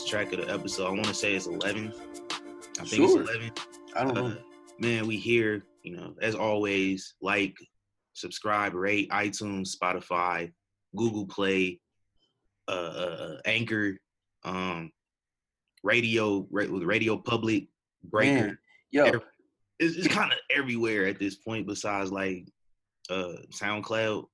lost 0.00 0.08
track 0.10 0.32
of 0.32 0.40
the 0.46 0.52
episode. 0.52 0.86
I 0.86 0.90
want 0.90 1.04
to 1.06 1.14
say 1.14 1.34
it's 1.34 1.46
11. 1.46 1.92
I 2.78 2.84
think 2.84 2.88
Sure. 3.10 3.20
it's 3.22 3.30
11. 3.30 3.52
I 3.96 4.04
don't 4.04 4.16
Uh, 4.18 4.28
know. 4.28 4.42
man, 4.78 5.06
we 5.06 5.16
here, 5.16 5.66
you 5.82 5.96
know, 5.96 6.14
as 6.22 6.34
always, 6.34 7.14
like, 7.20 7.56
subscribe, 8.14 8.74
rate, 8.74 9.10
iTunes, 9.10 9.76
Spotify, 9.76 10.52
Google 10.96 11.26
Play, 11.26 11.80
uh, 12.68 12.70
uh, 12.70 13.40
Anchor, 13.44 13.98
um, 14.44 14.90
radio, 15.82 16.46
Radio 16.50 17.16
Public, 17.18 17.68
Breaker. 18.04 18.32
Man, 18.46 18.58
yo, 18.90 19.04
every- 19.04 19.20
It's, 19.78 19.96
it's 19.96 20.08
kind 20.08 20.30
of 20.32 20.38
everywhere 20.50 21.06
at 21.06 21.18
this 21.18 21.36
point, 21.36 21.66
besides 21.66 22.10
like 22.12 22.46
uh 23.08 23.36
SoundCloud. 23.50 24.26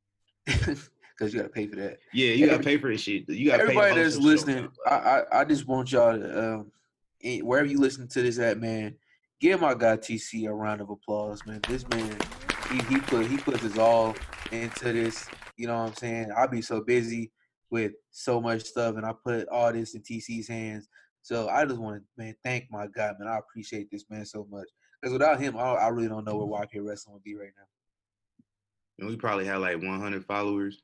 because 1.17 1.33
you 1.33 1.41
gotta 1.41 1.53
pay 1.53 1.67
for 1.67 1.77
that. 1.77 1.99
Yeah, 2.13 2.31
you 2.31 2.47
gotta 2.47 2.63
pay 2.63 2.77
for 2.79 2.91
this 2.91 3.01
shit. 3.01 3.29
You 3.29 3.51
gotta 3.51 3.63
Everybody 3.63 3.95
pay 3.95 3.97
to 3.97 4.03
that's 4.03 4.15
host 4.17 4.25
your 4.25 4.37
show, 4.37 4.47
listening, 4.47 4.69
I, 4.87 4.95
I 4.95 5.41
I 5.41 5.45
just 5.45 5.67
want 5.67 5.93
y'all 5.93 6.19
to 6.19 6.55
um, 6.55 6.73
eh, 7.23 7.41
wherever 7.41 7.67
you 7.67 7.79
listen 7.79 8.09
to 8.09 8.23
this 8.23 8.39
at, 8.39 8.59
man, 8.59 8.97
give 9.41 9.61
my 9.61 9.75
guy 9.75 9.97
TC 9.97 10.49
a 10.49 10.55
round 10.55 10.81
of 10.81 10.91
applause, 10.91 11.45
man. 11.47 11.61
This 11.69 11.89
man, 11.89 12.17
he 12.71 12.79
he 12.95 13.01
put 13.01 13.27
he 13.27 13.37
puts 13.39 13.63
his 13.63 13.79
all 13.79 14.15
into 14.53 14.93
this. 14.93 15.29
You 15.57 15.69
know 15.69 15.79
what 15.79 15.89
I'm 15.89 15.95
saying? 15.95 16.33
I 16.37 16.47
be 16.47 16.61
so 16.63 16.83
busy 16.83 17.33
with 17.71 17.93
so 18.11 18.41
much 18.41 18.63
stuff, 18.65 18.97
and 18.97 19.07
I 19.07 19.13
put 19.25 19.49
all 19.49 19.73
this 19.73 19.95
in 19.95 20.03
TC's 20.03 20.49
hands. 20.49 20.89
So 21.23 21.49
I 21.49 21.65
just 21.65 21.81
want 21.81 21.97
to, 21.97 22.03
man, 22.17 22.37
thank 22.45 22.71
my 22.71 22.87
guy, 22.87 23.13
man. 23.19 23.27
I 23.27 23.39
appreciate 23.39 23.91
this 23.91 24.05
man 24.09 24.25
so 24.25 24.47
much. 24.49 24.69
Because 25.01 25.13
without 25.13 25.41
him, 25.41 25.57
I, 25.57 25.63
I 25.63 25.89
really 25.89 26.09
don't 26.09 26.25
know 26.25 26.37
where 26.37 26.63
YK 26.65 26.87
Wrestling 26.87 27.15
would 27.15 27.25
be 27.25 27.35
right 27.35 27.51
now. 27.57 27.65
and 29.01 29.09
we 29.09 29.17
probably 29.17 29.45
had 29.45 29.57
like 29.57 29.83
100 29.83 30.25
followers. 30.25 30.83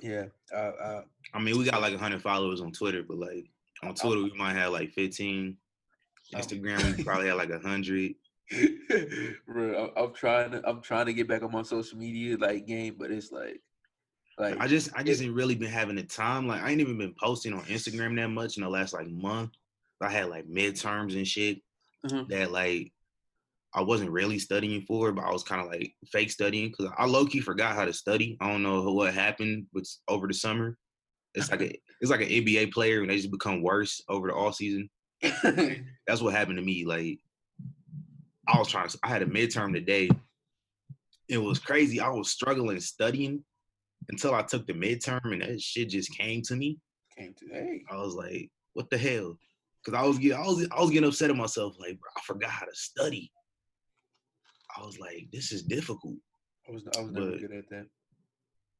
Yeah, 0.00 0.26
uh, 0.54 0.56
uh, 0.56 1.02
I 1.34 1.38
mean, 1.40 1.58
we 1.58 1.64
got 1.64 1.80
like 1.80 1.92
100 1.92 2.22
followers 2.22 2.60
on 2.60 2.72
Twitter, 2.72 3.02
but 3.02 3.18
like 3.18 3.46
on 3.82 3.94
Twitter 3.94 4.22
we 4.22 4.32
might 4.36 4.54
have 4.54 4.72
like 4.72 4.92
15. 4.92 5.56
Oh. 6.32 6.38
Instagram 6.38 6.96
we 6.96 7.02
probably 7.04 7.26
had 7.28 7.34
like 7.36 7.50
100. 7.50 8.14
Bro, 9.46 9.92
I'm, 9.96 10.04
I'm 10.04 10.14
trying 10.14 10.50
to 10.52 10.62
I'm 10.68 10.80
trying 10.80 11.06
to 11.06 11.12
get 11.12 11.28
back 11.28 11.42
on 11.42 11.52
my 11.52 11.62
social 11.62 11.98
media 11.98 12.36
like 12.36 12.66
game, 12.66 12.96
but 12.98 13.10
it's 13.10 13.30
like 13.32 13.60
like 14.38 14.58
I 14.58 14.66
just 14.66 14.90
I 14.94 15.02
just 15.02 15.22
ain't 15.22 15.34
really 15.34 15.54
been 15.54 15.70
having 15.70 15.96
the 15.96 16.02
time. 16.02 16.46
Like 16.46 16.62
I 16.62 16.70
ain't 16.70 16.80
even 16.80 16.98
been 16.98 17.14
posting 17.20 17.52
on 17.52 17.62
Instagram 17.64 18.16
that 18.16 18.28
much 18.28 18.56
in 18.56 18.62
the 18.62 18.68
last 18.68 18.92
like 18.92 19.08
month. 19.08 19.50
I 20.00 20.08
had 20.10 20.28
like 20.30 20.48
midterms 20.48 21.14
and 21.14 21.26
shit 21.28 21.60
Mhm. 22.06 22.28
that 22.28 22.50
like 22.50 22.92
I 23.74 23.82
wasn't 23.82 24.10
really 24.10 24.38
studying 24.38 24.82
for, 24.82 25.12
but 25.12 25.24
I 25.24 25.32
was 25.32 25.44
kind 25.44 25.60
of 25.60 25.68
like 25.68 25.94
fake 26.10 26.30
studying 26.30 26.68
because 26.70 26.92
I 26.98 27.06
low 27.06 27.24
key 27.24 27.40
forgot 27.40 27.76
how 27.76 27.84
to 27.84 27.92
study. 27.92 28.36
I 28.40 28.50
don't 28.50 28.62
know 28.62 28.82
what 28.92 29.14
happened, 29.14 29.66
but 29.72 29.84
over 30.08 30.26
the 30.26 30.34
summer, 30.34 30.76
it's 31.34 31.50
like 31.50 31.62
a 31.62 31.80
it's 32.00 32.10
like 32.10 32.22
an 32.22 32.28
NBA 32.28 32.72
player 32.72 33.00
and 33.00 33.10
they 33.10 33.16
just 33.16 33.30
become 33.30 33.62
worse 33.62 34.02
over 34.08 34.28
the 34.28 34.34
all 34.34 34.52
season. 34.52 34.90
That's 35.22 36.20
what 36.20 36.34
happened 36.34 36.56
to 36.56 36.64
me. 36.64 36.84
Like 36.84 37.18
I 38.48 38.58
was 38.58 38.68
trying 38.68 38.88
to, 38.88 38.98
I 39.04 39.08
had 39.08 39.22
a 39.22 39.26
midterm 39.26 39.72
today. 39.72 40.10
It 41.28 41.38
was 41.38 41.60
crazy. 41.60 42.00
I 42.00 42.08
was 42.08 42.30
struggling 42.30 42.80
studying 42.80 43.44
until 44.08 44.34
I 44.34 44.42
took 44.42 44.66
the 44.66 44.72
midterm 44.72 45.32
and 45.32 45.42
that 45.42 45.60
shit 45.60 45.90
just 45.90 46.16
came 46.16 46.42
to 46.42 46.56
me. 46.56 46.78
came 47.16 47.34
today. 47.34 47.84
I 47.90 47.96
was 47.96 48.14
like, 48.14 48.50
what 48.72 48.90
the 48.90 48.98
hell? 48.98 49.38
Cause 49.84 49.94
I 49.94 50.02
was 50.02 50.18
getting, 50.18 50.36
I 50.36 50.42
was, 50.42 50.68
I 50.76 50.80
was 50.80 50.90
getting 50.90 51.08
upset 51.08 51.30
at 51.30 51.36
myself. 51.36 51.76
Like, 51.78 51.98
bro, 52.00 52.10
I 52.16 52.20
forgot 52.22 52.50
how 52.50 52.66
to 52.66 52.74
study. 52.74 53.30
I 54.76 54.84
was 54.84 54.98
like, 54.98 55.28
this 55.32 55.52
is 55.52 55.62
difficult, 55.62 56.16
I 56.68 56.72
was 56.72 56.84
I 56.96 57.00
was 57.02 57.12
never 57.12 57.30
good 57.36 57.52
at 57.52 57.68
that. 57.70 57.86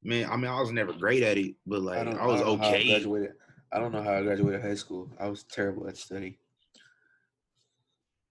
man. 0.02 0.28
I 0.30 0.36
mean, 0.36 0.50
I 0.50 0.60
was 0.60 0.72
never 0.72 0.92
great 0.92 1.22
at 1.22 1.38
it, 1.38 1.54
but 1.66 1.82
like, 1.82 2.06
I, 2.06 2.26
was 2.26 2.40
know 2.40 2.56
how 2.56 2.64
I 2.64 2.68
okay. 2.68 2.88
graduated. 2.88 3.32
I 3.72 3.78
don't 3.78 3.92
know 3.92 4.02
how 4.02 4.14
I 4.14 4.22
graduated 4.22 4.62
high 4.62 4.74
school. 4.74 5.10
I 5.18 5.28
was 5.28 5.44
terrible 5.44 5.88
at 5.88 5.96
study. 5.96 6.38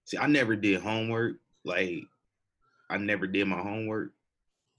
See, 0.06 0.18
I 0.18 0.28
never 0.28 0.56
did 0.56 0.82
homework. 0.82 1.38
Like, 1.64 2.04
I 2.90 2.98
never 2.98 3.28
did 3.28 3.48
my 3.48 3.60
homework 3.60 4.12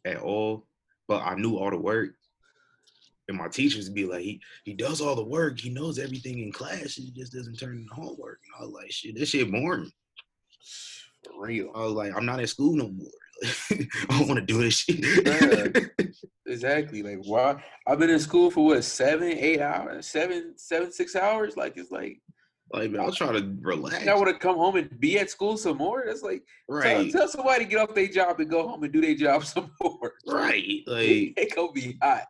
at 0.05 0.19
all, 0.19 0.67
but 1.07 1.23
I 1.23 1.35
knew 1.37 1.57
all 1.57 1.71
the 1.71 1.79
work. 1.79 2.11
And 3.29 3.39
my 3.39 3.47
teachers 3.47 3.87
would 3.87 3.95
be 3.95 4.07
like, 4.07 4.23
he, 4.23 4.41
he 4.65 4.75
does 4.75 5.01
all 5.01 5.15
the 5.15 5.25
work. 5.25 5.61
He 5.61 5.71
knows 5.71 6.01
everything 6.01 6.41
in 6.41 6.51
class. 6.51 6.95
He 6.95 7.13
just 7.13 7.33
doesn't 7.33 7.61
turn 7.61 7.77
into 7.77 7.95
homework. 7.95 8.41
And 8.45 8.55
I 8.59 8.65
was 8.65 8.75
like, 8.75 8.91
shit, 8.91 9.15
this 9.17 9.29
shit 9.29 9.53
boring. 9.53 9.93
Real. 11.41 11.71
I 11.75 11.81
was 11.81 11.93
like, 11.93 12.13
I'm 12.17 12.27
not 12.27 12.41
at 12.41 12.49
school 12.49 12.75
no 12.77 12.89
more. 12.89 13.09
I 13.71 14.19
don't 14.19 14.29
want 14.29 14.39
to 14.41 14.47
do 14.47 14.61
this 14.63 14.75
shit. 14.75 15.01
Bruh. 15.01 15.91
Exactly. 16.47 17.03
Like 17.05 17.21
why 17.27 17.63
I've 17.87 18.01
been 18.01 18.11
in 18.11 18.19
school 18.19 18.51
for 18.51 18.67
what 18.67 18.83
seven, 18.83 19.29
eight 19.29 19.61
hours, 19.61 20.09
seven, 20.09 20.55
seven, 20.57 20.91
six 20.91 21.15
hours. 21.15 21.57
Like 21.57 21.77
it's 21.77 21.93
like 21.93 22.21
like, 22.73 22.91
man, 22.91 23.01
I 23.01 23.07
was 23.07 23.17
trying 23.17 23.35
to 23.35 23.57
relax. 23.63 24.07
I 24.07 24.15
want 24.15 24.29
to 24.29 24.35
come 24.35 24.57
home 24.57 24.77
and 24.77 24.99
be 25.01 25.19
at 25.19 25.31
school 25.31 25.57
some 25.57 25.77
more. 25.77 26.03
That's 26.07 26.23
like 26.23 26.43
tell, 26.69 26.79
Right, 26.79 27.11
tell 27.13 27.29
somebody 27.29 27.65
to 27.65 27.71
get 27.71 27.79
off 27.79 27.95
their 27.95 28.09
job 28.09 28.41
and 28.41 28.51
go 28.51 28.67
home 28.67 28.83
and 28.83 28.93
do 28.93 29.01
their 29.01 29.15
job 29.15 29.45
some 29.47 29.71
more. 29.81 30.13
right. 30.27 30.81
Like, 30.87 31.35
It 31.37 31.55
gonna 31.55 31.73
be 31.73 31.97
hot. 32.03 32.25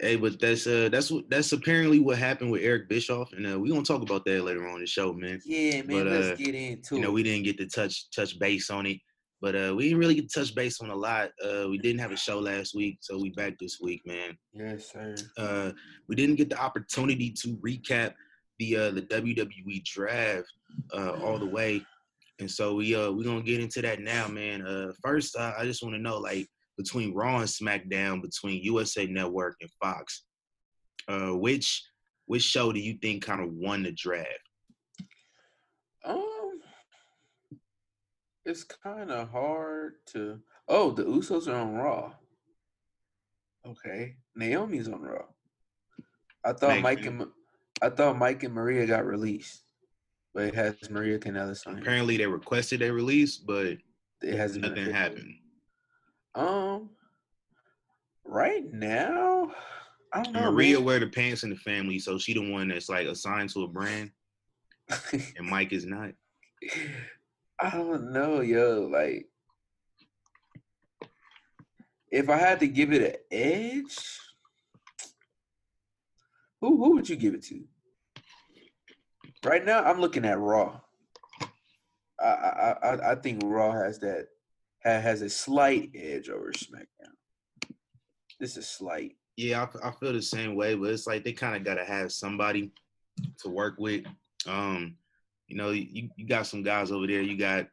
Hey, 0.00 0.16
but 0.16 0.40
that's 0.40 0.66
uh, 0.66 0.88
that's 0.90 1.10
what 1.10 1.28
that's 1.28 1.52
apparently 1.52 1.98
what 1.98 2.18
happened 2.18 2.50
with 2.50 2.62
Eric 2.62 2.88
Bischoff, 2.88 3.32
and 3.32 3.46
uh, 3.46 3.58
we 3.58 3.70
gonna 3.70 3.82
talk 3.82 4.02
about 4.02 4.24
that 4.24 4.42
later 4.42 4.66
on 4.66 4.76
in 4.76 4.80
the 4.80 4.86
show, 4.86 5.12
man. 5.12 5.40
Yeah, 5.44 5.82
man. 5.82 5.86
But, 5.86 6.06
uh, 6.06 6.10
let's 6.10 6.40
get 6.40 6.54
into 6.54 6.96
you 6.96 7.02
know, 7.02 7.12
we 7.12 7.22
didn't 7.22 7.44
get 7.44 7.58
to 7.58 7.66
touch 7.66 8.10
touch 8.10 8.38
base 8.38 8.70
on 8.70 8.86
it, 8.86 8.98
but 9.40 9.54
uh, 9.54 9.74
we 9.76 9.84
didn't 9.84 9.98
really 9.98 10.14
get 10.14 10.30
to 10.30 10.40
touch 10.40 10.54
base 10.54 10.80
on 10.80 10.90
a 10.90 10.94
lot. 10.94 11.30
Uh, 11.44 11.68
we 11.68 11.78
didn't 11.78 12.00
have 12.00 12.12
a 12.12 12.16
show 12.16 12.38
last 12.38 12.74
week, 12.74 12.98
so 13.00 13.18
we 13.18 13.30
back 13.30 13.58
this 13.58 13.78
week, 13.80 14.02
man. 14.06 14.36
yes, 14.52 14.92
sir. 14.92 15.14
Uh, 15.36 15.72
we 16.08 16.16
didn't 16.16 16.36
get 16.36 16.50
the 16.50 16.60
opportunity 16.60 17.30
to 17.30 17.56
recap 17.56 18.14
the 18.58 18.76
uh, 18.76 18.90
the 18.90 19.02
WWE 19.02 19.84
draft 19.84 20.48
uh, 20.92 21.12
all 21.22 21.38
the 21.38 21.46
way, 21.46 21.84
and 22.40 22.50
so 22.50 22.74
we 22.74 22.94
uh 22.94 23.10
we 23.10 23.24
gonna 23.24 23.42
get 23.42 23.60
into 23.60 23.82
that 23.82 24.00
now, 24.00 24.28
man. 24.28 24.66
Uh, 24.66 24.92
first, 25.02 25.36
uh, 25.36 25.52
I 25.56 25.64
just 25.64 25.82
want 25.82 25.94
to 25.94 26.00
know, 26.00 26.18
like, 26.18 26.48
between 26.78 27.12
Raw 27.12 27.40
and 27.40 27.48
SmackDown, 27.48 28.22
between 28.22 28.62
USA 28.62 29.06
Network 29.06 29.56
and 29.60 29.70
Fox, 29.82 30.22
uh, 31.08 31.36
which 31.36 31.82
which 32.26 32.42
show 32.42 32.72
do 32.72 32.78
you 32.80 32.94
think 33.02 33.24
kind 33.24 33.42
of 33.42 33.52
won 33.52 33.82
the 33.82 33.92
draft? 33.92 34.28
Um, 36.04 36.60
it's 38.46 38.64
kind 38.64 39.10
of 39.10 39.30
hard 39.30 39.94
to. 40.12 40.38
Oh, 40.68 40.92
the 40.92 41.04
Usos 41.04 41.48
are 41.48 41.56
on 41.56 41.74
Raw. 41.74 42.12
Okay, 43.66 44.14
Naomi's 44.36 44.88
on 44.88 45.02
Raw. 45.02 45.24
I 46.44 46.52
thought 46.52 46.70
Thank 46.70 46.82
Mike 46.84 47.04
you. 47.04 47.10
and 47.10 47.26
I 47.82 47.90
thought 47.90 48.16
Mike 48.18 48.42
and 48.44 48.54
Maria 48.54 48.86
got 48.86 49.04
released, 49.04 49.62
but 50.32 50.44
it 50.44 50.54
has 50.54 50.76
Maria 50.90 51.18
Kanellis 51.18 51.66
on. 51.66 51.78
Apparently, 51.78 52.16
they 52.16 52.26
requested 52.26 52.82
a 52.82 52.92
release, 52.92 53.36
but 53.36 53.78
It 54.22 54.36
hasn't 54.36 54.64
nothing 54.64 54.90
happened. 54.90 55.34
Um, 56.38 56.90
right 58.24 58.62
now, 58.72 59.50
I 60.12 60.22
don't 60.22 60.34
know. 60.34 60.52
Maria 60.52 60.76
man. 60.76 60.84
wear 60.84 61.00
the 61.00 61.08
pants 61.08 61.42
in 61.42 61.50
the 61.50 61.56
family, 61.56 61.98
so 61.98 62.16
she 62.16 62.32
the 62.32 62.52
one 62.52 62.68
that's 62.68 62.88
like 62.88 63.08
assigned 63.08 63.50
to 63.50 63.64
a 63.64 63.68
brand, 63.68 64.12
and 65.36 65.46
Mike 65.50 65.72
is 65.72 65.84
not. 65.84 66.10
I 67.58 67.70
don't 67.70 68.12
know, 68.12 68.40
yo. 68.40 68.88
Like, 68.88 69.26
if 72.12 72.30
I 72.30 72.36
had 72.36 72.60
to 72.60 72.68
give 72.68 72.92
it 72.92 73.02
an 73.02 73.36
edge, 73.36 73.98
who 76.60 76.76
who 76.76 76.94
would 76.94 77.08
you 77.08 77.16
give 77.16 77.34
it 77.34 77.42
to? 77.46 77.64
Right 79.44 79.64
now, 79.64 79.82
I'm 79.82 80.00
looking 80.00 80.24
at 80.24 80.38
Raw. 80.38 80.78
I 82.20 82.24
I 82.24 82.70
I, 82.82 83.10
I 83.12 83.14
think 83.16 83.42
Raw 83.44 83.72
has 83.72 83.98
that 83.98 84.28
ha- 84.28 84.37
has 84.84 85.22
a 85.22 85.28
slight 85.28 85.90
edge 85.94 86.28
over 86.28 86.52
SmackDown. 86.52 87.14
This 88.40 88.56
is 88.56 88.68
slight. 88.68 89.16
Yeah, 89.36 89.66
I, 89.82 89.88
I 89.88 89.90
feel 89.92 90.12
the 90.12 90.22
same 90.22 90.54
way, 90.54 90.74
but 90.74 90.90
it's 90.90 91.06
like 91.06 91.24
they 91.24 91.32
kind 91.32 91.56
of 91.56 91.64
got 91.64 91.74
to 91.74 91.84
have 91.84 92.12
somebody 92.12 92.72
to 93.40 93.48
work 93.48 93.74
with. 93.78 94.04
Um, 94.46 94.96
you 95.48 95.56
know, 95.56 95.70
you, 95.70 96.10
you 96.16 96.26
got 96.26 96.46
some 96.46 96.62
guys 96.62 96.90
over 96.90 97.06
there. 97.06 97.22
You 97.22 97.36
got 97.36 97.66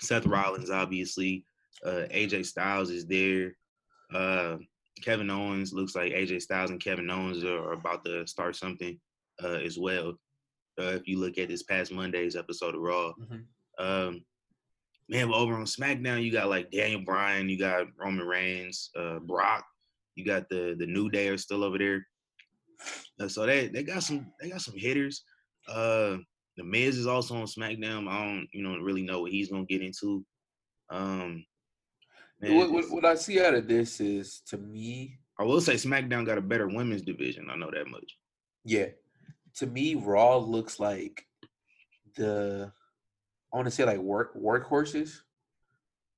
Seth 0.00 0.26
Rollins, 0.26 0.70
obviously. 0.70 1.44
Uh, 1.84 2.06
AJ 2.10 2.46
Styles 2.46 2.90
is 2.90 3.06
there. 3.06 3.56
Uh, 4.12 4.56
Kevin 5.02 5.30
Owens 5.30 5.72
looks 5.72 5.94
like 5.94 6.12
AJ 6.12 6.42
Styles 6.42 6.70
and 6.70 6.80
Kevin 6.80 7.10
Owens 7.10 7.44
are, 7.44 7.58
are 7.58 7.72
about 7.72 8.04
to 8.04 8.26
start 8.26 8.56
something 8.56 8.98
uh, 9.42 9.58
as 9.64 9.78
well. 9.78 10.14
Uh, 10.78 10.92
if 10.92 11.08
you 11.08 11.18
look 11.18 11.38
at 11.38 11.48
this 11.48 11.62
past 11.62 11.92
Monday's 11.92 12.36
episode 12.36 12.74
of 12.74 12.80
Raw, 12.80 13.12
um, 13.78 14.24
man, 15.08 15.28
but 15.28 15.36
over 15.36 15.54
on 15.54 15.64
SmackDown, 15.64 16.22
you 16.22 16.32
got 16.32 16.48
like 16.48 16.70
Daniel 16.70 17.02
Bryan, 17.04 17.48
you 17.48 17.58
got 17.58 17.86
Roman 17.96 18.26
Reigns, 18.26 18.90
uh, 18.98 19.18
Brock, 19.20 19.64
you 20.14 20.24
got 20.24 20.48
the 20.48 20.74
the 20.78 20.86
New 20.86 21.10
Day 21.10 21.28
are 21.28 21.38
still 21.38 21.62
over 21.64 21.78
there. 21.78 22.06
Uh, 23.20 23.28
so 23.28 23.46
they 23.46 23.68
they 23.68 23.82
got 23.82 24.02
some 24.02 24.26
they 24.40 24.50
got 24.50 24.60
some 24.60 24.76
hitters. 24.76 25.22
Uh, 25.68 26.16
the 26.56 26.64
Miz 26.64 26.96
is 26.96 27.06
also 27.06 27.36
on 27.36 27.46
SmackDown. 27.46 28.08
I 28.08 28.24
don't, 28.24 28.48
you 28.52 28.62
know, 28.62 28.76
really 28.78 29.02
know 29.02 29.20
what 29.22 29.32
he's 29.32 29.50
gonna 29.50 29.64
get 29.64 29.82
into. 29.82 30.24
Um, 30.90 31.44
man, 32.40 32.56
What, 32.56 32.70
what, 32.70 32.90
what 32.90 33.04
I 33.04 33.14
see 33.14 33.40
out 33.40 33.54
of 33.54 33.68
this 33.68 34.00
is, 34.00 34.40
to 34.48 34.56
me, 34.56 35.18
I 35.38 35.42
will 35.44 35.60
say 35.60 35.74
SmackDown 35.74 36.24
got 36.24 36.38
a 36.38 36.42
better 36.42 36.66
women's 36.68 37.02
division. 37.02 37.48
I 37.50 37.56
know 37.56 37.70
that 37.70 37.88
much. 37.88 38.16
yeah, 38.64 38.86
to 39.56 39.66
me, 39.66 39.94
Raw 39.96 40.36
looks 40.38 40.80
like 40.80 41.26
the 42.16 42.72
I 43.52 43.56
want 43.56 43.66
to 43.66 43.70
say 43.70 43.84
like 43.84 43.98
work 43.98 44.34
workhorses. 44.36 45.18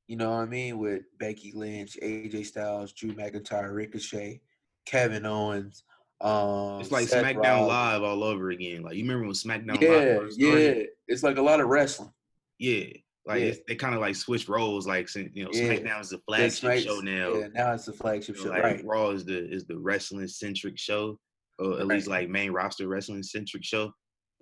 You 0.06 0.16
know 0.16 0.30
what 0.30 0.36
I 0.38 0.46
mean? 0.46 0.78
With 0.78 1.02
Becky 1.18 1.52
Lynch, 1.54 1.98
AJ 2.02 2.46
Styles, 2.46 2.92
Drew 2.92 3.12
McIntyre, 3.12 3.74
Ricochet, 3.74 4.40
Kevin 4.86 5.26
Owens. 5.26 5.84
Um, 6.20 6.80
It's 6.80 6.90
like 6.90 7.06
Seth 7.08 7.24
SmackDown 7.24 7.44
Rollins. 7.44 7.68
Live 7.68 8.02
all 8.02 8.24
over 8.24 8.50
again. 8.50 8.82
Like 8.82 8.94
you 8.96 9.02
remember 9.02 9.24
when 9.26 9.34
SmackDown 9.34 9.80
Live 9.80 10.32
Yeah, 10.36 10.54
yeah. 10.56 10.82
It's 11.06 11.22
like 11.22 11.36
a 11.36 11.42
lot 11.42 11.60
of 11.60 11.68
wrestling. 11.68 12.10
Yeah. 12.58 12.86
Like 13.26 13.42
Yeah. 13.42 13.52
They 13.68 13.76
kind 13.76 13.94
of 13.94 14.00
like 14.00 14.16
switch 14.16 14.48
roles. 14.48 14.86
Like 14.86 15.14
you 15.14 15.44
know, 15.44 15.50
Yeah. 15.52 15.74
SmackDown 15.74 16.00
is 16.00 16.08
the 16.10 16.18
flagship 16.26 16.52
Smack- 16.60 16.78
show 16.80 17.00
now. 17.00 17.34
Yeah, 17.34 17.48
now 17.54 17.74
it's 17.74 17.84
the 17.84 17.92
flagship 17.92 18.36
You 18.36 18.44
show, 18.44 18.48
like 18.48 18.62
right? 18.64 18.84
Raw 18.84 19.10
is 19.10 19.24
the 19.26 19.38
is 19.52 19.66
the 19.66 19.78
wrestling 19.78 20.26
centric 20.26 20.78
show, 20.78 21.20
or 21.58 21.78
at 21.78 21.86
least 21.86 22.08
like 22.08 22.28
main 22.30 22.50
roster 22.50 22.88
wrestling 22.88 23.22
centric 23.22 23.62
show. 23.62 23.92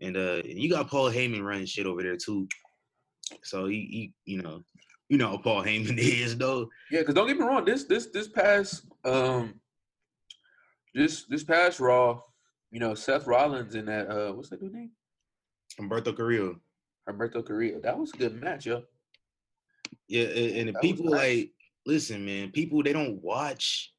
And 0.01 0.17
uh, 0.17 0.43
and 0.45 0.59
you 0.59 0.71
got 0.71 0.89
Paul 0.89 1.11
Heyman 1.11 1.43
running 1.45 1.67
shit 1.67 1.87
over 1.87 2.03
there 2.03 2.17
too. 2.17 2.47
So 3.43 3.67
he, 3.67 4.13
he 4.25 4.33
you 4.37 4.43
know, 4.43 4.63
you 5.09 5.19
know 5.19 5.39
Paul 5.39 5.63
Heyman 5.65 5.99
is 5.99 6.37
though. 6.37 6.69
Yeah, 6.91 7.01
because 7.01 7.15
don't 7.15 7.27
get 7.27 7.39
me 7.39 7.45
wrong, 7.45 7.65
this 7.65 7.85
this 7.85 8.07
this 8.07 8.29
past 8.29 8.85
um 9.05 9.61
this 10.95 11.25
this 11.25 11.45
past 11.45 11.81
Raw, 11.81 12.21
you 12.71 12.81
know, 12.81 12.95
Seth 12.95 13.27
Rollins 13.27 13.75
and 13.75 13.89
that 13.89 14.09
uh 14.09 14.33
what's 14.33 14.49
that 14.51 14.61
dude 14.61 14.73
name? 14.73 14.91
Humberto 15.79 16.17
Carrillo. 16.17 16.61
Humberto 17.09 17.47
Carrillo. 17.47 17.81
That 17.81 17.99
was 17.99 18.13
a 18.15 18.17
good 18.17 18.41
match, 18.41 18.67
yo. 18.67 18.83
Yeah, 20.09 20.25
and, 20.25 20.57
and 20.57 20.69
the 20.71 20.81
people 20.81 21.07
nice. 21.07 21.15
like 21.15 21.51
listen, 21.85 22.25
man. 22.25 22.51
People 22.53 22.83
they 22.83 22.93
don't 22.93 23.21
watch, 23.23 23.93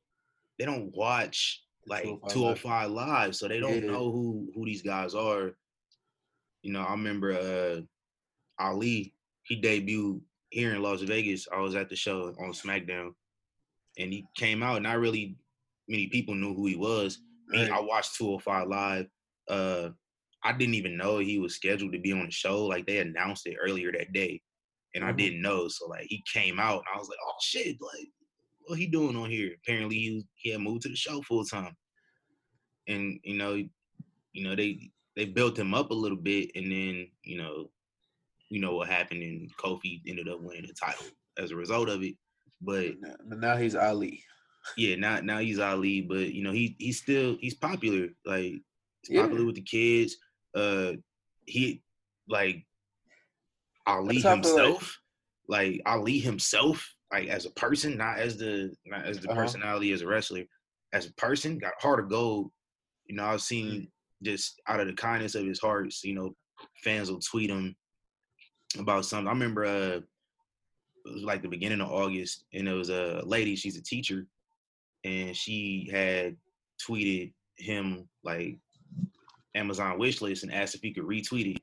they 0.57 0.65
don't 0.65 0.95
watch 0.95 1.63
like 1.85 2.03
205 2.03 2.33
205 2.33 2.91
live, 2.91 3.35
so 3.35 3.47
they 3.47 3.59
don't 3.59 3.83
Yeah. 3.83 3.91
know 3.91 4.11
who 4.11 4.49
who 4.55 4.65
these 4.65 4.81
guys 4.81 5.13
are. 5.15 5.51
You 6.63 6.73
know, 6.73 6.81
I 6.81 6.91
remember 6.91 7.33
uh 7.33 7.81
Ali. 8.59 9.13
He 9.47 9.61
debuted 9.61 10.21
here 10.49 10.73
in 10.75 10.81
Las 10.81 11.01
Vegas. 11.01 11.47
I 11.51 11.59
was 11.59 11.75
at 11.75 11.89
the 11.89 11.95
show 11.95 12.33
on 12.39 12.51
SmackDown, 12.51 13.11
and 13.97 14.11
he 14.11 14.25
came 14.35 14.61
out. 14.63 14.81
Not 14.81 14.99
really 14.99 15.37
many 15.87 16.07
people 16.07 16.35
knew 16.35 16.53
who 16.53 16.65
he 16.65 16.75
was. 16.75 17.19
Me, 17.47 17.61
Right. 17.61 17.71
I 17.71 17.79
watched 17.79 18.15
205 18.15 18.67
live. 18.67 19.07
Uh, 19.47 19.89
I 20.43 20.51
didn't 20.53 20.75
even 20.75 20.97
know 20.97 21.17
he 21.19 21.39
was 21.39 21.55
scheduled 21.55 21.93
to 21.93 21.99
be 21.99 22.11
on 22.11 22.25
the 22.25 22.31
show. 22.31 22.65
Like 22.65 22.85
they 22.85 22.99
announced 22.99 23.47
it 23.47 23.57
earlier 23.61 23.91
that 23.93 24.11
day, 24.13 24.41
and 24.93 25.03
I 25.03 25.11
Mhm. 25.13 25.17
didn't 25.17 25.41
know. 25.41 25.67
So 25.69 25.87
like 25.87 26.07
he 26.09 26.23
came 26.31 26.59
out, 26.59 26.79
and 26.79 26.95
I 26.95 26.97
was 26.99 27.07
like, 27.07 27.19
"Oh 27.25 27.35
shit! 27.41 27.77
Like, 27.81 28.07
what 28.59 28.77
he 28.77 28.87
doing 28.87 29.15
on 29.15 29.29
here?" 29.29 29.55
Apparently, 29.55 29.95
he 29.95 30.25
he 30.35 30.49
had 30.49 30.61
moved 30.61 30.81
to 30.83 30.89
the 30.89 30.95
show 30.95 31.21
full 31.21 31.45
time, 31.45 31.75
and 32.87 33.19
you 33.23 33.35
know, 33.37 33.53
you 34.33 34.43
know 34.43 34.55
they 34.55 34.91
they 35.15 35.25
built 35.25 35.57
him 35.57 35.73
up 35.73 35.91
a 35.91 35.95
little 35.95 36.17
bit, 36.17 36.51
and 36.55 36.71
then 36.71 37.11
you 37.23 37.37
know, 37.37 37.71
you 38.49 38.59
know 38.61 38.75
what 38.75 38.87
happened, 38.89 39.23
and 39.23 39.51
Kofi 39.57 40.01
ended 40.07 40.27
up 40.29 40.41
winning 40.41 40.65
the 40.67 40.73
title 40.73 41.07
as 41.37 41.51
a 41.51 41.55
result 41.55 41.89
of 41.89 42.01
it. 42.03 42.15
But 42.61 42.93
But 43.27 43.39
now- 43.39 43.57
he's 43.57 43.75
Ali. 43.75 44.23
yeah, 44.77 44.95
now 44.95 45.19
now 45.19 45.39
he's 45.39 45.59
Ali, 45.59 46.01
but 46.01 46.33
you 46.33 46.43
know 46.43 46.51
he 46.51 46.75
he's 46.79 47.01
still 47.01 47.37
he's 47.39 47.55
popular. 47.55 48.09
Like 48.25 48.53
he's 48.53 49.09
Yeah. 49.09 49.23
popular 49.23 49.45
with 49.45 49.55
the 49.55 49.61
kids. 49.61 50.17
Uh, 50.55 50.93
he 51.45 51.83
like 52.27 52.65
Ali 53.85 54.15
That's 54.15 54.23
how 54.25 54.31
I 54.31 54.41
feel 54.41 54.55
like- 54.55 54.65
himself, 54.65 54.97
like 55.47 55.81
Ali 55.85 56.19
himself, 56.19 56.93
like 57.11 57.27
as 57.29 57.45
a 57.45 57.51
person, 57.51 57.97
not 57.97 58.17
as 58.19 58.37
the 58.37 58.75
not 58.85 59.05
as 59.05 59.19
the 59.19 59.29
Uh-huh. 59.29 59.39
personality 59.41 59.91
as 59.91 60.01
a 60.01 60.07
wrestler, 60.07 60.45
as 60.93 61.05
a 61.05 61.13
person, 61.13 61.57
got 61.57 61.73
heart 61.79 61.99
of 61.99 62.09
gold. 62.09 62.51
You 63.05 63.15
know, 63.15 63.25
I've 63.25 63.39
Mm. 63.39 63.43
seen 63.43 63.91
just 64.23 64.59
out 64.67 64.79
of 64.81 64.87
the 64.87 64.93
kindness 64.93 65.35
of 65.35 65.45
his 65.45 65.59
heart, 65.59 65.93
you 66.03 66.13
know, 66.15 66.35
fans 66.83 67.09
will 67.11 67.19
tweet 67.21 67.49
him 67.49 67.75
about 68.79 69.05
something. 69.05 69.27
I 69.27 69.31
remember 69.31 69.65
uh 69.65 69.99
it 71.05 71.13
was 71.13 71.23
like 71.23 71.41
the 71.41 71.47
beginning 71.47 71.79
of 71.81 71.89
August, 71.91 72.43
and 72.53 72.67
it 72.67 72.73
was 72.73 72.89
a 72.89 73.21
lady, 73.25 73.55
she's 73.55 73.77
a 73.77 73.81
teacher, 73.83 74.25
and 75.05 75.35
she 75.35 75.87
had 75.91 76.35
tweeted 76.85 77.31
him 77.57 78.07
like 78.23 78.57
Amazon 79.55 79.97
wish 79.97 80.21
list 80.21 80.43
and 80.43 80.53
asked 80.53 80.75
if 80.75 80.81
he 80.81 80.93
could 80.93 81.05
retweet 81.05 81.55
it. 81.55 81.61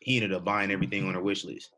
He 0.00 0.16
ended 0.16 0.32
up 0.32 0.44
buying 0.44 0.72
everything 0.72 1.06
on 1.06 1.14
her 1.14 1.22
wish 1.22 1.44
list. 1.44 1.70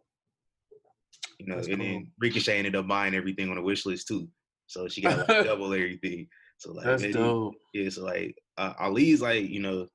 You 1.38 1.46
know, 1.46 1.56
That's 1.56 1.68
and 1.68 1.76
cool. 1.76 1.84
then 1.86 2.10
Ricochet 2.18 2.56
ended 2.58 2.76
up 2.76 2.88
buying 2.88 3.14
everything 3.14 3.50
on 3.50 3.56
the 3.56 3.62
wish 3.62 3.84
list 3.84 4.08
too. 4.08 4.26
So 4.66 4.88
she 4.88 5.02
got 5.02 5.18
like 5.28 5.28
double 5.44 5.66
everything. 5.74 6.28
So 6.56 6.72
like 6.72 6.86
That's 6.86 7.02
maybe- 7.02 7.12
dope. 7.14 7.54
yeah, 7.74 7.90
so 7.90 8.04
like 8.04 8.34
uh, 8.56 8.72
Ali's 8.80 9.20
like, 9.20 9.50
you 9.50 9.60
know, 9.60 9.86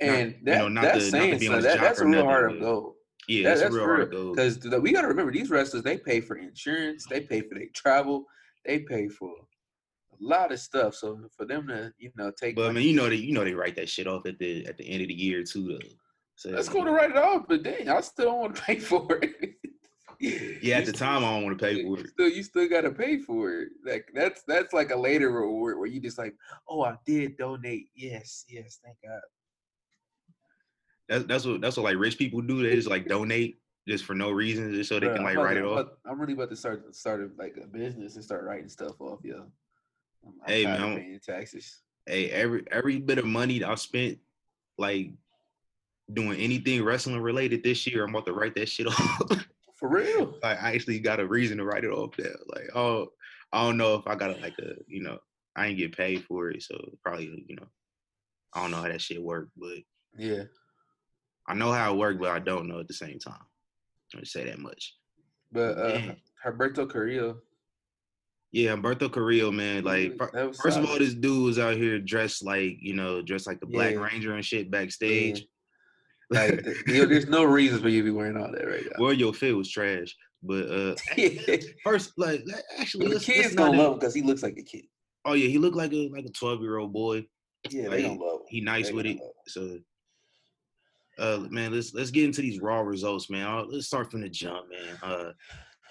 And 0.00 0.30
you 0.32 0.38
that, 0.44 0.58
know, 0.58 0.68
not 0.68 0.84
that's 0.84 1.10
to- 1.10 1.16
not 1.18 1.24
to 1.24 1.26
saying 1.28 1.38
be 1.38 1.48
on 1.48 1.54
something. 1.62 1.70
That, 1.70 1.80
that's 1.80 2.00
a 2.00 2.04
real 2.06 2.12
nothing, 2.12 2.26
heart 2.28 2.52
of 2.52 2.58
but- 2.60 2.64
gold. 2.64 2.94
Yeah, 3.28 3.44
That, 3.44 3.52
it's 3.52 3.60
that's 3.62 3.74
real 3.74 3.84
for 3.84 3.96
hard 3.96 3.98
real. 3.98 4.06
to 4.08 4.12
go. 4.12 4.30
Because 4.34 4.80
we 4.82 4.92
got 4.92 5.02
to 5.02 5.08
remember, 5.08 5.32
these 5.32 5.50
wrestlers, 5.50 5.82
they 5.82 5.98
pay 5.98 6.20
for 6.20 6.36
insurance, 6.36 7.06
they 7.08 7.20
pay 7.20 7.40
for 7.40 7.54
their 7.54 7.68
travel, 7.74 8.24
they 8.64 8.80
pay 8.80 9.08
for 9.08 9.30
a 9.30 10.16
lot 10.20 10.52
of 10.52 10.60
stuff. 10.60 10.94
So 10.94 11.18
for 11.36 11.44
them 11.44 11.66
to, 11.68 11.92
you 11.98 12.10
know, 12.16 12.30
take 12.30 12.56
But 12.56 12.70
I 12.70 12.72
mean, 12.72 12.88
you 12.88 12.94
know, 12.94 13.08
they 13.08 13.16
you 13.16 13.32
know 13.32 13.44
they 13.44 13.54
write 13.54 13.76
that 13.76 13.88
shit 13.88 14.06
off 14.06 14.26
at 14.26 14.38
the 14.38 14.66
at 14.66 14.76
the 14.78 14.84
end 14.84 15.02
of 15.02 15.08
the 15.08 15.14
year 15.14 15.42
too, 15.42 15.68
though. 15.68 15.88
So 16.36 16.50
That's 16.50 16.66
you 16.66 16.72
cool 16.72 16.84
to 16.84 16.90
write 16.90 17.10
it 17.10 17.16
off, 17.16 17.44
but 17.48 17.62
dang, 17.62 17.88
I 17.88 18.00
still 18.00 18.26
don't 18.26 18.40
want 18.40 18.56
to 18.56 18.62
pay 18.66 18.78
for 18.78 19.18
it. 19.22 19.54
Yeah, 20.20 20.78
at 20.78 20.86
the 20.86 20.92
time, 20.92 21.24
I 21.24 21.32
don't 21.32 21.44
want 21.44 21.58
to 21.58 21.64
pay 21.64 21.74
for 21.74 21.80
you 21.80 21.94
it. 21.96 22.08
Still, 22.10 22.28
you 22.28 22.42
still 22.44 22.68
got 22.68 22.82
to 22.82 22.92
pay 22.92 23.18
for 23.18 23.52
it. 23.52 23.68
Like 23.84 24.08
that's 24.14 24.42
that's 24.46 24.72
like 24.72 24.90
a 24.90 24.96
later 24.96 25.30
reward 25.32 25.78
where 25.78 25.88
you 25.88 26.00
just 26.00 26.18
like, 26.18 26.34
oh, 26.68 26.82
I 26.82 26.96
did 27.04 27.36
donate. 27.36 27.88
Yes, 27.94 28.44
yes, 28.48 28.78
thank 28.84 28.96
God. 29.04 29.20
That's 31.12 31.24
that's 31.26 31.44
what 31.44 31.60
that's 31.60 31.76
what 31.76 31.84
like 31.84 31.98
rich 31.98 32.16
people 32.16 32.40
do. 32.40 32.62
They 32.62 32.74
just 32.74 32.88
like 32.88 33.06
donate 33.06 33.58
just 33.86 34.04
for 34.04 34.14
no 34.14 34.30
reason, 34.30 34.72
just 34.72 34.88
so 34.88 34.98
they 34.98 35.08
Bruh, 35.08 35.16
can 35.16 35.24
like 35.24 35.36
write 35.36 35.54
to- 35.54 35.60
it 35.60 35.64
off. 35.66 35.88
I'm 36.06 36.18
really 36.18 36.32
about 36.32 36.48
to 36.50 36.56
start 36.56 36.94
start 36.94 37.20
a, 37.20 37.28
like 37.38 37.58
a 37.62 37.66
business 37.66 38.14
and 38.14 38.24
start 38.24 38.44
writing 38.44 38.68
stuff 38.70 38.98
off, 38.98 39.20
yo. 39.22 39.44
I'm, 40.24 40.32
I'm 40.42 40.48
Hey, 40.48 40.64
man, 40.64 40.96
paying 40.96 41.20
taxes. 41.20 41.82
Hey, 42.06 42.30
every 42.30 42.64
every 42.70 42.98
bit 42.98 43.18
of 43.18 43.26
money 43.26 43.58
that 43.58 43.68
I 43.68 43.74
spent, 43.74 44.20
like 44.78 45.10
doing 46.10 46.38
anything 46.40 46.82
wrestling 46.82 47.20
related 47.20 47.62
this 47.62 47.86
year, 47.86 48.04
I'm 48.04 48.10
about 48.10 48.24
to 48.26 48.32
write 48.32 48.54
that 48.54 48.70
shit 48.70 48.86
off. 48.88 49.46
For 49.74 49.88
real. 49.90 50.38
like 50.42 50.62
I 50.62 50.74
actually 50.74 51.00
got 51.00 51.20
a 51.20 51.26
reason 51.26 51.58
to 51.58 51.64
write 51.64 51.84
it 51.84 51.90
off 51.90 52.16
there. 52.16 52.36
Like, 52.46 52.74
oh, 52.74 53.08
I 53.52 53.64
don't 53.64 53.76
know 53.76 53.96
if 53.96 54.06
I 54.06 54.14
got 54.14 54.40
like 54.40 54.58
a, 54.60 54.76
you 54.86 55.02
know, 55.02 55.18
I 55.56 55.66
ain't 55.66 55.78
get 55.78 55.94
paid 55.94 56.24
for 56.24 56.48
it, 56.48 56.62
so 56.62 56.76
probably, 57.04 57.44
you 57.46 57.56
know, 57.56 57.66
I 58.54 58.62
don't 58.62 58.70
know 58.70 58.78
how 58.78 58.88
that 58.88 59.02
shit 59.02 59.22
worked, 59.22 59.50
but 59.58 59.78
Yeah. 60.16 60.44
I 61.48 61.54
know 61.54 61.72
how 61.72 61.92
it 61.92 61.98
worked, 61.98 62.20
but 62.20 62.30
I 62.30 62.38
don't 62.38 62.68
know 62.68 62.80
at 62.80 62.88
the 62.88 62.94
same 62.94 63.18
time. 63.18 63.40
Let 64.14 64.20
me 64.20 64.26
say 64.26 64.44
that 64.44 64.58
much. 64.58 64.94
But 65.50 65.78
uh 65.78 65.98
Man. 65.98 66.16
Herberto 66.44 66.86
Carrillo. 66.90 67.38
Yeah, 68.52 68.74
Humberto 68.76 69.10
Carrillo, 69.10 69.50
man. 69.50 69.82
Like, 69.82 69.96
really- 70.10 70.16
fir- 70.18 70.30
that 70.34 70.48
was 70.48 70.60
first 70.60 70.78
of 70.78 70.84
all, 70.88 70.98
this 70.98 71.14
dude 71.14 71.42
was 71.42 71.58
out 71.58 71.74
here 71.76 71.98
dressed 71.98 72.44
like, 72.44 72.76
you 72.80 72.92
know, 72.94 73.22
dressed 73.22 73.46
like 73.46 73.60
the 73.60 73.66
Black 73.66 73.94
Yeah. 73.94 74.00
Ranger 74.04 74.34
and 74.34 74.44
shit 74.44 74.70
backstage. 74.70 75.46
like 76.30 76.62
th- 76.62 76.76
yo, 76.86 77.06
there's 77.06 77.28
no 77.28 77.44
reason 77.44 77.80
for 77.80 77.88
you 77.88 78.02
to 78.02 78.04
be 78.04 78.10
wearing 78.10 78.36
all 78.36 78.52
that 78.52 78.66
right 78.66 78.84
now. 78.84 78.96
well, 79.02 79.12
your 79.12 79.32
fit 79.32 79.56
was 79.56 79.70
trash, 79.70 80.14
but 80.42 80.66
uh, 80.70 80.94
first, 81.84 82.12
like, 82.18 82.42
like, 82.46 82.62
actually, 82.78 83.08
the 83.08 83.20
kids 83.20 83.54
gonna 83.54 83.76
love 83.76 83.94
him 83.94 83.98
because 83.98 84.14
he 84.14 84.22
looks 84.22 84.42
like 84.42 84.56
a 84.58 84.62
kid. 84.62 84.84
Oh 85.24 85.32
yeah, 85.34 85.48
he 85.48 85.56
looked 85.58 85.76
like 85.76 85.92
a 85.92 86.08
like 86.10 86.24
a 86.26 86.30
twelve 86.30 86.60
year 86.60 86.76
old 86.78 86.92
boy. 86.92 87.24
Yeah, 87.70 87.82
Like, 87.88 87.90
they 87.90 88.02
gonna 88.02 88.20
love 88.20 88.40
him. 88.40 88.46
He 88.48 88.60
nice 88.60 88.88
They 88.88 88.92
with 88.92 89.06
it. 89.06 89.18
So, 89.48 89.78
uh, 91.18 91.46
man, 91.50 91.72
let's 91.72 91.94
let's 91.94 92.10
get 92.10 92.24
into 92.24 92.42
these 92.42 92.60
raw 92.60 92.80
results, 92.80 93.30
man. 93.30 93.46
Uh, 93.46 93.64
let's 93.68 93.86
start 93.86 94.10
from 94.10 94.22
the 94.22 94.28
jump, 94.28 94.66
man. 94.70 94.98
Uh, 95.02 95.32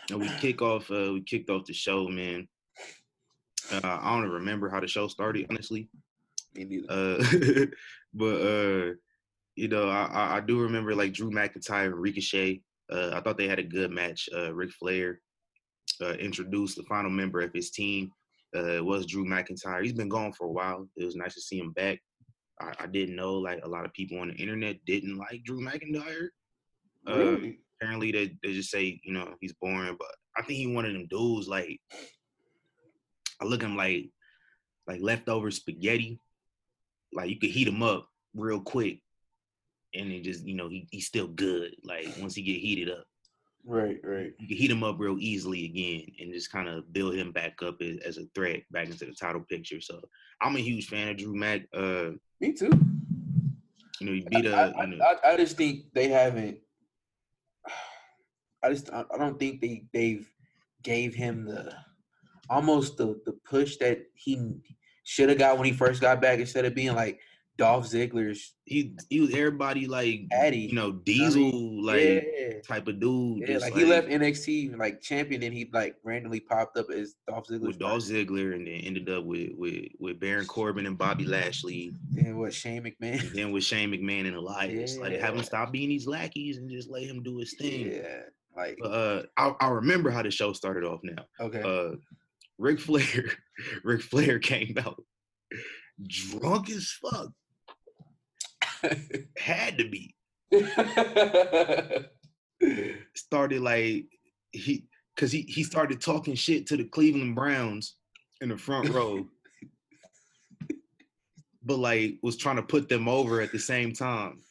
you 0.09 0.17
know, 0.17 0.17
we 0.17 0.29
kick 0.39 0.61
off. 0.61 0.89
Uh, 0.89 1.13
we 1.13 1.21
kicked 1.21 1.49
off 1.49 1.65
the 1.65 1.73
show, 1.73 2.07
man. 2.07 2.47
Uh, 3.71 3.79
I 3.83 4.11
don't 4.11 4.23
even 4.23 4.31
remember 4.31 4.69
how 4.69 4.79
the 4.79 4.87
show 4.87 5.07
started, 5.07 5.47
honestly. 5.49 5.89
Me 6.55 6.65
neither. 6.65 6.87
Uh, 6.89 7.65
but 8.13 8.41
uh, 8.41 8.93
you 9.55 9.67
know, 9.67 9.89
I, 9.89 10.37
I 10.37 10.39
do 10.41 10.59
remember 10.59 10.95
like 10.95 11.13
Drew 11.13 11.31
McIntyre 11.31 11.85
and 11.87 11.95
Ricochet. 11.95 12.61
Uh, 12.91 13.11
I 13.13 13.21
thought 13.21 13.37
they 13.37 13.47
had 13.47 13.59
a 13.59 13.63
good 13.63 13.91
match. 13.91 14.27
Uh, 14.35 14.53
Ric 14.53 14.71
Flair 14.71 15.21
uh, 16.01 16.13
introduced 16.13 16.77
the 16.77 16.83
final 16.83 17.11
member 17.11 17.41
of 17.41 17.53
his 17.53 17.71
team. 17.71 18.11
Uh, 18.55 18.65
it 18.65 18.85
was 18.85 19.05
Drew 19.05 19.25
McIntyre. 19.25 19.83
He's 19.83 19.93
been 19.93 20.09
gone 20.09 20.33
for 20.33 20.47
a 20.47 20.51
while. 20.51 20.87
It 20.97 21.05
was 21.05 21.15
nice 21.15 21.35
to 21.35 21.41
see 21.41 21.59
him 21.59 21.71
back. 21.71 22.01
I, 22.61 22.83
I 22.83 22.87
didn't 22.87 23.15
know 23.15 23.35
like 23.35 23.61
a 23.63 23.67
lot 23.67 23.85
of 23.85 23.93
people 23.93 24.19
on 24.19 24.29
the 24.29 24.35
internet 24.35 24.77
didn't 24.85 25.17
like 25.17 25.43
Drew 25.43 25.61
McIntyre. 25.61 26.27
Uh, 27.07 27.15
really? 27.15 27.59
apparently 27.81 28.11
they, 28.11 28.37
they 28.43 28.53
just 28.53 28.69
say 28.69 29.01
you 29.03 29.11
know 29.11 29.33
he's 29.41 29.53
boring 29.53 29.95
but 29.97 30.13
i 30.37 30.43
think 30.43 30.59
he 30.59 30.67
one 30.67 30.85
of 30.85 30.93
them 30.93 31.07
dudes 31.09 31.47
like 31.47 31.79
i 33.41 33.45
look 33.45 33.63
at 33.63 33.69
him 33.71 33.75
like 33.75 34.11
like 34.85 35.01
leftover 35.01 35.49
spaghetti 35.49 36.19
like 37.11 37.27
you 37.27 37.39
could 37.39 37.49
heat 37.49 37.67
him 37.67 37.81
up 37.81 38.07
real 38.35 38.61
quick 38.61 39.01
and 39.93 40.11
then 40.11 40.23
just 40.23 40.45
you 40.45 40.55
know 40.55 40.69
he, 40.69 40.87
he's 40.91 41.07
still 41.07 41.27
good. 41.27 41.75
Like 41.83 42.07
once 42.19 42.35
he 42.35 42.41
get 42.41 42.59
heated 42.59 42.89
up, 42.89 43.03
Right, 43.65 43.99
right. 44.03 44.33
you 44.39 44.47
can 44.47 44.57
heat 44.57 44.71
him 44.71 44.83
up 44.83 44.95
real 44.99 45.17
easily 45.19 45.65
again, 45.65 46.07
and 46.19 46.33
just 46.33 46.51
kind 46.51 46.67
of 46.67 46.91
build 46.93 47.15
him 47.15 47.31
back 47.31 47.61
up 47.61 47.81
as, 47.81 47.97
as 48.05 48.17
a 48.17 48.25
threat 48.33 48.61
back 48.71 48.87
into 48.87 49.05
the 49.05 49.13
title 49.13 49.45
picture. 49.49 49.79
So 49.79 50.01
I'm 50.41 50.55
a 50.55 50.59
huge 50.59 50.87
fan 50.87 51.09
of 51.09 51.17
Drew 51.17 51.35
Mack. 51.35 51.61
Uh, 51.73 52.11
Me 52.39 52.53
too. 52.53 52.71
you 53.99 54.07
know, 54.07 54.13
he 54.13 54.25
beat 54.29 54.47
I, 54.47 54.49
a 54.49 54.71
I, 54.71 54.85
you 54.85 54.97
know, 54.97 55.05
I, 55.05 55.33
I 55.33 55.37
just 55.37 55.57
think 55.57 55.85
they 55.93 56.07
haven't. 56.07 56.57
I 58.63 58.69
just 58.69 58.91
I 58.91 59.03
I 59.13 59.17
don't 59.17 59.39
think 59.39 59.61
they 59.61 59.83
they've 59.93 60.27
gave 60.83 61.13
him 61.13 61.45
the 61.45 61.73
almost 62.49 62.97
the 62.97 63.21
the 63.25 63.33
push 63.45 63.77
that 63.77 63.99
he 64.15 64.55
should 65.03 65.29
have 65.29 65.37
got 65.37 65.57
when 65.57 65.65
he 65.65 65.73
first 65.73 66.01
got 66.01 66.21
back 66.21 66.39
instead 66.39 66.65
of 66.65 66.75
being 66.75 66.95
like 66.95 67.19
Dolph 67.57 67.85
Ziggler's 67.85 68.55
he 68.65 68.95
he 69.09 69.19
was 69.19 69.33
everybody 69.33 69.85
like 69.85 70.21
Addy. 70.31 70.59
you 70.59 70.73
know 70.73 70.91
Diesel 70.91 71.85
like 71.85 72.01
yeah, 72.01 72.61
type 72.65 72.87
of 72.87 72.99
dude. 72.99 73.39
yeah. 73.39 73.47
just 73.47 73.65
Like, 73.65 73.75
he 73.75 73.85
left 73.85 74.07
NXT 74.07 74.77
like 74.77 75.01
champion, 75.01 75.43
and 75.43 75.53
he 75.53 75.69
like 75.71 75.95
randomly 76.03 76.39
popped 76.39 76.77
up 76.77 76.89
as 76.89 77.15
Dolph 77.27 77.47
Ziggler. 77.47 77.67
with 77.67 77.79
Dolph 77.79 78.03
Ziggler, 78.03 78.55
and 78.55 78.65
then 78.65 78.81
ended 78.83 79.09
up 79.09 79.25
with 79.25 79.51
with 79.57 79.85
with 79.99 80.19
Baron 80.19 80.45
Corbin 80.45 80.85
and 80.85 80.97
Bobby 80.97 81.25
Lashley, 81.25 81.91
and 82.17 82.39
what 82.39 82.53
Shane 82.53 82.83
McMahon. 82.83 83.21
and 83.21 83.35
then 83.35 83.51
with 83.51 83.63
Shane 83.63 83.91
McMahon 83.91 84.27
and 84.27 84.35
Elias. 84.35 84.97
Like 84.97 85.19
have 85.19 85.35
him 85.35 85.43
stop 85.43 85.71
being 85.71 85.89
these 85.89 86.07
lackeys 86.07 86.57
and 86.57 86.69
just 86.69 86.89
let 86.89 87.03
him 87.03 87.21
do 87.21 87.37
his 87.37 87.53
thing. 87.53 87.91
Yeah, 87.91 88.21
like 88.55 88.79
uh, 88.83 89.23
I 89.37 89.53
I 89.59 89.69
remember 89.69 90.09
how 90.09 90.23
the 90.23 90.31
show 90.31 90.53
started 90.53 90.83
off 90.83 91.01
now. 91.03 91.25
okay. 91.39 91.61
Uh, 91.61 91.97
Ric 92.57 92.79
Flair, 92.79 93.25
Ric 93.83 94.01
Flair 94.01 94.39
came 94.39 94.77
out 94.77 95.03
drunk 96.07 96.69
as 96.69 96.91
fuck. 96.91 97.31
Had 99.37 99.77
to 99.77 99.89
be. 99.89 100.15
started 103.15 103.61
like 103.61 104.05
he 104.51 104.85
because 105.15 105.31
he 105.31 105.41
he 105.41 105.63
started 105.63 106.01
talking 106.01 106.35
shit 106.35 106.67
to 106.67 106.75
the 106.77 106.83
Cleveland 106.83 107.35
Browns 107.35 107.95
in 108.41 108.49
the 108.49 108.57
front 108.57 108.89
row, 108.89 109.25
but 111.63 111.79
like 111.79 112.17
was 112.21 112.37
trying 112.37 112.57
to 112.57 112.63
put 112.63 112.89
them 112.89 113.07
over 113.07 113.41
at 113.41 113.51
the 113.51 113.59
same 113.59 113.93
time. 113.93 114.41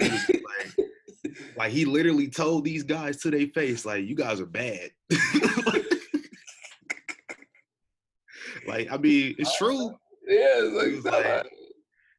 Like, 0.00 0.30
like 1.56 1.72
he 1.72 1.84
literally 1.84 2.28
told 2.28 2.64
these 2.64 2.82
guys 2.82 3.18
to 3.18 3.30
their 3.30 3.48
face, 3.48 3.84
like, 3.84 4.04
"You 4.04 4.14
guys 4.14 4.40
are 4.40 4.46
bad." 4.46 4.90
like 8.66 8.90
I 8.90 8.96
mean, 8.96 9.34
it's 9.38 9.56
true. 9.56 9.90
yeah, 10.26 10.60
it's 10.60 11.04
like, 11.04 11.14
like- 11.14 11.46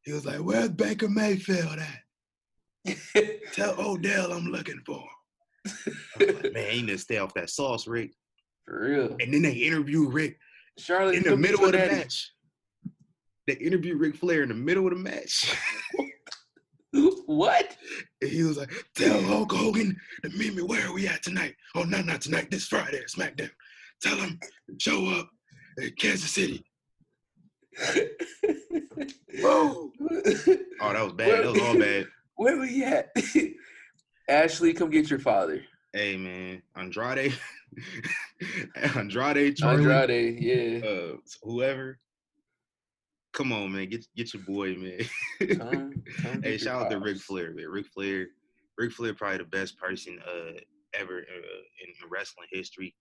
He 0.08 0.14
was 0.14 0.24
like, 0.24 0.38
"Where's 0.38 0.70
Baker 0.70 1.06
Mayfield 1.06 1.78
at? 1.78 2.96
Tell 3.52 3.78
Odell 3.78 4.32
I'm 4.32 4.46
looking 4.46 4.80
for." 4.86 5.04
him." 5.66 5.96
Like, 6.18 6.52
Man, 6.54 6.70
he 6.72 6.80
need 6.80 6.92
to 6.92 6.98
stay 6.98 7.18
off 7.18 7.34
that 7.34 7.50
sauce, 7.50 7.86
Ric. 7.86 8.14
for 8.64 8.80
real. 8.88 9.16
And 9.20 9.34
then 9.34 9.42
they 9.42 9.52
interview 9.52 10.08
Rick 10.08 10.38
Charlotte 10.78 11.16
in 11.16 11.24
the 11.24 11.36
middle 11.36 11.62
of 11.66 11.72
the 11.72 11.76
Daddy. 11.78 11.96
match. 11.96 12.32
They 13.46 13.52
interview 13.56 13.98
Ric 13.98 14.16
Flair 14.16 14.42
in 14.42 14.48
the 14.48 14.54
middle 14.54 14.86
of 14.86 14.94
the 14.94 14.98
match. 14.98 15.54
What? 17.26 17.76
And 18.22 18.30
he 18.30 18.42
was 18.44 18.56
like, 18.56 18.72
tell 18.96 19.22
Hulk 19.22 19.52
Hogan 19.52 19.94
to 20.24 20.30
meet 20.30 20.54
me 20.54 20.62
where 20.62 20.88
are 20.88 20.94
we 20.94 21.06
at 21.06 21.22
tonight. 21.22 21.54
Oh, 21.74 21.82
not 21.82 22.06
not 22.06 22.22
tonight, 22.22 22.50
this 22.50 22.66
Friday 22.66 22.96
at 22.96 23.08
SmackDown. 23.10 23.50
Tell 24.00 24.16
him 24.16 24.40
to 24.40 24.74
show 24.80 25.06
up 25.10 25.28
at 25.84 25.94
Kansas 25.98 26.30
City. 26.30 26.64
Oh, 29.44 29.92
that 30.00 31.04
was 31.04 31.12
bad. 31.12 31.44
That 31.44 31.52
was 31.52 31.62
all 31.62 31.78
bad. 31.78 32.06
Where 32.36 32.58
we 32.58 32.84
at? 32.84 33.10
Ashley, 34.28 34.72
come 34.72 34.90
get 34.90 35.10
your 35.10 35.18
father. 35.18 35.62
Hey 35.92 36.16
man, 36.16 36.62
Andrade, 36.76 37.32
Andrade, 38.94 39.56
Charlie, 39.56 39.90
Andrade, 39.90 40.38
yeah. 40.38 40.88
uh, 40.88 41.16
whoever. 41.42 41.98
Come 43.32 43.52
on, 43.52 43.72
man, 43.72 43.88
get 43.88 44.06
get 44.14 44.34
your 44.34 44.42
boy, 44.42 44.74
man. 44.74 45.00
Come, 45.56 46.02
come 46.22 46.42
hey, 46.44 46.58
shout 46.58 46.82
out 46.82 46.90
to 46.90 46.98
Ric. 46.98 47.16
Flair, 47.16 47.54
man. 47.54 47.66
Ric 47.68 47.86
Flair, 47.86 48.26
Ric 48.76 48.92
Flair, 48.92 49.14
probably 49.14 49.38
the 49.38 49.44
best 49.44 49.78
person 49.78 50.18
uh 50.26 50.60
ever 50.94 51.18
uh, 51.18 51.62
in 51.82 52.10
wrestling 52.10 52.48
history 52.52 52.94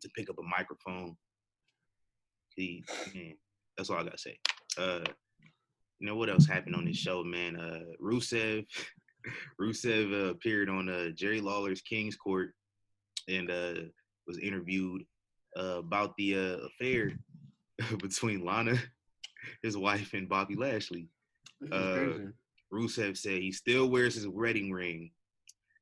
to 0.00 0.08
pick 0.10 0.28
up 0.28 0.38
a 0.38 0.42
microphone. 0.42 1.16
He, 2.54 2.84
man, 3.14 3.34
that's 3.76 3.90
all 3.90 3.98
I 3.98 4.04
gotta 4.04 4.18
say. 4.18 4.38
Uh, 4.78 5.04
you 6.00 6.06
know 6.06 6.16
what 6.16 6.28
else 6.28 6.46
happened 6.46 6.76
on 6.76 6.84
this 6.84 6.96
show, 6.96 7.22
man? 7.24 7.56
Uh, 7.56 7.80
Rusev, 8.02 8.66
Rusev 9.60 10.12
uh, 10.12 10.30
appeared 10.30 10.68
on 10.68 10.88
uh, 10.88 11.10
Jerry 11.14 11.40
Lawler's 11.40 11.80
King's 11.82 12.16
Court 12.16 12.50
and 13.28 13.50
uh, 13.50 13.74
was 14.26 14.38
interviewed 14.38 15.02
uh, 15.56 15.78
about 15.78 16.16
the 16.16 16.34
uh, 16.34 16.66
affair 16.66 17.12
between 18.02 18.44
Lana, 18.44 18.76
his 19.62 19.76
wife, 19.76 20.12
and 20.14 20.28
Bobby 20.28 20.56
Lashley. 20.56 21.08
Uh. 21.70 22.30
Rusev 22.72 23.16
said 23.16 23.40
he 23.40 23.52
still 23.52 23.88
wears 23.88 24.16
his 24.16 24.26
wedding 24.26 24.72
ring 24.72 25.12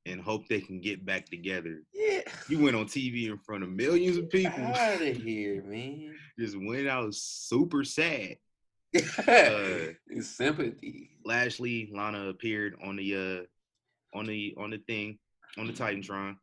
and 0.04 0.20
hope 0.20 0.46
they 0.49 0.61
can 0.61 0.78
get 0.80 1.06
back 1.06 1.25
together. 1.26 1.82
yeah. 1.94 2.20
He 2.49 2.56
went 2.56 2.76
on 2.76 2.84
TV 2.87 3.30
in 3.30 3.38
front 3.38 3.62
of 3.62 3.70
millions 3.70 4.18
of 4.18 4.28
people. 4.28 4.62
Out 4.62 5.00
of 5.00 5.16
here, 5.16 5.62
man. 5.64 6.14
Just 6.42 6.58
went 6.61 6.88
out 6.88 7.14
super 7.14 7.84
sad. 7.84 8.37
Uh, 9.28 9.94
It's 10.08 10.26
sympathy. 10.28 11.11
Lashley, 11.25 11.88
Lana 11.94 12.28
appeared 12.28 12.75
on 12.84 12.96
the 12.96 13.14
uh 13.14 14.18
on 14.18 14.26
the 14.26 14.52
on 14.58 14.70
the 14.70 14.78
thing 14.78 15.18
on 15.56 15.68
the 15.68 15.72
TitanTron 15.72 16.34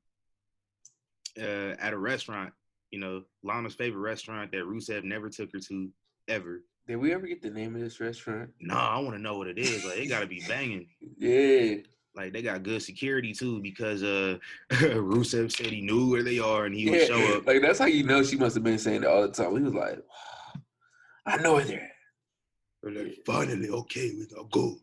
uh 1.38 1.75
at 1.79 1.91
a 1.91 1.98
restaurant. 1.98 2.53
You 2.91 3.00
know, 3.01 3.24
Lana's 3.44 3.75
favorite 3.75 4.00
restaurant 4.00 4.51
that 4.53 4.63
Rusev 4.63 5.03
never 5.03 5.29
took 5.29 5.51
her 5.51 5.60
to 5.60 5.89
ever. 6.29 6.63
Did 6.88 6.96
we 6.96 7.12
ever 7.13 7.27
get 7.27 7.41
the 7.41 7.50
name 7.51 7.75
of 7.75 7.82
this 7.82 8.00
restaurant? 8.00 8.51
Nah, 8.62 8.96
I 8.96 9.00
want 9.00 9.15
to 9.18 9.22
know 9.22 9.38
what 9.38 9.48
it 9.48 9.60
is. 9.60 9.84
Like, 9.86 9.98
it 9.98 10.08
gotta 10.08 10.27
be 10.27 10.41
banging. 10.48 10.88
Yeah. 11.18 11.75
Like 12.20 12.34
they 12.34 12.42
got 12.42 12.64
good 12.64 12.82
security 12.82 13.32
too 13.32 13.62
because 13.62 14.04
uh 14.04 14.38
Rusev 14.72 15.54
said 15.54 15.68
he 15.68 15.80
knew 15.80 16.10
where 16.10 16.22
they 16.22 16.38
are 16.38 16.66
and 16.66 16.76
he 16.76 16.90
would 16.90 17.00
yeah. 17.00 17.06
show 17.06 17.38
up. 17.38 17.48
Like 17.48 17.62
that's 17.62 17.80
how 17.80 17.86
you 17.86 18.04
know 18.04 18.24
she 18.24 18.36
must 18.36 18.56
have 18.56 18.64
been 18.64 18.78
saying 18.78 19.04
it 19.04 19.08
all 19.08 19.22
the 19.22 19.30
time. 19.30 19.56
He 19.56 19.64
was 19.64 19.74
like, 19.74 20.04
I 21.26 21.38
know 21.38 21.54
where 21.54 21.64
they're 21.64 21.92
They're 22.84 23.06
like, 23.06 23.20
Finally, 23.26 23.70
okay, 23.70 24.12
we 24.18 24.28
gotta 24.28 24.50
go. 24.52 24.76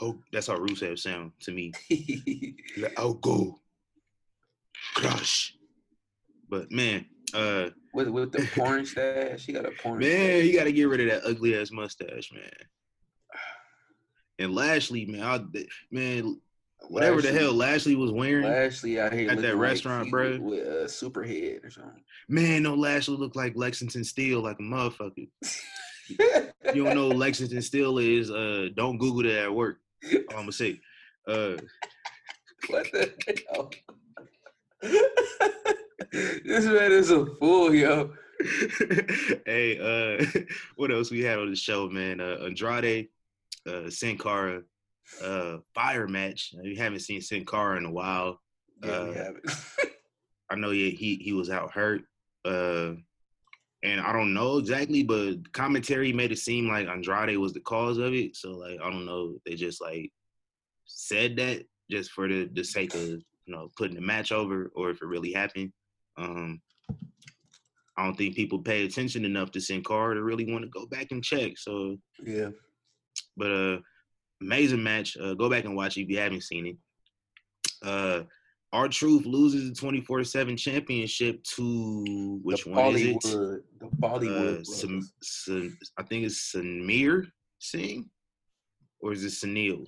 Oh, 0.00 0.18
that's 0.32 0.48
how 0.48 0.56
Rusev 0.56 0.98
sound 0.98 1.30
to 1.42 1.52
me. 1.52 1.72
at. 1.90 2.82
Like, 2.82 2.98
I'll 2.98 3.14
go. 3.14 3.60
Crush. 4.94 5.54
But 6.50 6.72
man, 6.72 7.06
uh 7.34 7.68
with 7.94 8.08
with 8.08 8.32
the 8.32 8.48
porn 8.56 8.84
stash. 8.84 9.42
She 9.42 9.52
got 9.52 9.64
a 9.64 9.70
porn 9.80 10.00
man, 10.00 10.08
stash. 10.08 10.44
you 10.44 10.58
gotta 10.58 10.72
get 10.72 10.88
rid 10.88 11.02
of 11.02 11.06
that 11.06 11.30
ugly 11.30 11.56
ass 11.56 11.70
mustache, 11.70 12.32
man. 12.32 12.50
And 14.40 14.54
Lashley, 14.54 15.04
man, 15.04 15.22
I, 15.22 15.64
man, 15.90 16.40
whatever 16.88 17.20
the 17.20 17.32
hell 17.32 17.52
Lashley 17.52 17.96
was 17.96 18.10
wearing, 18.10 18.44
Lashley 18.44 19.00
out 19.00 19.12
here 19.12 19.30
at 19.30 19.36
that 19.36 19.42
looking 19.42 19.58
like 19.58 19.70
restaurant, 19.70 20.06
he 20.06 20.38
with 20.38 20.66
a 20.66 20.84
superhead 20.84 21.64
or 21.64 21.70
something. 21.70 22.02
man, 22.28 22.62
no 22.62 22.74
Lashley 22.74 23.16
looked 23.16 23.36
like 23.36 23.54
Lexington 23.56 24.04
Steele, 24.04 24.40
like 24.40 24.58
a 24.58 24.62
motherfucker. 24.62 25.28
You 26.74 26.84
don't 26.84 26.94
know 26.94 27.08
Lexington 27.08 27.60
Steele 27.60 27.98
is, 27.98 28.30
uh, 28.30 28.68
don't 28.74 28.98
Google 28.98 29.30
that 29.30 29.44
at 29.44 29.54
work. 29.54 29.78
I'm 30.04 30.24
gonna 30.30 30.52
say. 30.52 30.80
Uh, 31.26 31.56
what 32.68 32.90
the 32.92 33.12
hell? 33.52 33.70
this 36.12 36.64
man 36.64 36.92
is 36.92 37.10
a 37.10 37.26
fool, 37.36 37.74
yo. 37.74 38.12
hey, 39.46 39.78
uh, 39.78 40.24
what 40.76 40.90
else 40.90 41.10
we 41.10 41.22
had 41.22 41.38
on 41.38 41.50
the 41.50 41.56
show, 41.56 41.88
man? 41.88 42.20
Uh, 42.20 42.38
Andrade, 42.44 43.08
uh, 43.66 43.90
Sin 43.90 44.16
Cara, 44.16 44.62
uh, 45.22 45.58
fire 45.74 46.06
match. 46.08 46.54
You 46.62 46.76
haven't 46.76 47.00
seen 47.00 47.20
Sin 47.20 47.44
Cara 47.44 47.76
in 47.76 47.84
a 47.84 47.90
while. 47.90 48.40
Yeah, 48.82 49.04
we 49.04 49.10
Uh, 49.10 49.14
have 49.14 49.36
it. 49.36 49.90
I 50.50 50.54
know 50.56 50.70
he 50.70 50.90
he, 50.90 51.16
he 51.16 51.32
was 51.32 51.50
out 51.50 51.72
hurt. 51.72 52.02
Uh, 52.44 52.94
and 53.84 54.00
I 54.00 54.12
don't 54.12 54.34
know 54.34 54.58
exactly, 54.58 55.02
but 55.04 55.52
commentary 55.52 56.12
made 56.12 56.32
it 56.32 56.38
seem 56.38 56.66
like 56.68 56.88
Andrade 56.88 57.36
was 57.38 57.52
the 57.52 57.60
cause 57.60 57.98
of 57.98 58.12
it. 58.14 58.34
So 58.36 58.52
like 58.52 58.80
I 58.82 58.90
don't 58.90 59.06
know, 59.06 59.38
they 59.46 59.54
just 59.54 59.80
like 59.80 60.10
said 60.84 61.36
that 61.36 61.64
just 61.90 62.10
for 62.12 62.28
the, 62.28 62.48
the 62.52 62.64
sake 62.64 62.94
of 62.94 63.02
you 63.02 63.22
know 63.46 63.70
putting 63.76 63.94
the 63.94 64.00
match 64.02 64.32
over, 64.32 64.70
or 64.74 64.90
if 64.90 65.00
it 65.02 65.06
really 65.06 65.32
happened. 65.32 65.72
Um, 66.16 66.60
I 67.96 68.04
don't 68.04 68.14
think 68.16 68.36
people 68.36 68.60
pay 68.60 68.84
attention 68.84 69.24
enough 69.24 69.50
to 69.52 69.60
Sin 69.60 69.82
Cara 69.82 70.14
to 70.14 70.22
really 70.22 70.50
want 70.50 70.62
to 70.64 70.70
go 70.70 70.86
back 70.86 71.08
and 71.10 71.22
check. 71.22 71.58
So, 71.58 71.96
yeah. 72.24 72.50
but 73.36 73.50
uh, 73.50 73.78
amazing 74.40 74.82
match. 74.82 75.16
Uh, 75.16 75.34
go 75.34 75.48
back 75.50 75.64
and 75.64 75.76
watch 75.76 75.96
it 75.96 76.02
if 76.02 76.08
you 76.10 76.18
haven't 76.18 76.42
seen 76.42 76.66
it. 76.66 76.76
Uh, 77.82 78.22
R-Truth 78.72 79.24
loses 79.24 79.68
the 79.70 79.74
twenty 79.74 80.00
four 80.02 80.22
seven 80.24 80.56
championship 80.56 81.42
to 81.56 82.38
which 82.42 82.64
the 82.64 82.70
one 82.70 82.94
is 82.96 83.02
it? 83.02 83.16
Bollywood, 83.16 83.60
The 83.80 83.86
Bollywood. 83.98 84.60
Uh, 84.60 84.64
Sam, 84.64 84.88
brothers. 84.90 85.12
Sam, 85.22 85.78
I 85.96 86.02
think 86.02 86.26
it's 86.26 86.52
Samir 86.54 87.30
Singh, 87.58 88.10
or 89.00 89.12
is 89.12 89.24
it 89.24 89.28
Sunil? 89.46 89.86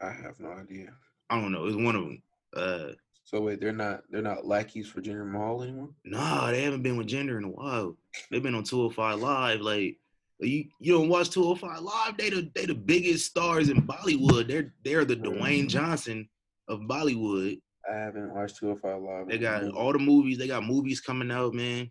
I 0.00 0.06
have 0.10 0.40
no 0.40 0.50
idea. 0.50 0.88
I 1.30 1.40
don't 1.40 1.52
know. 1.52 1.66
It's 1.66 1.76
one 1.76 1.94
of 1.94 2.02
them. 2.02 2.22
Uh, 2.56 2.88
So 3.24 3.40
wait, 3.40 3.60
they're 3.60 3.72
not 3.72 4.02
they're 4.10 4.22
not 4.22 4.44
lackeys 4.44 4.88
for 4.88 5.00
Jinder 5.00 5.24
Mahal 5.30 5.62
anymore. 5.62 5.90
nah, 6.04 6.50
they 6.50 6.62
haven't 6.62 6.82
been 6.82 6.96
with 6.96 7.06
Jinder 7.06 7.38
in 7.38 7.44
a 7.44 7.48
while. 7.48 7.96
They've 8.30 8.42
been 8.42 8.54
on 8.56 8.64
205 8.64 9.20
Live. 9.20 9.60
Like 9.60 9.98
you, 10.40 10.64
you 10.80 10.92
don't 10.92 11.08
watch 11.08 11.30
205 11.30 11.80
Live. 11.80 12.16
They 12.16 12.30
the 12.30 12.50
they 12.54 12.66
the 12.66 12.74
biggest 12.74 13.26
stars 13.26 13.68
in 13.68 13.86
Bollywood. 13.86 14.48
They're 14.48 14.74
they're 14.84 15.04
the 15.04 15.16
Dwayne 15.16 15.68
Johnson 15.68 16.28
of 16.68 16.80
Bollywood. 16.80 17.60
I 17.90 17.96
haven't 17.96 18.34
watched 18.34 18.56
205 18.58 19.02
Live. 19.02 19.28
They 19.28 19.38
got 19.38 19.70
all 19.72 19.92
the 19.92 19.98
movies. 19.98 20.38
They 20.38 20.46
got 20.46 20.64
movies 20.64 21.00
coming 21.00 21.30
out, 21.30 21.54
man. 21.54 21.90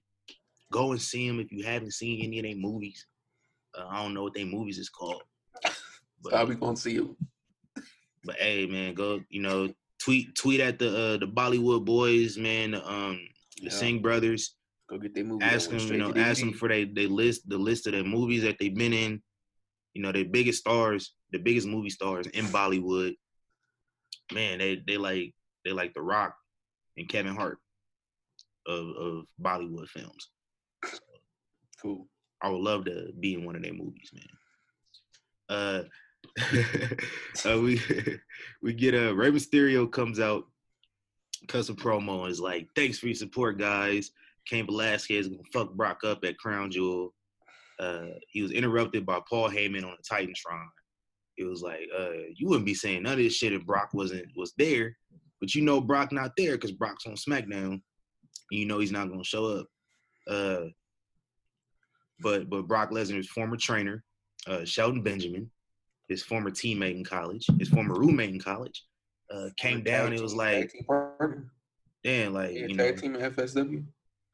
Go 0.72 0.92
and 0.92 1.02
see 1.02 1.28
them 1.28 1.40
if 1.40 1.52
you 1.52 1.64
haven't 1.64 1.94
seen 1.94 2.24
any 2.24 2.40
of 2.40 2.46
their 2.46 2.56
movies. 2.56 3.06
Uh, 3.78 3.86
I 3.90 4.02
don't 4.02 4.14
know 4.14 4.24
what 4.24 4.34
their 4.34 4.46
movies 4.46 4.78
is 4.78 4.90
called. 4.90 5.24
So 6.26 6.34
I'll 6.34 6.46
be 6.46 6.56
going 6.56 6.76
to 6.76 6.82
see 6.82 6.94
you. 6.94 7.18
But 8.24 8.38
hey, 8.38 8.66
man, 8.66 8.94
go 8.94 9.20
you 9.30 9.42
know 9.42 9.74
tweet 10.00 10.34
tweet 10.36 10.62
at 10.62 10.80
the 10.80 10.88
uh, 10.88 11.18
the 11.18 11.28
Bollywood 11.28 11.84
boys, 11.84 12.38
man. 12.38 12.72
The, 12.72 12.90
um, 12.90 13.20
the 13.58 13.64
Yeah. 13.66 13.70
Singh 13.72 14.02
brothers. 14.02 14.56
Go 14.90 14.98
get 14.98 15.16
their 15.16 15.24
movie. 15.24 15.44
Ask 15.44 15.70
them, 15.70 15.80
you 15.80 15.98
know, 15.98 16.14
ask 16.16 16.40
them 16.40 16.54
for 16.54 16.68
they 16.68 16.86
they 16.86 17.08
list 17.08 17.48
the 17.48 17.58
list 17.58 17.88
of 17.88 17.94
their 17.94 18.04
movies 18.04 18.44
that 18.44 18.58
they've 18.60 18.76
been 18.76 18.94
in. 18.94 19.22
You 19.94 20.02
know, 20.02 20.12
their 20.12 20.26
biggest 20.26 20.60
stars, 20.60 21.14
the 21.32 21.40
biggest 21.40 21.68
movie 21.68 21.90
stars 21.90 22.28
in 22.28 22.46
Bollywood. 22.46 23.14
Man, 24.34 24.60
they 24.60 24.82
they 24.86 24.98
like 24.98 25.34
they 25.64 25.72
like 25.72 25.94
The 25.94 26.02
Rock 26.02 26.36
and 26.98 27.08
Kevin 27.08 27.36
Hart 27.36 27.60
of 28.68 28.88
of 28.88 29.26
Bollywood 29.42 29.88
films. 29.88 30.30
Cool. 31.82 32.08
I 32.42 32.50
would 32.50 32.62
love 32.62 32.86
to 32.86 33.12
be 33.20 33.36
in 33.36 33.46
one 33.46 33.56
of 33.56 33.64
their 33.64 33.74
movies, 33.74 34.12
man. 34.14 34.28
Uh, 35.50 35.84
uh 37.46 37.60
we 37.60 37.82
we 38.62 38.74
get 38.74 38.96
a 38.96 39.14
Rey 39.14 39.32
Mysterio 39.32 39.90
comes 39.90 40.20
out, 40.20 40.46
cuts 41.48 41.70
a 41.70 41.74
promo 41.74 42.30
is 42.30 42.40
like, 42.40 42.68
"Thanks 42.76 43.00
for 43.00 43.08
your 43.08 43.16
support, 43.16 43.58
guys." 43.58 44.12
Cain 44.48 44.66
Velasquez 44.66 45.28
gonna 45.28 45.42
fuck 45.52 45.74
Brock 45.74 46.04
up 46.04 46.24
at 46.24 46.38
Crown 46.38 46.72
Jewel. 46.72 47.14
Uh, 47.80 48.08
he 48.30 48.42
was 48.42 48.52
interrupted 48.52 49.06
by 49.06 49.20
Paul 49.30 49.50
Heyman 49.50 49.84
on 49.84 49.96
the 49.98 50.16
TitanTron. 50.16 50.68
It 51.38 51.46
was 51.46 51.62
like, 51.62 51.88
uh, 51.98 52.12
you 52.36 52.48
wouldn't 52.48 52.66
be 52.66 52.76
saying 52.76 53.04
none 53.04 53.14
of 53.14 53.20
this 53.20 53.36
shit 53.36 53.54
if 53.54 53.66
Brock 53.66 53.90
wasn't 53.94 54.26
was 54.36 54.54
there, 54.58 54.96
but 55.42 55.56
you 55.56 55.64
know 55.64 55.82
Brock 55.82 56.12
not 56.12 56.32
there 56.38 56.54
because 56.54 56.72
Brock's 56.72 57.06
on 57.06 57.16
SmackDown. 57.16 57.82
You 58.52 58.66
know 58.66 58.80
he's 58.80 58.92
not 58.92 59.10
gonna 59.10 59.24
show 59.24 59.46
up. 59.46 59.68
Uh, 60.28 60.66
but 62.20 62.50
but 62.50 62.68
Brock 62.68 62.92
Lesnar's 62.92 63.30
former 63.30 63.58
trainer, 63.58 64.04
uh, 64.48 64.64
Shelton 64.66 65.02
Benjamin, 65.02 65.50
his 66.10 66.24
former 66.24 66.52
teammate 66.52 66.96
in 66.96 67.04
college, 67.04 67.46
his 67.60 67.70
former 67.70 67.96
roommate 67.96 68.30
in 68.34 68.40
college, 68.40 68.84
uh, 69.32 69.50
came 69.58 69.84
down. 69.84 70.14
It 70.14 70.22
was 70.22 70.36
like, 70.36 70.72
damn, 72.04 72.34
like 72.34 72.54
Yeah, 72.54 72.68
you 72.68 72.76
know, 72.76 72.92
team 72.94 73.16
at 73.16 73.36
FSW. 73.36 73.84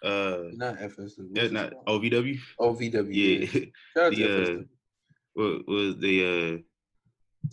Uh, 0.03 0.43
Not 0.53 0.77
FSW. 0.77 1.37
it 1.37 1.51
not? 1.51 1.73
OVW. 1.87 2.39
OVW. 2.59 3.09
Yeah, 3.11 3.45
Shout 3.97 4.05
out 4.05 4.13
to 4.13 4.15
the, 4.15 4.59
uh, 4.59 4.63
what 5.33 5.67
was 5.67 5.97
the 5.97 6.61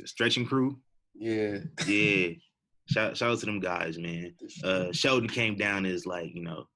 uh, 0.01 0.05
stretching 0.05 0.47
crew? 0.47 0.79
Yeah. 1.15 1.59
Yeah, 1.87 2.29
shout 2.91 3.17
shout 3.17 3.31
out 3.33 3.39
to 3.41 3.47
them 3.47 3.61
guys, 3.61 3.99
man. 3.99 4.35
uh 4.65 4.93
Shelton 4.93 5.29
came 5.29 5.57
down 5.57 5.87
as 5.87 6.07
like, 6.07 6.31
you 6.35 6.43
know, 6.43 6.67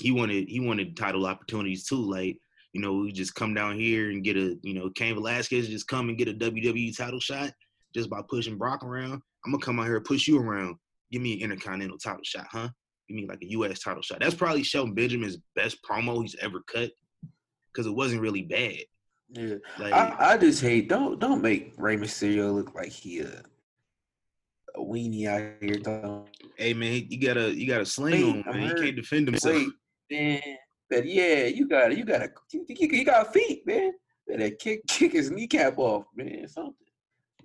he 0.00 0.10
wanted 0.12 0.48
he 0.48 0.60
wanted 0.60 0.96
title 0.96 1.26
opportunities 1.26 1.86
too. 1.86 1.96
Like, 2.02 2.36
you 2.72 2.80
know, 2.80 2.94
we 2.94 3.12
just 3.12 3.34
come 3.34 3.54
down 3.54 3.78
here 3.78 4.10
and 4.10 4.22
get 4.24 4.36
a, 4.36 4.58
you 4.62 4.74
know, 4.74 4.90
Cain 4.90 5.14
Velasquez 5.14 5.68
just 5.68 5.88
come 5.88 6.08
and 6.08 6.18
get 6.18 6.28
a 6.28 6.34
WWE 6.34 6.94
title 6.96 7.20
shot 7.20 7.52
just 7.94 8.10
by 8.10 8.20
pushing 8.28 8.58
Brock 8.58 8.84
around. 8.84 9.22
I'm 9.44 9.52
gonna 9.52 9.64
come 9.64 9.78
out 9.80 9.84
here 9.86 9.96
and 9.96 10.04
push 10.04 10.26
you 10.28 10.38
around. 10.38 10.76
Give 11.12 11.22
me 11.22 11.34
an 11.34 11.40
intercontinental 11.50 11.98
title 11.98 12.24
shot, 12.24 12.46
huh? 12.50 12.68
Give 13.08 13.16
me 13.16 13.26
like 13.26 13.42
a 13.42 13.50
US 13.50 13.80
title 13.80 14.02
shot. 14.02 14.20
That's 14.20 14.34
probably 14.34 14.62
Shelton 14.62 14.94
Benjamin's 14.94 15.38
best 15.54 15.78
promo 15.82 16.22
he's 16.22 16.36
ever 16.40 16.62
cut. 16.66 16.90
Cause 17.74 17.86
it 17.86 17.94
wasn't 17.94 18.22
really 18.22 18.42
bad. 18.42 18.78
Yeah. 19.30 19.56
Like 19.78 19.92
I, 19.92 20.16
I 20.32 20.38
just 20.38 20.62
hate 20.62 20.88
don't 20.88 21.18
don't 21.18 21.42
make 21.42 21.74
Rey 21.76 21.96
Mysterio 21.96 22.54
look 22.54 22.74
like 22.74 22.90
he 22.90 23.20
a, 23.20 23.42
a 24.74 24.80
weenie 24.80 25.26
out 25.26 25.62
here. 25.62 25.74
Don't 25.74 26.26
hey 26.56 26.72
man, 26.72 27.04
you 27.08 27.20
gotta 27.20 27.54
you 27.54 27.66
gotta 27.66 27.84
sling 27.84 28.42
him, 28.42 28.44
man. 28.46 28.68
He 28.76 28.82
can't 28.82 28.96
defend 28.96 29.28
himself. 29.28 29.56
wait, 29.56 29.68
man. 30.10 30.56
But 30.88 31.06
yeah, 31.06 31.46
you 31.46 31.68
got 31.68 31.92
it. 31.92 31.98
You 31.98 32.04
got 32.04 32.18
to 32.18 32.30
you, 32.52 32.64
you, 32.68 32.88
you 32.88 33.04
got 33.04 33.32
feet, 33.32 33.66
man. 33.66 33.92
Better 34.26 34.50
kick 34.50 34.80
kick 34.88 35.12
his 35.12 35.30
kneecap 35.30 35.78
off, 35.78 36.04
man. 36.14 36.46
Something. 36.48 36.74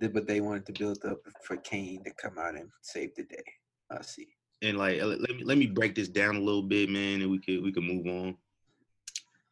But 0.00 0.26
they 0.26 0.40
wanted 0.40 0.66
to 0.66 0.72
build 0.72 1.04
up 1.04 1.18
for 1.44 1.56
Cain 1.58 2.02
to 2.04 2.12
come 2.14 2.38
out 2.38 2.56
and 2.56 2.68
save 2.80 3.14
the 3.14 3.22
day. 3.24 3.44
I 3.90 4.02
see. 4.02 4.28
And 4.62 4.78
like 4.78 5.02
let 5.02 5.18
me 5.20 5.42
let 5.44 5.58
me 5.58 5.66
break 5.66 5.94
this 5.94 6.08
down 6.08 6.36
a 6.36 6.40
little 6.40 6.62
bit, 6.62 6.88
man, 6.88 7.20
and 7.20 7.30
we 7.30 7.38
could 7.38 7.62
we 7.62 7.72
could 7.72 7.82
move 7.82 8.06
on. 8.06 8.36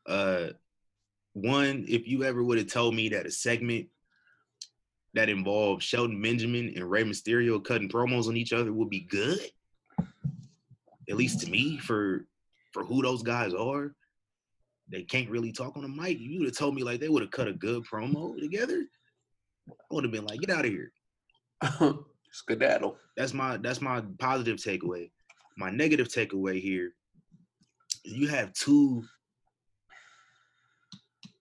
Uh, 0.07 0.53
one, 1.33 1.85
if 1.89 2.07
you 2.07 2.25
ever 2.25 2.43
would 2.43 2.59
have 2.59 2.69
told 2.69 2.95
me 2.95 3.09
that 3.11 3.27
a 3.27 3.31
segment 3.31 3.89
that 5.15 5.29
involved 5.29 5.83
Shelton 5.83 6.23
Benjamin 6.23 6.73
and 6.77 6.89
Rey 6.89 7.03
Mysterio 7.03 7.63
cutting 7.63 7.89
promos 7.89 8.29
on 8.29 8.37
each 8.37 8.53
other 8.53 8.73
would 8.73 8.91
be 8.91 9.01
good, 9.01 9.41
at 11.09 11.17
least 11.17 11.41
to 11.41 11.51
me 11.51 11.79
for 11.79 12.27
for 12.73 12.85
who 12.85 13.03
those 13.03 13.23
guys 13.23 13.53
are, 13.53 13.93
they 14.91 15.03
can't 15.03 15.31
really 15.31 15.53
talk 15.53 15.77
on 15.77 15.83
the 15.83 15.89
mic. 15.89 16.19
You 16.21 16.39
would 16.39 16.49
have 16.49 16.57
told 16.57 16.75
me 16.75 16.83
like 16.83 17.01
they 17.01 17.09
would 17.09 17.23
have 17.23 17.31
cut 17.31 17.49
a 17.49 17.53
good 17.53 17.85
promo 17.85 18.39
together. 18.39 18.85
I 19.69 19.95
would 19.95 20.05
have 20.05 20.13
been 20.13 20.27
like, 20.27 20.41
get 20.41 20.51
out 20.51 20.65
of 20.65 20.71
here. 20.71 20.93
Skedaddle. 22.33 22.97
That's 23.17 23.35
my 23.35 23.57
that's 23.57 23.81
my 23.81 24.03
positive 24.19 24.57
takeaway. 24.57 25.11
My 25.57 25.71
negative 25.71 26.09
takeaway 26.09 26.61
here, 26.61 26.93
you 28.05 28.29
have 28.29 28.53
two 28.53 29.05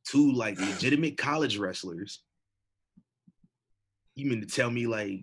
two 0.06 0.32
like 0.32 0.60
legitimate 0.60 1.17
college 1.17 1.58
wrestlers. 1.58 2.21
You 4.15 4.30
mean 4.30 4.41
to 4.41 4.47
tell 4.47 4.69
me 4.69 4.88
like 4.88 5.21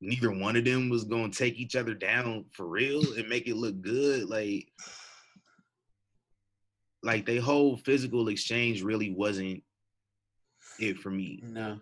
neither 0.00 0.30
one 0.30 0.56
of 0.56 0.64
them 0.64 0.88
was 0.88 1.04
gonna 1.04 1.30
take 1.30 1.58
each 1.58 1.76
other 1.76 1.94
down 1.94 2.44
for 2.52 2.66
real 2.66 3.02
and 3.14 3.28
make 3.28 3.46
it 3.46 3.56
look 3.56 3.80
good? 3.80 4.28
Like 4.28 4.68
like 7.02 7.26
they 7.26 7.36
whole 7.36 7.76
physical 7.76 8.28
exchange 8.28 8.82
really 8.82 9.12
wasn't 9.12 9.62
it 10.78 10.98
for 10.98 11.10
me 11.10 11.40
No. 11.42 11.80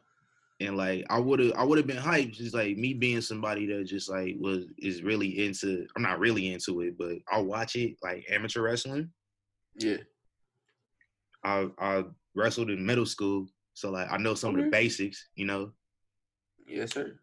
And 0.60 0.76
like 0.76 1.04
I 1.10 1.18
would 1.18 1.38
have 1.40 1.52
I 1.52 1.64
would 1.64 1.78
have 1.78 1.86
been 1.86 1.96
hyped 1.96 2.32
just 2.32 2.54
like 2.54 2.76
me 2.76 2.94
being 2.94 3.20
somebody 3.20 3.66
that 3.66 3.84
just 3.84 4.08
like 4.08 4.36
was 4.38 4.64
is 4.78 5.02
really 5.02 5.44
into 5.44 5.86
I'm 5.94 6.02
not 6.02 6.18
really 6.18 6.52
into 6.52 6.80
it 6.80 6.96
but 6.98 7.16
I'll 7.30 7.44
watch 7.44 7.76
it 7.76 7.96
like 8.02 8.24
amateur 8.30 8.62
wrestling 8.62 9.10
Yeah. 9.76 9.98
I 11.44 11.68
I 11.78 12.04
wrestled 12.34 12.70
in 12.70 12.84
middle 12.84 13.06
school 13.06 13.48
so 13.74 13.90
like 13.90 14.10
I 14.10 14.16
know 14.16 14.34
some 14.34 14.56
of 14.58 14.64
the 14.64 14.70
basics 14.70 15.28
you 15.34 15.46
know 15.46 15.72
Yes, 16.66 16.92
sir. 16.94 17.18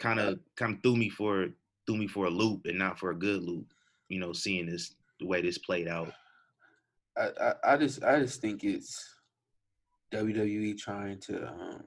kind 0.00 0.18
of 0.20 0.38
kind 0.56 0.74
of 0.76 0.82
threw 0.82 0.96
me 0.96 1.10
for 1.10 1.48
threw 1.86 1.96
me 1.96 2.06
for 2.06 2.26
a 2.26 2.30
loop 2.30 2.66
and 2.66 2.78
not 2.78 2.98
for 2.98 3.10
a 3.10 3.14
good 3.18 3.42
loop 3.42 3.66
you 4.08 4.18
know 4.20 4.32
seeing 4.32 4.66
this 4.66 4.94
the 5.20 5.26
way 5.26 5.42
this 5.42 5.58
played 5.58 5.88
out 5.88 6.12
I, 7.18 7.30
I, 7.40 7.72
I 7.72 7.76
just 7.76 8.04
I 8.04 8.20
just 8.20 8.40
think 8.40 8.62
it's 8.62 9.14
WWE 10.14 10.78
trying 10.78 11.18
to 11.20 11.48
um 11.48 11.84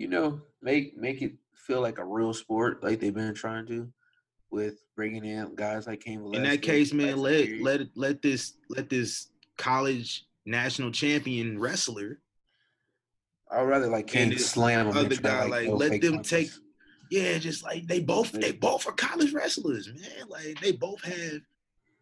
you 0.00 0.08
know 0.08 0.40
make 0.62 0.96
make 0.96 1.20
it 1.20 1.34
feel 1.54 1.82
like 1.82 1.98
a 1.98 2.04
real 2.04 2.32
sport 2.32 2.82
like 2.82 2.98
they've 2.98 3.12
been 3.14 3.34
trying 3.34 3.66
to 3.66 3.86
with 4.50 4.82
bringing 4.96 5.24
in 5.26 5.54
guys 5.54 5.86
like 5.86 6.00
Cain 6.00 6.24
in 6.34 6.42
that 6.42 6.62
case 6.62 6.94
man 6.94 7.18
let 7.18 7.46
let 7.60 7.80
let 7.94 8.22
this 8.22 8.54
let 8.70 8.88
this 8.88 9.28
college 9.58 10.24
national 10.46 10.90
champion 10.90 11.58
wrestler 11.60 12.18
I'd 13.52 13.62
rather 13.62 13.88
like 13.88 14.06
Cain 14.06 14.36
slam 14.38 14.86
him 14.86 14.96
other 14.96 15.16
guy, 15.16 15.44
like, 15.44 15.66
throw 15.66 15.74
let 15.74 16.00
them 16.00 16.14
punches. 16.14 16.30
take- 16.30 16.50
Yeah, 17.10 17.36
just 17.38 17.62
like 17.64 17.86
they 17.86 17.98
both 18.00 18.30
they 18.32 18.52
both 18.52 18.86
are 18.86 18.92
college 18.92 19.32
wrestlers, 19.32 19.88
man. 19.88 20.28
Like 20.28 20.60
they 20.60 20.72
both 20.72 21.02
have 21.02 21.40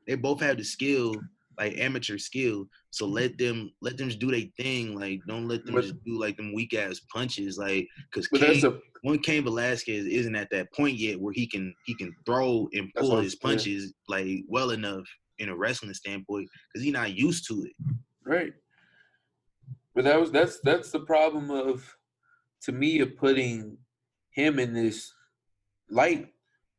they 0.07 0.15
both 0.15 0.41
have 0.41 0.59
the 0.59 0.65
skill, 0.65 1.15
like 1.59 1.79
amateur 1.79 2.19
skill. 2.19 2.67
So 2.91 3.05
mm-hmm. 3.05 3.15
let 3.15 3.39
them 3.39 3.73
let 3.83 3.97
them 3.97 4.09
just 4.09 4.21
do 4.21 4.31
their 4.31 4.45
thing. 4.57 4.99
Like 4.99 5.21
don't 5.27 5.49
let 5.49 5.65
them 5.65 5.75
But- 5.75 5.83
just 5.83 6.05
do 6.05 6.19
like 6.19 6.37
them 6.37 6.55
weak 6.55 6.75
ass 6.75 7.01
punches. 7.13 7.59
Like 7.59 7.87
because 8.11 8.29
But 8.31 8.41
that's 8.41 8.63
Cain, 8.63 8.73
a 8.73 8.79
one 9.03 9.19
Cain 9.19 9.45
Velasquez 9.45 10.07
isn't 10.07 10.37
at 10.37 10.51
that 10.51 10.73
point 10.73 10.99
yet 10.99 11.21
where 11.21 11.33
he 11.33 11.47
can 11.47 11.75
he 11.87 11.95
can 11.95 12.15
throw 12.27 12.69
and 12.73 12.93
pull 12.95 13.17
his 13.21 13.35
punches 13.37 13.93
like 14.09 14.27
well 14.49 14.71
enough 14.71 15.05
in 15.39 15.49
a 15.49 15.57
wrestling 15.57 15.95
standpoint 15.95 16.49
because 16.73 16.85
he's 16.85 16.93
not 16.93 17.17
used 17.17 17.47
to 17.49 17.63
it. 17.63 17.73
Right. 18.25 18.53
But 19.95 20.05
that 20.05 20.21
was 20.21 20.31
that's 20.31 20.61
that's 20.61 20.91
the 20.91 21.01
problem 21.01 21.51
of 21.51 21.85
to 22.63 22.73
me 22.73 23.01
of 23.01 23.17
putting 23.17 23.79
him 24.33 24.59
in 24.59 24.73
this 24.73 25.13
light, 25.91 26.29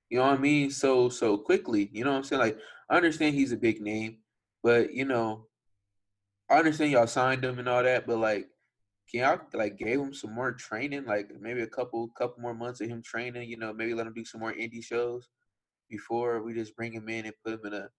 you 0.10 0.18
know 0.18 0.26
what 0.26 0.38
I 0.38 0.42
mean? 0.42 0.72
So 0.72 1.10
so 1.10 1.38
quickly. 1.38 1.89
You 1.94 2.04
know 2.04 2.12
what 2.12 2.18
I'm 2.18 2.24
saying? 2.24 2.42
Like 2.42 2.58
I 2.89 2.96
understand 2.96 3.36
he's 3.36 3.52
a 3.52 3.58
big 3.58 3.82
name, 3.82 4.18
but 4.63 4.93
you 4.93 5.06
know, 5.06 5.48
I 6.50 6.58
understand 6.58 6.91
y'all 6.91 7.08
signed 7.08 7.43
him 7.43 7.60
and 7.60 7.69
all 7.69 7.84
that, 7.84 8.08
but 8.08 8.17
like 8.17 8.48
can 9.10 9.22
y'all 9.22 9.39
like 9.54 9.78
gave 9.78 10.00
him 10.00 10.13
some 10.13 10.34
more 10.34 10.52
training, 10.52 11.06
like 11.06 11.32
maybe 11.39 11.62
a 11.62 11.67
couple 11.67 12.08
couple 12.17 12.41
more 12.41 12.54
months 12.54 12.82
of 12.82 12.89
him 12.89 13.02
training, 13.02 13.50
you 13.50 13.58
know, 13.58 13.74
maybe 13.74 13.93
let 13.93 14.08
him 14.08 14.13
do 14.13 14.26
some 14.26 14.41
more 14.41 14.54
indie 14.54 14.84
shows 14.84 15.28
before 15.89 16.43
we 16.43 16.54
just 16.54 16.76
bring 16.76 16.93
him 16.93 17.10
in 17.10 17.26
and 17.26 17.34
put 17.43 17.54
him 17.54 17.65
in 17.65 17.74
a 17.74 17.89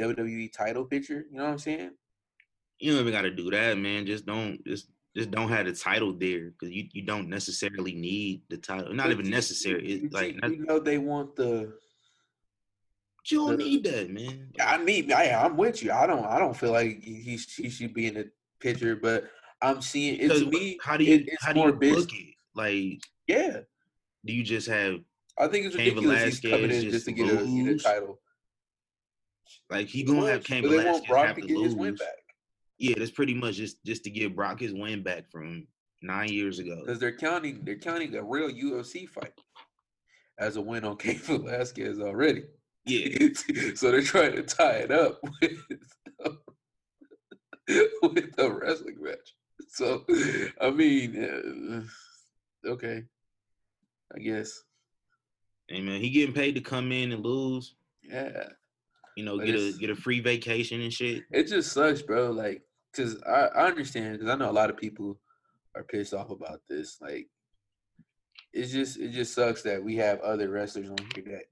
WWE 0.00 0.52
title 0.52 0.84
picture. 0.84 1.26
You 1.30 1.38
know 1.38 1.44
what 1.44 1.52
I'm 1.52 1.58
saying? 1.58 1.90
You 2.80 2.92
don't 2.92 3.00
even 3.00 3.12
got 3.12 3.22
to 3.22 3.30
do 3.30 3.50
that, 3.50 3.78
man. 3.78 4.06
Just 4.06 4.26
don't 4.26 4.64
just 4.66 4.88
just 5.16 5.30
don't 5.30 5.48
have 5.48 5.66
the 5.66 5.72
title 5.72 6.12
there 6.12 6.50
because 6.50 6.74
you, 6.74 6.88
you 6.92 7.02
don't 7.02 7.28
necessarily 7.28 7.92
need 7.92 8.42
the 8.50 8.56
title. 8.56 8.92
Not 8.94 9.10
even 9.10 9.28
necessary. 9.28 10.04
It's 10.04 10.14
like 10.14 10.36
you, 10.44 10.50
you 10.50 10.64
know 10.64 10.78
they 10.78 10.98
want 10.98 11.34
the. 11.36 11.72
You 13.30 13.38
don't 13.38 13.54
uh, 13.54 13.56
need 13.56 13.84
that, 13.84 14.10
man. 14.10 14.48
I 14.60 14.78
mean, 14.78 15.12
I, 15.12 15.32
I'm 15.32 15.56
with 15.56 15.82
you. 15.82 15.92
I 15.92 16.06
don't. 16.06 16.24
I 16.24 16.38
don't 16.38 16.56
feel 16.56 16.72
like 16.72 17.02
he 17.02 17.38
he 17.56 17.68
should 17.68 17.94
be 17.94 18.06
in 18.06 18.14
the 18.14 18.30
picture, 18.60 18.96
but 18.96 19.24
I'm 19.60 19.82
seeing 19.82 20.18
it 20.20 20.28
to 20.28 20.46
me. 20.46 20.78
How 20.82 20.96
do 20.96 21.04
you 21.04 21.16
it, 21.16 21.30
how 21.40 21.52
do 21.52 21.60
you 21.60 21.72
book 21.72 22.08
it? 22.12 22.34
Like, 22.54 23.00
yeah. 23.26 23.60
Do 24.24 24.32
you 24.32 24.42
just 24.42 24.68
have? 24.68 25.00
I 25.38 25.46
think 25.48 25.66
it's 25.66 25.76
ridiculous. 25.76 26.24
He's 26.24 26.40
coming 26.40 26.64
in 26.64 26.70
just, 26.70 26.90
just 26.90 27.04
to 27.06 27.12
get 27.12 27.30
a, 27.30 27.36
get 27.36 27.68
a, 27.68 27.78
title. 27.78 28.18
Like 29.70 29.88
he 29.88 30.02
gonna 30.02 30.30
have 30.30 30.44
Cain 30.44 30.62
Velasquez 30.62 31.08
have 31.08 31.36
to 31.36 31.58
lose. 31.58 31.74
win 31.74 31.94
back. 31.94 32.08
Yeah, 32.78 32.94
that's 32.98 33.10
pretty 33.10 33.34
much 33.34 33.56
just 33.56 33.84
just 33.84 34.04
to 34.04 34.10
give 34.10 34.34
Brock 34.34 34.60
his 34.60 34.72
win 34.72 35.02
back 35.02 35.30
from 35.30 35.66
nine 36.02 36.32
years 36.32 36.58
ago. 36.58 36.80
Because 36.80 36.98
they're 36.98 37.16
counting 37.16 37.60
they're 37.64 37.78
counting 37.78 38.14
a 38.16 38.22
real 38.22 38.50
UFC 38.50 39.08
fight 39.08 39.32
as 40.38 40.56
a 40.56 40.60
win 40.60 40.84
on 40.84 40.96
Cain 40.98 41.18
Velasquez 41.18 42.00
already. 42.00 42.44
Yeah. 42.88 43.28
so 43.74 43.90
they're 43.90 44.02
trying 44.02 44.36
to 44.36 44.42
tie 44.42 44.78
it 44.78 44.90
up 44.90 45.20
with 45.42 45.58
with 48.02 48.38
a 48.38 48.50
wrestling 48.50 48.96
match. 49.00 49.34
So 49.68 50.04
I 50.60 50.70
mean, 50.70 51.86
uh, 52.64 52.68
okay, 52.68 53.04
I 54.14 54.18
guess. 54.18 54.62
Hey 55.68 55.82
man, 55.82 56.00
he 56.00 56.10
getting 56.10 56.34
paid 56.34 56.54
to 56.54 56.60
come 56.60 56.92
in 56.92 57.12
and 57.12 57.24
lose. 57.24 57.74
Yeah. 58.02 58.48
You 59.16 59.24
know, 59.24 59.36
but 59.36 59.46
get 59.46 59.54
a 59.56 59.72
get 59.78 59.90
a 59.90 59.96
free 59.96 60.20
vacation 60.20 60.80
and 60.80 60.92
shit. 60.92 61.24
It 61.30 61.48
just 61.48 61.72
sucks, 61.72 62.02
bro. 62.02 62.30
Like 62.30 62.62
because 62.92 63.20
I, 63.24 63.48
I 63.54 63.66
understand 63.66 64.18
because 64.18 64.32
I 64.32 64.36
know 64.36 64.50
a 64.50 64.52
lot 64.52 64.70
of 64.70 64.76
people 64.76 65.18
are 65.74 65.84
pissed 65.84 66.14
off 66.14 66.30
about 66.30 66.60
this. 66.68 66.98
Like, 67.00 67.28
it's 68.52 68.72
just 68.72 68.98
it 68.98 69.10
just 69.10 69.34
sucks 69.34 69.62
that 69.62 69.82
we 69.82 69.96
have 69.96 70.20
other 70.20 70.48
wrestlers 70.48 70.90
on 70.90 70.96
here 71.14 71.24
that 71.28 71.44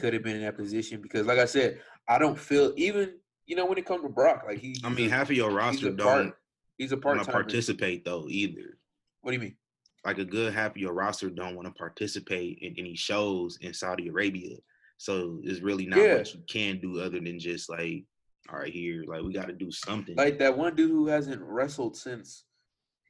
could 0.00 0.12
have 0.14 0.22
been 0.22 0.36
in 0.36 0.42
that 0.42 0.56
position 0.56 1.00
because, 1.00 1.26
like 1.26 1.38
I 1.38 1.44
said, 1.44 1.80
I 2.08 2.18
don't 2.18 2.38
feel 2.38 2.72
even 2.76 3.14
you 3.46 3.56
know 3.56 3.66
when 3.66 3.78
it 3.78 3.86
comes 3.86 4.02
to 4.02 4.08
Brock, 4.08 4.44
like 4.46 4.58
he. 4.58 4.76
I 4.84 4.88
mean, 4.88 5.10
half 5.10 5.30
of 5.30 5.36
your 5.36 5.50
roster 5.50 5.90
don't. 5.90 6.30
Part, 6.30 6.38
he's 6.78 6.92
a 6.92 6.96
part 6.96 7.16
want 7.16 7.26
to 7.26 7.32
participate 7.32 8.04
though 8.04 8.26
either. 8.28 8.78
What 9.22 9.32
do 9.32 9.36
you 9.36 9.42
mean? 9.42 9.56
Like 10.04 10.18
a 10.18 10.24
good 10.24 10.54
half 10.54 10.72
of 10.72 10.78
your 10.78 10.94
roster 10.94 11.28
don't 11.28 11.54
want 11.54 11.68
to 11.68 11.74
participate 11.74 12.58
in 12.62 12.74
any 12.78 12.96
shows 12.96 13.58
in 13.60 13.74
Saudi 13.74 14.08
Arabia. 14.08 14.56
So 14.96 15.40
it's 15.44 15.60
really 15.60 15.86
not 15.86 15.98
yeah. 15.98 16.16
what 16.16 16.34
you 16.34 16.40
can 16.48 16.80
do 16.80 17.00
other 17.00 17.20
than 17.20 17.38
just 17.38 17.68
like 17.68 18.04
all 18.52 18.58
right, 18.58 18.72
here, 18.72 19.04
like 19.06 19.22
we 19.22 19.32
got 19.32 19.46
to 19.46 19.52
do 19.52 19.70
something. 19.70 20.16
Like 20.16 20.38
that 20.38 20.56
one 20.56 20.74
dude 20.74 20.90
who 20.90 21.06
hasn't 21.06 21.40
wrestled 21.42 21.96
since 21.96 22.44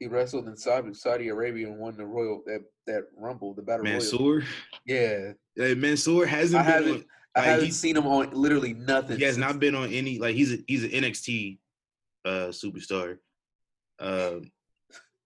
he 0.01 0.07
wrestled 0.07 0.47
in 0.47 0.57
Saudi, 0.57 0.95
Saudi 0.95 1.27
Arabia 1.27 1.67
and 1.67 1.77
won 1.77 1.95
the 1.95 2.03
Royal 2.05 2.41
that 2.47 2.63
that 2.87 3.03
Rumble, 3.15 3.53
the 3.53 3.61
Battle 3.61 3.83
Mansoor. 3.83 4.37
Royal. 4.37 4.47
Yeah, 4.83 5.33
yeah 5.55 5.75
Mansoor 5.75 6.25
hasn't. 6.25 6.59
I 6.59 6.63
haven't. 6.63 6.95
On, 6.95 7.05
I 7.35 7.41
haven't 7.41 7.73
seen 7.73 7.95
him 7.95 8.07
on 8.07 8.31
literally 8.31 8.73
nothing. 8.73 9.19
He 9.19 9.23
has 9.25 9.37
not 9.37 9.59
been 9.59 9.75
on 9.75 9.93
any. 9.93 10.17
Like 10.17 10.35
he's 10.35 10.53
a, 10.53 10.57
he's 10.67 10.83
an 10.83 10.89
NXT 10.89 11.59
uh 12.25 12.49
superstar. 12.49 13.19
Uh, 13.99 14.39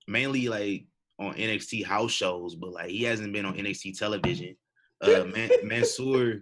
mainly 0.10 0.50
like 0.50 0.88
on 1.20 1.34
NXT 1.36 1.86
house 1.86 2.12
shows, 2.12 2.56
but 2.56 2.74
like 2.74 2.90
he 2.90 3.04
hasn't 3.04 3.32
been 3.32 3.46
on 3.46 3.54
NXT 3.56 3.98
television. 3.98 4.58
Uh, 5.00 5.24
Man- 5.34 5.52
Mansoor 5.64 6.42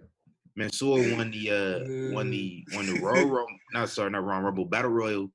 Mansoor 0.56 0.98
won 1.16 1.30
the 1.30 1.50
uh 1.50 2.12
won 2.12 2.30
the 2.30 2.64
won 2.74 2.86
the 2.86 2.98
Royal 3.00 3.28
Rumble, 3.28 3.46
not 3.72 3.88
sorry, 3.90 4.10
not 4.10 4.24
Royal 4.24 4.42
Rumble 4.42 4.64
Battle 4.64 4.90
Royal 4.90 5.30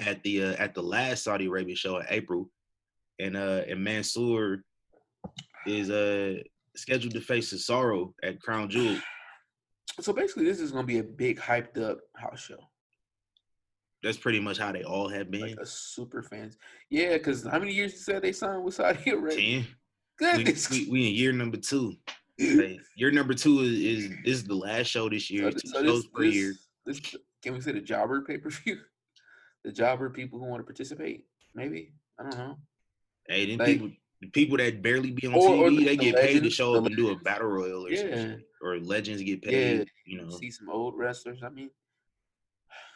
at 0.00 0.22
the 0.22 0.44
uh, 0.44 0.52
at 0.58 0.74
the 0.74 0.82
last 0.82 1.24
Saudi 1.24 1.46
Arabia 1.46 1.76
show 1.76 1.98
in 1.98 2.06
April, 2.08 2.50
and 3.18 3.36
uh 3.36 3.62
and 3.68 3.82
Mansoor 3.82 4.62
is 5.66 5.90
uh 5.90 6.36
scheduled 6.76 7.14
to 7.14 7.20
face 7.20 7.52
Cesaro 7.52 8.12
at 8.22 8.40
Crown 8.40 8.68
Jewel. 8.68 8.96
So 10.00 10.14
basically, 10.14 10.44
this 10.44 10.60
is 10.60 10.70
gonna 10.70 10.86
be 10.86 11.00
a 11.00 11.02
big 11.02 11.38
hyped 11.38 11.76
up 11.76 11.98
house 12.16 12.40
show. 12.40 12.56
That's 14.02 14.16
pretty 14.16 14.40
much 14.40 14.56
how 14.56 14.72
they 14.72 14.82
all 14.82 15.08
have 15.08 15.30
been. 15.30 15.56
Like 15.56 15.58
super 15.64 16.22
fans, 16.22 16.56
yeah. 16.88 17.14
Because 17.14 17.44
how 17.44 17.58
many 17.58 17.72
years 17.72 17.92
you 17.92 17.98
said 17.98 18.22
they 18.22 18.32
signed 18.32 18.64
with 18.64 18.74
Saudi 18.74 19.10
Arabia? 19.10 19.36
Ten. 19.36 19.66
Goodness. 20.16 20.70
We, 20.70 20.84
we, 20.84 20.90
we 20.90 21.08
in 21.08 21.14
year 21.14 21.32
number 21.32 21.56
two. 21.56 21.96
Like, 22.40 22.80
your 22.96 23.10
number 23.10 23.34
two 23.34 23.60
is, 23.60 23.72
is 23.72 24.08
this 24.24 24.34
is 24.36 24.44
the 24.44 24.54
last 24.54 24.86
show 24.86 25.10
this 25.10 25.30
year. 25.30 25.50
So, 25.50 25.58
two 25.58 25.68
so 25.68 25.84
shows 25.84 26.02
this, 26.04 26.10
this, 26.16 26.34
year. 26.34 26.54
This, 26.86 27.00
can 27.42 27.52
we 27.52 27.60
say 27.60 27.72
the 27.72 27.80
jobber 27.80 28.22
pay 28.22 28.38
per 28.38 28.48
view? 28.48 28.78
The 29.64 29.72
jobber 29.72 30.10
people 30.10 30.38
who 30.38 30.46
want 30.46 30.60
to 30.60 30.64
participate, 30.64 31.24
maybe 31.54 31.92
I 32.18 32.22
don't 32.24 32.38
know. 32.38 32.56
Hey, 33.26 33.46
then 33.46 33.58
like, 33.58 33.66
people 33.66 33.90
people 34.32 34.56
that 34.58 34.82
barely 34.82 35.10
be 35.10 35.26
on 35.26 35.34
or, 35.34 35.50
TV, 35.50 35.60
or 35.60 35.70
the, 35.70 35.84
they 35.84 35.96
get 35.96 36.14
legends, 36.14 36.32
paid 36.32 36.42
to 36.42 36.50
show 36.50 36.74
up 36.74 36.86
and 36.86 36.96
do 36.96 37.10
a 37.10 37.16
battle 37.16 37.48
royal 37.48 37.86
or 37.86 37.90
yeah. 37.90 38.00
something. 38.00 38.42
Or 38.62 38.78
legends 38.78 39.22
get 39.22 39.42
paid. 39.42 39.78
Yeah. 39.78 39.84
You 40.06 40.22
know, 40.22 40.30
see 40.30 40.50
some 40.50 40.68
old 40.68 40.96
wrestlers. 40.96 41.40
I 41.42 41.48
mean, 41.48 41.70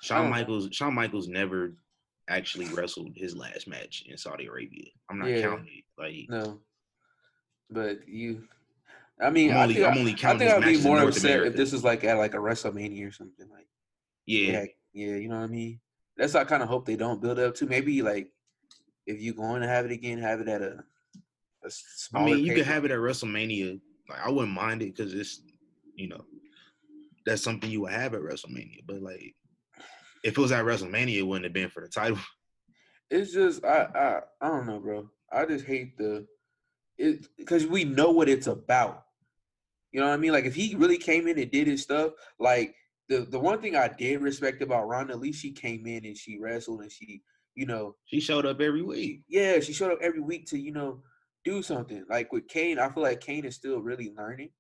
Shawn 0.03 0.31
Michaels. 0.31 0.69
Shawn 0.73 0.95
Michaels 0.95 1.29
never 1.29 1.75
actually 2.29 2.67
wrestled 2.67 3.13
his 3.15 3.37
last 3.37 3.69
match 3.69 4.05
in 4.07 4.17
Saudi 4.17 4.47
Arabia. 4.47 4.87
I'm 5.11 5.19
not 5.19 5.29
yeah. 5.29 5.43
counting 5.43 5.67
it. 5.67 5.85
Like 5.99 6.27
no, 6.29 6.61
but 7.71 8.07
you 8.09 8.45
I 9.21 9.31
mean, 9.31 9.53
I'm 9.53 9.69
only, 9.71 9.85
I 9.85 9.91
am 9.91 9.99
only 9.99 10.15
counting. 10.15 10.49
I 10.49 10.55
think 10.55 10.65
I'd 10.65 10.83
be 10.83 10.83
more 10.83 10.99
upset 10.99 11.31
America. 11.31 11.51
if 11.51 11.57
this 11.57 11.73
was 11.73 11.85
like 11.85 12.05
at 12.05 12.19
like 12.19 12.35
a 12.35 12.39
WrestleMania 12.39 13.09
or 13.09 13.13
something 13.13 13.49
like. 13.51 13.67
Yeah. 14.27 14.53
yeah, 14.53 14.65
yeah, 14.93 15.17
you 15.17 15.29
know 15.29 15.37
what 15.37 15.45
I 15.45 15.49
mean. 15.49 15.81
That's 16.17 16.35
I 16.35 16.45
kind 16.45 16.63
of 16.63 16.69
hope 16.69 16.87
they 16.87 16.97
don't 16.97 17.21
build 17.21 17.39
up 17.39 17.55
to. 17.57 17.67
Maybe 17.67 18.03
like 18.03 18.29
if 19.07 19.21
you're 19.21 19.35
going 19.35 19.63
to 19.63 19.69
have 19.69 19.85
it 19.85 19.93
again, 19.93 20.19
have 20.19 20.41
it 20.41 20.49
at 20.49 20.63
a. 20.63 20.85
a 21.65 21.71
I 22.15 22.25
mean, 22.25 22.45
you 22.45 22.55
could 22.55 22.67
have 22.67 22.85
it 22.85 22.91
at 22.91 22.99
WrestleMania. 22.99 23.81
Like 24.09 24.21
I 24.25 24.31
wouldn't 24.31 24.55
mind 24.55 24.83
it 24.83 24.95
because 24.97 25.15
it's, 25.15 25.43
you 25.97 26.09
know, 26.09 26.25
that's 27.27 27.43
something 27.43 27.71
you 27.71 27.83
would 27.83 27.93
have 27.93 28.15
at 28.15 28.21
WrestleMania. 28.21 28.81
But 28.87 29.03
like, 29.03 29.35
if 30.23 30.37
it 30.37 30.41
was 30.41 30.53
at 30.53 30.65
WrestleMania, 30.65 31.19
it 31.19 31.23
wouldn't 31.23 31.45
have 31.45 31.53
been 31.53 31.71
for 31.71 31.81
the 31.81 31.89
title. 31.89 32.19
It's 33.11 33.35
just 33.35 33.63
I 33.65 33.87
I 33.95 34.21
I 34.41 34.49
don't 34.49 34.67
know, 34.67 34.81
bro. 34.81 35.09
I 35.31 35.45
just 35.45 35.67
hate 35.67 35.97
the 35.99 36.27
it 36.97 37.27
because 37.37 37.67
we 37.67 37.85
know 37.85 38.11
what 38.11 38.31
it's 38.31 38.47
about. 38.47 39.05
You 39.93 40.01
know 40.01 40.09
what 40.09 40.15
I 40.15 40.17
mean? 40.17 40.33
Like 40.33 40.47
if 40.47 40.55
he 40.55 40.75
really 40.75 40.97
came 40.97 41.29
in 41.29 41.39
and 41.39 41.51
did 41.51 41.67
his 41.67 41.83
stuff, 41.83 42.13
like 42.41 42.75
the 43.09 43.27
the 43.31 43.39
one 43.39 43.61
thing 43.61 43.77
I 43.77 43.89
did 43.89 44.23
respect 44.23 44.63
about 44.63 44.89
Ronda, 44.89 45.15
at 45.15 45.21
least 45.21 45.41
she 45.41 45.53
came 45.53 45.87
in 45.87 46.05
and 46.05 46.17
she 46.17 46.39
wrestled 46.39 46.81
and 46.81 46.91
she, 46.91 47.23
you 47.55 47.67
know, 47.67 47.97
she 48.07 48.21
showed 48.21 48.47
up 48.47 48.61
every 48.61 48.83
week. 48.83 49.23
Yeah, 49.29 49.61
she 49.61 49.73
showed 49.73 49.93
up 49.93 49.99
every 50.01 50.21
week 50.21 50.47
to 50.47 50.59
you 50.59 50.73
know 50.73 51.03
do 51.45 51.63
something. 51.63 52.05
Like 52.09 52.33
with 52.33 52.49
Cain, 52.49 52.79
I 52.79 52.89
feel 52.89 53.03
like 53.03 53.21
Cain 53.21 53.45
is 53.45 53.55
still 53.55 53.81
really 53.81 54.13
learning. 54.17 54.51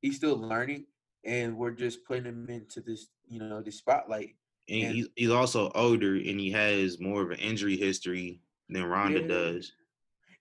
He's 0.00 0.16
still 0.16 0.36
learning, 0.36 0.86
and 1.24 1.56
we're 1.56 1.72
just 1.72 2.04
putting 2.06 2.24
him 2.24 2.48
into 2.48 2.80
this, 2.80 3.08
you 3.28 3.38
know, 3.38 3.60
this 3.60 3.78
spotlight. 3.78 4.34
And, 4.68 4.84
and 4.84 4.94
he's 4.94 5.08
he's 5.16 5.30
also 5.30 5.70
older, 5.74 6.14
and 6.14 6.40
he 6.40 6.50
has 6.50 7.00
more 7.00 7.22
of 7.22 7.30
an 7.30 7.38
injury 7.38 7.76
history 7.76 8.40
than 8.68 8.84
Ronda 8.84 9.20
yeah. 9.20 9.26
does 9.26 9.72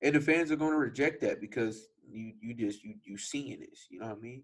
and 0.02 0.16
the 0.16 0.22
fans 0.22 0.52
are 0.52 0.56
going 0.56 0.72
to 0.72 0.78
reject 0.78 1.22
that 1.22 1.42
because 1.42 1.88
you 2.10 2.34
you 2.42 2.54
just 2.54 2.84
you 2.84 2.96
you 3.04 3.18
seeing 3.18 3.60
this. 3.60 3.88
You 3.90 4.00
know 4.00 4.08
what 4.08 4.18
I 4.18 4.22
mean? 4.22 4.44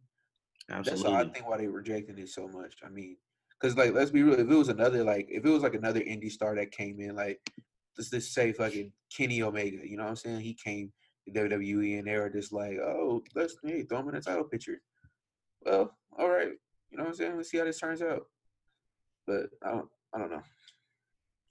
Absolutely. 0.70 1.04
That's 1.04 1.14
why 1.14 1.22
I 1.22 1.34
think 1.34 1.50
why 1.50 1.58
they 1.58 1.68
rejecting 1.68 2.18
it 2.18 2.30
so 2.30 2.48
much. 2.48 2.76
I 2.84 2.90
mean, 2.90 3.18
because 3.60 3.78
like 3.78 3.94
let's 3.94 4.12
be 4.12 4.24
real, 4.24 4.40
if 4.40 4.50
it 4.50 4.56
was 4.56 4.70
another 4.70 5.04
like 5.04 5.28
if 5.30 5.46
it 5.46 5.50
was 5.50 5.64
like 5.64 5.76
another 5.76 6.02
indie 6.02 6.32
star 6.32 6.56
that 6.56 6.72
came 6.72 7.00
in, 7.00 7.16
like 7.16 7.40
let's 7.98 8.10
just 8.10 8.34
say 8.34 8.52
fucking 8.52 8.92
Kenny 9.16 9.42
Omega, 9.42 9.88
you 9.88 9.98
know 9.98 10.04
what 10.04 10.10
I'm 10.10 10.16
saying? 10.16 10.42
He 10.42 10.54
came 10.54 10.92
to 11.26 11.34
WWE 11.34 12.00
and 12.00 12.08
they 12.08 12.18
were 12.18 12.30
just 12.30 12.52
like, 12.52 12.78
oh, 12.78 13.24
let's 13.36 13.56
hey, 13.64 13.84
throw 13.84 14.00
him 14.00 14.10
in 14.10 14.16
a 14.16 14.22
title 14.22 14.44
picture. 14.44 14.82
Well, 15.66 15.96
all 16.18 16.30
right, 16.30 16.52
you 16.90 16.98
know 16.98 17.04
what 17.04 17.10
I'm 17.10 17.16
saying? 17.16 17.38
Let's 17.38 17.50
see 17.50 17.58
how 17.58 17.66
this 17.66 17.80
turns 17.80 18.02
out. 18.02 18.26
But 19.28 19.48
I 19.64 19.72
don't, 19.72 19.90
I 20.14 20.20
don't 20.20 20.32
know. 20.32 20.44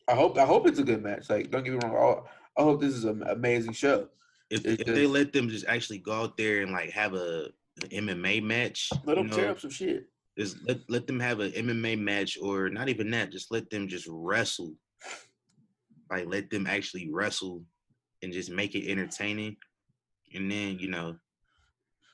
I 0.08 0.14
hope 0.14 0.38
I 0.38 0.44
hope 0.44 0.66
it's 0.66 0.78
a 0.78 0.84
good 0.84 1.02
match. 1.02 1.30
Like, 1.30 1.50
don't 1.50 1.64
get 1.64 1.72
me 1.72 1.78
wrong. 1.82 2.24
I 2.56 2.62
hope 2.62 2.80
this 2.80 2.94
is 2.94 3.04
an 3.04 3.22
amazing 3.22 3.72
show. 3.72 4.08
If, 4.50 4.64
if 4.66 4.78
just, 4.78 4.94
they 4.94 5.06
let 5.06 5.32
them 5.32 5.48
just 5.48 5.64
actually 5.66 5.98
go 5.98 6.12
out 6.12 6.36
there 6.36 6.62
and 6.62 6.72
like 6.72 6.90
have 6.90 7.14
a 7.14 7.48
MMA 7.80 8.42
match, 8.42 8.90
let 9.04 9.16
them 9.16 9.26
know, 9.26 9.36
tear 9.36 9.50
up 9.50 9.60
some 9.60 9.70
shit. 9.70 10.06
Just 10.38 10.56
let 10.66 10.78
let 10.88 11.06
them 11.06 11.20
have 11.20 11.40
an 11.40 11.52
MMA 11.52 11.98
match, 11.98 12.38
or 12.40 12.68
not 12.68 12.88
even 12.88 13.10
that. 13.10 13.32
Just 13.32 13.52
let 13.52 13.70
them 13.70 13.88
just 13.88 14.06
wrestle. 14.10 14.74
Like 16.10 16.26
let 16.26 16.50
them 16.50 16.66
actually 16.66 17.10
wrestle, 17.10 17.62
and 18.22 18.32
just 18.32 18.50
make 18.50 18.74
it 18.74 18.90
entertaining, 18.90 19.56
and 20.34 20.50
then 20.50 20.78
you 20.78 20.88
know, 20.88 21.16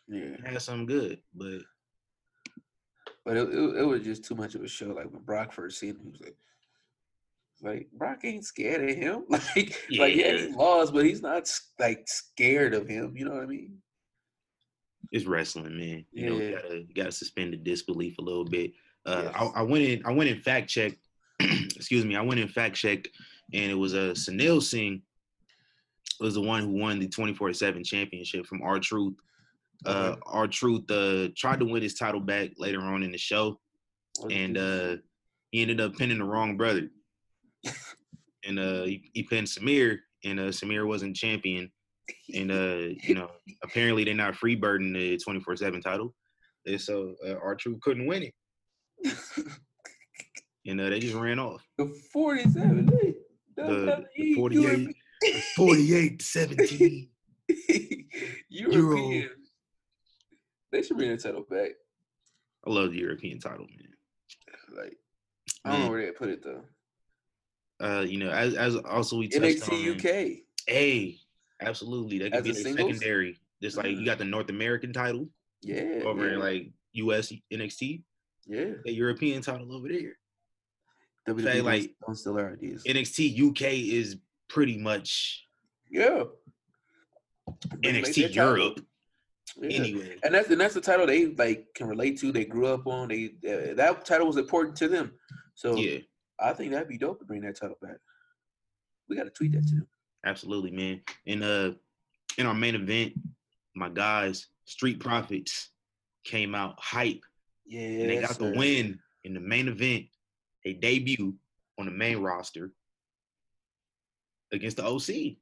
yeah, 0.09 0.37
have 0.45 0.63
something 0.63 0.87
good. 0.87 1.19
But 1.35 1.61
but 3.25 3.37
it, 3.37 3.49
it, 3.49 3.77
it 3.79 3.87
was 3.87 4.03
just 4.03 4.25
too 4.25 4.35
much 4.35 4.55
of 4.55 4.63
a 4.63 4.69
show. 4.69 4.89
Like 4.89 5.11
when 5.11 5.23
Brock 5.23 5.53
first 5.53 5.79
seen 5.79 5.91
him, 5.91 6.01
he 6.03 6.11
was 6.11 6.21
like, 6.21 6.37
Like 7.63 7.89
Brock 7.93 8.21
ain't 8.25 8.45
scared 8.45 8.89
of 8.89 8.97
him. 8.97 9.25
Like, 9.31 9.79
yeah. 9.89 10.03
like 10.03 10.15
yeah, 10.17 10.37
he 10.37 10.49
lost, 10.49 10.93
but 10.93 11.05
he's 11.05 11.23
not 11.23 11.51
like 11.79 12.07
scared 12.07 12.75
of 12.75 12.89
him. 12.89 13.17
You 13.17 13.27
know 13.27 13.35
what 13.35 13.43
I 13.43 13.47
mean? 13.47 13.79
It's 15.13 15.27
wrestling, 15.27 15.77
man. 15.77 16.05
You 16.13 16.25
yeah. 16.25 16.29
know, 16.29 16.37
you 16.37 16.55
gotta 16.55 16.79
you 16.79 16.95
gotta 16.95 17.13
suspend 17.13 17.53
the 17.53 17.57
disbelief 17.57 18.19
a 18.19 18.23
little 18.23 18.45
bit. 18.45 18.73
Uh, 19.07 19.23
yes. 19.25 19.35
I, 19.35 19.45
I, 19.61 19.63
went 19.63 19.85
in. 19.85 20.03
I 20.07 20.13
went 20.13 20.31
in 20.31 20.41
fact 20.41 20.69
check. 20.69 20.93
excuse 21.41 22.05
me. 22.05 22.17
I 22.17 22.21
went 22.21 22.41
in 22.41 22.49
fact 22.49 22.77
check, 22.77 23.07
and 23.53 23.71
it 23.71 23.75
was 23.75 23.95
a 23.95 24.11
uh, 24.11 24.15
Sunil 24.15 24.63
Singh 24.63 25.03
was 26.21 26.35
the 26.35 26.41
one 26.41 26.63
who 26.63 26.79
won 26.79 26.99
the 26.99 27.09
24/7 27.09 27.85
championship 27.85 28.47
from 28.47 28.63
R-Truth. 28.63 29.15
Uh, 29.87 30.17
R-Truth 30.27 30.91
uh, 30.91 31.29
tried 31.35 31.59
to 31.61 31.65
win 31.65 31.83
his 31.83 31.95
title 31.95 32.21
back 32.21 32.51
later 32.59 32.83
on 32.83 33.03
in 33.03 33.11
the 33.11 33.19
show, 33.19 33.59
and 34.31 34.59
uh, 34.59 34.97
he 35.51 35.63
ended 35.63 35.81
up 35.81 35.95
pinning 35.95 36.19
the 36.19 36.25
wrong 36.25 36.57
brother. 36.57 36.89
and 38.45 38.59
uh, 38.59 38.83
he, 38.85 39.11
he 39.15 39.23
pinned 39.23 39.47
Samir, 39.47 39.99
and 40.25 40.39
uh, 40.39 40.45
Samir 40.45 40.87
wasn't 40.87 41.17
champion. 41.17 41.73
And 42.35 42.51
uh, 42.51 42.95
you 43.03 43.15
know, 43.15 43.31
apparently 43.63 44.05
they're 44.05 44.15
not 44.15 44.35
freebirding 44.35 44.95
the 44.95 45.21
24/7 45.27 45.83
title, 45.83 46.15
and 46.67 46.81
so 46.81 47.15
uh, 47.27 47.35
R-Truth 47.43 47.81
couldn't 47.81 48.07
win 48.07 48.25
it. 48.25 48.35
and 50.67 50.81
uh, 50.81 50.91
they 50.91 51.01
just 51.01 51.15
ran 51.15 51.39
off. 51.39 51.65
The 51.79 51.87
47, 52.13 52.87
the, 52.87 54.07
the 54.17 54.35
48, 54.35 54.95
48 55.57 56.23
17. 56.23 57.09
European. 58.49 59.13
Euro. 59.13 59.29
They 60.73 60.83
should 60.83 60.97
bring 60.97 61.11
the 61.11 61.17
title 61.17 61.45
back. 61.51 61.71
I 62.67 62.71
love 62.71 62.93
the 62.93 62.99
European 62.99 63.41
title, 63.41 63.67
man. 63.67 64.77
Like, 64.77 64.97
I 65.65 65.71
don't 65.71 65.79
man. 65.79 65.87
know 65.87 65.93
where 65.93 66.07
they 66.07 66.13
put 66.13 66.29
it 66.29 66.45
though. 66.45 66.63
Uh, 67.81 68.03
you 68.03 68.19
know, 68.19 68.31
as 68.31 68.55
as 68.55 68.77
also 68.77 69.17
we 69.17 69.29
touched 69.29 69.63
NXT 69.63 69.91
on, 69.91 69.97
UK. 69.97 70.39
Hey, 70.67 71.19
absolutely. 71.61 72.19
They 72.19 72.31
could 72.31 72.45
be 72.45 72.53
the 72.53 72.63
secondary. 72.63 73.39
Just 73.63 73.77
like 73.77 73.97
you 73.97 74.05
got 74.05 74.19
the 74.19 74.25
North 74.25 74.51
American 74.51 74.93
title. 74.93 75.29
Yeah. 75.63 76.03
Over 76.05 76.27
yeah. 76.27 76.33
in 76.35 76.39
like 76.41 76.71
US 76.93 77.33
NXT. 77.53 78.03
Yeah. 78.47 78.71
The 78.85 78.93
European 78.93 79.43
title 79.43 79.75
over 79.75 79.89
there. 79.89 80.17
WWE 81.29 81.43
Say, 81.43 81.61
like 81.61 81.95
don't 82.05 82.15
steal 82.15 82.39
our 82.39 82.53
ideas. 82.53 82.83
NXT 82.85 83.51
UK 83.51 83.63
is 83.73 84.17
pretty 84.49 84.79
much 84.79 85.45
yeah. 85.91 86.25
NXT 87.83 88.35
Europe. 88.35 88.81
Yeah. 89.61 89.79
Anyway, 89.79 90.17
and 90.23 90.35
that's 90.35 90.49
and 90.49 90.61
that's 90.61 90.75
the 90.75 90.81
title 90.81 91.07
they 91.07 91.27
like 91.27 91.67
can 91.75 91.89
relate 91.89 92.19
to. 92.21 92.33
They 92.33 92.45
grew 92.45 92.67
up 92.67 92.87
on. 92.87 93.09
They 93.09 93.33
uh, 93.47 93.75
that 93.75 94.05
title 94.05 94.27
was 94.27 94.37
important 94.37 94.77
to 94.77 94.89
them. 94.89 95.13
So 95.55 95.75
yeah, 95.77 95.99
I 96.39 96.53
think 96.53 96.73
that'd 96.73 96.89
be 96.89 96.97
dope 96.97 97.19
to 97.19 97.25
bring 97.25 97.43
that 97.43 97.57
title 97.57 97.77
back. 97.83 97.97
We 99.09 99.17
got 99.17 99.25
to 99.25 99.31
tweet 99.31 99.53
that 99.53 99.69
too. 99.69 99.87
Absolutely, 100.25 100.71
man. 100.71 101.01
And 101.27 101.43
uh, 101.43 101.73
in 102.39 102.47
our 102.47 102.55
main 102.55 102.75
event, 102.75 103.15
my 103.75 103.89
guys, 103.89 104.47
Street 104.65 105.01
Profits, 105.01 105.71
came 106.25 106.55
out 106.55 106.75
hype. 106.79 107.23
Yeah, 107.67 107.81
and 107.81 108.11
they 108.11 108.21
got 108.21 108.37
sir. 108.37 108.51
the 108.51 108.59
win 108.59 108.99
in 109.25 109.35
the 109.35 109.41
main 109.41 109.69
event. 109.69 110.07
They 110.65 110.75
debut 110.75 111.35
on 111.79 111.87
the 111.87 111.93
main 111.93 112.19
roster 112.19 112.73
against 114.53 114.77
the 114.77 114.85
OC. 114.85 115.37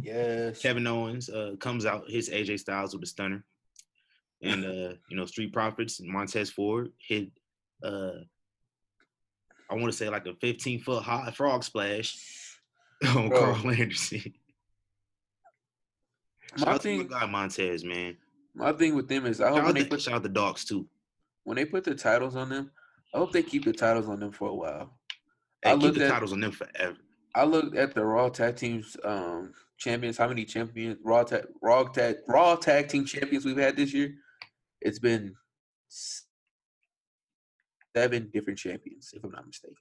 Yes. 0.00 0.60
Kevin 0.60 0.86
Owens 0.86 1.28
uh, 1.28 1.54
comes 1.58 1.84
out, 1.84 2.08
hits 2.08 2.28
AJ 2.28 2.60
Styles 2.60 2.94
with 2.94 3.02
a 3.02 3.06
stunner. 3.06 3.44
And 4.40 4.64
uh, 4.64 4.94
you 5.10 5.16
know, 5.16 5.26
Street 5.26 5.52
Profits 5.52 5.98
and 5.98 6.08
Montez 6.08 6.50
Ford 6.50 6.92
hit 6.98 7.30
uh 7.82 8.12
I 9.70 9.74
want 9.74 9.86
to 9.86 9.92
say 9.92 10.08
like 10.08 10.26
a 10.26 10.34
15 10.34 10.80
foot 10.80 11.02
high 11.02 11.30
frog 11.30 11.62
splash 11.62 12.16
on 13.06 13.28
Bro. 13.28 13.54
Karl 13.54 13.70
Anderson. 13.70 14.32
My 16.56 16.64
shout 16.64 16.82
thing, 16.82 17.00
out 17.00 17.08
to 17.08 17.14
my 17.14 17.20
guy 17.20 17.26
Montez, 17.26 17.84
man. 17.84 18.16
My 18.54 18.72
thing 18.72 18.94
with 18.94 19.08
them 19.08 19.26
is 19.26 19.40
I 19.40 19.50
hope 19.50 19.64
when 19.64 19.74
they 19.74 19.84
put 19.84 20.00
shout 20.00 20.14
out 20.14 20.22
the 20.22 20.28
dogs 20.28 20.64
too. 20.64 20.88
When 21.44 21.56
they 21.56 21.64
put 21.64 21.84
the 21.84 21.94
titles 21.94 22.36
on 22.36 22.48
them, 22.48 22.70
I 23.14 23.18
hope 23.18 23.32
they 23.32 23.42
keep 23.42 23.64
the 23.64 23.72
titles 23.72 24.08
on 24.08 24.20
them 24.20 24.32
for 24.32 24.48
a 24.48 24.54
while. 24.54 24.98
Hey, 25.62 25.72
I 25.72 25.76
keep 25.76 25.94
the 25.94 26.06
at, 26.06 26.10
titles 26.10 26.32
on 26.32 26.40
them 26.40 26.52
forever. 26.52 26.96
I 27.34 27.44
looked 27.44 27.76
at 27.76 27.94
the 27.94 28.04
Raw 28.04 28.28
Tag 28.28 28.56
Teams 28.56 28.96
um, 29.04 29.52
champions. 29.76 30.16
How 30.16 30.28
many 30.28 30.44
champions 30.44 30.98
Raw 31.04 31.22
tag 31.22 31.46
Raw 31.62 31.84
tag 31.84 32.16
Raw 32.26 32.56
Tag 32.56 32.88
Team 32.88 33.04
champions 33.04 33.44
we've 33.44 33.56
had 33.56 33.76
this 33.76 33.94
year? 33.94 34.14
It's 34.80 34.98
been 34.98 35.34
seven 37.94 38.30
different 38.32 38.58
champions, 38.58 39.12
if 39.14 39.22
I'm 39.24 39.30
not 39.30 39.46
mistaken. 39.46 39.76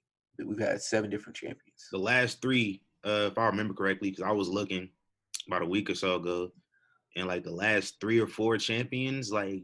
We've 0.45 0.59
had 0.59 0.81
seven 0.81 1.09
different 1.09 1.35
champions. 1.35 1.87
The 1.91 1.97
last 1.97 2.41
three, 2.41 2.81
uh, 3.07 3.27
if 3.27 3.37
I 3.37 3.45
remember 3.47 3.73
correctly, 3.73 4.09
because 4.09 4.23
I 4.23 4.31
was 4.31 4.49
looking 4.49 4.89
about 5.47 5.61
a 5.61 5.65
week 5.65 5.89
or 5.89 5.95
so 5.95 6.15
ago, 6.15 6.51
and 7.15 7.27
like 7.27 7.43
the 7.43 7.51
last 7.51 7.99
three 7.99 8.19
or 8.19 8.27
four 8.27 8.57
champions, 8.57 9.31
like 9.31 9.63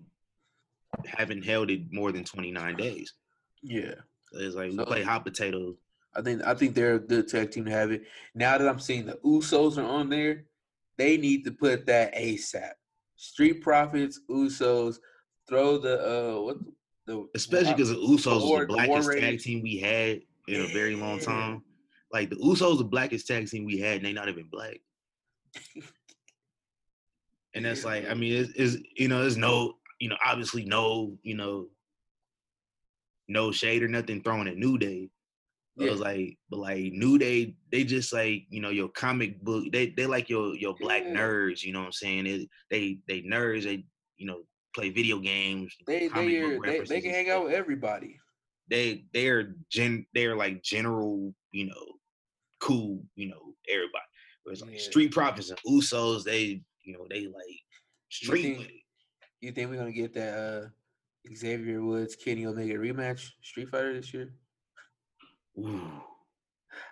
haven't 1.05 1.43
held 1.43 1.69
it 1.69 1.91
more 1.91 2.11
than 2.11 2.23
29 2.23 2.75
days. 2.75 3.13
Yeah. 3.61 3.95
It's 4.33 4.55
like 4.55 4.71
so, 4.71 4.77
we 4.77 4.85
play 4.85 5.03
hot 5.03 5.25
potato. 5.25 5.75
I 6.15 6.21
think 6.21 6.43
I 6.45 6.53
think 6.53 6.75
they're 6.75 6.95
a 6.95 6.99
good 6.99 7.27
tag 7.27 7.51
team 7.51 7.65
to 7.65 7.71
have 7.71 7.91
it. 7.91 8.03
Now 8.35 8.57
that 8.57 8.67
I'm 8.67 8.79
seeing 8.79 9.05
the 9.05 9.19
Usos 9.25 9.77
are 9.77 9.85
on 9.85 10.09
there, 10.09 10.45
they 10.97 11.17
need 11.17 11.43
to 11.45 11.51
put 11.51 11.85
that 11.87 12.15
ASAP. 12.15 12.71
Street 13.15 13.61
Profits, 13.61 14.19
Usos, 14.29 14.97
throw 15.47 15.77
the 15.77 15.99
uh 16.01 16.41
what 16.41 16.57
the 17.05 17.27
especially 17.35 17.73
because 17.73 17.89
the 17.89 17.95
Usos 17.95 18.41
was 18.41 18.59
the 18.59 18.65
blackest 18.67 19.09
the 19.09 19.19
tag 19.19 19.39
team 19.39 19.61
we 19.61 19.77
had 19.77 20.21
in 20.47 20.61
a 20.61 20.67
very 20.67 20.95
long 20.95 21.19
time. 21.19 21.63
Like 22.13 22.29
the 22.29 22.35
Usos, 22.35 22.77
the 22.77 22.83
blackest 22.83 23.27
tag 23.27 23.49
team 23.49 23.65
we 23.65 23.79
had, 23.79 23.97
and 23.97 24.05
they 24.05 24.13
not 24.13 24.29
even 24.29 24.45
black. 24.51 24.77
and 27.55 27.65
that's 27.65 27.83
like, 27.83 28.07
I 28.07 28.13
mean, 28.13 28.33
it's, 28.33 28.51
it's 28.55 28.77
you 28.95 29.07
know, 29.07 29.21
there's 29.21 29.35
no, 29.35 29.77
you 29.99 30.09
know, 30.09 30.17
obviously 30.23 30.63
no, 30.63 31.17
you 31.23 31.35
know, 31.35 31.67
no 33.27 33.51
shade 33.51 33.81
or 33.81 33.87
nothing 33.87 34.21
thrown 34.21 34.47
at 34.47 34.57
New 34.57 34.77
Day. 34.77 35.09
Yeah. 35.75 35.87
It 35.87 35.91
was 35.91 36.01
like, 36.01 36.37
but 36.51 36.59
like 36.59 36.93
New 36.93 37.17
Day, 37.17 37.55
they 37.71 37.83
just 37.83 38.13
like 38.13 38.43
you 38.49 38.61
know 38.61 38.69
your 38.69 38.89
comic 38.89 39.41
book. 39.41 39.65
They 39.71 39.87
they 39.87 40.05
like 40.05 40.29
your 40.29 40.55
your 40.55 40.75
black 40.75 41.03
yeah. 41.03 41.15
nerds. 41.15 41.63
You 41.63 41.73
know 41.73 41.79
what 41.79 41.87
I'm 41.87 41.93
saying? 41.93 42.27
It, 42.27 42.47
they 42.69 42.99
they 43.07 43.21
nerds. 43.21 43.63
They 43.63 43.83
you 44.17 44.27
know 44.27 44.41
play 44.75 44.91
video 44.91 45.17
games. 45.17 45.75
They 45.87 46.09
they 46.09 46.41
are, 46.41 46.61
they, 46.61 46.79
they 46.81 47.01
can 47.01 47.11
hang 47.11 47.31
out 47.31 47.45
with 47.45 47.53
everybody. 47.53 48.19
They 48.69 49.05
they're 49.13 49.55
gen 49.71 50.05
they're 50.13 50.35
like 50.35 50.61
general 50.61 51.33
you 51.51 51.65
know 51.65 51.92
cool 52.63 53.03
you 53.15 53.27
know 53.27 53.53
everybody. 53.69 54.05
Whereas 54.43 54.61
like 54.61 54.73
yeah. 54.73 54.79
Street 54.79 55.11
Profits 55.11 55.49
and 55.49 55.59
Usos, 55.67 56.23
they 56.23 56.61
you 56.83 56.93
know 56.93 57.05
they 57.09 57.27
like 57.27 57.61
street. 58.09 58.45
You 58.45 58.55
think, 58.55 58.71
you 59.41 59.51
think 59.51 59.69
we're 59.69 59.77
gonna 59.77 59.91
get 59.91 60.13
that 60.13 60.37
uh, 60.37 60.67
Xavier 61.35 61.83
Woods 61.83 62.15
Kenny 62.15 62.45
Omega 62.45 62.75
rematch 62.75 63.31
Street 63.41 63.69
Fighter 63.69 63.93
this 63.93 64.13
year? 64.13 64.33
Ooh. 65.59 65.81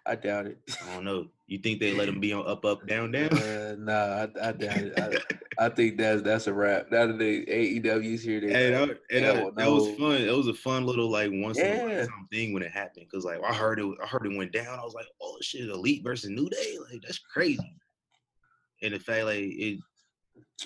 I 0.06 0.16
doubt 0.16 0.48
it. 0.48 0.58
I 0.84 0.94
don't 0.94 1.06
know. 1.06 1.28
You 1.48 1.60
think 1.60 1.80
they 1.80 1.94
let 1.94 2.08
him 2.08 2.20
be 2.22 2.34
on 2.34 2.48
up, 2.48 2.66
up, 2.66 2.88
down, 2.88 3.12
down? 3.12 3.30
Uh, 3.34 3.76
nah, 3.78 3.94
I, 3.94 4.50
I 4.50 4.52
doubt 4.52 4.78
it. 4.78 5.00
I, 5.00 5.66
I, 5.66 5.70
think 5.70 5.98
that's 5.98 6.22
that's 6.22 6.48
a 6.48 6.54
wrap. 6.54 6.92
Now 6.92 7.08
that 7.08 7.20
the 7.20 7.46
AEW's 7.46 8.24
here, 8.24 8.40
they, 8.42 8.52
hey, 8.52 8.72
that, 8.72 9.00
that, 9.12 9.56
that 9.56 9.72
was 9.72 9.98
fun. 9.98 10.22
It 10.22 10.36
was 10.36 10.48
a 10.48 10.54
fun 10.54 10.86
little 10.86 11.10
like 11.10 11.30
once 11.34 11.58
yeah. 11.58 11.84
in 11.84 11.92
a 11.92 12.00
lifetime 12.00 12.28
thing 12.32 12.54
when 12.54 12.64
it 12.64 12.72
happened. 12.72 13.08
Cause 13.12 13.26
like 13.26 13.40
I 13.44 13.54
heard 13.54 13.80
it, 13.80 13.86
I 14.04 14.08
heard 14.08 14.26
it 14.26 14.38
went 14.38 14.52
down. 14.52 14.80
I 14.80 14.84
was 14.84 14.94
like, 14.94 15.08
oh 15.22 15.38
shit, 15.42 15.70
Elite 15.70 16.04
versus 16.04 16.30
New 16.30 16.50
Day, 16.50 16.78
like 16.90 17.02
that's 17.02 17.20
crazy. 17.20 17.76
And 18.82 18.94
the 18.94 19.00
fact 19.00 19.26
like 19.26 19.40
it, 19.40 19.80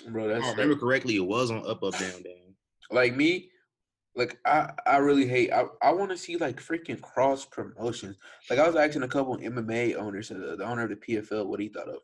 bro, 0.08 0.28
that's 0.28 0.46
I 0.46 0.50
remember 0.52 0.76
correctly, 0.76 1.16
it 1.16 1.26
was 1.26 1.50
on 1.50 1.68
up, 1.68 1.82
up, 1.82 1.98
down, 1.98 2.22
down. 2.22 2.54
Like 2.90 3.16
me, 3.16 3.50
like 4.16 4.38
I, 4.46 4.70
I 4.86 4.96
really 4.96 5.26
hate. 5.26 5.52
I, 5.52 5.66
I 5.82 5.92
want 5.92 6.10
to 6.10 6.16
see 6.16 6.38
like 6.38 6.60
freaking 6.60 7.00
cross 7.00 7.44
promotions. 7.44 8.16
Like 8.48 8.58
I 8.58 8.66
was 8.66 8.74
asking 8.74 9.02
a 9.02 9.08
couple 9.08 9.36
MMA 9.36 9.94
owners, 9.94 10.30
uh, 10.30 10.56
the 10.58 10.64
owner 10.64 10.84
of 10.84 10.88
the 10.88 10.96
PFL, 10.96 11.46
what 11.46 11.60
he 11.60 11.68
thought 11.68 11.88
of 11.88 11.98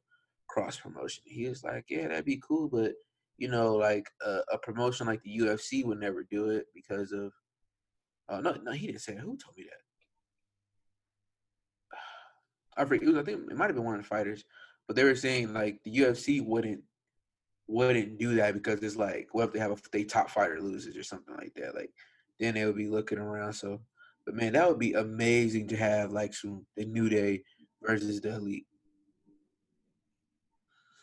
cross 0.47 0.79
promotion. 0.79 1.23
He 1.27 1.49
was 1.49 1.65
like, 1.65 1.87
"Yeah, 1.89 2.09
that'd 2.09 2.27
be 2.27 2.43
cool, 2.47 2.69
but 2.69 2.93
you 3.39 3.49
know, 3.49 3.75
like 3.75 4.07
uh, 4.25 4.41
a 4.53 4.59
promotion 4.59 5.07
like 5.07 5.23
the 5.23 5.39
UFC 5.39 5.85
would 5.85 5.99
never 5.99 6.23
do 6.31 6.51
it 6.51 6.67
because 6.75 7.13
of." 7.13 7.33
Uh, 8.29 8.41
no, 8.41 8.57
no, 8.63 8.73
he 8.73 8.87
didn't 8.87 9.01
say 9.01 9.15
that. 9.15 9.21
Who 9.21 9.39
told 9.39 9.57
me 9.57 9.65
that? 9.65 9.81
I 12.83 12.85
forget. 12.85 13.09
Was, 13.09 13.17
I 13.17 13.23
think 13.23 13.51
it 13.51 13.57
might 13.57 13.67
have 13.67 13.75
been 13.75 13.85
one 13.85 13.97
of 13.97 14.03
the 14.03 14.09
fighters, 14.09 14.45
but 14.87 14.97
they 14.97 15.05
were 15.05 15.17
saying 15.17 15.55
like 15.55 15.81
the 15.85 15.97
UFC 15.97 16.45
wouldn't 16.45 16.83
wouldn't 17.73 18.19
do 18.19 18.37
that 18.37 18.55
because 18.55 18.83
it's 18.83 18.97
like, 18.97 19.29
what 19.33 19.47
if 19.47 19.53
they 19.53 19.59
have 19.59 19.73
a 19.73 19.77
they 19.91 20.05
top 20.05 20.31
fighter 20.31 20.61
loses 20.61 20.97
or 20.97 21.03
something 21.03 21.35
like 21.37 21.55
that? 21.55 21.75
Like, 21.75 21.91
then 22.39 22.55
they 22.55 22.67
would 22.67 22.77
be 22.77 22.89
looking 22.89 23.19
around. 23.19 23.55
So, 23.55 23.81
but 24.27 24.35
man, 24.35 24.53
that 24.53 24.69
would 24.69 24.79
be 24.79 24.93
amazing 24.93 25.69
to 25.69 25.77
have 25.77 26.13
like 26.13 26.35
some 26.35 26.67
the 26.77 26.85
New 26.85 27.09
Day 27.09 27.43
versus 27.83 28.21
the 28.21 28.37
Elite. 28.37 28.67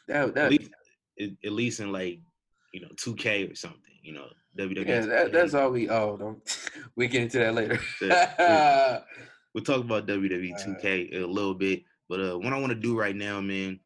That 0.07 0.33
that 0.35 0.45
at 0.45 0.51
least, 0.51 0.71
at 1.19 1.51
least 1.51 1.79
in 1.79 1.91
like 1.91 2.19
you 2.73 2.81
know 2.81 2.89
2K 2.95 3.51
or 3.51 3.55
something. 3.55 3.81
You 4.03 4.13
know, 4.13 4.27
WWE. 4.57 4.87
Yeah, 4.87 5.01
that, 5.01 5.31
that's 5.31 5.53
all 5.53 5.71
we. 5.71 5.89
Oh, 5.89 6.17
don't 6.17 6.59
we 6.95 7.07
get 7.07 7.23
into 7.23 7.39
that 7.39 7.53
later. 7.53 7.79
we'll 9.53 9.63
talk 9.63 9.81
about 9.81 10.07
WWE 10.07 10.53
2K 10.63 11.21
a 11.21 11.25
little 11.25 11.55
bit. 11.55 11.83
But 12.07 12.21
uh, 12.21 12.39
what 12.39 12.53
I 12.53 12.59
want 12.59 12.71
to 12.71 12.79
do 12.79 12.97
right 12.97 13.15
now, 13.15 13.39
man, 13.39 13.79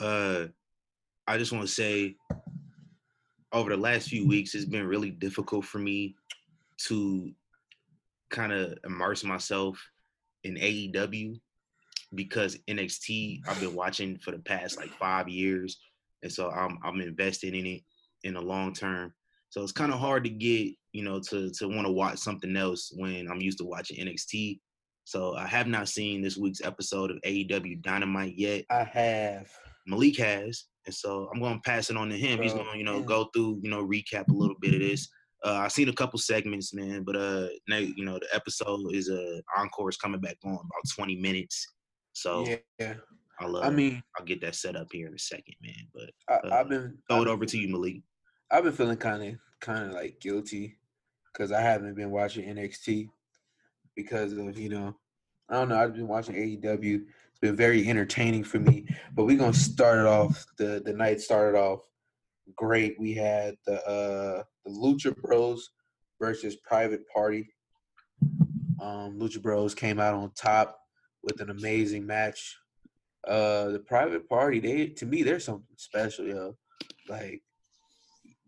uh, 0.00 0.46
I 1.28 1.36
just 1.36 1.52
want 1.52 1.66
to 1.66 1.72
say, 1.72 2.16
over 3.52 3.68
the 3.68 3.76
last 3.76 4.08
few 4.08 4.26
weeks, 4.26 4.54
it's 4.54 4.64
been 4.64 4.86
really 4.86 5.10
difficult 5.10 5.66
for 5.66 5.78
me 5.78 6.16
to 6.86 7.30
kind 8.30 8.50
of 8.50 8.78
immerse 8.84 9.24
myself 9.24 9.78
in 10.44 10.54
AEW 10.54 11.38
because 12.14 12.56
NXT 12.66 13.40
I've 13.46 13.60
been 13.60 13.74
watching 13.74 14.16
for 14.18 14.30
the 14.30 14.38
past 14.38 14.78
like 14.78 14.88
five 14.88 15.28
years, 15.28 15.78
and 16.22 16.32
so 16.32 16.50
I'm 16.50 16.78
I'm 16.82 17.00
invested 17.02 17.54
in 17.54 17.66
it 17.66 17.82
in 18.24 18.34
the 18.34 18.40
long 18.40 18.72
term. 18.72 19.12
So 19.50 19.62
it's 19.62 19.72
kind 19.72 19.92
of 19.92 20.00
hard 20.00 20.24
to 20.24 20.30
get 20.30 20.74
you 20.92 21.04
know 21.04 21.20
to 21.20 21.50
to 21.50 21.68
want 21.68 21.86
to 21.86 21.92
watch 21.92 22.18
something 22.18 22.56
else 22.56 22.90
when 22.96 23.30
I'm 23.30 23.42
used 23.42 23.58
to 23.58 23.64
watching 23.64 24.02
NXT. 24.02 24.60
So 25.04 25.34
I 25.34 25.46
have 25.46 25.66
not 25.66 25.90
seen 25.90 26.22
this 26.22 26.38
week's 26.38 26.64
episode 26.64 27.10
of 27.10 27.18
AEW 27.26 27.82
Dynamite 27.82 28.34
yet. 28.34 28.64
I 28.70 28.84
have. 28.84 29.50
Malik 29.86 30.18
has, 30.18 30.64
and 30.88 30.94
so 30.94 31.28
I'm 31.32 31.38
going 31.38 31.54
to 31.54 31.60
pass 31.60 31.90
it 31.90 31.98
on 31.98 32.08
to 32.08 32.16
him. 32.16 32.36
Bro, 32.38 32.42
He's 32.44 32.54
going 32.54 32.66
to 32.72 32.78
you 32.78 32.84
know 32.84 32.98
yeah. 33.00 33.04
go 33.04 33.28
through 33.34 33.60
you 33.62 33.70
know 33.70 33.86
recap 33.86 34.28
a 34.28 34.32
little 34.32 34.56
bit 34.60 34.72
of 34.72 34.80
this. 34.80 35.06
Uh, 35.44 35.56
I've 35.56 35.72
seen 35.72 35.90
a 35.90 35.92
couple 35.92 36.18
segments, 36.18 36.72
man, 36.72 37.04
but 37.04 37.14
uh, 37.14 37.48
now 37.68 37.76
you 37.76 38.04
know 38.04 38.18
the 38.18 38.34
episode 38.34 38.94
is 38.94 39.10
a 39.10 39.36
uh, 39.36 39.40
encore 39.58 39.90
is 39.90 39.98
coming 39.98 40.20
back 40.20 40.38
on 40.44 40.52
about 40.52 40.96
20 40.96 41.16
minutes. 41.16 41.64
So 42.14 42.46
yeah, 42.78 42.94
I'll. 43.38 43.56
Uh, 43.56 43.60
I 43.60 43.70
mean, 43.70 44.02
I'll 44.18 44.24
get 44.24 44.40
that 44.40 44.54
set 44.54 44.76
up 44.76 44.88
here 44.90 45.06
in 45.06 45.14
a 45.14 45.18
second, 45.18 45.54
man. 45.62 45.86
But 45.94 46.10
uh, 46.32 46.54
I, 46.54 46.56
have 46.56 46.70
been 46.70 46.96
throw 47.06 47.18
I've 47.18 47.26
it 47.26 47.30
over 47.30 47.44
to 47.44 47.58
you, 47.58 47.68
Malik. 47.68 48.02
I've 48.50 48.64
been 48.64 48.72
feeling 48.72 48.96
kind 48.96 49.22
of 49.22 49.34
kind 49.60 49.90
of 49.90 49.92
like 49.92 50.18
guilty 50.20 50.78
because 51.30 51.52
I 51.52 51.60
haven't 51.60 51.96
been 51.96 52.10
watching 52.10 52.48
NXT 52.48 53.08
because 53.94 54.32
of 54.32 54.58
you 54.58 54.70
know 54.70 54.96
I 55.50 55.54
don't 55.54 55.68
know 55.68 55.78
I've 55.78 55.94
been 55.94 56.08
watching 56.08 56.34
AEW. 56.34 57.02
It's 57.40 57.50
been 57.50 57.56
very 57.56 57.88
entertaining 57.88 58.42
for 58.42 58.58
me. 58.58 58.84
But 59.14 59.26
we're 59.26 59.38
gonna 59.38 59.52
start 59.52 60.00
it 60.00 60.06
off. 60.06 60.44
The 60.56 60.82
the 60.84 60.92
night 60.92 61.20
started 61.20 61.56
off 61.56 61.82
great. 62.56 62.98
We 62.98 63.14
had 63.14 63.54
the 63.64 63.80
uh 63.86 64.42
the 64.64 64.72
Lucha 64.72 65.14
Bros 65.16 65.70
versus 66.20 66.56
Private 66.56 67.06
Party. 67.14 67.48
Um, 68.80 69.20
Lucha 69.20 69.40
Bros 69.40 69.72
came 69.72 70.00
out 70.00 70.14
on 70.14 70.32
top 70.34 70.80
with 71.22 71.40
an 71.40 71.50
amazing 71.50 72.04
match. 72.04 72.56
Uh, 73.24 73.68
the 73.68 73.84
Private 73.86 74.28
Party, 74.28 74.58
they 74.58 74.86
to 74.86 75.06
me, 75.06 75.22
they're 75.22 75.38
something 75.38 75.76
special, 75.76 76.26
yo. 76.26 76.56
Like, 77.08 77.42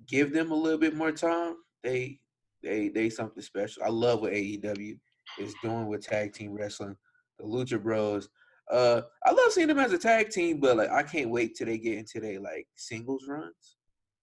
give 0.08 0.32
them 0.32 0.50
a 0.50 0.56
little 0.56 0.78
bit 0.80 0.96
more 0.96 1.12
time. 1.12 1.54
They, 1.84 2.18
they, 2.60 2.88
they 2.88 3.08
something 3.08 3.42
special. 3.42 3.84
I 3.84 3.88
love 3.88 4.20
what 4.20 4.32
AEW 4.32 4.98
is 5.38 5.54
doing 5.62 5.86
with 5.86 6.04
tag 6.04 6.32
team 6.32 6.54
wrestling. 6.54 6.96
The 7.38 7.44
Lucha 7.44 7.80
Bros. 7.80 8.28
Uh, 8.70 9.02
I 9.26 9.32
love 9.32 9.52
seeing 9.52 9.68
them 9.68 9.78
as 9.78 9.92
a 9.92 9.98
tag 9.98 10.30
team, 10.30 10.60
but 10.60 10.76
like 10.76 10.90
I 10.90 11.02
can't 11.02 11.30
wait 11.30 11.56
till 11.56 11.66
they 11.66 11.78
get 11.78 11.98
into 11.98 12.20
their 12.20 12.40
like 12.40 12.66
singles 12.76 13.24
runs 13.28 13.76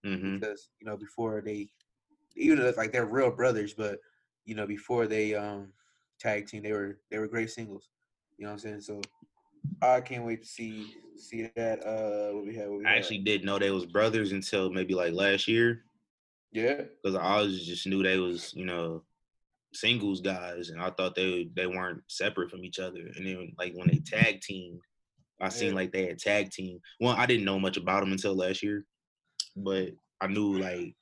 mm-hmm. 0.06 0.36
because 0.38 0.70
you 0.80 0.88
know 0.88 0.98
before 0.98 1.42
they, 1.42 1.70
even 2.36 2.60
if 2.60 2.78
like 2.78 2.92
they're 2.92 3.06
real 3.06 3.32
brothers, 3.32 3.74
but 3.74 4.00
you 4.46 4.56
know 4.56 4.66
before 4.66 5.08
they 5.08 5.36
um 5.36 5.74
tag 6.20 6.48
team, 6.48 6.64
they 6.64 6.72
were 6.72 7.00
they 7.12 7.20
were 7.20 7.28
great 7.28 7.52
singles. 7.52 7.90
You 8.38 8.46
know 8.46 8.52
what 8.52 8.54
I'm 8.54 8.60
saying? 8.60 8.82
So 8.82 9.02
I 9.82 10.02
can't 10.02 10.26
wait 10.26 10.44
to 10.44 10.48
see 10.48 10.96
see 11.18 11.50
that. 11.56 11.86
Uh, 11.86 12.36
what 12.36 12.46
we 12.46 12.56
had. 12.56 12.70
What 12.70 12.80
we 12.80 12.86
I 12.86 12.90
had. 12.90 12.98
actually 13.00 13.20
didn't 13.20 13.46
know 13.46 13.60
they 13.60 13.72
was 13.72 13.86
brothers 13.86 14.32
until 14.32 14.70
maybe 14.70 14.94
like 14.94 15.14
last 15.14 15.48
year. 15.48 15.84
Yeah. 16.52 16.84
Because 17.04 17.16
I 17.16 17.24
always 17.24 17.66
just 17.66 17.86
knew 17.86 18.04
they 18.04 18.18
was 18.18 18.54
you 18.56 18.66
know 18.66 19.04
singles 19.74 20.22
guys, 20.22 20.70
and 20.70 20.82
I 20.82 20.90
thought 20.92 21.16
they 21.16 21.50
they 21.56 21.68
weren't 21.68 22.02
separate 22.08 22.50
from 22.50 22.64
each 22.64 22.80
other. 22.80 23.02
And 23.16 23.26
then 23.26 23.54
like 23.58 23.74
when 23.76 23.88
they 23.88 24.00
tag 24.00 24.42
team, 24.42 24.80
I 25.42 25.50
seen 25.50 25.76
like 25.76 25.92
they 25.92 26.08
had 26.08 26.20
tag 26.20 26.52
team. 26.52 26.80
Well, 27.00 27.16
I 27.16 27.26
didn't 27.26 27.46
know 27.46 27.60
much 27.60 27.78
about 27.78 28.02
them 28.02 28.12
until 28.12 28.36
last 28.36 28.64
year, 28.64 28.86
but 29.56 29.90
I 30.22 30.28
knew 30.28 30.58
like 30.58 30.96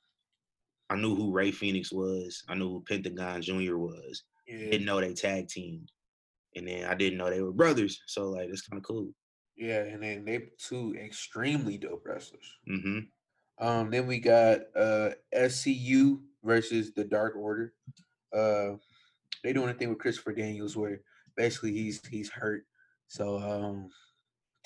I 0.90 0.96
knew 0.96 1.14
who 1.14 1.32
Rey 1.32 1.52
Fénix 1.52 1.92
was. 1.92 2.44
I 2.48 2.54
knew 2.54 2.68
who 2.70 2.84
Pentagon 2.88 3.42
Junior 3.42 3.78
was. 3.78 4.24
Yeah. 4.46 4.70
Didn't 4.70 4.86
know 4.86 5.00
they 5.00 5.14
tag 5.14 5.48
team 5.48 5.86
and 6.56 6.66
then 6.66 6.84
I 6.84 6.94
didn't 6.94 7.18
know 7.18 7.30
they 7.30 7.42
were 7.42 7.52
brothers. 7.52 8.00
So 8.06 8.30
like 8.30 8.48
it's 8.48 8.62
kind 8.62 8.80
of 8.80 8.84
cool. 8.84 9.10
Yeah, 9.56 9.80
and 9.80 10.02
then 10.02 10.24
they 10.24 10.48
two 10.58 10.94
extremely 10.98 11.78
dope 11.78 12.04
wrestlers. 12.04 12.50
Mm-hmm. 12.68 13.66
Um, 13.66 13.90
then 13.90 14.06
we 14.06 14.18
got 14.18 14.60
uh 14.74 15.10
SCU 15.34 16.20
versus 16.42 16.92
the 16.92 17.04
Dark 17.04 17.36
Order. 17.36 17.72
Uh, 18.32 18.76
they 19.42 19.52
doing 19.52 19.68
a 19.68 19.74
thing 19.74 19.88
with 19.88 19.98
Christopher 19.98 20.32
Daniels 20.32 20.76
where 20.76 21.00
basically 21.36 21.72
he's 21.72 22.04
he's 22.06 22.30
hurt. 22.30 22.64
So 23.08 23.38
um, 23.38 23.90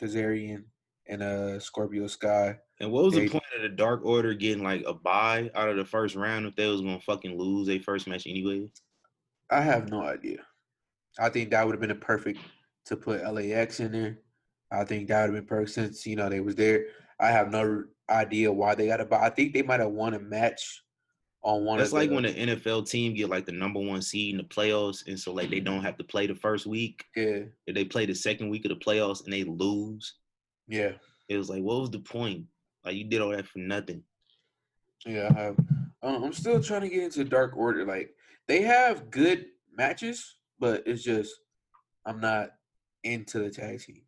Kazarian 0.00 0.64
and 1.08 1.22
uh 1.22 1.60
Scorpio 1.60 2.06
Sky. 2.06 2.56
And 2.80 2.90
what 2.90 3.04
was 3.04 3.14
they, 3.14 3.26
the 3.26 3.30
point 3.30 3.44
of 3.56 3.62
the 3.62 3.68
Dark 3.68 4.04
Order 4.04 4.32
getting 4.32 4.62
like 4.62 4.82
a 4.86 4.94
bye 4.94 5.50
out 5.54 5.68
of 5.68 5.76
the 5.76 5.84
first 5.84 6.14
round 6.14 6.46
if 6.46 6.56
they 6.56 6.66
was 6.66 6.80
gonna 6.80 7.00
fucking 7.00 7.36
lose 7.38 7.66
their 7.66 7.80
first 7.80 8.08
match 8.08 8.26
anyway? 8.26 8.70
I 9.50 9.60
have 9.60 9.90
no 9.90 10.02
idea. 10.02 10.38
I 11.18 11.28
think 11.28 11.50
that 11.50 11.66
would 11.66 11.74
have 11.74 11.80
been 11.80 11.90
a 11.90 11.96
perfect 11.96 12.38
to 12.86 12.96
put 12.96 13.22
LAX 13.22 13.80
in 13.80 13.92
there. 13.92 14.18
I 14.70 14.84
think 14.84 15.08
that 15.08 15.22
would 15.22 15.34
have 15.34 15.46
been 15.46 15.48
perfect 15.48 15.74
since 15.74 16.06
you 16.06 16.16
know 16.16 16.28
they 16.28 16.40
was 16.40 16.54
there. 16.54 16.86
I 17.18 17.28
have 17.30 17.50
no 17.50 17.84
idea 18.08 18.50
why 18.50 18.74
they 18.74 18.86
got 18.86 19.00
a 19.00 19.04
but 19.04 19.20
I 19.20 19.28
think 19.28 19.52
they 19.52 19.62
might 19.62 19.80
have 19.80 19.90
won 19.90 20.14
a 20.14 20.18
match 20.18 20.82
on 21.42 21.64
one. 21.64 21.78
That's 21.78 21.92
like 21.92 22.08
the, 22.10 22.14
when 22.14 22.24
the 22.24 22.34
NFL 22.34 22.88
team 22.88 23.14
get 23.14 23.28
like 23.28 23.46
the 23.46 23.52
number 23.52 23.80
one 23.80 24.02
seed 24.02 24.32
in 24.32 24.38
the 24.38 24.44
playoffs, 24.44 25.06
and 25.06 25.18
so 25.18 25.32
like 25.32 25.50
they 25.50 25.60
don't 25.60 25.82
have 25.82 25.96
to 25.98 26.04
play 26.04 26.26
the 26.26 26.34
first 26.34 26.66
week. 26.66 27.04
Yeah. 27.16 27.44
If 27.66 27.74
they 27.74 27.84
play 27.84 28.06
the 28.06 28.14
second 28.14 28.50
week 28.50 28.64
of 28.64 28.70
the 28.70 28.84
playoffs 28.84 29.24
and 29.24 29.32
they 29.32 29.44
lose. 29.44 30.14
Yeah. 30.68 30.92
It 31.28 31.36
was 31.36 31.48
like, 31.48 31.62
what 31.62 31.80
was 31.80 31.90
the 31.90 32.00
point? 32.00 32.44
Like 32.84 32.96
you 32.96 33.04
did 33.04 33.20
all 33.20 33.30
that 33.30 33.46
for 33.46 33.58
nothing. 33.58 34.02
Yeah, 35.06 35.30
I 35.34 35.40
have. 35.40 35.58
Um, 36.02 36.24
I'm 36.24 36.32
still 36.32 36.62
trying 36.62 36.82
to 36.82 36.88
get 36.88 37.04
into 37.04 37.24
Dark 37.24 37.56
Order. 37.56 37.84
Like 37.84 38.14
they 38.48 38.62
have 38.62 39.10
good 39.10 39.46
matches, 39.76 40.36
but 40.58 40.82
it's 40.86 41.02
just 41.02 41.34
I'm 42.06 42.20
not 42.20 42.50
into 43.04 43.38
the 43.38 43.50
tag 43.50 43.80
team. 43.80 44.02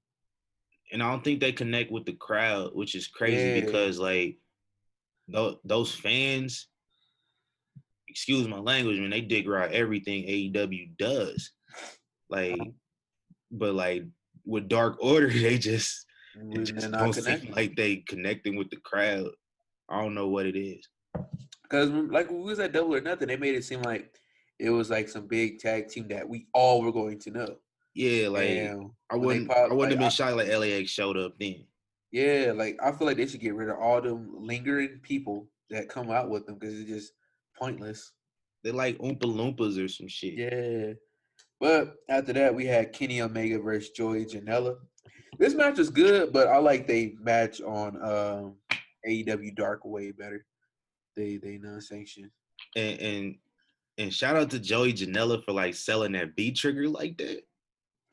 And 0.92 1.02
I 1.02 1.10
don't 1.10 1.24
think 1.24 1.40
they 1.40 1.52
connect 1.52 1.90
with 1.90 2.04
the 2.04 2.12
crowd, 2.12 2.74
which 2.74 2.94
is 2.94 3.06
crazy 3.06 3.60
yeah. 3.60 3.64
because 3.64 3.98
like 3.98 4.38
th- 5.32 5.56
those 5.64 5.94
fans, 5.94 6.68
excuse 8.12 8.46
my 8.46 8.58
language, 8.58 8.98
man, 8.98 9.10
they 9.10 9.22
dig 9.22 9.48
right 9.48 9.72
everything 9.72 10.24
AEW 10.24 10.96
does. 10.98 11.50
Like, 12.28 12.60
but 13.50 13.74
like 13.74 14.04
with 14.44 14.68
Dark 14.68 14.98
Order, 15.00 15.28
they 15.32 15.58
just 15.58 16.04
it 16.36 16.44
mm, 16.44 16.64
just 16.64 16.90
don't 16.90 17.12
seem 17.14 17.52
like 17.54 17.74
they 17.74 17.96
connecting 17.96 18.56
with 18.56 18.70
the 18.70 18.76
crowd. 18.76 19.30
I 19.88 20.00
don't 20.00 20.14
know 20.14 20.28
what 20.28 20.46
it 20.46 20.58
is. 20.58 20.86
Because 21.62 21.90
mm, 21.90 22.12
like 22.12 22.30
we 22.30 22.38
was 22.38 22.58
at 22.58 22.72
Double 22.72 22.94
or 22.94 23.00
Nothing, 23.00 23.28
they 23.28 23.36
made 23.36 23.54
it 23.54 23.64
seem 23.64 23.82
like 23.82 24.14
it 24.58 24.70
was 24.70 24.90
like 24.90 25.08
some 25.08 25.26
big 25.26 25.58
tag 25.58 25.88
team 25.88 26.08
that 26.08 26.28
we 26.28 26.46
all 26.52 26.82
were 26.82 26.92
going 26.92 27.18
to 27.20 27.30
know. 27.30 27.56
Yeah, 27.94 28.28
like 28.28 28.48
and 28.48 28.90
I 29.10 29.16
wouldn't 29.16 29.50
I 29.50 29.62
wouldn't 29.64 29.78
like, 29.78 29.90
have 29.90 29.98
been 29.98 30.10
shocked 30.10 30.36
like 30.36 30.48
LAX 30.48 30.90
showed 30.90 31.16
up 31.16 31.34
then. 31.38 31.64
Yeah, 32.10 32.52
like 32.54 32.78
I 32.82 32.92
feel 32.92 33.06
like 33.06 33.16
they 33.16 33.26
should 33.26 33.40
get 33.40 33.54
rid 33.54 33.70
of 33.70 33.78
all 33.78 34.00
them 34.00 34.30
lingering 34.38 35.00
people 35.02 35.48
that 35.70 35.88
come 35.88 36.10
out 36.10 36.30
with 36.30 36.46
them 36.46 36.56
because 36.58 36.78
it 36.78 36.86
just 36.86 37.12
pointless. 37.62 38.12
They're 38.64 38.72
like 38.72 38.98
Oompa 38.98 39.22
Loompas 39.22 39.82
or 39.82 39.88
some 39.88 40.08
shit. 40.08 40.34
Yeah. 40.34 40.92
But 41.60 41.94
after 42.08 42.32
that, 42.32 42.54
we 42.54 42.66
had 42.66 42.92
Kenny 42.92 43.20
Omega 43.22 43.58
versus 43.60 43.90
Joey 43.90 44.24
Janela. 44.24 44.76
This 45.38 45.54
match 45.54 45.78
was 45.78 45.90
good, 45.90 46.32
but 46.32 46.48
I 46.48 46.58
like 46.58 46.86
they 46.86 47.14
match 47.20 47.60
on 47.60 47.96
um, 48.02 48.56
AEW 49.08 49.54
Dark 49.54 49.84
way 49.84 50.10
better. 50.10 50.44
They 51.16 51.36
they 51.36 51.58
non-sanctioned. 51.58 52.30
And, 52.76 53.00
and 53.00 53.34
and 53.98 54.12
shout 54.12 54.36
out 54.36 54.50
to 54.50 54.58
Joey 54.58 54.92
Janela 54.92 55.44
for 55.44 55.52
like 55.52 55.74
selling 55.74 56.12
that 56.12 56.34
V-Trigger 56.36 56.88
like 56.88 57.16
that. 57.18 57.42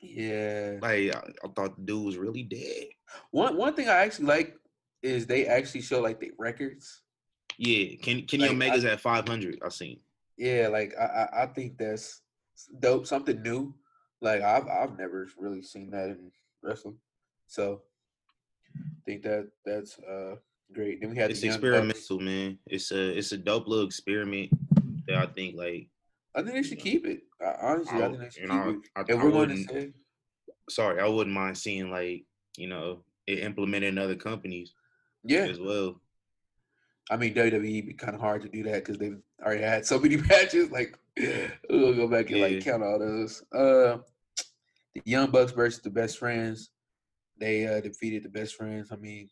Yeah. 0.00 0.76
Like 0.80 1.14
I, 1.14 1.18
I, 1.44 1.48
thought 1.54 1.76
the 1.76 1.82
dude 1.84 2.06
was 2.06 2.16
really 2.16 2.42
dead. 2.42 2.88
One 3.32 3.56
one 3.56 3.74
thing 3.74 3.88
I 3.88 3.96
actually 3.96 4.26
like 4.26 4.56
is 5.02 5.26
they 5.26 5.46
actually 5.46 5.82
show 5.82 6.00
like 6.00 6.20
the 6.20 6.30
records. 6.38 7.02
Yeah, 7.62 7.96
Kenny, 8.00 8.22
Kenny 8.22 8.44
like, 8.44 8.52
Omega's 8.52 8.86
I, 8.86 8.92
at 8.92 9.00
five 9.00 9.28
hundred. 9.28 9.58
I've 9.62 9.74
seen. 9.74 10.00
Yeah, 10.38 10.68
like 10.68 10.94
I 10.98 11.42
I 11.42 11.46
think 11.46 11.76
that's 11.76 12.22
dope, 12.78 13.06
something 13.06 13.42
new. 13.42 13.74
Like 14.22 14.40
I've 14.40 14.66
I've 14.66 14.98
never 14.98 15.28
really 15.38 15.60
seen 15.60 15.90
that 15.90 16.06
in 16.06 16.32
wrestling, 16.62 16.96
so 17.48 17.82
I 18.74 19.00
think 19.04 19.24
that 19.24 19.50
that's 19.66 19.98
uh 19.98 20.36
great. 20.72 21.02
Then 21.02 21.10
we 21.10 21.18
had 21.18 21.30
it's 21.30 21.42
experimental, 21.42 22.18
man. 22.18 22.58
It's 22.66 22.92
a 22.92 23.18
it's 23.18 23.32
a 23.32 23.36
dope 23.36 23.68
little 23.68 23.84
experiment 23.84 24.48
that 25.06 25.18
I 25.18 25.26
think 25.26 25.54
like 25.54 25.88
I 26.34 26.40
think 26.40 26.54
they 26.54 26.62
should 26.62 26.78
keep 26.78 27.04
it. 27.04 27.24
Honestly, 27.60 28.00
I, 28.00 28.06
I 28.06 28.08
think 28.08 28.20
they 28.20 28.30
should 28.30 28.40
keep 28.40 28.48
know, 28.48 28.80
it. 28.96 29.10
I, 29.10 29.14
we're 29.22 29.30
going 29.30 29.50
to 29.50 29.64
say, 29.64 29.92
sorry, 30.70 31.02
I 31.02 31.06
wouldn't 31.06 31.36
mind 31.36 31.58
seeing 31.58 31.90
like 31.90 32.24
you 32.56 32.68
know 32.68 33.04
it 33.26 33.40
implemented 33.40 33.90
in 33.90 33.98
other 33.98 34.16
companies. 34.16 34.72
Yeah, 35.24 35.40
as 35.40 35.60
well. 35.60 36.00
I 37.10 37.16
mean, 37.16 37.34
WWE 37.34 37.86
be 37.86 37.92
kind 37.94 38.14
of 38.14 38.20
hard 38.20 38.42
to 38.42 38.48
do 38.48 38.62
that 38.64 38.76
because 38.84 38.96
they've 38.98 39.18
already 39.44 39.62
had 39.62 39.84
so 39.84 39.98
many 39.98 40.16
matches. 40.28 40.70
Like, 40.70 40.96
we'll 41.68 41.94
go 41.94 42.06
back 42.08 42.30
and 42.30 42.38
Yeah. 42.38 42.46
like 42.46 42.64
count 42.64 42.82
all 42.84 42.98
those. 42.98 43.42
Uh, 43.52 43.98
the 44.94 45.02
Young 45.04 45.30
Bucks 45.30 45.52
versus 45.52 45.82
the 45.82 45.90
Best 45.90 46.18
Friends. 46.18 46.70
They 47.38 47.66
uh, 47.66 47.80
defeated 47.80 48.22
the 48.22 48.28
Best 48.28 48.54
Friends. 48.54 48.90
I 48.92 48.96
mean, 48.96 49.28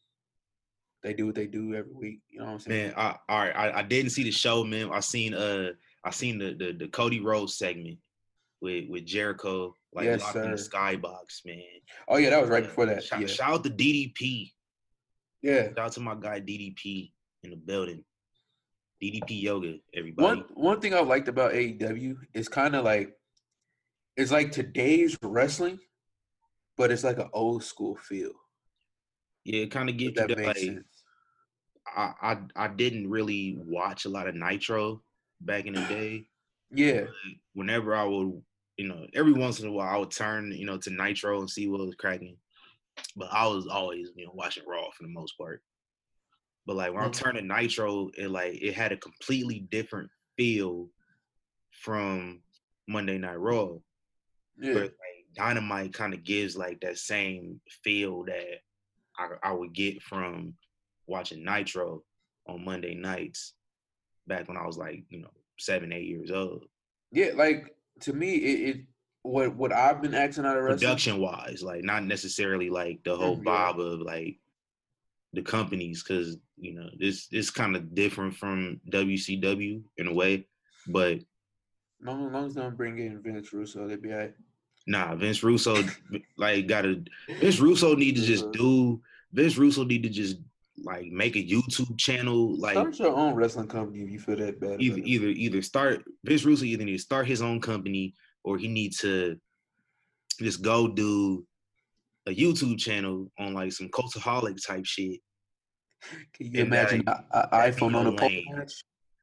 they 1.03 1.13
do 1.15 1.27
what 1.27 1.35
they 1.37 1.47
do 1.47 1.75
every 1.75 1.93
week. 1.95 2.21
You 2.29 2.41
know 2.41 2.47
what 2.47 2.53
I'm 2.53 2.59
saying? 2.59 2.87
Man, 2.89 2.95
I, 2.97 3.17
all 3.29 3.39
right, 3.39 3.57
I, 3.57 3.79
I 3.79 3.83
didn't 3.83 4.11
see 4.11 4.25
the 4.25 4.31
show, 4.33 4.65
man. 4.65 4.91
I 4.93 5.01
seen 5.01 5.35
uh, 5.35 5.71
I 6.05 6.11
seen 6.11 6.39
the 6.39 6.55
the, 6.55 6.73
the 6.73 6.89
Cody 6.89 7.21
Rhodes 7.21 7.55
segment 7.57 7.99
with 8.61 8.89
with 8.89 9.05
Jericho, 9.07 9.75
like 9.93 10.07
Yes, 10.07 10.21
locked 10.21 10.37
in 10.37 10.51
the 10.51 10.57
skybox, 10.57 11.45
man. 11.47 11.63
Oh 12.09 12.17
yeah, 12.17 12.31
that 12.31 12.41
was 12.41 12.51
right 12.51 12.65
Uh, 12.65 12.67
before 12.67 12.87
that. 12.87 13.05
Shout, 13.05 13.21
yeah, 13.21 13.27
shout 13.29 13.51
out 13.55 13.65
to 13.65 13.71
DDP. 13.71 14.51
yeah. 15.43 15.69
Shout 15.69 15.79
out 15.79 15.93
to 15.93 16.01
my 16.01 16.15
guy 16.17 16.41
DDP 16.41 17.13
in 17.43 17.51
the 17.51 17.57
building. 17.57 18.05
DDP 19.03 19.43
Yoga, 19.43 19.75
everybody. 19.95 20.41
One 20.41 20.45
one 20.55 20.81
thing 20.81 20.95
I 20.95 21.01
liked 21.01 21.29
about 21.29 21.53
AEW 21.53 22.17
is 22.35 22.49
kind 22.49 22.75
of 22.75 22.85
like 22.85 23.15
it's 24.17 24.33
like 24.33 24.51
today's 24.51 25.17
wrestling, 25.23 25.79
but 26.77 26.91
it's 26.91 27.05
like 27.05 27.19
an 27.19 27.31
old 27.33 27.63
school 27.63 27.97
feel. 27.97 28.33
Yeah, 29.45 29.63
it 29.63 29.71
kind 29.71 29.89
of 29.89 29.97
gives 29.97 30.17
you 30.17 30.27
that 30.27 30.29
that. 30.29 30.39
makes 30.39 30.47
Like, 30.49 30.57
sense. 30.57 31.05
I, 31.97 32.13
I 32.23 32.39
I 32.57 32.69
didn't 32.69 33.09
really 33.09 33.57
watch 33.61 34.05
a 34.05 34.09
lot 34.09 34.27
of 34.29 34.35
Nitro 34.35 35.01
back 35.41 35.67
in 35.67 35.75
the 35.75 35.83
day. 35.83 36.27
Yeah, 36.71 37.05
Whenever 37.55 37.95
I 37.95 38.05
would, 38.05 38.43
you 38.77 38.89
know, 38.89 39.07
every 39.15 39.33
once 39.33 39.61
in 39.61 39.69
a 39.69 39.73
while 39.73 39.89
I 39.89 39.97
would 39.97 40.11
turn, 40.11 40.53
you 40.53 40.67
know, 40.67 40.77
to 40.79 40.91
Nitro 40.91 41.39
and 41.39 41.49
see 41.49 41.69
what 41.69 41.81
was 41.81 41.95
cracking. 41.95 42.37
But 43.17 43.29
I 43.33 43.47
was 43.47 43.69
always, 43.69 44.11
you 44.17 44.27
know, 44.27 44.33
watching 44.35 44.65
Raw 44.67 44.91
for 44.91 45.05
the 45.05 45.09
most 45.09 45.39
part. 45.39 45.63
But 46.69 46.77
like 46.77 46.93
when 46.93 47.03
I'm 47.03 47.13
turning 47.13 47.47
Nitro, 47.49 48.11
it 48.19 48.31
like 48.31 48.61
it 48.63 48.75
had 48.75 48.93
a 48.93 48.97
completely 48.99 49.61
different 49.71 50.11
feel 50.37 50.91
from 51.71 52.41
Monday 52.87 53.17
Night 53.17 53.41
Raw. 53.41 53.77
yeah, 54.61 54.75
Where 54.75 54.83
like 54.85 54.93
Dynamite 55.35 55.95
kind 55.95 56.13
of 56.13 56.25
gives 56.25 56.59
like 56.59 56.79
that 56.83 56.99
same 56.99 57.59
feel 57.83 58.23
that 58.25 58.61
I, 59.19 59.29
I 59.43 59.53
would 59.53 59.73
get 59.73 60.03
from 60.03 60.53
watching 61.07 61.43
Nitro 61.43 62.03
on 62.47 62.67
Monday 62.67 62.95
nights 62.95 63.55
back 64.27 64.47
when 64.47 64.59
I 64.59 64.67
was 64.67 64.77
like, 64.77 65.05
you 65.09 65.23
know, 65.23 65.31
seven, 65.59 65.91
eight 65.91 66.07
years 66.07 66.31
old. 66.31 66.67
yeah. 67.13 67.31
Like 67.35 67.75
to 68.01 68.13
me, 68.13 68.35
it, 68.35 68.69
it 68.77 68.85
what 69.23 69.57
what 69.57 69.73
I've 69.73 70.03
been 70.03 70.15
acting 70.15 70.45
out 70.45 70.59
of 70.59 70.65
wrestling. 70.65 70.81
Production 70.81 71.19
wise, 71.19 71.63
like 71.63 71.83
not 71.83 72.05
necessarily 72.05 72.69
like 72.69 73.03
the 73.05 73.17
whole 73.17 73.39
Mm, 73.39 73.47
yeah. 73.47 73.73
vibe 73.73 73.79
of 73.95 74.01
like 74.03 74.37
the 75.33 75.41
companies, 75.43 76.03
because 76.03 76.37
you 76.61 76.75
know, 76.75 76.89
this 76.99 77.29
this 77.29 77.51
kind 77.51 77.77
of 77.77 77.95
different 77.95 78.35
from 78.35 78.81
WCW 78.91 79.83
in 79.97 80.07
a 80.07 80.13
way. 80.13 80.47
But 80.89 81.15
as 81.19 81.25
long 82.07 82.47
as 82.47 82.55
they 82.55 82.61
don't 82.63 82.77
bring 82.77 82.99
in 82.99 83.21
Vince 83.23 83.53
Russo, 83.53 83.87
they'll 83.87 83.97
be 84.01 84.13
alright. 84.13 84.35
nah, 84.87 85.15
Vince 85.15 85.43
Russo 85.43 85.83
like 86.37 86.67
gotta 86.67 87.03
Vince 87.41 87.61
Russo 87.61 87.95
need 87.95 88.17
to 88.17 88.23
just 88.23 88.45
Uh, 88.47 88.51
do 88.53 89.01
Vince 89.33 89.57
Russo 89.59 89.85
need 89.85 90.03
to 90.05 90.09
just 90.09 90.37
like 90.85 91.07
make 91.07 91.35
a 91.37 91.45
YouTube 91.45 91.99
channel 91.99 92.57
like 92.59 92.75
Start 92.75 92.99
your 93.01 93.17
own 93.17 93.35
wrestling 93.35 93.67
company 93.69 94.03
if 94.05 94.11
you 94.11 94.19
feel 94.21 94.37
that 94.37 94.61
bad. 94.61 94.81
either 94.81 95.01
either 95.05 95.27
either 95.29 95.61
start 95.63 96.05
Vince 96.25 96.45
Russo 96.45 96.65
either 96.65 96.85
need 96.85 96.97
to 96.97 97.03
start 97.03 97.27
his 97.27 97.43
own 97.43 97.61
company 97.61 98.15
or 98.45 98.57
he 98.59 98.69
needs 98.69 98.99
to 98.99 99.37
just 100.41 100.63
go 100.63 100.87
do 100.87 101.45
a 102.27 102.31
YouTube 102.35 102.79
channel 102.79 103.31
on 103.39 103.55
like 103.55 103.73
some 103.73 103.89
cultaholic 103.89 104.65
type 104.65 104.85
shit, 104.87 105.19
Can 106.35 106.47
you 106.55 106.61
and 106.61 106.69
imagine 106.69 107.05
an 107.09 107.49
iPhone 107.53 107.95
on 107.95 108.07
a 108.07 108.13
pole 108.13 108.29
lane. 108.29 108.45
match? 108.57 108.73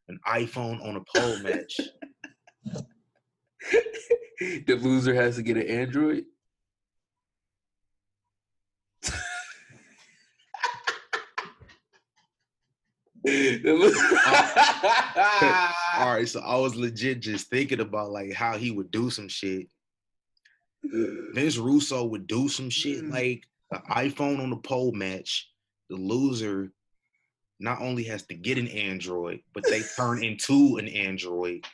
an 0.07 0.19
iPhone 0.27 0.85
on 0.85 0.97
a 0.97 1.01
pole 1.17 1.39
match. 1.39 1.79
the 4.39 4.75
loser 4.75 5.15
has 5.15 5.35
to 5.37 5.41
get 5.41 5.57
an 5.57 5.67
Android. 5.67 6.25
All 15.97 16.13
right, 16.13 16.27
so 16.27 16.41
I 16.41 16.57
was 16.57 16.75
legit 16.75 17.21
just 17.21 17.49
thinking 17.49 17.79
about 17.79 18.11
like 18.11 18.33
how 18.33 18.57
he 18.57 18.71
would 18.71 18.91
do 18.91 19.09
some 19.09 19.27
shit. 19.27 19.67
Vince 21.33 21.57
Russo 21.57 22.05
would 22.05 22.27
do 22.27 22.47
some 22.49 22.69
shit 22.69 23.03
Mm. 23.03 23.11
like 23.11 23.43
an 23.71 23.81
iPhone 23.91 24.39
on 24.39 24.49
the 24.51 24.57
pole 24.57 24.91
match. 24.91 25.49
The 25.89 25.95
loser 25.95 26.71
not 27.59 27.81
only 27.81 28.03
has 28.03 28.23
to 28.23 28.35
get 28.35 28.57
an 28.57 28.67
Android, 28.67 29.39
but 29.53 29.63
they 29.63 29.81
turn 29.95 30.23
into 30.23 30.77
an 30.77 30.87
Android. 30.87 31.65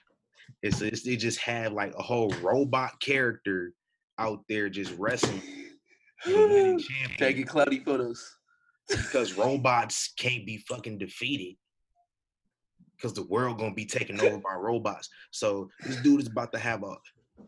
It's, 0.61 0.81
it's 0.81 1.03
they 1.03 1.15
just 1.15 1.39
have 1.39 1.73
like 1.73 1.93
a 1.97 2.01
whole 2.03 2.29
robot 2.41 2.99
character 3.01 3.73
out 4.19 4.43
there 4.47 4.69
just 4.69 4.93
wrestling 4.97 5.41
and 6.25 6.35
winning 6.35 6.79
champion 6.79 7.17
Taking 7.17 7.45
cloudy 7.45 7.79
photos. 7.79 8.37
because 8.89 9.33
robots 9.37 10.13
can't 10.17 10.45
be 10.45 10.57
fucking 10.69 10.99
defeated 10.99 11.55
because 12.95 13.13
the 13.13 13.23
world 13.23 13.57
gonna 13.57 13.73
be 13.73 13.85
taken 13.85 14.19
over 14.21 14.37
by 14.37 14.53
robots. 14.53 15.09
So 15.31 15.69
this 15.83 15.95
dude 15.97 16.21
is 16.21 16.27
about 16.27 16.51
to 16.51 16.59
have 16.59 16.83
a 16.83 16.95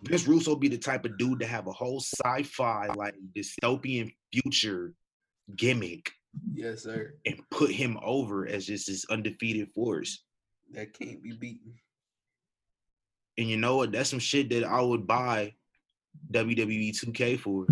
Vince 0.02 0.28
Russo 0.28 0.56
be 0.56 0.68
the 0.68 0.78
type 0.78 1.06
of 1.06 1.18
dude 1.20 1.40
to 1.40 1.46
have 1.46 1.68
a 1.68 1.72
whole 1.72 2.00
sci-fi 2.00 2.88
like 2.96 3.14
dystopian 3.36 4.12
future 4.32 4.94
gimmick 5.56 6.12
Yes, 6.54 6.84
sir. 6.84 7.16
and 7.26 7.42
put 7.52 7.72
him 7.72 7.98
over 8.02 8.48
as 8.48 8.66
just 8.66 8.88
this 8.88 9.06
undefeated 9.10 9.70
force. 9.74 10.24
That 10.72 10.94
can't 10.94 11.22
be 11.22 11.34
beaten. 11.34 11.74
And 13.38 13.50
you 13.50 13.58
know 13.58 13.78
what? 13.78 13.92
That's 13.92 14.10
some 14.10 14.20
shit 14.20 14.50
that 14.50 14.64
I 14.64 14.82
would 14.82 15.08
buy 15.08 15.54
WWE 16.32 16.92
2K 16.92 17.40
for 17.40 17.68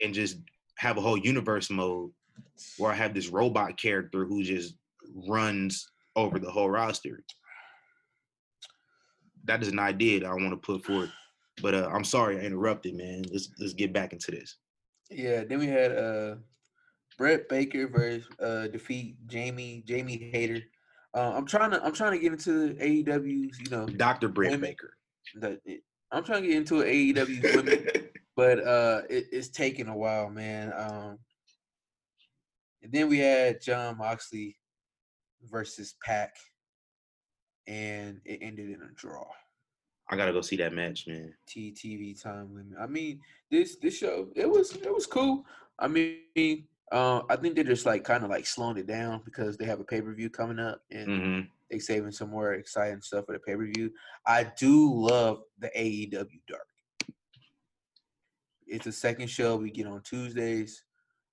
and 0.00 0.12
just 0.12 0.38
have 0.76 0.98
a 0.98 1.00
whole 1.00 1.16
universe 1.16 1.70
mode 1.70 2.10
where 2.78 2.92
I 2.92 2.94
have 2.94 3.14
this 3.14 3.28
robot 3.28 3.78
character 3.78 4.24
who 4.24 4.42
just 4.42 4.74
runs 5.28 5.88
over 6.16 6.38
the 6.38 6.50
whole 6.50 6.70
roster. 6.70 7.22
That 9.44 9.62
is 9.62 9.68
an 9.68 9.78
idea 9.78 10.20
that 10.20 10.26
I 10.26 10.34
want 10.34 10.50
to 10.50 10.56
put 10.56 10.84
forward. 10.84 11.10
But 11.60 11.74
uh, 11.74 11.90
I'm 11.92 12.04
sorry 12.04 12.38
I 12.38 12.42
interrupted, 12.42 12.94
man. 12.96 13.22
Let's 13.30 13.50
let's 13.58 13.74
get 13.74 13.92
back 13.92 14.12
into 14.12 14.30
this. 14.30 14.56
Yeah, 15.10 15.44
then 15.44 15.58
we 15.58 15.66
had 15.66 15.92
uh 15.92 16.36
Britt 17.18 17.48
Baker 17.48 17.88
versus 17.88 18.26
uh 18.40 18.68
defeat 18.68 19.16
Jamie 19.26 19.82
Jamie 19.86 20.30
Hayter. 20.32 20.62
Uh, 21.14 21.32
I'm 21.36 21.46
trying 21.46 21.70
to 21.72 21.84
I'm 21.84 21.92
trying 21.92 22.12
to 22.12 22.18
get 22.18 22.32
into 22.32 22.74
AEW's, 22.74 23.58
you 23.60 23.70
know, 23.70 23.86
Dr. 23.86 24.28
Britt 24.28 24.50
Women- 24.50 24.70
Baker. 24.70 24.94
the, 25.36 25.60
it- 25.64 25.82
I'm 26.10 26.24
trying 26.24 26.42
to 26.42 26.48
get 26.48 26.56
into 26.58 26.74
AEW's 26.82 27.56
women, 27.56 27.86
but 28.36 28.58
uh 28.66 29.02
it, 29.08 29.26
it's 29.32 29.48
taking 29.48 29.88
a 29.88 29.96
while, 29.96 30.28
man. 30.30 30.72
Um 30.76 31.18
and 32.82 32.90
then 32.92 33.08
we 33.08 33.18
had 33.18 33.60
Jon 33.62 33.96
Moxley 33.98 34.56
versus 35.50 35.94
PAC, 36.04 36.34
and 37.66 38.20
it 38.24 38.40
ended 38.42 38.70
in 38.70 38.82
a 38.82 38.92
draw. 38.94 39.24
I 40.10 40.16
gotta 40.16 40.32
go 40.32 40.40
see 40.40 40.56
that 40.56 40.72
match, 40.74 41.06
man. 41.06 41.32
TTV 41.48 42.20
time 42.20 42.54
limit. 42.54 42.76
I 42.80 42.86
mean, 42.86 43.20
this 43.50 43.76
this 43.80 43.96
show 43.96 44.28
it 44.34 44.48
was 44.48 44.72
it 44.72 44.92
was 44.92 45.06
cool. 45.06 45.46
I 45.78 45.88
mean, 45.88 46.66
uh, 46.92 47.22
I 47.28 47.36
think 47.36 47.54
they're 47.54 47.64
just 47.64 47.86
like 47.86 48.04
kind 48.04 48.22
of 48.22 48.30
like 48.30 48.46
slowing 48.46 48.76
it 48.76 48.86
down 48.86 49.22
because 49.24 49.56
they 49.56 49.64
have 49.64 49.80
a 49.80 49.84
pay 49.84 50.00
per 50.00 50.14
view 50.14 50.30
coming 50.30 50.58
up 50.58 50.82
and 50.90 51.06
hmm 51.06 51.40
they 51.72 51.78
saving 51.78 52.12
some 52.12 52.28
more 52.28 52.52
exciting 52.52 53.00
stuff 53.00 53.24
for 53.24 53.32
the 53.32 53.38
pay 53.38 53.56
per 53.56 53.66
view. 53.74 53.90
I 54.26 54.44
do 54.58 54.92
love 54.94 55.40
the 55.58 55.70
AEW 55.74 56.40
Dark. 56.46 56.66
It's 58.66 58.84
the 58.84 58.92
second 58.92 59.28
show 59.28 59.56
we 59.56 59.70
get 59.70 59.86
on 59.86 60.02
Tuesdays. 60.02 60.84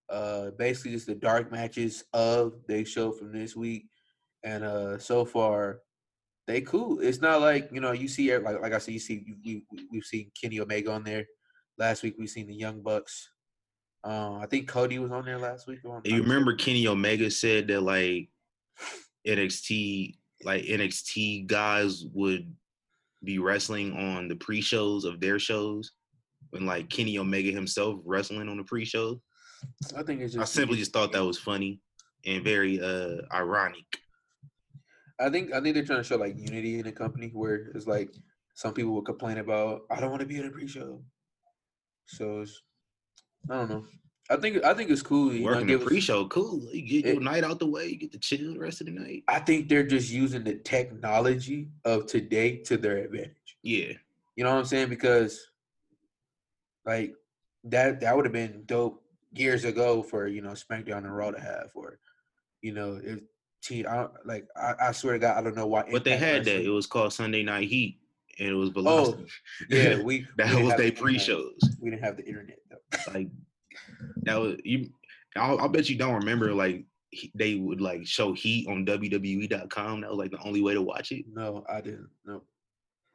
Uh, 0.10 0.51
basically, 0.57 0.91
just 0.91 1.07
the 1.07 1.16
dark 1.16 1.51
matches 1.51 2.05
of 2.14 2.53
they 2.68 2.84
show 2.84 3.12
from 3.12 3.32
this 3.32 3.55
week, 3.55 3.88
and 4.43 4.64
uh, 4.64 4.97
so 4.97 5.26
far 5.26 5.82
they 6.47 6.62
cool. 6.62 6.99
It's 7.01 7.22
not 7.22 7.41
like 7.41 7.70
you 7.72 7.82
know 7.82 7.91
you 7.91 8.07
see 8.07 8.36
like 8.38 8.62
like 8.62 8.74
I 8.74 8.80
said 8.80 8.93
you 8.93 8.99
see 8.99 9.26
we 9.45 9.64
we 9.72 9.88
we've 9.91 10.05
seen 10.05 10.32
Kenny 10.41 10.60
Omega 10.62 10.91
on 10.91 11.03
there. 11.03 11.26
Last 11.78 12.01
week 12.01 12.16
we've 12.18 12.30
seen 12.30 12.47
the 12.47 12.55
Young 12.55 12.82
Bucks. 12.82 13.30
Uh, 14.04 14.36
I 14.36 14.45
think 14.45 14.68
Cody 14.68 15.00
was 15.00 15.12
on 15.12 15.26
there 15.26 15.38
last 15.38 15.68
week. 15.68 15.80
You 16.06 16.22
remember 16.22 16.56
Kenny 16.56 16.88
Omega 16.88 17.30
said 17.30 17.68
that 17.68 17.82
like 17.82 18.30
NXT, 19.28 20.16
like 20.43 20.64
NXT 20.64 21.47
guys 21.47 22.06
would 22.14 22.54
be 23.24 23.39
wrestling 23.39 23.93
on 23.97 24.30
the 24.30 24.36
pre-shows 24.36 25.04
of 25.04 25.20
their 25.20 25.38
shows, 25.38 25.91
and 26.54 26.66
like 26.66 26.89
Kenny 26.89 27.20
Omega 27.20 27.52
himself 27.52 28.00
wrestling 28.06 28.47
on 28.47 28.58
the 28.58 28.64
pre-show. 28.64 29.22
I 29.95 30.04
think 30.04 30.22
it's 30.22 30.34
just. 30.34 30.41
I 30.41 30.45
simply 30.45 30.78
just 30.78 30.93
thought 30.93 31.12
that 31.12 31.24
was 31.24 31.38
funny 31.38 31.82
and 32.26 32.43
very 32.43 32.82
uh 32.82 33.22
ironic. 33.34 33.86
I 35.20 35.30
think 35.30 35.54
I 35.54 35.60
think 35.60 35.76
they're 35.76 35.86
trying 35.86 36.00
to 36.00 36.04
show 36.04 36.16
like 36.16 36.38
unity 36.38 36.80
in 36.80 36.86
the 36.86 36.91
company 36.91 37.32
where 37.34 37.72
it's 37.76 37.88
like 37.88 38.14
some 38.56 38.74
people 38.74 38.93
will 38.93 39.02
complain 39.02 39.39
about 39.39 39.82
I 39.91 40.00
don't 40.00 40.10
want 40.10 40.22
to 40.22 40.28
be 40.28 40.38
in 40.38 40.45
a 40.45 40.50
pre-show. 40.50 41.02
So 42.06 42.41
it's, 42.41 42.62
I 43.49 43.53
don't 43.55 43.69
know. 43.69 43.85
I 44.31 44.35
think 44.37 44.63
I 44.63 44.73
think 44.75 44.91
it's 44.91 45.01
cool. 45.01 45.33
You 45.33 45.43
Working 45.45 45.67
know, 45.67 45.77
the 45.79 45.85
pre-show, 45.85 46.27
cool. 46.27 46.59
You 46.71 46.81
get 46.83 47.05
It- 47.05 47.13
your 47.15 47.23
night 47.23 47.43
out 47.43 47.57
the 47.59 47.65
way, 47.65 47.87
you 47.87 47.95
get 47.95 48.11
to 48.11 48.19
chill 48.19 48.53
the 48.53 48.59
rest 48.59 48.79
of 48.81 48.85
the 48.87 48.93
night. 48.93 49.23
I 49.27 49.39
think 49.39 49.69
they're 49.69 49.87
just 49.87 50.11
using 50.11 50.43
the 50.43 50.55
technology 50.55 51.67
of 51.83 52.05
today 52.05 52.57
to 52.57 52.77
their 52.77 52.97
advantage. 52.97 53.57
Yeah, 53.63 53.93
You 54.35 54.43
know 54.43 54.51
what 54.51 54.59
I'm 54.59 54.65
saying? 54.65 54.89
Because 54.89 55.49
like 56.85 57.15
that 57.65 57.99
that 58.01 58.15
would 58.15 58.25
have 58.25 58.33
been 58.33 58.63
dope 58.65 59.03
years 59.33 59.65
ago 59.65 60.01
for 60.03 60.27
you 60.27 60.41
know 60.41 60.51
SmackDown 60.51 60.99
and 60.99 61.15
Raw 61.15 61.31
to 61.31 61.39
have, 61.39 61.71
or 61.75 61.99
you 62.61 62.71
know 62.73 62.99
if 63.03 63.19
T 63.63 63.85
I 63.85 63.95
don't 63.95 64.11
like 64.25 64.47
I, 64.55 64.75
I 64.79 64.91
swear 64.91 65.13
to 65.13 65.19
God 65.19 65.37
I 65.37 65.41
don't 65.41 65.55
know 65.55 65.67
why. 65.67 65.85
but 65.91 66.03
they 66.03 66.17
had 66.17 66.45
that. 66.45 66.61
It 66.61 66.69
was 66.69 66.85
called 66.87 67.13
Sunday 67.13 67.43
Night 67.43 67.67
Heat, 67.67 67.99
and 68.39 68.49
it 68.49 68.53
was 68.53 68.69
oh, 68.69 68.73
Velocity. 68.73 69.25
yeah, 69.69 69.97
we 69.97 70.03
we 70.03 70.27
that 70.37 70.47
didn't 70.47 70.63
was 70.63 70.71
have 70.71 70.79
their 70.81 70.91
pre-shows. 70.91 71.59
We 71.81 71.89
didn't 71.91 72.03
have 72.03 72.17
the 72.17 72.25
internet 72.25 72.57
though. 72.69 73.13
Like 73.13 73.27
that 74.23 74.39
was 74.39 74.57
you. 74.63 74.89
I'll, 75.35 75.59
I'll 75.59 75.69
bet 75.69 75.89
you 75.89 75.97
don't 75.97 76.15
remember 76.15 76.53
like 76.53 76.85
he- 77.11 77.31
they 77.35 77.55
would 77.55 77.81
like 77.81 78.05
show 78.05 78.33
Heat 78.33 78.67
on 78.67 78.85
WWE.com. 78.85 80.01
That 80.01 80.09
was 80.09 80.17
like 80.19 80.31
the 80.31 80.41
only 80.43 80.61
way 80.61 80.73
to 80.73 80.81
watch 80.81 81.11
it. 81.11 81.25
No, 81.31 81.63
I 81.69 81.81
didn't. 81.81 82.09
No. 82.25 82.41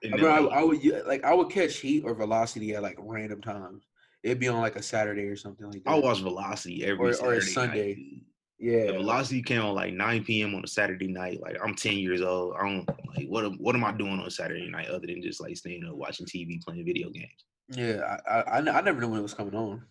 And 0.02 0.14
I, 0.14 0.16
mean, 0.16 0.26
I, 0.26 0.38
like, 0.40 0.52
I 0.52 0.64
would 0.64 0.84
yeah, 0.84 0.98
like 1.06 1.24
I 1.24 1.32
would 1.34 1.50
catch 1.50 1.76
Heat 1.78 2.02
or 2.04 2.14
Velocity 2.14 2.74
at 2.74 2.82
like 2.82 2.96
random 3.00 3.40
times. 3.40 3.86
It'd 4.22 4.38
be 4.38 4.48
on 4.48 4.60
like 4.60 4.76
a 4.76 4.82
Saturday 4.82 5.24
or 5.24 5.36
something 5.36 5.66
like 5.70 5.84
that. 5.84 5.90
I 5.90 5.98
watch 5.98 6.20
Velocity 6.20 6.84
every 6.84 7.14
Or- 7.14 7.24
or 7.24 7.34
a 7.34 7.42
Sunday. 7.42 7.94
Night. 7.94 8.22
Yeah. 8.58 8.86
The 8.86 8.92
Velocity 8.94 9.42
came 9.42 9.62
on 9.62 9.74
like 9.74 9.92
9 9.92 10.24
p.m. 10.24 10.54
on 10.54 10.64
a 10.64 10.68
Saturday 10.68 11.08
night. 11.08 11.40
Like 11.42 11.56
I'm 11.62 11.74
10 11.74 11.98
years 11.98 12.22
old. 12.22 12.54
I 12.58 12.62
don't 12.68 12.88
like 13.16 13.26
what 13.28 13.44
am- 13.44 13.58
what 13.58 13.74
am 13.74 13.84
I 13.84 13.92
doing 13.92 14.12
on 14.18 14.26
a 14.26 14.30
Saturday 14.30 14.68
night 14.70 14.88
other 14.88 15.06
than 15.06 15.22
just 15.22 15.40
like 15.40 15.56
staying 15.56 15.84
up 15.84 15.94
watching 15.96 16.26
TV, 16.26 16.62
playing 16.62 16.84
video 16.84 17.10
games. 17.10 17.44
Yeah, 17.68 18.18
I 18.30 18.58
I 18.58 18.80
never 18.80 19.00
knew 19.00 19.08
when 19.08 19.20
it 19.20 19.22
was 19.22 19.34
coming 19.34 19.54
on. 19.54 19.82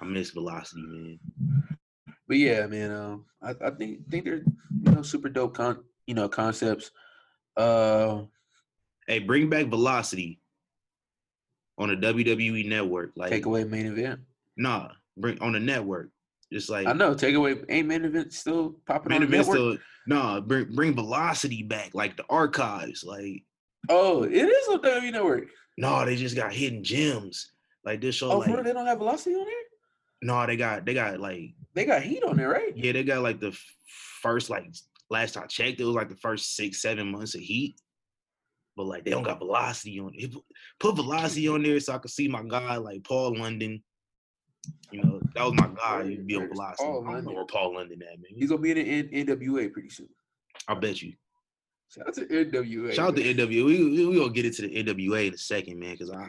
I 0.00 0.04
miss 0.04 0.30
Velocity, 0.30 0.82
man. 0.82 1.18
But 2.26 2.36
yeah, 2.38 2.66
man, 2.66 2.90
um, 2.92 3.24
I, 3.42 3.50
I 3.64 3.70
think 3.70 4.08
think 4.10 4.24
they're 4.24 4.42
you 4.82 4.92
know 4.92 5.02
super 5.02 5.28
dope 5.28 5.54
con 5.54 5.84
you 6.06 6.14
know 6.14 6.28
concepts. 6.28 6.90
Uh, 7.56 8.22
Hey, 9.06 9.18
bring 9.18 9.48
back 9.50 9.66
Velocity 9.66 10.40
on 11.78 11.88
the 11.88 11.96
WWE 11.96 12.68
network. 12.68 13.10
Like 13.16 13.32
takeaway 13.32 13.68
main 13.68 13.86
event. 13.86 14.20
nah, 14.56 14.90
bring 15.16 15.40
on 15.40 15.52
the 15.52 15.60
network. 15.60 16.10
Just 16.52 16.68
like 16.68 16.86
I 16.86 16.92
know 16.92 17.14
takeaway 17.14 17.64
ain't 17.68 17.88
main 17.88 18.04
event 18.04 18.32
still 18.32 18.76
popping 18.86 19.10
main 19.10 19.22
on 19.22 19.28
event 19.28 19.46
still 19.46 19.78
nah, 20.06 20.40
bring 20.40 20.74
bring 20.74 20.94
Velocity 20.94 21.62
back, 21.62 21.90
like 21.94 22.16
the 22.16 22.24
archives. 22.28 23.04
Like 23.04 23.44
oh, 23.88 24.24
it 24.24 24.32
is 24.32 24.68
on 24.68 24.80
WWE 24.82 25.12
network. 25.12 25.48
no, 25.78 26.04
they 26.04 26.16
just 26.16 26.36
got 26.36 26.52
hidden 26.52 26.82
gems. 26.82 27.52
Like 27.84 28.00
this 28.00 28.16
show, 28.16 28.30
Oh, 28.30 28.38
like 28.38 28.64
they 28.64 28.72
don't 28.72 28.86
have 28.86 28.98
velocity 28.98 29.34
on 29.36 29.44
there. 29.44 29.54
no, 30.22 30.46
they 30.46 30.56
got 30.56 30.84
they 30.84 30.94
got 30.94 31.20
like 31.20 31.54
They 31.74 31.84
got 31.84 32.02
heat 32.02 32.24
on 32.24 32.36
there, 32.36 32.50
right? 32.50 32.76
Yeah, 32.76 32.92
they 32.92 33.04
got 33.04 33.22
like 33.22 33.40
the 33.40 33.56
first 34.20 34.50
like 34.50 34.66
last 35.08 35.36
I 35.36 35.46
checked, 35.46 35.80
it 35.80 35.84
was 35.84 35.94
like 35.94 36.08
the 36.08 36.16
first 36.16 36.56
six 36.56 36.82
seven 36.82 37.10
months 37.10 37.34
of 37.34 37.40
Heat, 37.40 37.80
but 38.76 38.86
like 38.86 39.04
they 39.04 39.10
don't 39.12 39.22
got 39.22 39.38
velocity 39.38 40.00
on 40.00 40.12
it. 40.14 40.34
Put 40.78 40.96
velocity 40.96 41.48
on 41.48 41.62
there 41.62 41.78
so 41.80 41.94
I 41.94 41.98
could 41.98 42.10
see 42.10 42.28
my 42.28 42.42
guy 42.42 42.76
like 42.76 43.04
Paul 43.04 43.36
London. 43.38 43.82
You 44.90 45.02
know 45.02 45.20
that 45.34 45.44
was 45.44 45.54
my 45.54 45.70
guy. 45.76 46.08
He'd 46.08 46.26
be 46.26 46.36
on 46.36 46.48
velocity. 46.48 46.84
Paul 46.84 47.08
I 47.08 47.12
don't 47.14 47.24
know 47.24 47.32
where 47.32 47.46
Paul 47.46 47.74
London 47.74 48.02
at, 48.02 48.18
man. 48.18 48.32
He's 48.34 48.50
gonna 48.50 48.60
be 48.60 48.72
in 48.72 49.08
the 49.08 49.24
NWA 49.24 49.72
pretty 49.72 49.90
soon. 49.90 50.08
I 50.68 50.74
bet 50.74 51.00
you. 51.00 51.12
Shout 51.88 52.08
out 52.08 52.14
to 52.14 52.26
NWA. 52.26 52.92
Shout 52.92 53.08
out 53.08 53.16
to. 53.16 53.22
NWA. 53.22 53.64
We 53.64 54.06
we, 54.06 54.18
gonna 54.18 54.32
get 54.32 54.46
into 54.46 54.62
the 54.62 54.82
NWA 54.82 55.28
in 55.28 55.34
a 55.34 55.38
second, 55.38 55.78
man, 55.78 55.92
because 55.92 56.10
I 56.10 56.28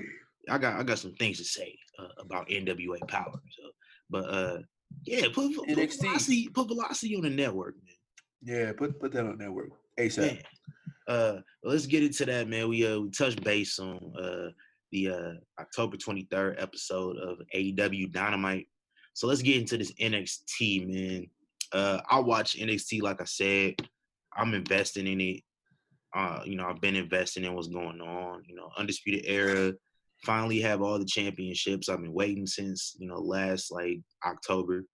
I 0.49 0.57
got 0.57 0.79
I 0.79 0.84
got 0.84 0.99
some 0.99 1.13
things 1.13 1.38
to 1.38 1.43
say 1.43 1.77
uh, 1.99 2.07
about 2.19 2.49
NWA 2.49 2.99
Powerrr. 3.07 3.39
So, 3.49 3.69
but 4.09 4.29
uh, 4.29 4.57
yeah, 5.03 5.27
put, 5.34 5.55
put 5.55 5.67
NXT. 5.67 5.99
velocity 5.99 6.49
put 6.49 6.67
velocity 6.67 7.15
on 7.15 7.23
the 7.23 7.29
network, 7.29 7.75
man. 7.84 7.95
Yeah, 8.43 8.73
put 8.73 8.99
put 8.99 9.11
that 9.13 9.25
on 9.25 9.38
network 9.38 9.69
ASAP. 9.99 10.41
Uh, 11.07 11.38
let's 11.63 11.86
get 11.86 12.03
into 12.03 12.25
that, 12.25 12.47
man. 12.47 12.69
We 12.69 12.88
uh 12.88 12.99
we 12.99 13.09
touched 13.09 13.43
base 13.43 13.79
on 13.79 13.97
uh 14.17 14.49
the 14.91 15.09
uh 15.09 15.33
October 15.59 15.97
23rd 15.97 16.61
episode 16.61 17.17
of 17.17 17.39
AEW 17.55 18.11
Dynamite. 18.11 18.67
So 19.13 19.27
let's 19.27 19.41
get 19.41 19.57
into 19.57 19.77
this 19.77 19.93
NXT, 19.93 20.87
man. 20.87 21.27
Uh, 21.73 22.01
I 22.09 22.19
watch 22.19 22.57
NXT 22.57 23.01
like 23.01 23.21
I 23.21 23.25
said. 23.25 23.75
I'm 24.35 24.53
investing 24.53 25.07
in 25.07 25.21
it. 25.21 25.41
Uh, 26.13 26.41
you 26.45 26.55
know, 26.55 26.65
I've 26.65 26.81
been 26.81 26.95
investing 26.95 27.45
in 27.45 27.53
what's 27.53 27.67
going 27.67 28.01
on. 28.01 28.43
You 28.47 28.55
know, 28.55 28.69
Undisputed 28.77 29.25
Era 29.25 29.73
finally 30.25 30.59
have 30.61 30.81
all 30.81 30.99
the 30.99 31.05
championships. 31.05 31.89
I've 31.89 32.01
been 32.01 32.13
waiting 32.13 32.45
since 32.45 32.95
you 32.99 33.07
know 33.07 33.19
last 33.19 33.71
like 33.71 33.99
October, 34.25 34.85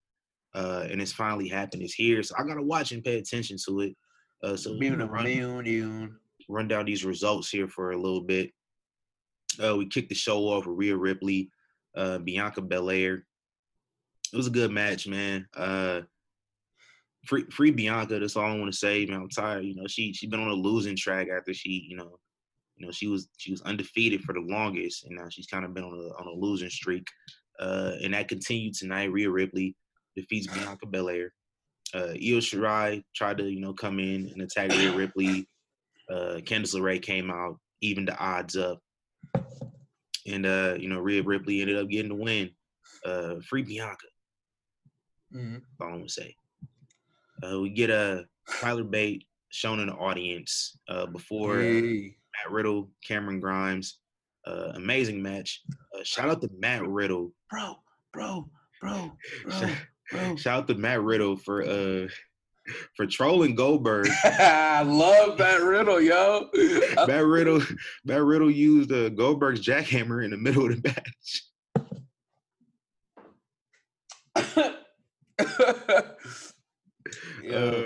uh, 0.54 0.86
and 0.90 1.02
it's 1.02 1.12
finally 1.12 1.48
happened. 1.48 1.84
It's 1.84 1.94
here, 1.94 2.22
so 2.24 2.36
I 2.38 2.44
gotta 2.44 2.62
watch 2.62 2.92
and 2.92 3.04
pay 3.04 3.18
attention 3.18 3.58
to 3.68 3.82
it. 3.82 3.96
Uh, 4.44 4.56
so 4.56 4.72
we're 4.72 4.80
Mew, 4.80 4.90
gonna 4.92 5.08
run, 5.08 6.18
run 6.50 6.68
down 6.68 6.86
these 6.86 7.06
results 7.06 7.50
here 7.50 7.68
for 7.68 7.92
a 7.92 7.98
little 7.98 8.22
bit. 8.22 8.52
Uh, 9.64 9.76
we 9.76 9.88
kicked 9.88 10.10
the 10.10 10.16
show 10.16 10.40
off 10.50 10.66
with 10.66 10.78
Rhea 10.78 10.96
Ripley, 10.96 11.50
uh, 11.96 12.20
Bianca 12.20 12.62
Belair. 12.62 13.26
It 14.34 14.38
was 14.38 14.48
a 14.48 14.52
good 14.52 14.72
match, 14.72 15.08
man. 15.08 15.48
Uh, 15.56 16.02
free, 17.26 17.46
free 17.52 17.72
Bianca. 17.72 18.20
That's 18.20 18.36
all 18.36 18.46
I 18.46 18.58
want 18.58 18.72
to 18.72 18.78
say, 18.78 19.06
man. 19.06 19.22
I'm 19.22 19.30
tired. 19.30 19.66
You 19.66 19.76
know, 19.76 19.88
she 19.88 20.14
she 20.14 20.28
been 20.28 20.42
on 20.42 20.50
a 20.50 20.54
losing 20.54 20.96
track 20.96 21.28
after 21.36 21.54
she, 21.54 21.86
you 21.90 21.98
know, 21.98 22.18
you 22.76 22.86
know 22.86 22.92
she 22.92 23.08
was 23.08 23.30
she 23.38 23.52
was 23.52 23.62
undefeated 23.62 24.22
for 24.22 24.34
the 24.34 24.42
longest, 24.42 25.06
and 25.06 25.16
now 25.16 25.28
she's 25.30 25.48
kind 25.48 25.66
of 25.66 25.74
been 25.74 25.84
on 25.84 25.94
a 25.94 26.22
on 26.22 26.28
a 26.28 26.40
losing 26.40 26.70
streak. 26.70 27.08
Uh, 27.60 27.94
and 28.04 28.14
that 28.14 28.28
continued 28.28 28.76
tonight. 28.76 29.12
Rhea 29.12 29.30
Ripley 29.30 29.76
defeats 30.16 30.48
Bianca 30.48 30.86
Belair. 30.86 31.34
Uh, 31.94 32.14
Io 32.14 32.40
Shirai 32.40 33.04
tried 33.16 33.38
to 33.38 33.50
you 33.50 33.60
know 33.60 33.74
come 33.74 34.00
in 34.00 34.30
and 34.32 34.42
attack 34.42 34.72
Rhea 34.72 34.92
Ripley. 34.96 35.48
Uh, 36.10 36.40
Candice 36.46 36.74
LeRae 36.74 37.02
came 37.02 37.30
out, 37.30 37.58
evened 37.82 38.08
the 38.08 38.18
odds 38.18 38.56
up, 38.56 38.80
and 40.26 40.46
uh, 40.46 40.76
you 40.80 40.90
know 40.90 41.00
Rhea 41.00 41.24
Ripley 41.24 41.62
ended 41.62 41.78
up 41.78 41.90
getting 41.90 42.10
the 42.10 42.16
win. 42.16 42.50
Uh, 43.06 43.36
free 43.48 43.64
Bianca. 43.64 44.08
Mhm. 45.34 45.54
That's 45.54 45.64
all 45.82 45.88
I'm 45.88 45.94
gonna 46.00 46.10
say. 46.10 46.36
Uh, 47.44 47.60
we 47.60 47.70
get 47.70 47.90
a 47.90 48.26
Tyler 48.60 48.84
Bate 48.84 49.26
shown 49.50 49.80
in 49.80 49.88
the 49.88 49.94
audience 49.94 50.78
uh, 50.90 51.06
before 51.06 51.58
uh, 51.60 51.62
Hey. 51.64 52.16
Matt 52.44 52.52
Riddle, 52.52 52.90
Cameron 53.06 53.40
Grimes. 53.40 54.00
Uh, 54.46 54.72
amazing 54.76 55.22
match. 55.22 55.62
Uh, 55.94 56.04
shout 56.04 56.30
out 56.30 56.42
to 56.42 56.50
Matt 56.58 56.88
Riddle. 56.88 57.32
bro, 57.50 57.76
bro, 58.14 58.50
bro, 58.82 59.12
bro, 59.44 59.52
Shout, 59.60 59.72
bro. 60.12 60.36
shout 60.38 60.58
out 60.60 60.68
to 60.70 60.76
Matt 60.76 61.02
Riddle 61.02 61.36
for 61.36 61.64
uh 61.64 62.08
for 62.96 63.06
trolling 63.06 63.56
Goldberg. 63.56 64.08
I 64.24 64.84
love 64.84 65.38
that 65.38 65.62
Riddle, 65.62 66.02
yo. 66.02 66.50
that 66.54 67.26
Riddle, 67.26 67.62
Matt 68.06 68.24
Riddle 68.24 68.52
used 68.52 68.92
uh, 68.92 69.10
Goldberg's 69.10 69.66
jackhammer 69.66 70.24
in 70.24 70.32
the 70.32 70.38
middle 70.38 70.72
of 70.72 70.82
the 70.82 70.90
match. 70.90 71.44
yeah, 77.44 77.84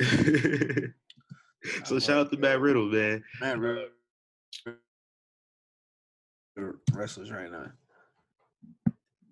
Uh, 0.00 1.84
so 1.84 1.98
shout 1.98 2.18
out 2.18 2.30
to 2.30 2.38
Matt 2.38 2.60
Riddle, 2.60 2.86
man. 2.86 3.24
Matt 3.40 3.58
Riddle. 3.58 3.88
Wrestlers 6.92 7.30
right 7.30 7.50
now. 7.50 7.66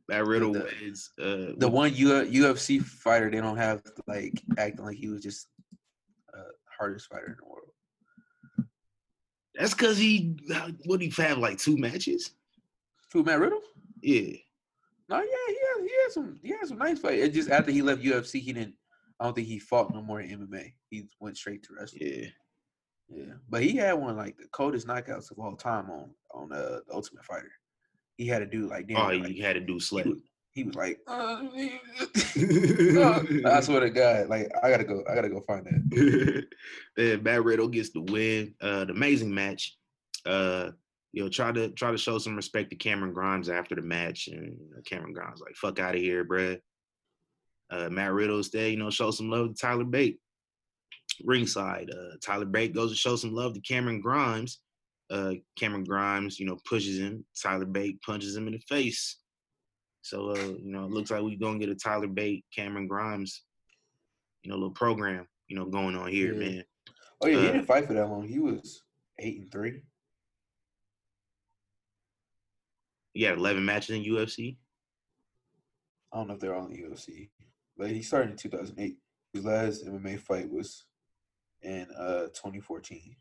Matt 0.08 0.26
Riddle 0.26 0.52
The- 0.52 0.68
wins. 0.82 1.10
Uh, 1.18 1.54
The 1.58 1.68
one 1.68 1.94
U- 1.94 2.08
UFC 2.44 2.80
fighter 2.82 3.30
they 3.30 3.40
don't 3.40 3.56
have 3.56 3.82
like 4.06 4.40
acting 4.58 4.84
like 4.84 4.96
he 4.96 5.08
was 5.08 5.22
just 5.22 5.48
uh, 6.36 6.42
hardest 6.78 7.08
fighter 7.08 7.26
in 7.26 7.36
the 7.40 7.48
world. 7.48 7.72
that's 9.54 9.74
because 9.74 9.96
he 9.98 10.36
what 10.84 11.00
he 11.00 11.10
have 11.16 11.38
like 11.38 11.58
two 11.58 11.76
matches. 11.76 12.30
Who 13.12 13.22
Matt 13.24 13.40
Riddle? 13.40 13.62
Yeah, 14.02 14.36
No, 15.08 15.16
yeah, 15.18 15.24
he 15.48 15.58
had, 15.58 15.82
he 15.88 15.90
had 16.02 16.12
some 16.12 16.38
he 16.42 16.48
had 16.50 16.66
some 16.68 16.78
nice 16.78 16.98
fight. 16.98 17.18
It 17.18 17.32
just 17.32 17.50
after 17.50 17.70
he 17.70 17.82
left 17.82 18.02
UFC, 18.02 18.40
he 18.40 18.52
didn't. 18.52 18.74
I 19.18 19.24
don't 19.24 19.34
think 19.34 19.46
he 19.48 19.58
fought 19.58 19.94
no 19.94 20.02
more 20.02 20.20
in 20.20 20.46
MMA. 20.46 20.74
He 20.90 21.08
went 21.20 21.36
straight 21.38 21.62
to 21.64 21.70
wrestling. 21.78 22.02
yeah. 22.04 22.26
Yeah, 23.08 23.34
but 23.48 23.62
he 23.62 23.76
had 23.76 23.92
one 23.94 24.16
like 24.16 24.36
the 24.36 24.48
coldest 24.48 24.86
knockouts 24.88 25.30
of 25.30 25.38
all 25.38 25.54
time 25.56 25.88
on 25.90 26.10
on 26.34 26.52
uh, 26.52 26.80
the 26.86 26.92
Ultimate 26.94 27.24
Fighter. 27.24 27.52
He 28.16 28.26
had 28.26 28.38
to 28.38 28.46
do 28.46 28.68
like 28.68 28.88
damn. 28.88 28.96
Oh, 28.96 29.08
like, 29.08 29.26
he 29.26 29.40
had 29.40 29.54
to 29.54 29.60
do 29.60 29.78
slap. 29.78 30.06
he 30.52 30.64
was 30.64 30.74
like, 30.74 31.00
uh, 31.06 31.42
I 33.46 33.60
swear 33.60 33.80
to 33.80 33.90
God, 33.90 34.28
like 34.28 34.50
I 34.62 34.70
gotta 34.70 34.84
go, 34.84 35.04
I 35.08 35.14
gotta 35.14 35.28
go 35.28 35.42
find 35.46 35.66
that. 35.66 36.46
then 36.96 37.22
Matt 37.22 37.44
Riddle 37.44 37.68
gets 37.68 37.90
the 37.90 38.00
win. 38.00 38.54
Uh, 38.60 38.86
the 38.86 38.92
amazing 38.92 39.34
match. 39.34 39.76
Uh, 40.24 40.70
you 41.12 41.22
know, 41.22 41.28
try 41.28 41.52
to 41.52 41.70
try 41.70 41.90
to 41.90 41.98
show 41.98 42.18
some 42.18 42.36
respect 42.36 42.70
to 42.70 42.76
Cameron 42.76 43.12
Grimes 43.12 43.48
after 43.48 43.74
the 43.74 43.82
match, 43.82 44.28
and 44.28 44.58
you 44.58 44.70
know, 44.70 44.82
Cameron 44.84 45.12
Grimes 45.12 45.40
like, 45.40 45.56
"Fuck 45.56 45.78
out 45.78 45.94
of 45.94 46.00
here, 46.00 46.24
bruh." 46.24 46.58
Uh, 47.68 47.88
Matt 47.90 48.12
Riddle 48.12 48.36
instead, 48.36 48.70
you 48.70 48.76
know, 48.76 48.90
show 48.90 49.10
some 49.10 49.28
love 49.28 49.48
to 49.48 49.54
Tyler 49.54 49.84
Bate. 49.84 50.20
Ringside, 51.24 51.90
uh, 51.90 52.16
Tyler 52.22 52.44
Bate 52.44 52.74
goes 52.74 52.90
to 52.90 52.96
show 52.96 53.16
some 53.16 53.32
love 53.32 53.54
to 53.54 53.60
Cameron 53.60 54.00
Grimes. 54.00 54.60
Uh, 55.10 55.34
Cameron 55.56 55.84
Grimes, 55.84 56.40
you 56.40 56.46
know, 56.46 56.58
pushes 56.68 56.98
him. 56.98 57.24
Tyler 57.40 57.64
Bate 57.66 58.00
punches 58.02 58.36
him 58.36 58.46
in 58.48 58.54
the 58.54 58.58
face. 58.68 59.18
So 60.02 60.30
uh, 60.30 60.38
you 60.62 60.72
know, 60.72 60.84
it 60.84 60.90
looks 60.90 61.10
like 61.10 61.22
we're 61.22 61.36
gonna 61.38 61.58
get 61.58 61.68
a 61.68 61.74
Tyler 61.74 62.06
Bate, 62.08 62.44
Cameron 62.54 62.88
Grimes, 62.88 63.42
you 64.42 64.50
know, 64.50 64.56
little 64.56 64.70
program, 64.70 65.26
you 65.48 65.56
know, 65.56 65.66
going 65.66 65.96
on 65.96 66.08
here, 66.10 66.32
Yeah. 66.32 66.48
man. 66.48 66.64
Oh 67.20 67.26
yeah, 67.28 67.36
he 67.40 67.48
Uh, 67.48 67.52
didn't 67.52 67.66
fight 67.66 67.86
for 67.86 67.94
that 67.94 68.08
long. 68.08 68.26
He 68.28 68.38
was 68.38 68.82
eight 69.20 69.38
and 69.40 69.50
three. 69.50 69.82
He 73.14 73.22
had 73.22 73.38
11 73.38 73.64
matches 73.64 73.96
in 73.96 74.02
UFC. 74.04 74.58
I 76.12 76.18
don't 76.18 76.28
know 76.28 76.34
if 76.34 76.40
they're 76.40 76.54
on 76.54 76.70
the 76.70 76.82
UFC, 76.82 77.30
but 77.76 77.90
he 77.90 78.02
started 78.02 78.32
in 78.32 78.36
2008. 78.36 78.96
His 79.32 79.44
last 79.44 79.86
MMA 79.86 80.20
fight 80.20 80.50
was 80.50 80.84
in 81.62 81.86
uh 81.98 82.26
2014. 82.34 83.16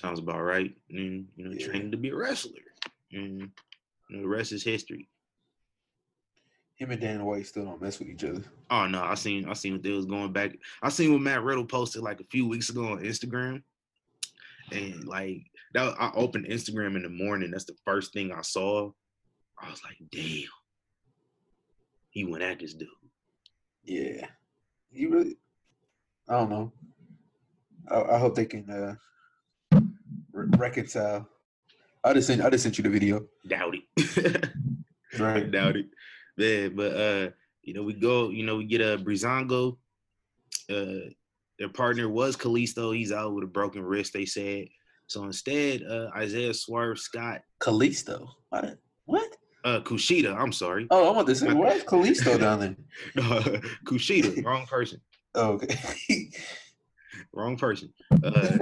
Sounds 0.00 0.18
about 0.18 0.40
right. 0.40 0.74
And 0.88 1.28
you 1.36 1.44
know, 1.44 1.50
Yeah. 1.52 1.66
training 1.66 1.90
to 1.90 1.96
be 1.98 2.08
a 2.08 2.16
wrestler. 2.16 2.52
And 3.12 3.40
you 4.08 4.16
know, 4.16 4.22
the 4.22 4.28
rest 4.28 4.52
is 4.52 4.62
history. 4.64 5.08
Him 6.76 6.90
and 6.90 7.00
Dana 7.00 7.22
White 7.22 7.46
still 7.46 7.66
don't 7.66 7.82
mess 7.82 7.98
with 7.98 8.08
each 8.08 8.24
other. 8.24 8.42
Oh 8.70 8.86
no, 8.86 9.02
I 9.02 9.14
seen 9.14 9.46
I 9.46 9.52
seen 9.52 9.74
what 9.74 9.82
they 9.82 9.90
was 9.90 10.06
going 10.06 10.32
back. 10.32 10.56
I 10.82 10.88
seen 10.88 11.12
what 11.12 11.20
Matt 11.20 11.42
Riddle 11.42 11.66
posted 11.66 12.02
like 12.02 12.20
a 12.20 12.24
few 12.24 12.48
weeks 12.48 12.70
ago 12.70 12.92
on 12.92 13.00
Instagram. 13.04 13.62
And 14.72 15.04
like 15.04 15.42
that 15.74 15.94
I 16.00 16.10
opened 16.14 16.46
Instagram 16.46 16.96
in 16.96 17.02
the 17.02 17.10
morning. 17.10 17.50
That's 17.50 17.64
the 17.66 17.76
first 17.84 18.14
thing 18.14 18.32
I 18.32 18.40
saw. 18.40 18.90
I 19.60 19.68
was 19.70 19.82
like, 19.84 19.98
damn. 20.10 20.48
He 22.08 22.24
went 22.24 22.42
at 22.42 22.58
this 22.58 22.72
dude. 22.72 22.88
Yeah, 23.84 24.26
he 24.90 25.04
really. 25.06 25.36
I 26.26 26.38
don't 26.38 26.48
know. 26.50 26.72
I, 27.90 28.14
I 28.14 28.18
hope 28.18 28.34
they 28.34 28.46
can 28.46 28.68
uh 28.70 28.94
reconcile. 30.56 31.28
I 32.02 32.14
just 32.14 32.26
sent 32.28 32.42
I 32.42 32.50
just 32.50 32.62
sent 32.62 32.78
you 32.78 32.84
the 32.84 32.90
video. 32.90 33.26
Doubt 33.46 33.74
it. 33.74 34.50
Right. 35.18 35.50
Doubt 35.50 35.76
it. 35.76 35.86
Man, 36.36 36.74
but 36.74 36.96
uh, 36.96 37.30
you 37.62 37.74
know, 37.74 37.82
we 37.82 37.92
go, 37.92 38.30
you 38.30 38.44
know, 38.44 38.56
we 38.56 38.64
get 38.64 38.80
a 38.80 38.98
Breezango. 38.98 39.76
Uh 40.70 41.10
their 41.58 41.68
partner 41.68 42.08
was 42.08 42.36
Kalisto. 42.36 42.96
He's 42.96 43.12
out 43.12 43.34
with 43.34 43.44
a 43.44 43.46
broken 43.46 43.82
wrist, 43.82 44.14
they 44.14 44.24
said. 44.24 44.68
So 45.08 45.24
instead, 45.24 45.82
uh 45.82 46.10
Isaiah 46.16 46.54
Swerve 46.54 46.98
Scott, 46.98 47.42
Kalisto. 47.60 48.28
What? 48.48 48.78
What? 49.04 49.36
uh 49.64 49.80
Kushida, 49.80 50.34
I'm 50.34 50.52
sorry. 50.52 50.86
Oh, 50.90 51.08
I 51.08 51.16
want 51.16 51.28
to 51.28 51.34
say, 51.34 51.52
why 51.52 51.72
is 51.72 51.84
Kalisto 51.84 52.38
down 52.40 52.60
there? 52.60 52.76
Kushida, 53.84 54.42
wrong 54.44 54.66
person. 54.66 55.00
Oh, 55.34 55.52
okay. 55.52 55.76
Wrong 57.32 57.56
person. 57.56 57.92
Uh 58.24 58.58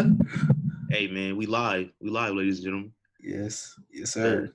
hey 0.91 1.07
man, 1.09 1.37
we 1.37 1.47
live. 1.47 1.91
We 2.01 2.11
live, 2.11 2.35
ladies 2.35 2.59
and 2.59 2.65
gentlemen. 2.65 2.93
yes, 3.21 3.75
yes, 3.93 4.13
sir. 4.13 4.53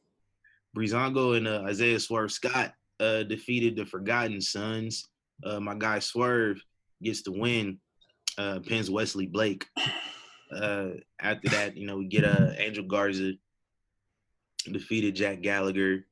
Breezango 0.75 1.38
and 1.38 1.47
uh, 1.47 1.61
Isaiah 1.67 1.99
Swerve 1.99 2.31
Scott 2.31 2.73
uh, 2.99 3.23
defeated 3.23 3.75
the 3.75 3.86
Forgotten 3.86 4.41
Sons. 4.41 5.07
Uh, 5.43 5.59
my 5.59 5.75
guy 5.75 5.99
Swerve 5.99 6.63
gets 7.01 7.21
the 7.21 7.31
win, 7.31 7.79
uh, 8.38 8.59
pins 8.65 8.89
Wesley 8.89 9.27
Blake. 9.27 9.67
Uh, 10.51 10.89
after 11.19 11.49
that, 11.49 11.75
you 11.77 11.86
know, 11.88 11.97
we 11.97 12.05
get 12.07 12.23
uh, 12.23 12.51
Angel 12.57 12.84
Garza 12.86 13.34
defeated 14.71 15.15
Jack 15.15 15.41
Gallagher. 15.41 16.05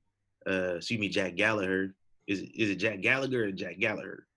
Uh, 0.47 0.75
excuse 0.75 0.99
me, 0.99 1.09
Jack 1.09 1.35
Gallagher. 1.35 1.95
Is 2.27 2.41
is 2.55 2.69
it 2.69 2.75
Jack 2.75 3.01
Gallagher 3.01 3.45
or 3.45 3.51
Jack 3.51 3.79
Gallagher? 3.79 4.27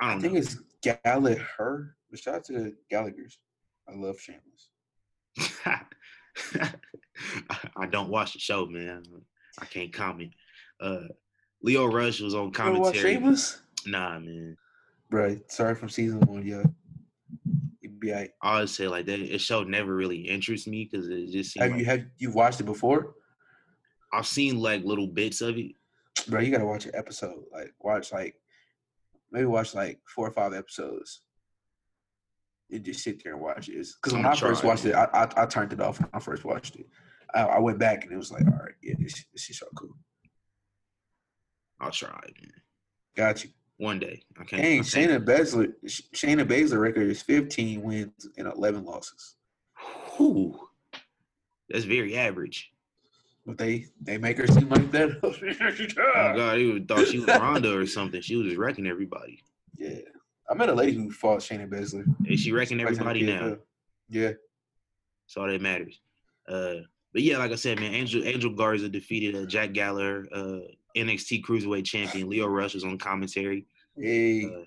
I 0.00 0.08
I 0.08 0.12
don't 0.12 0.20
think 0.20 0.32
know. 0.34 0.40
it's 0.40 0.56
Gallagher. 0.82 1.96
But 2.10 2.18
shout 2.20 2.34
out 2.36 2.44
to 2.44 2.52
the 2.52 2.76
Gallagher's. 2.90 3.38
I 3.88 3.94
love 3.94 4.18
Shameless. 4.20 4.68
I 7.76 7.86
don't 7.86 8.10
watch 8.10 8.32
the 8.32 8.38
show, 8.38 8.66
man. 8.66 9.02
I 9.60 9.64
can't 9.64 9.92
comment. 9.92 10.32
Uh, 10.80 11.08
Lio 11.62 11.86
Rush 11.86 12.20
was 12.20 12.34
on 12.34 12.46
You 12.46 12.50
commentary. 12.52 12.98
Shameless? 13.14 13.60
Nah, 13.86 14.18
man. 14.18 14.56
Right. 15.10 15.40
Sorry 15.50 15.74
from 15.74 15.88
season 15.88 16.20
one, 16.20 16.44
yeah. 16.44 16.64
You'd 17.80 18.00
be 18.00 18.12
like, 18.12 18.34
I 18.42 18.54
always 18.54 18.72
say 18.72 18.88
like 18.88 19.06
that. 19.06 19.20
It 19.20 19.40
show 19.40 19.62
never 19.62 19.94
really 19.94 20.28
interests 20.28 20.66
me 20.66 20.88
because 20.90 21.08
it 21.08 21.30
just 21.30 21.52
seems 21.52 21.62
Have 21.62 21.70
like 21.72 21.80
you 21.80 21.86
have 21.86 22.04
you 22.18 22.30
watched 22.32 22.60
it 22.60 22.64
before? 22.64 23.14
I've 24.12 24.26
seen 24.26 24.58
like 24.60 24.84
little 24.84 25.06
bits 25.06 25.40
of 25.40 25.56
it. 25.56 25.72
Bro, 26.28 26.40
you 26.40 26.50
gotta 26.50 26.66
watch 26.66 26.86
an 26.86 26.92
episode. 26.94 27.44
Like 27.52 27.72
watch 27.80 28.12
like 28.12 28.34
maybe 29.30 29.46
watch 29.46 29.74
like 29.74 30.00
four 30.06 30.26
or 30.26 30.32
five 30.32 30.52
episodes. 30.52 31.22
And 32.70 32.84
just 32.84 33.02
sit 33.04 33.22
there 33.22 33.34
and 33.34 33.42
watch 33.42 33.68
it. 33.68 33.86
Because 34.02 34.12
when 34.12 34.26
I'ma 34.26 34.34
first 34.34 34.64
watched 34.64 34.84
it, 34.86 34.94
I, 34.94 35.04
I 35.12 35.42
I 35.42 35.46
turned 35.46 35.72
it 35.72 35.80
off 35.80 36.00
when 36.00 36.10
I 36.12 36.18
first 36.18 36.44
watched 36.44 36.76
it. 36.76 36.86
I, 37.34 37.42
I 37.42 37.58
went 37.60 37.78
back 37.78 38.02
and 38.04 38.12
it 38.12 38.16
was 38.16 38.32
like, 38.32 38.44
all 38.46 38.58
right, 38.58 38.74
yeah, 38.82 38.94
this 38.98 39.24
this 39.32 39.48
is 39.50 39.58
so 39.58 39.66
cool. 39.76 39.96
I'll 41.80 41.90
try, 41.90 42.10
man. 42.10 42.52
Got 43.16 43.44
you. 43.44 43.50
One 43.78 43.98
day. 43.98 44.22
I 44.40 44.44
can't. 44.44 44.62
Dang, 44.62 44.80
I 44.80 44.82
Shayna 44.82 45.24
Baszler 45.24 45.72
Shayna 45.86 46.46
Baszler 46.46 46.80
record 46.80 47.08
is 47.08 47.20
15 47.22 47.82
wins 47.82 48.26
and 48.38 48.46
11 48.48 48.84
losses. 48.84 49.36
Whew. 50.16 50.58
That's 51.68 51.84
very 51.84 52.16
average. 52.16 52.72
But 53.44 53.58
they 53.58 53.86
they 54.00 54.18
make 54.18 54.38
her 54.38 54.46
seem 54.46 54.68
like 54.70 54.90
that. 54.92 55.20
Oh 55.98 56.36
God, 56.36 56.58
he 56.58 56.80
thought 56.80 57.06
she 57.06 57.18
was 57.20 57.28
Ronda 57.28 57.76
or 57.76 57.86
something. 57.86 58.20
She 58.22 58.36
was 58.36 58.46
just 58.46 58.58
wrecking 58.58 58.86
everybody. 58.86 59.42
yeah. 59.76 59.98
I 60.48 60.54
met 60.54 60.68
a 60.68 60.74
lady 60.74 60.94
who 60.94 61.10
fought 61.10 61.40
Shayna 61.40 61.68
Baszler. 61.68 62.04
And 62.26 62.38
she 62.38 62.52
wrecking 62.52 62.78
Fights 62.78 62.98
in 62.98 63.04
the 63.04 63.10
everybody 63.10 63.26
now? 63.26 63.56
Yeah. 64.08 64.28
That's 64.28 65.36
all 65.36 65.46
that 65.48 65.60
matters. 65.60 66.00
Uh, 66.48 66.74
but 67.12 67.22
yeah, 67.22 67.38
like 67.38 67.50
I 67.50 67.56
said, 67.56 67.80
man, 67.80 67.94
Angel 67.94 68.22
Angel 68.24 68.52
Garza 68.52 68.88
defeated 68.88 69.34
uh, 69.34 69.46
Jack 69.46 69.72
Gallagher, 69.72 70.26
uh, 70.32 70.58
NXT 70.96 71.42
Cruiserweight 71.44 71.84
Champion. 71.84 72.28
Lio 72.28 72.46
Rush 72.46 72.74
was 72.74 72.84
on 72.84 72.98
commentary. 72.98 73.66
Hey. 73.96 74.44
Uh, 74.44 74.64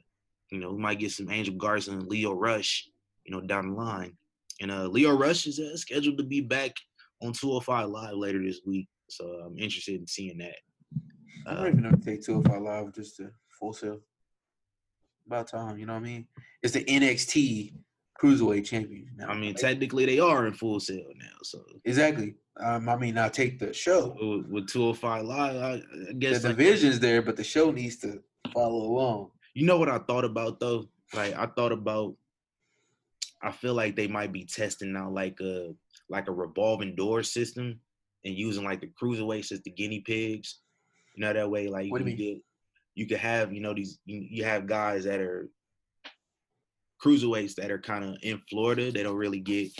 you 0.51 0.59
know, 0.59 0.71
we 0.73 0.81
might 0.81 0.99
get 0.99 1.11
some 1.11 1.29
Angel 1.29 1.53
Garza 1.55 1.91
and 1.91 2.07
Lio 2.07 2.33
Rush, 2.33 2.89
you 3.23 3.31
know, 3.31 3.39
down 3.41 3.69
the 3.69 3.75
line. 3.75 4.17
And 4.59 4.71
uh, 4.71 4.87
Lio 4.87 5.15
Rush 5.15 5.45
is 5.45 5.59
uh, 5.59 5.77
scheduled 5.77 6.17
to 6.17 6.23
be 6.23 6.41
back 6.41 6.71
on 7.21 7.31
205 7.33 7.87
Live 7.89 8.15
later 8.15 8.43
this 8.43 8.61
week. 8.65 8.87
So 9.09 9.25
I'm 9.45 9.57
interested 9.57 9.99
in 10.01 10.07
seeing 10.07 10.39
that. 10.39 10.55
I'm 11.47 11.57
Uh, 11.57 11.63
ready 11.63 11.81
to 11.81 11.97
take 12.03 12.23
two 12.25 12.41
if 12.41 12.51
I 12.51 12.57
live 12.57 12.93
just 12.93 13.15
to 13.17 13.29
Full 13.59 13.73
Sail. 13.73 14.01
About 15.29 15.47
time, 15.47 15.77
you 15.77 15.85
know 15.85 15.93
what 15.93 15.99
I 15.99 16.05
mean? 16.05 16.27
It's 16.63 16.73
the 16.73 16.83
NXT 16.83 17.73
Cruiserweight 18.19 18.65
Champion. 18.65 19.11
Now, 19.15 19.27
I 19.27 19.35
mean, 19.35 19.51
like, 19.51 19.57
technically 19.57 20.07
they 20.07 20.17
are 20.17 20.47
in 20.47 20.53
Full 20.53 20.79
Sail 20.79 21.05
now. 21.15 21.37
So 21.43 21.63
exactly. 21.85 22.33
Um, 22.59 22.89
I 22.89 22.95
mean, 22.95 23.15
I 23.19 23.29
take 23.29 23.59
the 23.59 23.71
show. 23.71 24.17
with, 24.19 24.47
with 24.47 24.67
205 24.69 25.25
Live, 25.25 25.55
I, 25.55 25.69
I 25.73 25.81
The 26.07 26.13
guess 26.15 26.43
like, 26.43 26.57
there, 26.57 27.21
but 27.21 27.37
the 27.37 27.43
show 27.43 27.69
needs 27.69 27.97
to 27.97 28.23
follow 28.51 28.87
along. 28.87 29.29
You 29.53 29.67
know 29.67 29.77
what 29.77 29.87
I 29.87 29.99
thought 29.99 30.25
about 30.25 30.59
though? 30.59 30.85
Like 31.13 31.35
I 31.35 31.45
thought 31.45 31.73
about 31.73 32.15
I 33.43 33.51
feel 33.51 33.75
like 33.75 33.95
they 33.95 34.07
might 34.07 34.33
be 34.33 34.45
testing 34.45 34.95
out 34.95 35.13
like 35.13 35.39
a 35.41 35.75
like 36.09 36.27
a 36.27 36.31
revolving 36.31 36.95
door 36.95 37.21
system 37.21 37.79
and 38.25 38.35
using 38.35 38.63
like 38.63 38.81
the 38.81 38.91
cruiserweights 38.99 39.51
as 39.51 39.61
the 39.61 39.69
guinea 39.69 39.99
pigs. 39.99 40.61
You 41.15 41.21
know 41.21 41.33
that 41.33 41.51
way 41.51 41.67
like 41.67 41.91
What 41.91 42.03
do 42.03 42.09
you 42.09 42.17
you 42.17 42.33
get 42.35 42.43
you 42.99 43.05
could 43.05 43.17
have, 43.17 43.53
you 43.53 43.61
know, 43.61 43.73
these 43.73 43.97
you, 44.03 44.43
have 44.43 44.67
guys 44.67 45.05
that 45.05 45.21
are 45.21 45.49
cruiserweights 47.01 47.55
that 47.55 47.71
are 47.71 47.79
kind 47.79 48.03
of 48.03 48.17
in 48.23 48.41
Florida. 48.49 48.91
They 48.91 49.03
don't 49.03 49.15
really 49.15 49.39
get 49.39 49.71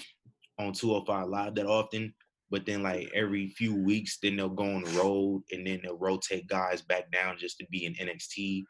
on 0.57 0.71
205 0.71 1.27
live 1.27 1.55
that 1.55 1.65
often. 1.65 2.13
But 2.49 2.65
then 2.65 2.81
like 2.81 3.11
every 3.13 3.49
few 3.49 3.75
weeks, 3.75 4.19
then 4.23 4.37
they'll 4.37 4.47
go 4.47 4.63
on 4.63 4.83
the 4.83 4.91
road 4.91 5.43
and 5.51 5.67
then 5.67 5.81
they'll 5.83 5.97
rotate 5.97 6.47
guys 6.47 6.81
back 6.81 7.11
down 7.11 7.37
just 7.37 7.57
to 7.57 7.65
be 7.69 7.85
in 7.85 7.93
NXT 7.95 8.63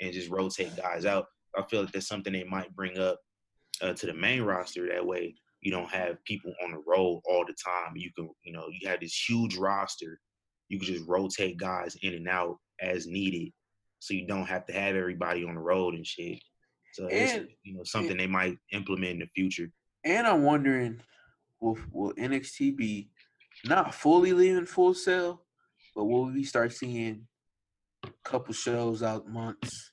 and 0.00 0.14
just 0.14 0.30
rotate 0.30 0.74
guys 0.76 1.04
out. 1.04 1.26
I 1.54 1.62
feel 1.68 1.82
like 1.82 1.92
that's 1.92 2.08
something 2.08 2.32
they 2.32 2.44
might 2.44 2.74
bring 2.74 2.98
up 2.98 3.20
uh, 3.82 3.92
to 3.92 4.06
the 4.06 4.14
main 4.14 4.40
roster. 4.40 4.88
That 4.88 5.04
way, 5.04 5.34
you 5.60 5.70
don't 5.70 5.90
have 5.90 6.24
people 6.24 6.54
on 6.64 6.72
the 6.72 6.82
road 6.86 7.20
all 7.26 7.44
the 7.44 7.54
time. 7.62 7.96
You 7.96 8.10
can, 8.16 8.30
you 8.44 8.54
know, 8.54 8.64
you 8.70 8.88
have 8.88 9.00
this 9.00 9.28
huge 9.28 9.58
roster. 9.58 10.18
You 10.70 10.78
can 10.78 10.86
just 10.86 11.06
rotate 11.06 11.58
guys 11.58 11.98
in 12.00 12.14
and 12.14 12.28
out 12.30 12.56
as 12.80 13.06
needed, 13.06 13.52
so 14.04 14.12
you 14.12 14.26
don't 14.26 14.44
have 14.44 14.66
to 14.66 14.72
have 14.74 14.96
everybody 14.96 15.44
on 15.44 15.54
the 15.54 15.60
road 15.60 15.94
and 15.94 16.06
shit. 16.06 16.38
So 16.92 17.08
it's 17.10 17.50
you 17.62 17.74
know 17.74 17.84
something 17.84 18.18
they 18.18 18.26
might 18.26 18.58
implement 18.70 19.12
in 19.12 19.18
the 19.20 19.28
future. 19.34 19.70
And 20.04 20.26
I'm 20.26 20.42
wondering, 20.42 21.00
will 21.58 21.78
will 21.90 22.12
NXT 22.12 22.76
be 22.76 23.08
not 23.64 23.94
fully 23.94 24.34
leaving 24.34 24.66
Full 24.66 24.92
Sail, 24.92 25.42
but 25.96 26.04
will 26.04 26.26
we 26.26 26.44
start 26.44 26.74
seeing 26.74 27.26
a 28.04 28.10
couple 28.24 28.52
shows 28.52 29.02
out 29.02 29.26
months 29.26 29.92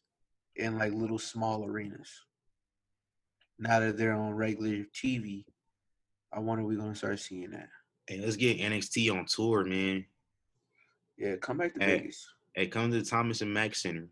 in 0.57 0.78
like 0.78 0.91
little 0.91 1.20
small 1.20 1.66
arenas? 1.66 2.12
Now 3.57 3.80
that 3.80 3.97
they're 3.97 4.14
on 4.14 4.34
regular 4.34 4.84
TV, 4.93 5.45
I 6.34 6.39
wonder 6.39 6.66
we're 6.66 6.78
gonna 6.78 6.95
start 6.95 7.20
seeing 7.20 7.51
that. 7.51 7.70
Hey, 8.07 8.20
let's 8.20 8.36
get 8.36 8.59
NXT 8.59 9.18
on 9.18 9.26
tour, 9.26 9.64
man. 9.64 10.05
Yeah, 11.18 11.38
come 11.38 11.59
back 11.59 11.74
to 11.76 11.80
Hey. 11.80 11.99
Vegas. 11.99 12.28
Hey, 12.53 12.67
come 12.67 12.91
to 12.91 12.99
the 12.99 13.05
Thomas 13.05 13.41
and 13.41 13.53
Mack 13.53 13.75
Center, 13.75 14.07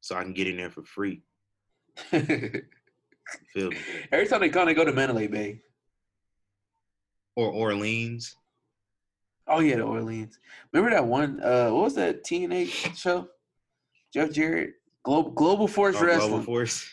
so 0.00 0.16
I 0.16 0.22
can 0.22 0.34
get 0.34 0.48
in 0.48 0.56
there 0.56 0.70
for 0.70 0.82
free. 0.82 1.22
Every 2.12 2.66
Feel 3.54 3.70
me? 3.70 3.78
Every 4.12 4.26
time 4.26 4.40
they 4.40 4.48
come, 4.50 4.66
they 4.66 4.74
go 4.74 4.84
to 4.84 4.92
Mandalay 4.92 5.26
Bay. 5.28 5.62
Or 7.36 7.50
Orleans. 7.50 8.36
Oh 9.46 9.60
yeah, 9.60 9.76
the 9.76 9.82
Orleans. 9.82 10.38
Remember 10.72 10.94
that 10.94 11.06
one? 11.06 11.40
Uh, 11.42 11.70
what 11.70 11.84
was 11.84 11.94
that 11.94 12.24
TNA 12.24 12.94
show? 12.96 13.28
Jeff 14.12 14.30
Jarrett, 14.30 14.74
Global 15.02 15.30
Global 15.32 15.68
Force 15.68 15.96
Oh, 15.98 16.04
Wrestling. 16.04 16.28
Global 16.30 16.44
Force. 16.44 16.88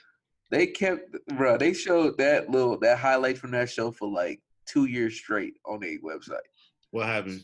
They 0.49 0.67
kept, 0.67 1.15
bro. 1.37 1.57
They 1.57 1.73
showed 1.73 2.17
that 2.17 2.49
little 2.49 2.77
that 2.79 2.97
highlight 2.97 3.37
from 3.37 3.51
that 3.51 3.69
show 3.69 3.91
for 3.91 4.09
like 4.09 4.41
two 4.65 4.85
years 4.85 5.15
straight 5.15 5.53
on 5.65 5.79
their 5.79 5.97
website. 5.99 6.39
What 6.91 7.07
happened? 7.07 7.43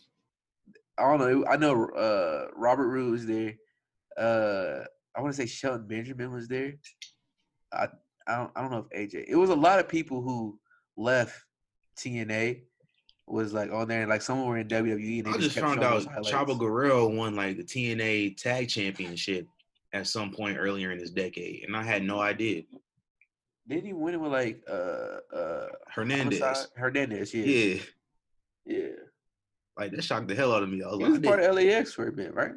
I 0.97 1.03
don't 1.03 1.19
know. 1.19 1.45
I 1.47 1.57
know 1.57 1.85
uh, 1.89 2.47
Robert 2.55 2.87
Roode 2.87 3.11
was 3.11 3.25
there. 3.25 3.53
Uh, 4.17 4.83
I 5.15 5.21
want 5.21 5.33
to 5.33 5.41
say 5.41 5.47
Shelton 5.47 5.87
Benjamin 5.87 6.31
was 6.31 6.47
there. 6.47 6.73
I 7.71 7.87
I 8.27 8.37
don't 8.37 8.51
I 8.55 8.61
don't 8.61 8.71
know 8.71 8.87
if 8.91 9.11
AJ. 9.11 9.25
It 9.27 9.35
was 9.35 9.49
a 9.49 9.55
lot 9.55 9.79
of 9.79 9.87
people 9.87 10.21
who 10.21 10.59
left 10.95 11.39
TNA 11.97 12.61
was 13.27 13.53
like 13.53 13.71
on 13.71 13.87
there. 13.87 14.07
Like 14.07 14.21
some 14.21 14.45
were 14.45 14.57
in 14.57 14.67
WWE. 14.67 15.17
And 15.19 15.27
they 15.27 15.31
I 15.31 15.37
just 15.37 15.55
kept 15.55 15.67
found 15.67 15.83
out. 15.83 16.03
Chavo 16.23 16.57
Guerrero 16.57 17.07
won 17.07 17.35
like 17.35 17.57
the 17.57 17.63
TNA 17.63 18.37
Tag 18.37 18.69
Championship 18.69 19.47
at 19.93 20.07
some 20.07 20.31
point 20.31 20.57
earlier 20.59 20.91
in 20.91 20.97
this 20.97 21.11
decade, 21.11 21.63
and 21.65 21.75
I 21.75 21.83
had 21.83 22.03
no 22.03 22.19
idea. 22.19 22.63
Didn't 23.67 23.85
he 23.85 23.93
win 23.93 24.13
it 24.13 24.21
with 24.21 24.31
like 24.31 24.63
uh 24.69 25.35
uh 25.35 25.67
Hernandez. 25.89 26.39
Homicide? 26.39 26.67
Hernandez? 26.75 27.33
Yeah, 27.33 27.45
Yeah, 27.45 27.81
yeah. 28.65 28.89
Like 29.77 29.91
that 29.91 30.03
shocked 30.03 30.27
the 30.27 30.35
hell 30.35 30.53
out 30.53 30.63
of 30.63 30.69
me. 30.69 30.83
I 30.83 30.87
was 30.87 30.97
He 30.97 31.03
like, 31.03 31.11
was 31.13 31.21
part 31.21 31.39
of 31.43 31.55
LAX 31.55 31.93
for 31.93 32.07
a 32.07 32.11
bit, 32.11 32.33
right? 32.33 32.51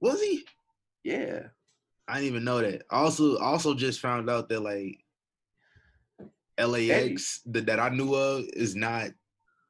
was 0.00 0.20
he? 0.20 0.44
Yeah. 1.04 1.48
I 2.08 2.14
didn't 2.14 2.28
even 2.28 2.44
know 2.44 2.60
that. 2.60 2.82
I 2.90 2.96
also 2.96 3.38
also 3.38 3.74
just 3.74 4.00
found 4.00 4.28
out 4.28 4.48
that 4.48 4.60
like 4.60 4.98
LAX 6.58 7.40
that, 7.46 7.66
that 7.66 7.80
I 7.80 7.88
knew 7.90 8.14
of 8.14 8.44
is 8.52 8.74
not 8.76 9.10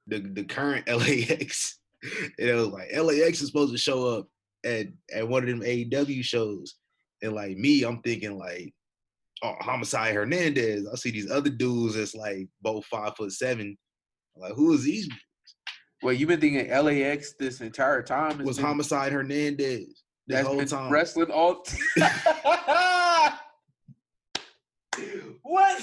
the 0.06 0.20
the 0.20 0.44
current 0.44 0.88
LAX. 0.88 1.78
And 2.38 2.48
it 2.48 2.54
was 2.54 2.68
like 2.68 2.88
LAX 2.96 3.40
is 3.40 3.48
supposed 3.48 3.72
to 3.72 3.78
show 3.78 4.06
up 4.08 4.28
at 4.64 4.86
at 5.12 5.28
one 5.28 5.42
of 5.42 5.48
them 5.48 5.60
AEW 5.60 6.24
shows, 6.24 6.76
and 7.22 7.34
like 7.34 7.56
me, 7.56 7.82
I'm 7.82 8.00
thinking 8.02 8.38
like, 8.38 8.72
oh, 9.42 9.54
Homicide 9.60 10.14
Hernandez. 10.14 10.88
I 10.90 10.96
see 10.96 11.10
these 11.10 11.30
other 11.30 11.50
dudes 11.50 11.94
that's 11.96 12.14
like 12.14 12.48
both 12.62 12.86
five 12.86 13.14
foot 13.16 13.32
seven. 13.32 13.76
Like, 14.36 14.54
who 14.54 14.72
is 14.72 14.84
these? 14.84 15.08
Well, 16.02 16.14
you've 16.14 16.28
been 16.28 16.40
thinking 16.40 16.68
LAX 16.70 17.32
this 17.32 17.60
entire 17.60 18.02
time. 18.02 18.40
It's 18.40 18.46
Was 18.46 18.56
been- 18.56 18.66
Homicide 18.66 19.12
Hernandez 19.12 20.02
this 20.26 20.36
that's 20.36 20.46
whole 20.46 20.58
been 20.58 20.66
time? 20.68 20.90
wrestling 20.92 21.30
all. 21.30 21.64
what? 25.42 25.82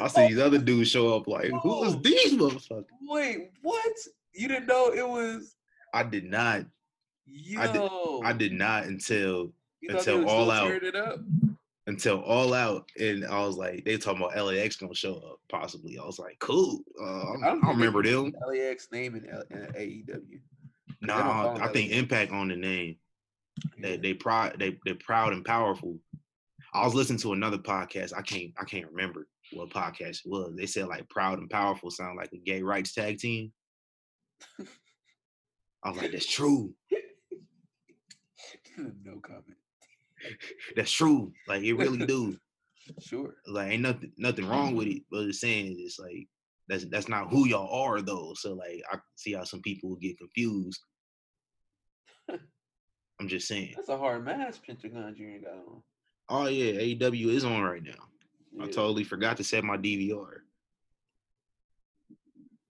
I 0.00 0.08
see 0.08 0.28
these 0.28 0.38
other 0.38 0.58
oh, 0.58 0.60
dudes 0.60 0.90
show 0.90 1.16
up 1.16 1.26
like, 1.26 1.50
who 1.62 1.84
is 1.84 1.94
Oh. 1.94 2.00
these 2.02 2.34
motherfuckers? 2.34 2.84
Wait, 3.02 3.50
what? 3.62 3.92
You 4.32 4.48
didn't 4.48 4.66
know 4.66 4.92
it 4.92 5.06
was 5.08 5.54
I 5.92 6.02
did 6.02 6.24
not. 6.24 6.64
yo. 7.26 7.60
I 7.60 7.72
did- 7.72 7.90
I 8.24 8.32
did 8.32 8.52
not 8.52 8.84
until 8.84 9.52
until 9.82 10.22
was 10.22 10.32
All 10.32 10.50
Out. 10.50 10.72
Tearing 11.86 11.96
It 11.96 12.06
up? 12.06 12.16
until 12.16 12.22
all 12.22 12.54
out, 12.54 12.88
and 12.98 13.24
I 13.26 13.44
was 13.44 13.56
like, 13.56 13.84
they 13.84 13.96
talking 13.96 14.22
about 14.22 14.36
LAX 14.36 14.76
gonna 14.76 14.94
show 14.94 15.16
up 15.16 15.40
possibly. 15.48 15.98
I 15.98 16.04
was 16.04 16.18
like, 16.18 16.38
cool. 16.40 16.80
Uh, 17.00 17.04
I, 17.04 17.36
I 17.36 17.40
don't, 17.50 17.60
they 17.62 17.68
remember 17.68 18.02
them. 18.02 18.32
LAX 18.46 18.88
name 18.92 19.14
in, 19.16 19.28
L- 19.28 19.44
in 19.50 19.58
AEW. 19.74 20.40
No, 21.02 21.16
Nah, 21.18 21.56
I 21.64 21.68
think. 21.72 21.92
Impact 21.92 22.32
on 22.32 22.48
the 22.48 22.56
name. 22.56 22.96
They 23.78 23.92
Yeah. 23.92 23.96
they 24.02 24.14
proud 24.14 24.56
they 24.58 24.78
they're 24.84 24.94
proud 24.96 25.32
and 25.32 25.44
powerful. 25.44 25.98
I 26.72 26.84
was 26.84 26.94
listening 26.94 27.20
to 27.20 27.32
another 27.34 27.58
podcast. 27.58 28.12
I 28.16 28.22
can't 28.22 28.52
I 28.58 28.64
can't 28.64 28.90
remember 28.90 29.28
what 29.52 29.70
podcast 29.70 30.24
it 30.24 30.26
was. 30.26 30.54
They 30.56 30.66
said 30.66 30.88
like 30.88 31.08
proud 31.08 31.38
and 31.38 31.48
powerful 31.50 31.90
sound 31.90 32.16
like 32.16 32.32
a 32.32 32.38
gay 32.38 32.62
rights 32.62 32.94
tag 32.94 33.18
team. 33.18 33.52
I 35.84 35.90
was 35.90 35.98
like, 35.98 36.10
that's 36.12 36.26
true. 36.26 36.74
no 38.78 39.20
comment. 39.22 39.44
That's 40.76 40.92
true. 40.92 41.32
Like 41.48 41.62
it 41.62 41.74
really 41.74 42.06
do. 42.06 42.36
Sure. 43.00 43.34
like 43.46 43.72
ain't 43.72 43.82
nothing 43.82 44.12
nothing 44.18 44.46
wrong 44.46 44.74
with 44.74 44.86
mm-hmm. 44.86 44.98
it, 44.98 45.02
but 45.10 45.22
it's 45.22 45.40
saying 45.40 45.76
it's 45.78 45.98
like 45.98 46.28
that's 46.68 46.84
that's 46.86 47.08
not 47.08 47.30
who 47.30 47.46
y'all 47.46 47.72
are 47.72 48.02
though. 48.02 48.32
So 48.34 48.54
like 48.54 48.82
I 48.90 48.98
see 49.16 49.32
how 49.32 49.44
some 49.44 49.62
people 49.62 49.90
will 49.90 49.96
get 49.96 50.18
confused. 50.18 50.80
I'm 52.30 53.28
just 53.28 53.48
saying. 53.48 53.74
That's 53.76 53.88
a 53.88 53.98
hard 53.98 54.24
mask 54.24 54.66
Pentagon 54.66 55.14
Junior 55.16 55.40
got 55.40 55.52
on. 55.52 55.82
Oh 56.28 56.48
yeah, 56.48 56.72
AEW 56.72 57.28
is 57.28 57.44
on 57.44 57.62
right 57.62 57.82
now. 57.82 58.62
I 58.62 58.66
totally 58.66 59.04
forgot 59.04 59.36
to 59.38 59.44
set 59.44 59.64
my 59.64 59.76
DVR. 59.76 60.38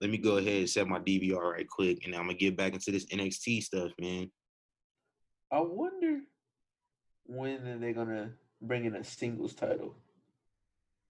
Let 0.01 0.09
me 0.09 0.17
go 0.17 0.37
ahead 0.37 0.59
and 0.59 0.69
set 0.69 0.87
my 0.87 0.99
DVR 0.99 1.53
right 1.53 1.67
quick, 1.67 2.05
and 2.05 2.13
I'm 2.15 2.23
gonna 2.23 2.33
get 2.33 2.57
back 2.57 2.73
into 2.73 2.91
this 2.91 3.05
NXT 3.05 3.63
stuff, 3.63 3.91
man. 3.99 4.29
I 5.51 5.59
wonder 5.61 6.19
when 7.25 7.67
are 7.67 7.77
they 7.77 7.93
gonna 7.93 8.31
bring 8.61 8.85
in 8.85 8.95
a 8.95 9.03
singles 9.03 9.53
title. 9.53 9.95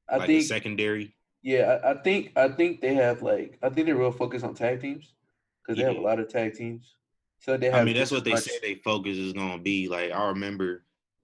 I 0.10 0.18
like 0.18 0.30
a 0.30 0.34
think 0.34 0.44
secondary. 0.46 1.16
yeah, 1.42 1.80
I, 1.84 1.92
I 1.92 2.02
think 2.02 2.32
I 2.36 2.50
think 2.50 2.82
they 2.82 2.94
have 2.96 3.22
like 3.22 3.58
I 3.62 3.70
think 3.70 3.88
they're 3.88 3.96
real 3.96 4.12
focused 4.12 4.46
on 4.46 4.54
tag 4.54 4.82
teams 4.82 5.14
because 5.62 5.78
they 5.80 5.88
have 5.88 5.98
a 5.98 6.02
lot 6.02 6.20
of 6.20 6.30
tag 6.30 6.54
teams. 6.54 6.96
So 7.40 7.58
they 7.58 7.68
have. 7.68 7.82
I 7.82 7.84
mean, 7.84 7.96
that's 7.96 8.12
what 8.12 8.24
they 8.24 8.36
said 8.36 8.60
they 8.62 8.76
focus 8.76 9.18
is 9.18 9.34
gonna 9.34 9.58
be. 9.58 9.88
Like 9.88 10.12
I 10.12 10.28
remember 10.28 10.84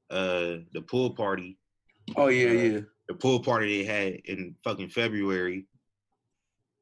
uh 0.09 0.57
the 0.73 0.83
pool 0.85 1.11
party 1.11 1.57
Oh 2.15 2.27
yeah, 2.27 2.49
uh, 2.49 2.53
yeah. 2.53 2.79
the 3.07 3.13
pool 3.15 3.39
party 3.39 3.83
they 3.83 3.85
had 3.85 4.13
in 4.25 4.55
fucking 4.63 4.89
February. 4.89 5.65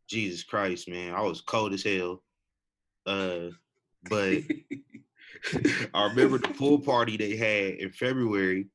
Jesus 0.08 0.44
Christ, 0.44 0.90
man, 0.90 1.14
I 1.14 1.22
was 1.22 1.42
cold 1.42 1.74
as 1.74 1.84
hell. 1.84 2.24
Uh, 3.06 3.50
but 4.10 4.40
I 5.94 6.06
remember 6.06 6.38
the 6.38 6.50
pool 6.50 6.80
party 6.80 7.18
they 7.18 7.36
had 7.36 7.80
in 7.80 7.92
February. 7.92 8.68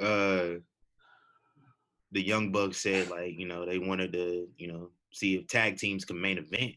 Uh, 0.00 0.60
the 2.12 2.22
Young 2.26 2.52
Bucks 2.52 2.78
said 2.78 3.10
like 3.10 3.38
you 3.38 3.46
know 3.46 3.66
they 3.66 3.78
wanted 3.78 4.12
to 4.12 4.48
you 4.56 4.68
know 4.68 4.90
see 5.12 5.36
if 5.36 5.46
tag 5.46 5.76
teams 5.76 6.04
can 6.04 6.20
main 6.20 6.38
event. 6.38 6.72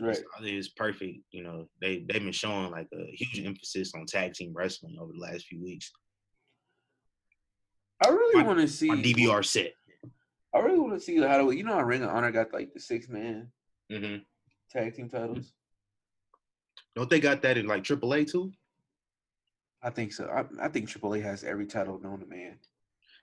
right. 0.00 0.16
So 0.16 0.24
it's 0.40 0.68
perfect. 0.68 1.18
You 1.30 1.42
know 1.42 1.68
they 1.80 2.04
they've 2.08 2.22
been 2.22 2.32
showing 2.32 2.70
like 2.70 2.88
a 2.92 3.04
huge 3.12 3.44
emphasis 3.46 3.92
on 3.94 4.06
tag 4.06 4.34
team 4.34 4.52
wrestling 4.54 4.96
over 5.00 5.12
the 5.12 5.20
last 5.20 5.46
few 5.46 5.62
weeks. 5.62 5.90
I 8.04 8.08
really 8.08 8.44
want 8.44 8.60
to 8.60 8.68
see 8.68 8.90
On 8.90 9.02
DVR 9.02 9.44
set. 9.44 9.72
I 10.54 10.58
really 10.58 10.78
want 10.78 10.94
to 10.94 11.00
see 11.00 11.18
how 11.18 11.38
do 11.38 11.50
you 11.50 11.64
know 11.64 11.74
how 11.74 11.82
Ring 11.82 12.02
of 12.02 12.10
Honor 12.10 12.30
got 12.30 12.52
like 12.52 12.72
the 12.72 12.80
six 12.80 13.08
man 13.08 13.50
hmm 13.90 14.16
tag 14.70 14.94
team 14.94 15.08
titles. 15.08 15.52
Don't 16.96 17.10
they 17.10 17.20
got 17.20 17.42
that 17.42 17.58
in 17.58 17.66
like 17.66 17.84
AAA 17.84 18.28
too? 18.30 18.50
I 19.82 19.90
think 19.90 20.12
so. 20.12 20.24
I, 20.24 20.64
I 20.64 20.68
think 20.68 20.88
AAA 20.88 21.22
has 21.22 21.44
every 21.44 21.66
title 21.66 22.00
known 22.00 22.20
to 22.20 22.26
man. 22.26 22.56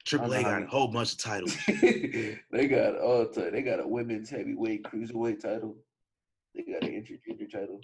AAA 0.08 0.30
know 0.30 0.42
got 0.44 0.64
a 0.64 0.68
whole 0.68 0.88
bunch 0.88 1.14
of 1.14 1.18
titles. 1.18 1.58
they 1.68 2.68
got 2.70 3.00
all 3.00 3.26
ti- 3.28 3.50
they 3.50 3.64
got 3.64 3.80
a 3.80 3.88
women's 3.88 4.30
heavyweight 4.30 4.84
cruiserweight 4.84 5.42
title. 5.42 5.76
They 6.54 6.62
got 6.72 6.84
an 6.84 6.90
intergender 6.92 7.52
title. 7.52 7.82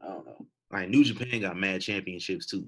I 0.00 0.06
don't 0.08 0.26
know. 0.26 0.46
Like 0.72 0.88
New 0.88 1.04
Japan 1.04 1.42
got 1.42 1.56
mad 1.56 1.82
championships 1.82 2.46
too. 2.46 2.66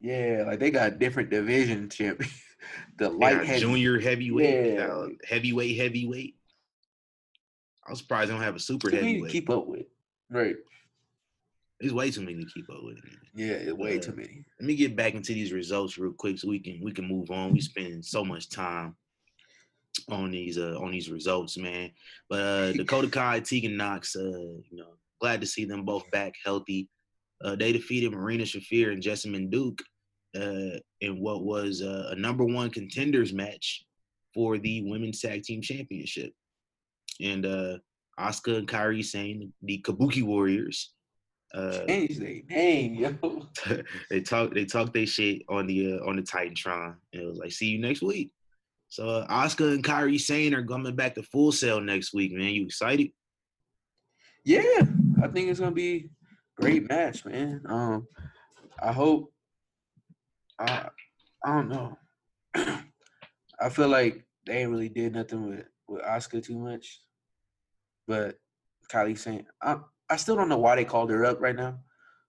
Yeah, 0.00 0.42
like 0.46 0.58
they 0.58 0.70
got 0.72 0.98
different 0.98 1.30
division 1.30 1.88
champions. 1.88 2.32
the 2.98 3.08
light 3.10 3.44
heavy. 3.44 3.60
junior 3.60 4.00
heavyweight, 4.00 4.74
Yeah. 4.74 4.86
got 4.88 5.10
heavyweight, 5.28 5.76
heavyweight. 5.76 6.34
I'm 7.86 7.94
surprised 7.96 8.30
they 8.30 8.34
don't 8.34 8.42
have 8.42 8.56
a 8.56 8.60
super 8.60 8.90
too 8.90 8.96
many 8.96 9.02
to 9.02 9.08
heavyweight. 9.10 9.32
keep 9.32 9.50
up 9.50 9.66
with. 9.66 9.86
Right. 10.30 10.56
There's 11.82 11.92
way 11.92 12.12
too 12.12 12.20
many 12.20 12.44
to 12.44 12.50
keep 12.50 12.70
up 12.70 12.84
with. 12.84 13.02
man. 13.04 13.18
Yeah, 13.34 13.72
way 13.72 13.98
Uh, 13.98 14.00
too 14.00 14.12
many. 14.12 14.44
Let 14.60 14.66
me 14.68 14.76
get 14.76 14.94
back 14.94 15.14
into 15.14 15.32
these 15.34 15.52
results 15.52 15.98
real 15.98 16.12
quick 16.12 16.38
so 16.38 16.48
we 16.48 16.60
can 16.60 16.80
we 16.80 16.92
can 16.92 17.08
move 17.08 17.32
on. 17.32 17.52
We 17.52 17.60
spend 17.60 18.04
so 18.04 18.24
much 18.24 18.48
time 18.48 18.94
on 20.08 20.30
these 20.30 20.58
uh 20.58 20.76
on 20.80 20.92
these 20.92 21.10
results, 21.10 21.58
man. 21.58 21.90
But 22.28 22.40
uh 22.40 22.72
Dakota 22.78 23.08
Kai, 23.08 23.40
Tegan 23.40 23.76
Nox, 23.76 24.14
uh, 24.14 24.20
you 24.20 24.76
know, 24.76 24.94
glad 25.20 25.40
to 25.40 25.46
see 25.46 25.64
them 25.64 25.84
both 25.84 26.08
back 26.12 26.34
healthy. 26.44 26.88
Uh 27.44 27.56
they 27.56 27.72
defeated 27.72 28.12
Marina 28.12 28.44
Shafir 28.44 28.92
and 28.92 29.02
Jessamine 29.02 29.50
Duke 29.50 29.82
uh 30.36 30.78
in 31.00 31.20
what 31.20 31.42
was 31.42 31.82
uh, 31.82 32.10
a 32.12 32.14
number 32.14 32.44
one 32.44 32.70
contenders 32.70 33.32
match 33.32 33.84
for 34.32 34.56
the 34.56 34.82
women's 34.88 35.20
tag 35.20 35.42
team 35.42 35.60
championship. 35.60 36.32
And 37.20 37.44
uh 37.44 37.78
Asuka 38.20 38.58
and 38.58 38.68
Kairi 38.68 39.04
Sane 39.04 39.52
the 39.62 39.82
Kabuki 39.82 40.22
Warriors. 40.22 40.92
Uh 41.54 41.84
Change 41.86 42.18
their 42.18 42.40
name, 42.48 42.94
yo. 42.94 43.46
they 44.10 44.20
talk 44.22 44.54
they 44.54 44.64
talk 44.64 44.92
their 44.92 45.06
shit 45.06 45.42
on 45.48 45.66
the 45.66 45.94
uh, 45.94 46.08
on 46.08 46.16
the 46.16 46.22
TitanTron. 46.22 46.94
And 47.12 47.22
it 47.22 47.26
was 47.26 47.38
like, 47.38 47.52
see 47.52 47.66
you 47.66 47.78
next 47.78 48.02
week. 48.02 48.30
So 48.88 49.08
uh, 49.08 49.26
Asuka 49.28 49.72
and 49.72 49.84
Kairi 49.84 50.20
Sane 50.20 50.54
are 50.54 50.64
coming 50.64 50.94
back 50.94 51.14
to 51.14 51.22
Full 51.22 51.52
Sail 51.52 51.80
next 51.80 52.12
week, 52.12 52.32
man. 52.32 52.50
You 52.50 52.64
excited? 52.64 53.08
Yeah, 54.44 54.82
I 55.22 55.28
think 55.28 55.48
it's 55.48 55.60
gonna 55.60 55.72
be 55.72 56.10
a 56.58 56.60
great 56.60 56.88
match, 56.88 57.24
man. 57.24 57.62
Um, 57.66 58.06
I 58.82 58.92
hope. 58.92 59.32
I 60.58 60.88
I 61.44 61.54
don't 61.54 61.68
know. 61.68 61.98
I 62.54 63.68
feel 63.70 63.88
like 63.88 64.24
they 64.46 64.58
ain't 64.58 64.70
really 64.70 64.88
did 64.88 65.14
nothing 65.14 65.48
with 65.48 65.64
with 65.88 66.02
Asuka 66.02 66.42
too 66.44 66.58
much, 66.58 67.00
but 68.06 68.36
Kairi 68.90 69.16
Sane, 69.16 69.46
I, 69.62 69.78
I 70.12 70.16
still 70.16 70.36
don't 70.36 70.50
know 70.50 70.58
why 70.58 70.76
they 70.76 70.84
called 70.84 71.08
her 71.08 71.24
up 71.24 71.40
right 71.40 71.56
now. 71.56 71.78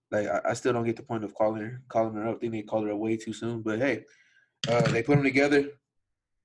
Like 0.10 0.28
I, 0.28 0.52
I 0.52 0.54
still 0.54 0.72
don't 0.72 0.86
get 0.86 0.96
the 0.96 1.04
point 1.04 1.26
of 1.26 1.36
calling 1.36 1.62
her 1.62 1.82
calling 1.90 2.16
her 2.16 2.30
up. 2.30 2.38
I 2.38 2.40
think 2.40 2.54
they 2.54 2.62
called 2.62 2.88
her 2.88 2.96
way 2.96 3.18
too 3.18 3.34
soon. 3.34 3.62
But 3.62 3.80
hey, 3.80 4.06
uh, 4.70 4.84
they 4.84 5.04
put 5.04 5.16
them 5.16 5.24
together. 5.24 5.68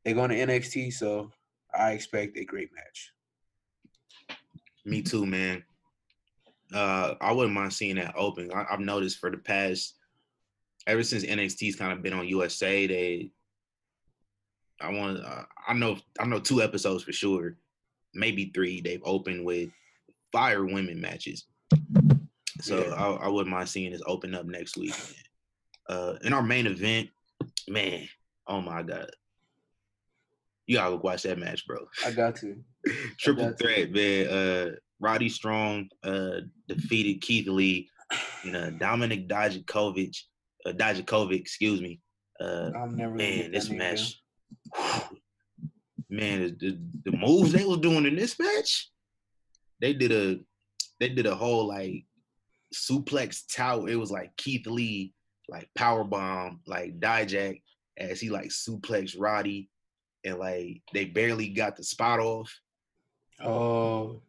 They 0.05 0.15
go 0.15 0.27
to 0.27 0.35
NXT, 0.35 0.93
so 0.93 1.31
I 1.73 1.93
expect 1.93 2.37
a 2.37 2.45
great 2.45 2.71
match. 2.75 3.13
Me 4.85 5.01
too, 5.01 5.27
man. 5.27 5.63
Uh, 6.75 7.15
I 7.21 7.31
wouldn't 7.31 7.55
mind 7.55 7.73
seeing 7.73 7.97
that 7.97 8.15
open. 8.17 8.51
I, 8.53 8.67
I've 8.69 8.81
noticed 8.81 9.19
for 9.19 9.31
the 9.31 9.39
past, 9.39 9.95
ever 10.89 11.05
since 11.05 11.25
NXT's 11.25 11.77
kind 11.77 11.93
of 11.93 12.03
been 12.03 12.15
on 12.15 12.27
USA, 12.27 12.87
they, 12.87 13.31
I 14.81 14.91
want, 14.93 15.25
uh, 15.25 15.45
I 15.67 15.75
know, 15.75 15.99
I 16.19 16.27
know 16.27 16.41
two 16.41 16.63
episodes 16.63 17.05
for 17.05 17.13
sure, 17.13 17.57
maybe 18.13 18.51
three. 18.55 18.81
They've 18.81 19.03
opened 19.05 19.45
with 19.45 19.71
fire 20.33 20.65
women 20.65 21.01
matches. 21.01 21.47
So 22.61 22.85
Yeah. 22.87 22.95
I, 22.95 23.27
I 23.27 23.29
wouldn't 23.29 23.55
mind 23.55 23.69
seeing 23.69 23.93
this 23.93 24.03
open 24.07 24.35
up 24.35 24.47
next 24.47 24.77
week. 24.77 24.95
Uh, 25.89 26.15
in 26.23 26.33
our 26.33 26.43
main 26.43 26.67
event, 26.67 27.09
man, 27.69 28.07
oh 28.47 28.61
my 28.61 28.83
god, 28.83 29.11
you 30.67 30.77
gotta 30.77 30.97
go 30.97 31.01
watch 31.03 31.23
that 31.23 31.39
match, 31.39 31.67
bro. 31.67 31.79
I 32.05 32.11
got 32.11 32.37
to. 32.37 32.57
Triple 33.19 33.51
got 33.51 33.59
to. 33.59 33.65
threat, 33.65 33.91
man. 33.93 34.27
Uh, 34.29 34.71
Roddy 35.01 35.29
Strong 35.29 35.89
uh, 36.03 36.41
defeated 36.67 37.23
Keith 37.23 37.47
Lee, 37.49 37.89
and 38.45 38.57
uh, 38.57 38.71
Dominik 38.73 39.29
Dijakovic, 39.29 40.17
uh, 40.67 40.73
Dijakovic, 40.73 41.41
excuse 41.41 41.81
me. 41.81 42.01
Uh, 42.41 42.71
I'm 42.77 42.97
never. 42.97 43.11
gonna 43.13 43.15
man, 43.17 43.53
this 43.53 43.71
match, 43.71 44.21
man, 46.11 46.57
the, 46.61 46.79
the 47.05 47.17
moves 47.17 47.53
they 47.53 47.65
was 47.65 47.79
doing 47.79 48.07
in 48.07 48.17
this 48.17 48.39
match, 48.39 48.91
they 49.81 49.93
did 49.93 50.13
a, 50.13 50.41
they 51.01 51.09
did 51.09 51.27
a 51.27 51.35
whole 51.35 51.69
like 51.69 52.05
suplex 52.75 53.43
tower. 53.55 53.89
It 53.89 53.97
was 53.97 54.11
like 54.11 54.37
Keith 54.37 54.67
Lee, 54.67 55.13
like 55.49 55.69
power 55.75 56.05
bomb, 56.05 56.61
like 56.67 57.01
Dijak 57.01 57.63
as 57.97 58.21
he 58.21 58.31
like 58.31 58.49
suplex 58.49 59.15
Roddy, 59.19 59.71
and 60.25 60.39
like 60.39 60.83
they 60.93 61.07
barely 61.07 61.49
got 61.49 61.77
the 61.77 61.85
spot 61.85 62.21
off. 62.21 62.53
Oh, 63.43 64.23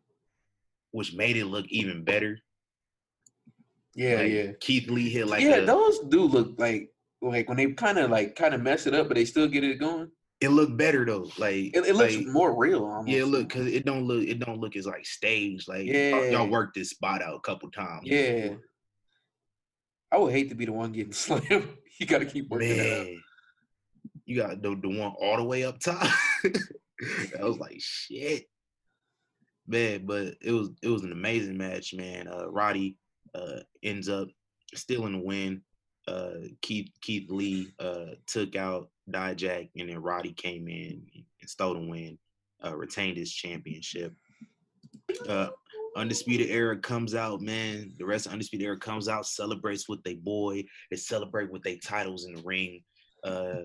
which 0.91 1.15
made 1.15 1.37
it 1.37 1.45
look 1.45 1.65
even 1.69 2.03
better. 2.03 2.39
yeah, 3.95 4.15
Like, 4.15 4.31
yeah. 4.31 4.51
Keith 4.59 4.89
Lee 4.89 5.09
hit 5.09 5.27
like 5.27 5.43
yeah, 5.43 5.61
those 5.61 5.99
do 6.09 6.23
look 6.23 6.53
like 6.59 6.91
like 7.21 7.47
when 7.47 7.57
they 7.57 7.71
kind 7.71 7.97
of 7.97 8.11
like 8.11 8.35
kind 8.35 8.53
of 8.53 8.61
mess 8.61 8.87
it 8.87 8.93
up, 8.93 9.07
but 9.07 9.15
they 9.15 9.25
still 9.25 9.47
get 9.47 9.63
it 9.63 9.79
going. 9.79 10.09
It 10.41 10.49
looked 10.49 10.77
better 10.77 11.05
though. 11.05 11.29
Like 11.37 11.75
It, 11.75 11.85
it 11.85 11.95
looks 11.95 12.15
like, 12.15 12.27
more 12.27 12.55
real. 12.57 12.85
Almost. 12.85 13.09
yeah, 13.09 13.23
look 13.25 13.49
because 13.49 13.67
it 13.67 13.85
don't 13.85 14.05
look 14.05 14.23
it 14.23 14.39
don't 14.39 14.59
look 14.59 14.75
as 14.75 14.85
like 14.85 15.05
staged. 15.05 15.67
Like 15.67 15.85
y'all- 15.85 15.93
Yeah. 15.95 16.29
y'all 16.31 16.47
worked 16.49 16.75
this 16.75 16.91
spot 16.91 17.21
out 17.21 17.35
a 17.35 17.39
couple 17.41 17.69
times. 17.71 18.03
Yeah. 18.05 18.55
I 20.11 20.17
would 20.17 20.31
hate 20.33 20.49
to 20.49 20.55
be 20.55 20.65
the 20.65 20.73
one 20.73 20.91
getting 20.91 21.11
slammed. 21.13 21.67
you 21.99 22.05
got 22.05 22.19
to 22.19 22.25
keep 22.25 22.49
working 22.49 22.77
that 22.77 22.99
out. 22.99 23.05
man, 23.05 23.21
you 24.25 24.35
got 24.35 24.61
the 24.61 24.75
the 24.75 24.87
one 24.89 25.13
all 25.19 25.37
the 25.37 25.43
way 25.43 25.63
up 25.65 25.79
top. 25.79 26.01
I 26.43 27.43
was 27.43 27.57
like 27.57 27.77
shit, 27.79 28.45
man. 29.67 30.05
But 30.05 30.35
it 30.41 30.51
was 30.51 30.69
it 30.81 30.87
was 30.89 31.03
an 31.03 31.11
amazing 31.11 31.57
match, 31.57 31.93
man. 31.93 32.27
Uh, 32.27 32.47
Roddy 32.49 32.97
uh, 33.35 33.59
ends 33.83 34.09
up 34.09 34.29
stealing 34.73 35.13
the 35.13 35.19
win. 35.19 35.61
Uh, 36.07 36.47
Keith 36.61 36.89
Keith 37.01 37.29
Lee 37.29 37.67
uh, 37.79 38.15
took 38.25 38.55
out 38.55 38.89
Dijak, 39.11 39.69
and 39.77 39.89
then 39.89 39.99
Roddy 39.99 40.33
came 40.33 40.67
in 40.67 41.01
and 41.13 41.49
stole 41.49 41.73
the 41.73 41.79
win, 41.79 42.17
uh, 42.63 42.75
retained 42.75 43.17
his 43.17 43.31
championship. 43.31 44.13
Uh, 45.27 45.49
Undisputed 45.95 46.49
Era 46.49 46.77
comes 46.77 47.15
out, 47.15 47.41
man. 47.41 47.93
The 47.97 48.05
rest 48.05 48.25
of 48.25 48.33
Undisputed 48.33 48.65
Era 48.65 48.77
comes 48.77 49.07
out, 49.07 49.25
celebrates 49.25 49.89
with 49.89 50.03
their 50.03 50.15
boy. 50.15 50.63
They 50.89 50.97
celebrate 50.97 51.51
with 51.51 51.63
their 51.63 51.77
titles 51.77 52.25
in 52.25 52.35
the 52.35 52.43
ring. 52.43 52.83
Uh, 53.23 53.63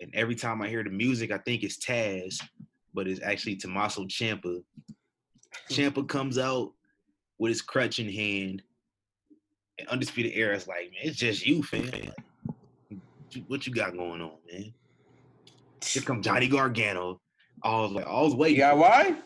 and 0.00 0.14
every 0.14 0.34
time 0.34 0.62
I 0.62 0.68
hear 0.68 0.84
the 0.84 0.90
music, 0.90 1.30
I 1.30 1.38
think 1.38 1.62
it's 1.62 1.78
Taz, 1.78 2.40
but 2.94 3.06
it's 3.06 3.20
actually 3.22 3.56
Tommaso 3.56 4.04
Ciampa. 4.04 4.62
Ciampa 5.70 6.08
comes 6.08 6.38
out 6.38 6.72
with 7.38 7.50
his 7.50 7.62
crutch 7.62 7.98
in 7.98 8.10
hand, 8.10 8.62
and 9.78 9.88
Undisputed 9.88 10.32
Era 10.34 10.56
is 10.56 10.66
like, 10.66 10.90
man, 10.90 11.02
it's 11.02 11.16
just 11.16 11.46
you, 11.46 11.62
fam. 11.62 11.86
Like, 11.86 12.12
what 13.48 13.66
you 13.66 13.72
got 13.72 13.96
going 13.96 14.20
on, 14.20 14.36
man? 14.50 14.72
Here 15.84 16.02
come 16.02 16.22
Johnny 16.22 16.48
Gargano. 16.48 17.20
I 17.62 17.80
was 17.80 17.92
like, 17.92 18.06
I 18.06 18.20
was 18.20 18.34
waiting. 18.34 18.60
DIY? 18.60 19.16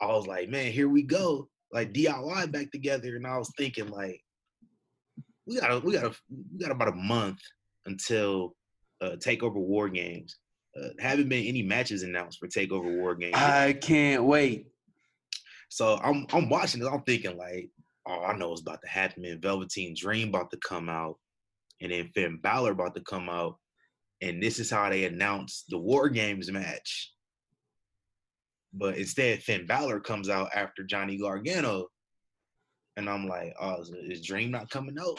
I 0.00 0.06
was 0.06 0.26
like, 0.26 0.48
man, 0.48 0.72
here 0.72 0.88
we 0.88 1.02
go. 1.02 1.48
Like 1.72 1.92
DIY 1.92 2.52
back 2.52 2.70
together. 2.70 3.16
And 3.16 3.26
I 3.26 3.38
was 3.38 3.50
thinking, 3.56 3.88
like, 3.88 4.20
we 5.46 5.60
got 5.60 5.72
a, 5.72 5.78
we 5.80 5.92
got 5.92 6.04
a, 6.04 6.14
we 6.30 6.58
got 6.58 6.70
about 6.70 6.88
a 6.88 6.96
month 6.96 7.40
until 7.86 8.54
uh 9.00 9.16
takeover 9.16 9.54
war 9.54 9.88
games. 9.88 10.38
Uh, 10.76 10.88
haven't 10.98 11.28
been 11.28 11.46
any 11.46 11.62
matches 11.62 12.02
announced 12.02 12.38
for 12.38 12.48
takeover 12.48 12.96
war 12.98 13.14
games. 13.14 13.34
I 13.34 13.72
can't 13.74 14.24
wait. 14.24 14.66
So 15.68 15.98
I'm 16.02 16.26
I'm 16.32 16.48
watching 16.48 16.80
this. 16.80 16.90
I'm 16.90 17.02
thinking 17.02 17.36
like, 17.36 17.70
oh, 18.06 18.24
I 18.24 18.36
know 18.36 18.50
what's 18.50 18.60
about 18.60 18.80
to 18.82 18.88
happen. 18.88 19.22
Man, 19.22 19.40
Velveteen 19.40 19.94
Dream 19.96 20.28
about 20.28 20.50
to 20.50 20.58
come 20.58 20.88
out, 20.88 21.16
and 21.80 21.92
then 21.92 22.10
Finn 22.14 22.38
Balor 22.42 22.72
about 22.72 22.94
to 22.94 23.00
come 23.02 23.28
out, 23.28 23.56
and 24.20 24.42
this 24.42 24.58
is 24.58 24.70
how 24.70 24.88
they 24.90 25.04
announce 25.04 25.64
the 25.68 25.78
War 25.78 26.08
Games 26.08 26.50
match. 26.50 27.12
But 28.72 28.96
instead, 28.96 29.42
Finn 29.42 29.66
Balor 29.66 30.00
comes 30.00 30.28
out 30.28 30.50
after 30.54 30.82
Johnny 30.84 31.18
Gargano, 31.18 31.86
and 32.96 33.08
I'm 33.08 33.26
like, 33.26 33.54
oh, 33.60 33.80
is, 33.80 33.90
is 33.90 34.26
Dream 34.26 34.50
not 34.50 34.70
coming 34.70 34.96
out? 34.98 35.18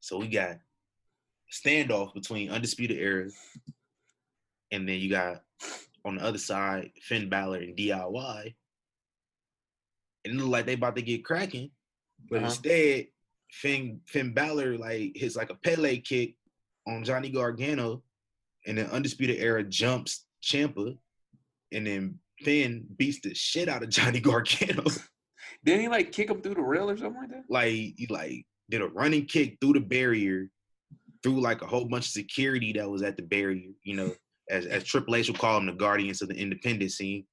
So 0.00 0.18
we 0.18 0.28
got 0.28 0.56
standoff 1.52 2.14
between 2.14 2.50
Undisputed 2.50 2.98
Era, 2.98 3.28
and 4.72 4.88
then 4.88 4.98
you 5.00 5.10
got 5.10 5.42
on 6.04 6.16
the 6.16 6.24
other 6.24 6.38
side 6.38 6.90
Finn 7.02 7.28
Balor 7.28 7.58
and 7.58 7.76
DIY. 7.76 8.54
And 10.24 10.34
it 10.34 10.36
look 10.36 10.48
like 10.48 10.66
they 10.66 10.74
about 10.74 10.96
to 10.96 11.02
get 11.02 11.24
cracking, 11.24 11.70
but 12.30 12.36
Uh-huh. 12.38 12.46
instead, 12.46 13.06
Finn 13.52 14.00
Finn 14.06 14.32
Balor 14.32 14.78
like 14.78 15.12
hits 15.14 15.36
like 15.36 15.50
a 15.50 15.54
Pele 15.54 15.98
kick 15.98 16.34
on 16.86 17.04
Johnny 17.04 17.30
Gargano, 17.30 18.02
and 18.66 18.78
then 18.78 18.86
Undisputed 18.86 19.38
Era 19.38 19.62
jumps 19.62 20.26
Ciampa, 20.42 20.96
and 21.70 21.86
then 21.86 22.18
Finn 22.40 22.84
beats 22.96 23.20
the 23.20 23.34
shit 23.34 23.68
out 23.68 23.82
of 23.82 23.90
Johnny 23.90 24.20
Gargano. 24.30 24.84
Didn't 25.64 25.82
he 25.82 25.88
like 25.88 26.12
kick 26.12 26.30
him 26.30 26.40
through 26.40 26.54
the 26.54 26.62
rail 26.62 26.90
or 26.90 26.96
something 26.96 27.20
like 27.20 27.30
that? 27.30 27.44
like 27.48 27.72
he 27.72 28.06
like 28.10 28.46
did 28.70 28.80
a 28.80 28.88
running 28.88 29.26
kick 29.26 29.58
through 29.60 29.74
the 29.74 29.80
barrier, 29.80 30.48
through 31.22 31.40
like 31.40 31.62
a 31.62 31.66
whole 31.66 31.84
bunch 31.84 32.06
of 32.06 32.12
security 32.12 32.72
that 32.72 32.88
was 32.88 33.02
at 33.02 33.16
the 33.16 33.22
barrier, 33.22 33.70
you 33.84 33.94
know, 33.94 34.12
as 34.48 34.64
as 34.64 34.82
Triple 34.84 35.14
H 35.14 35.28
would 35.28 35.38
call 35.38 35.56
them 35.56 35.66
the 35.66 35.72
guardians 35.72 36.22
of 36.22 36.28
the 36.28 36.36
independent 36.36 36.90
scene. 36.90 37.26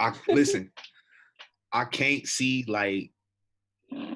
I 0.00 0.14
listen, 0.28 0.70
I 1.72 1.84
can't 1.84 2.26
see 2.26 2.64
like 2.68 3.10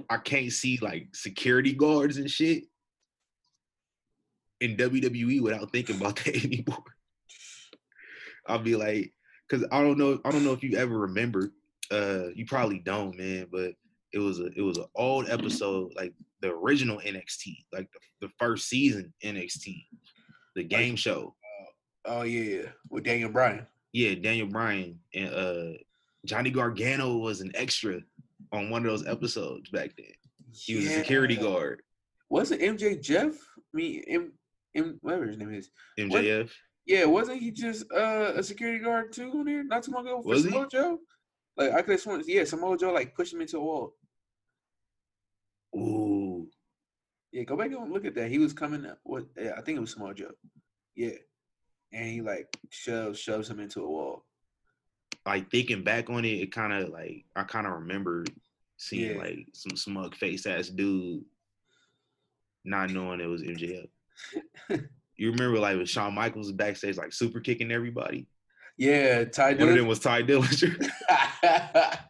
I 0.09 0.18
can't 0.18 0.52
see 0.52 0.78
like 0.80 1.09
security 1.14 1.72
guards 1.72 2.16
and 2.16 2.30
shit 2.30 2.64
in 4.61 4.76
WWE 4.76 5.42
without 5.42 5.70
thinking 5.72 5.96
about 5.96 6.16
that 6.24 6.44
anymore. 6.44 6.84
I'll 8.46 8.59
be 8.59 8.76
like, 8.76 9.12
because 9.48 9.66
I 9.72 9.82
don't 9.82 9.98
know, 9.98 10.20
I 10.24 10.30
don't 10.30 10.44
know 10.44 10.52
if 10.52 10.62
you 10.62 10.76
ever 10.76 10.98
remember. 10.98 11.52
Uh, 11.90 12.28
you 12.34 12.46
probably 12.46 12.78
don't, 12.78 13.16
man. 13.16 13.46
But 13.50 13.72
it 14.12 14.18
was 14.18 14.40
a 14.40 14.46
it 14.57 14.62
was 14.62 14.78
an 14.78 14.86
old 14.94 15.28
episode, 15.28 15.92
like 15.96 16.12
the 16.40 16.50
original 16.50 16.98
NXT, 16.98 17.57
like 17.72 17.90
the, 17.92 18.26
the 18.26 18.32
first 18.38 18.68
season 18.68 19.12
NXT, 19.24 19.84
the 20.54 20.64
game 20.64 20.96
show. 20.96 21.34
Oh 22.04 22.22
yeah, 22.22 22.62
with 22.90 23.04
Daniel 23.04 23.30
Bryan. 23.30 23.66
Yeah, 23.92 24.14
Daniel 24.14 24.48
Bryan 24.48 24.98
and 25.14 25.34
uh 25.34 25.78
Johnny 26.27 26.51
Gargano 26.51 27.16
was 27.16 27.41
an 27.41 27.53
extra 27.55 28.01
on 28.53 28.70
one 28.70 28.85
of 28.85 28.91
those 28.91 29.07
episodes 29.07 29.70
back 29.70 29.91
then. 29.97 30.07
He 30.53 30.77
was 30.77 30.87
a 30.87 30.91
security 30.91 31.37
guard. 31.37 31.83
Wasn't 32.29 32.61
MJ 32.61 33.01
Jeff? 33.01 33.35
I 33.57 33.61
mean, 33.72 34.03
M, 34.09 34.33
M, 34.74 34.99
whatever 35.03 35.27
his 35.27 35.37
name 35.39 35.55
is. 35.55 35.70
MJF. 35.99 36.51
Yeah, 36.87 37.05
wasn't 37.05 37.41
he 37.41 37.51
just 37.51 37.85
uh, 37.93 38.33
a 38.37 38.43
security 38.43 38.83
guard 38.83 39.12
too 39.12 39.31
on 39.33 39.45
there 39.45 39.64
not 39.64 39.83
too 39.83 39.93
long 39.93 40.07
ago 40.07 40.22
for 40.22 40.29
Was 40.29 40.45
he? 40.45 40.51
Samoa 40.51 40.68
Joe? 40.68 40.99
Like 41.57 41.72
I 41.72 41.83
could 41.83 41.93
have 41.93 42.01
sworn, 42.01 42.22
yeah, 42.27 42.45
Samoa 42.45 42.77
Joe 42.79 42.93
like 42.93 43.14
pushed 43.14 43.33
him 43.33 43.41
into 43.41 43.59
a 43.59 43.61
wall. 43.61 43.95
Ooh, 45.77 46.49
Yeah, 47.33 47.43
go 47.45 47.57
back 47.57 47.70
and 47.72 47.93
look 47.93 48.05
at 48.05 48.14
that. 48.14 48.31
He 48.31 48.39
was 48.39 48.53
coming 48.53 48.87
up. 48.87 48.99
What? 49.03 49.27
Yeah, 49.37 49.53
I 49.59 49.62
think 49.62 49.77
it 49.77 49.81
was 49.81 49.93
Samoa 49.93 50.14
Joe. 50.14 50.31
Yeah, 50.95 51.11
and 51.93 52.09
he 52.09 52.20
like 52.22 52.47
shoves 52.70 53.18
shoves 53.18 53.51
him 53.51 53.61
into 53.61 53.83
a 53.83 53.89
wall. 53.89 54.24
Like 55.27 55.51
thinking 55.51 55.83
back 55.83 56.09
on 56.09 56.24
it, 56.24 56.41
it 56.41 56.53
kind 56.53 56.72
of 56.72 56.89
like 56.91 57.24
I 57.35 57.43
kind 57.43 57.66
of 57.66 57.72
remember 57.74 58.24
seeing 58.77 59.16
Yeah. 59.16 59.22
like 59.22 59.47
some 59.53 59.77
smug 59.77 60.14
face 60.14 60.47
ass 60.47 60.68
dude, 60.68 61.24
not 62.64 62.91
knowing 62.91 63.20
it 63.20 63.27
was 63.27 63.43
MJF. 63.43 63.89
you 65.16 65.31
remember 65.33 65.59
like 65.59 65.77
when 65.77 65.87
Shawn 65.87 66.14
Michaels 66.14 66.47
was 66.47 66.53
backstage 66.57 66.97
like 66.97 67.12
super 67.12 67.41
kicking 67.41 67.72
everybody. 67.72 68.27
Yeah, 68.79 69.24
Ty 69.24 69.55
One 69.55 69.62
of 69.62 69.68
them 69.74 69.79
Dillinger. 69.79 69.89
was 69.89 69.99
Tye 70.01 70.22
Dillinger. 70.22 70.91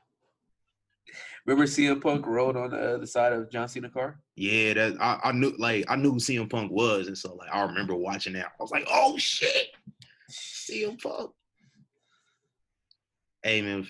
Remember 1.47 1.67
CM 1.67 2.03
Punk 2.03 2.27
rode 2.27 2.57
on 2.57 2.71
the 2.71 2.77
uh, 2.77 2.95
other 2.97 3.07
side 3.07 3.33
of 3.33 3.49
John 3.53 3.69
Cena 3.69 3.89
car? 3.89 4.19
yeah, 4.35 4.75
that 4.75 4.97
I, 5.01 5.21
I 5.29 5.33
knew 5.33 5.53
like 5.59 5.85
I 5.89 5.95
knew 5.95 6.11
who 6.13 6.19
CM 6.19 6.51
Punk 6.51 6.73
was, 6.73 7.07
and 7.07 7.17
so 7.17 7.35
like 7.37 7.49
I 7.53 7.63
remember 7.63 7.95
watching 7.95 8.33
that. 8.33 8.47
I 8.47 8.51
was 8.63 8.73
like, 8.73 8.87
oh 8.91 9.17
shit, 9.17 9.69
CM 10.31 11.01
Punk. 11.01 11.31
Hey 13.47 13.63
man, 13.63 13.87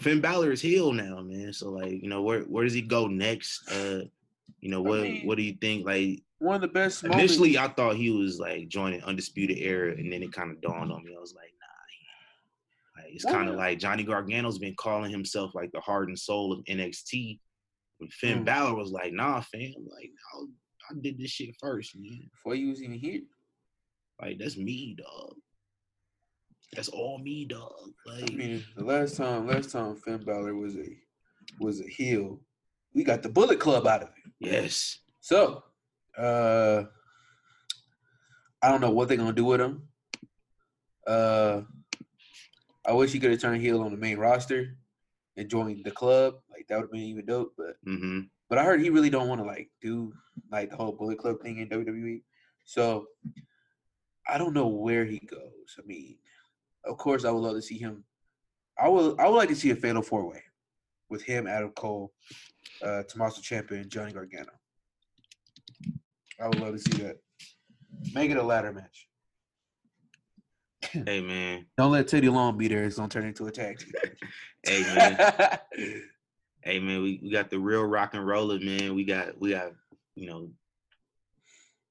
Finn 0.00 0.20
Balor 0.20 0.50
is 0.50 0.60
healed 0.60 0.96
now, 0.96 1.20
man. 1.20 1.52
So 1.52 1.70
like, 1.70 2.02
you 2.02 2.08
know, 2.08 2.20
where 2.22 2.40
where 2.42 2.64
does 2.64 2.72
he 2.74 2.82
go 2.82 3.06
next? 3.06 3.70
Uh, 3.70 4.02
you 4.60 4.70
know, 4.70 4.78
I 4.84 4.88
what 4.88 5.02
mean, 5.02 5.24
what 5.24 5.36
do 5.36 5.42
you 5.44 5.54
think? 5.60 5.86
Like 5.86 6.20
One 6.40 6.56
of 6.56 6.62
the 6.62 6.66
best 6.66 7.04
moments. 7.04 7.22
initially, 7.22 7.56
I 7.58 7.68
thought 7.68 7.94
he 7.94 8.10
was 8.10 8.40
like 8.40 8.66
joining 8.66 9.00
Undisputed 9.04 9.58
Era, 9.58 9.92
and 9.92 10.12
then 10.12 10.24
it 10.24 10.32
kind 10.32 10.50
of 10.50 10.60
dawned 10.60 10.90
on 10.90 11.04
me. 11.04 11.14
I 11.16 11.20
was 11.20 11.32
like, 11.32 11.52
nah, 12.96 13.02
like 13.04 13.14
it's 13.14 13.24
kind 13.24 13.48
of 13.48 13.54
like 13.54 13.78
Johnny 13.78 14.02
Gargano's 14.02 14.58
been 14.58 14.74
calling 14.74 15.12
himself 15.12 15.54
like 15.54 15.70
the 15.70 15.80
heart 15.80 16.08
and 16.08 16.18
soul 16.18 16.52
of 16.52 16.64
NXT. 16.64 17.38
When 17.98 18.10
Finn 18.10 18.42
Mm. 18.42 18.46
Balor 18.46 18.74
was 18.74 18.90
like, 18.90 19.12
nah, 19.12 19.42
fam, 19.42 19.74
like 19.94 20.10
I, 20.34 20.42
I 20.90 20.94
did 21.00 21.18
this 21.18 21.30
shit 21.30 21.54
first, 21.60 21.94
man. 21.96 22.28
before 22.32 22.56
you 22.56 22.70
was 22.70 22.82
even 22.82 22.98
here. 22.98 23.20
Like 24.20 24.38
that's 24.40 24.56
me, 24.56 24.96
dog. 24.98 25.36
That's 26.74 26.88
all 26.88 27.18
me, 27.18 27.44
dog. 27.44 27.72
Like 28.06 28.30
I 28.30 28.34
mean, 28.34 28.64
the 28.76 28.84
last 28.84 29.16
time, 29.16 29.46
last 29.46 29.70
time 29.70 29.96
Finn 29.96 30.22
Balor 30.24 30.54
was 30.54 30.76
a 30.76 30.86
was 31.60 31.80
a 31.80 31.88
heel, 31.88 32.40
we 32.94 33.04
got 33.04 33.22
the 33.22 33.28
Bullet 33.28 33.58
Club 33.58 33.86
out 33.86 34.02
of 34.02 34.08
it. 34.08 34.32
yes, 34.40 34.98
So, 35.20 35.62
uh, 36.16 36.84
I 38.62 38.68
don't 38.68 38.80
know 38.80 38.90
what 38.90 39.08
they're 39.08 39.16
gonna 39.16 39.32
do 39.32 39.44
with 39.44 39.60
him. 39.60 39.88
Uh, 41.06 41.62
I 42.86 42.92
wish 42.92 43.12
he 43.12 43.18
could 43.18 43.30
have 43.30 43.40
turned 43.40 43.62
heel 43.62 43.82
on 43.82 43.90
the 43.90 43.96
main 43.96 44.18
roster 44.18 44.76
and 45.36 45.48
joined 45.48 45.84
the 45.84 45.90
club. 45.90 46.34
Like 46.50 46.66
that 46.68 46.76
would 46.76 46.84
have 46.84 46.90
been 46.90 47.00
even 47.00 47.26
dope. 47.26 47.54
But 47.56 47.76
mm-hmm. 47.86 48.20
but 48.48 48.58
I 48.58 48.64
heard 48.64 48.80
he 48.80 48.90
really 48.90 49.10
don't 49.10 49.28
want 49.28 49.40
to 49.40 49.46
like 49.46 49.70
do 49.80 50.12
like 50.50 50.70
the 50.70 50.76
whole 50.76 50.92
Bullet 50.92 51.18
Club 51.18 51.40
thing 51.40 51.58
in 51.58 51.68
WWE. 51.68 52.22
So 52.64 53.06
I 54.28 54.36
don't 54.36 54.54
know 54.54 54.68
where 54.68 55.04
he 55.04 55.18
goes. 55.18 55.76
I 55.78 55.86
mean, 55.86 56.16
of 56.84 56.96
course, 56.96 57.24
I 57.24 57.30
would 57.30 57.40
love 57.40 57.56
to 57.56 57.62
see 57.62 57.78
him. 57.78 58.04
I 58.78 58.88
would 58.88 59.18
I 59.18 59.28
would 59.28 59.36
like 59.36 59.48
to 59.48 59.56
see 59.56 59.70
a 59.70 59.76
fatal 59.76 60.02
four 60.02 60.28
way 60.28 60.42
with 61.10 61.22
him, 61.22 61.46
Adam 61.46 61.70
Cole, 61.70 62.12
uh, 62.82 63.02
Tommaso 63.04 63.40
Ciampa, 63.40 63.72
and 63.72 63.90
Johnny 63.90 64.12
Gargano. 64.12 64.52
I 66.40 66.46
would 66.46 66.60
love 66.60 66.74
to 66.74 66.78
see 66.78 67.02
that. 67.02 67.16
Make 68.14 68.30
it 68.30 68.36
a 68.36 68.42
ladder 68.42 68.72
match. 68.72 69.08
Hey 70.92 71.20
man, 71.20 71.66
Don't 71.76 71.92
let 71.92 72.08
Teddy 72.08 72.28
Long 72.28 72.56
be 72.56 72.68
there. 72.68 72.84
It's 72.84 72.96
gonna 72.96 73.08
turn 73.08 73.26
into 73.26 73.46
a 73.46 73.50
tag 73.50 73.78
team. 73.78 73.92
hey 74.66 74.82
man, 74.82 75.58
hey 76.62 76.78
man. 76.78 77.02
We, 77.02 77.20
we 77.22 77.30
got 77.30 77.50
the 77.50 77.58
real 77.58 77.82
rock 77.82 78.14
and 78.14 78.26
roller, 78.26 78.60
man. 78.60 78.94
We 78.94 79.04
got 79.04 79.38
we 79.40 79.50
got 79.50 79.72
you 80.14 80.28
know 80.28 80.50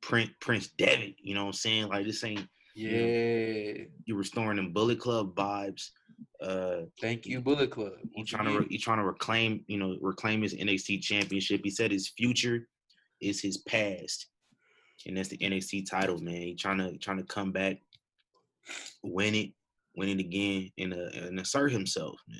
Prince 0.01 0.31
Prince 0.39 0.69
Devitt. 0.69 1.15
You 1.19 1.35
know 1.35 1.41
what 1.41 1.47
I'm 1.47 1.53
saying? 1.53 1.87
Like 1.89 2.05
this 2.05 2.23
ain't 2.23 2.47
yeah. 2.77 3.83
you 4.05 4.15
restoring 4.15 4.57
them 4.57 4.73
Bullet 4.73 4.99
Club 4.99 5.35
vibes. 5.35 5.89
Uh, 6.41 6.81
Thank 7.01 7.25
you, 7.25 7.41
Bullet 7.41 7.71
Club. 7.71 7.93
he 8.13 8.23
trying 8.23 8.45
to 8.45 8.59
re- 8.59 8.67
he 8.69 8.77
trying 8.77 8.97
to 8.99 9.03
reclaim 9.03 9.63
you 9.67 9.77
know 9.77 9.97
reclaim 10.01 10.41
his 10.41 10.53
NXT 10.53 11.01
championship. 11.01 11.61
He 11.63 11.69
said 11.69 11.91
his 11.91 12.09
future 12.09 12.67
is 13.21 13.41
his 13.41 13.57
past, 13.57 14.27
and 15.05 15.17
that's 15.17 15.29
the 15.29 15.37
NXT 15.37 15.89
title, 15.89 16.19
man. 16.19 16.41
He 16.41 16.55
trying 16.55 16.77
to 16.79 16.97
trying 16.97 17.17
to 17.17 17.23
come 17.23 17.51
back, 17.51 17.77
win 19.03 19.35
it, 19.35 19.51
win 19.95 20.09
it 20.09 20.19
again, 20.19 20.71
and 20.77 20.93
uh, 20.93 21.09
and 21.27 21.39
assert 21.39 21.71
himself, 21.71 22.19
man. 22.27 22.39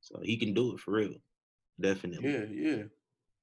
So 0.00 0.20
he 0.22 0.36
can 0.36 0.54
do 0.54 0.74
it 0.74 0.80
for 0.80 0.92
real, 0.92 1.14
definitely. 1.80 2.30
yeah, 2.30 2.44
yeah. 2.50 2.82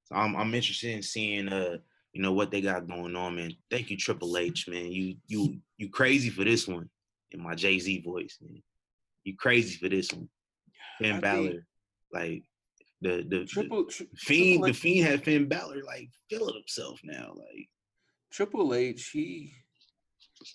So 0.05 0.15
I'm 0.15 0.35
I'm 0.35 0.53
interested 0.53 0.91
in 0.91 1.03
seeing 1.03 1.49
uh 1.49 1.77
you 2.17 2.23
know 2.23 2.33
what 2.33 2.49
they 2.49 2.61
got 2.61 2.87
going 2.87 3.15
on, 3.15 3.35
man. 3.35 3.51
Thank 3.69 3.91
you, 3.91 3.95
Triple 3.95 4.39
H, 4.39 4.67
man. 4.67 4.91
You 4.91 5.17
you 5.27 5.59
you 5.77 5.87
crazy 5.87 6.31
for 6.31 6.43
this 6.43 6.67
one 6.67 6.89
in 7.29 7.43
my 7.43 7.53
Jay 7.53 7.77
Z 7.77 8.01
voice, 8.01 8.39
man. 8.41 8.63
You 9.23 9.35
crazy 9.37 9.77
for 9.77 9.87
this 9.87 10.11
one. 10.11 10.27
Finn 10.97 11.17
I 11.17 11.19
Balor, 11.19 11.67
like 12.11 12.41
the 13.01 13.17
the, 13.17 13.41
the 13.41 13.45
Triple 13.45 13.85
tri- 13.85 14.07
Fiend, 14.15 14.63
Triple 14.63 14.67
the 14.67 14.73
Fiend 14.73 15.07
had 15.07 15.23
Finn 15.23 15.47
Balor 15.47 15.83
like 15.85 16.09
feeling 16.27 16.55
himself 16.55 16.99
now, 17.03 17.33
like 17.35 17.69
Triple 18.31 18.73
H, 18.73 19.11
he 19.13 19.53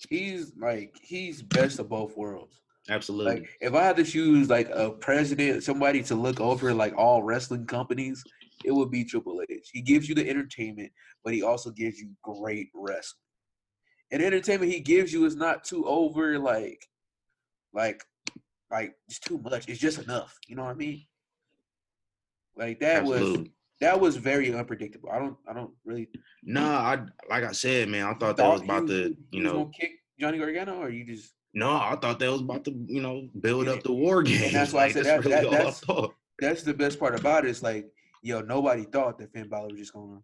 he's 0.08 0.52
like 0.60 0.96
he's 1.00 1.42
best 1.42 1.78
of 1.78 1.88
both 1.88 2.16
worlds. 2.16 2.60
absolutely. 2.90 3.34
Like 3.34 3.50
if 3.60 3.72
I 3.72 3.84
had 3.84 3.96
to 3.98 4.04
choose 4.04 4.50
like 4.50 4.68
a 4.70 4.90
president, 4.90 5.62
somebody 5.62 6.02
to 6.02 6.16
look 6.16 6.40
over 6.40 6.74
like 6.74 6.98
all 6.98 7.22
wrestling 7.22 7.66
companies, 7.66 8.24
it 8.64 8.72
would 8.72 8.90
be 8.90 9.04
Triple 9.04 9.40
H. 9.48 9.70
He 9.72 9.80
gives 9.82 10.08
you 10.08 10.14
the 10.14 10.28
entertainment, 10.28 10.90
but 11.24 11.32
he 11.34 11.42
also 11.42 11.70
gives 11.70 11.98
you 11.98 12.10
great 12.22 12.68
wrestling. 12.74 13.18
And 14.10 14.22
entertainment 14.22 14.70
he 14.72 14.80
gives 14.80 15.12
you 15.12 15.24
is 15.24 15.36
not 15.36 15.64
too 15.64 15.86
over 15.86 16.38
like 16.38 16.84
like 17.72 18.02
like 18.70 18.94
it's 19.08 19.18
too 19.18 19.38
much. 19.38 19.68
It's 19.68 19.80
just 19.80 19.98
enough. 20.02 20.36
You 20.48 20.56
know 20.56 20.64
what 20.64 20.72
I 20.72 20.74
mean? 20.74 21.06
Like 22.56 22.80
that 22.80 23.04
was 23.04 23.38
that 23.80 23.98
was 23.98 24.16
very 24.16 24.54
unpredictable. 24.54 25.10
I 25.10 25.18
don't 25.18 25.36
I 25.48 25.52
don't 25.54 25.72
really 25.84 26.08
Nah, 26.42 26.78
I 26.78 26.98
like 27.30 27.44
I 27.44 27.52
said, 27.52 27.88
man, 27.88 28.06
I 28.06 28.14
thought 28.14 28.36
that 28.36 28.48
was 28.48 28.62
about 28.62 28.86
to, 28.88 29.16
you 29.30 29.42
know, 29.42 29.70
kick 29.78 29.92
Johnny 30.20 30.38
Gargano, 30.38 30.76
or 30.82 30.90
you 30.90 31.04
just 31.06 31.32
no, 31.54 31.70
I 31.70 31.96
thought 32.00 32.18
that 32.18 32.30
was 32.32 32.40
about 32.40 32.64
to, 32.64 32.72
you 32.86 33.00
know, 33.02 33.28
build 33.40 33.66
Yeah. 33.66 33.72
up 33.74 33.82
the 33.82 33.92
war 33.92 34.22
games. 34.22 34.52
that's 34.52 34.72
why 34.72 34.84
I 34.84 34.88
said 34.92 35.04
that's 35.04 35.24
that- 35.24 35.30
really 35.44 35.50
that- 35.56 35.76
that's- 35.86 36.10
that's 36.38 36.62
the 36.62 36.74
best 36.74 36.98
part 36.98 37.18
about 37.18 37.44
it. 37.44 37.50
Is 37.50 37.62
like, 37.62 37.86
yo, 38.22 38.40
nobody 38.40 38.84
thought 38.84 39.18
that 39.18 39.32
Finn 39.32 39.48
Balor 39.48 39.68
was 39.68 39.78
just 39.78 39.92
gonna 39.92 40.20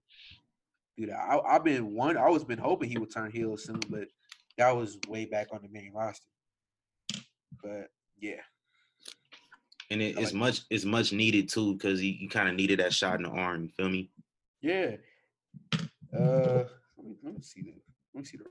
do 0.96 1.06
that. 1.06 1.16
I, 1.18 1.38
I've 1.40 1.64
been 1.64 1.94
one. 1.94 2.16
I 2.16 2.28
was 2.28 2.44
been 2.44 2.58
hoping 2.58 2.88
he 2.88 2.98
would 2.98 3.12
turn 3.12 3.30
heel 3.30 3.56
soon, 3.56 3.80
but 3.90 4.08
that 4.56 4.74
was 4.74 4.98
way 5.08 5.24
back 5.24 5.48
on 5.52 5.60
the 5.62 5.68
main 5.68 5.92
roster. 5.92 6.28
But 7.62 7.88
yeah, 8.18 8.40
And 9.90 10.00
it, 10.00 10.16
I 10.16 10.22
it's 10.22 10.32
like 10.32 10.40
much 10.40 10.60
it's 10.70 10.84
much 10.84 11.12
needed 11.12 11.48
too, 11.48 11.74
because 11.74 12.00
he, 12.00 12.12
he 12.12 12.28
kind 12.28 12.48
of 12.48 12.54
needed 12.54 12.78
that 12.80 12.92
shot 12.92 13.16
in 13.16 13.24
the 13.24 13.30
arm. 13.30 13.64
You 13.64 13.68
feel 13.68 13.88
me? 13.88 14.10
yeah. 14.60 14.96
Uh, 16.16 16.64
let 16.96 17.06
me, 17.06 17.16
let 17.22 17.34
me 17.34 17.42
see 17.42 17.62
the 17.62 17.74
let 18.14 18.20
me 18.20 18.24
see 18.24 18.38
the 18.38 18.44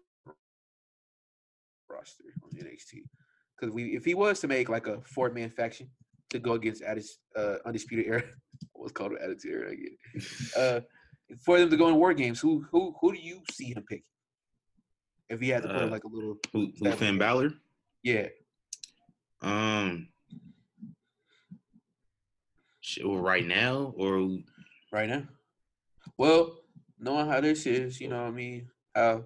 roster 1.89 2.23
on 2.43 2.51
NXT 2.51 3.03
because 3.57 3.73
we 3.73 3.95
if 3.95 4.05
he 4.05 4.13
was 4.13 4.39
to 4.41 4.47
make 4.47 4.69
like 4.69 4.87
a 4.87 5.01
four 5.01 5.31
man 5.31 5.49
faction 5.49 5.89
to 6.29 6.39
go 6.39 6.53
against 6.53 6.83
Addis, 6.83 7.19
uh, 7.35 7.55
undisputed 7.65 8.05
era, 8.07 8.23
what's 8.73 8.91
called 8.93 9.13
an 9.13 9.19
attitude 9.23 9.51
era 9.53 9.71
again. 9.71 9.97
uh, 10.57 10.79
for 11.45 11.59
them 11.59 11.69
to 11.69 11.77
go 11.77 11.87
in 11.89 11.95
war 11.95 12.13
games, 12.13 12.39
who 12.39 12.65
who 12.71 12.95
who 12.99 13.13
do 13.13 13.19
you 13.19 13.41
see 13.51 13.73
him 13.73 13.83
pick? 13.89 14.03
If 15.29 15.39
he 15.41 15.49
had 15.49 15.63
to 15.63 15.69
put 15.69 15.81
Uh, 15.83 15.87
like 15.87 16.03
a 16.05 16.07
little, 16.07 16.37
Who, 16.53 16.71
who 16.79 16.91
Finn 16.93 17.17
Balor? 17.17 17.51
yeah, 18.03 18.27
Um, 19.41 20.07
right 23.05 23.45
now 23.45 23.93
or 23.97 24.37
right 24.93 25.09
now. 25.09 25.23
Well, 26.17 26.61
knowing 26.97 27.27
how 27.27 27.41
this 27.41 27.65
is, 27.65 27.99
you 27.99 28.07
know 28.07 28.21
what 28.23 28.29
I 28.29 28.31
mean, 28.31 28.69
how 28.95 29.25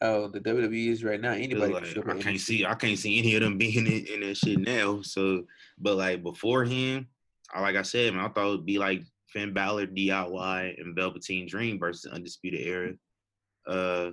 how 0.00 0.28
the 0.28 0.40
WWE 0.40 0.88
is 0.88 1.02
right 1.02 1.20
now, 1.20 1.32
anybody 1.32 1.72
like 1.72 1.92
can 1.92 2.10
I 2.10 2.18
can't 2.18 2.40
see 2.40 2.64
I 2.64 2.74
can't 2.74 2.98
see 2.98 3.18
any 3.18 3.34
of 3.34 3.42
them 3.42 3.58
being 3.58 3.86
in, 3.86 4.06
in 4.06 4.20
that 4.20 4.36
shit 4.36 4.60
now. 4.60 5.02
So, 5.02 5.44
but 5.78 5.96
like 5.96 6.22
beforehand, 6.22 7.06
I 7.52 7.60
like 7.60 7.76
I 7.76 7.82
said, 7.82 8.14
man, 8.14 8.24
I 8.24 8.28
thought 8.28 8.54
it'd 8.54 8.66
be 8.66 8.78
like 8.78 9.02
Finn 9.32 9.52
Balor, 9.52 9.88
DIY, 9.88 10.80
and 10.80 10.94
Velveteen 10.94 11.48
Dream 11.48 11.78
versus 11.78 12.12
Undisputed 12.12 12.60
Era. 12.60 12.92
Uh, 13.66 14.10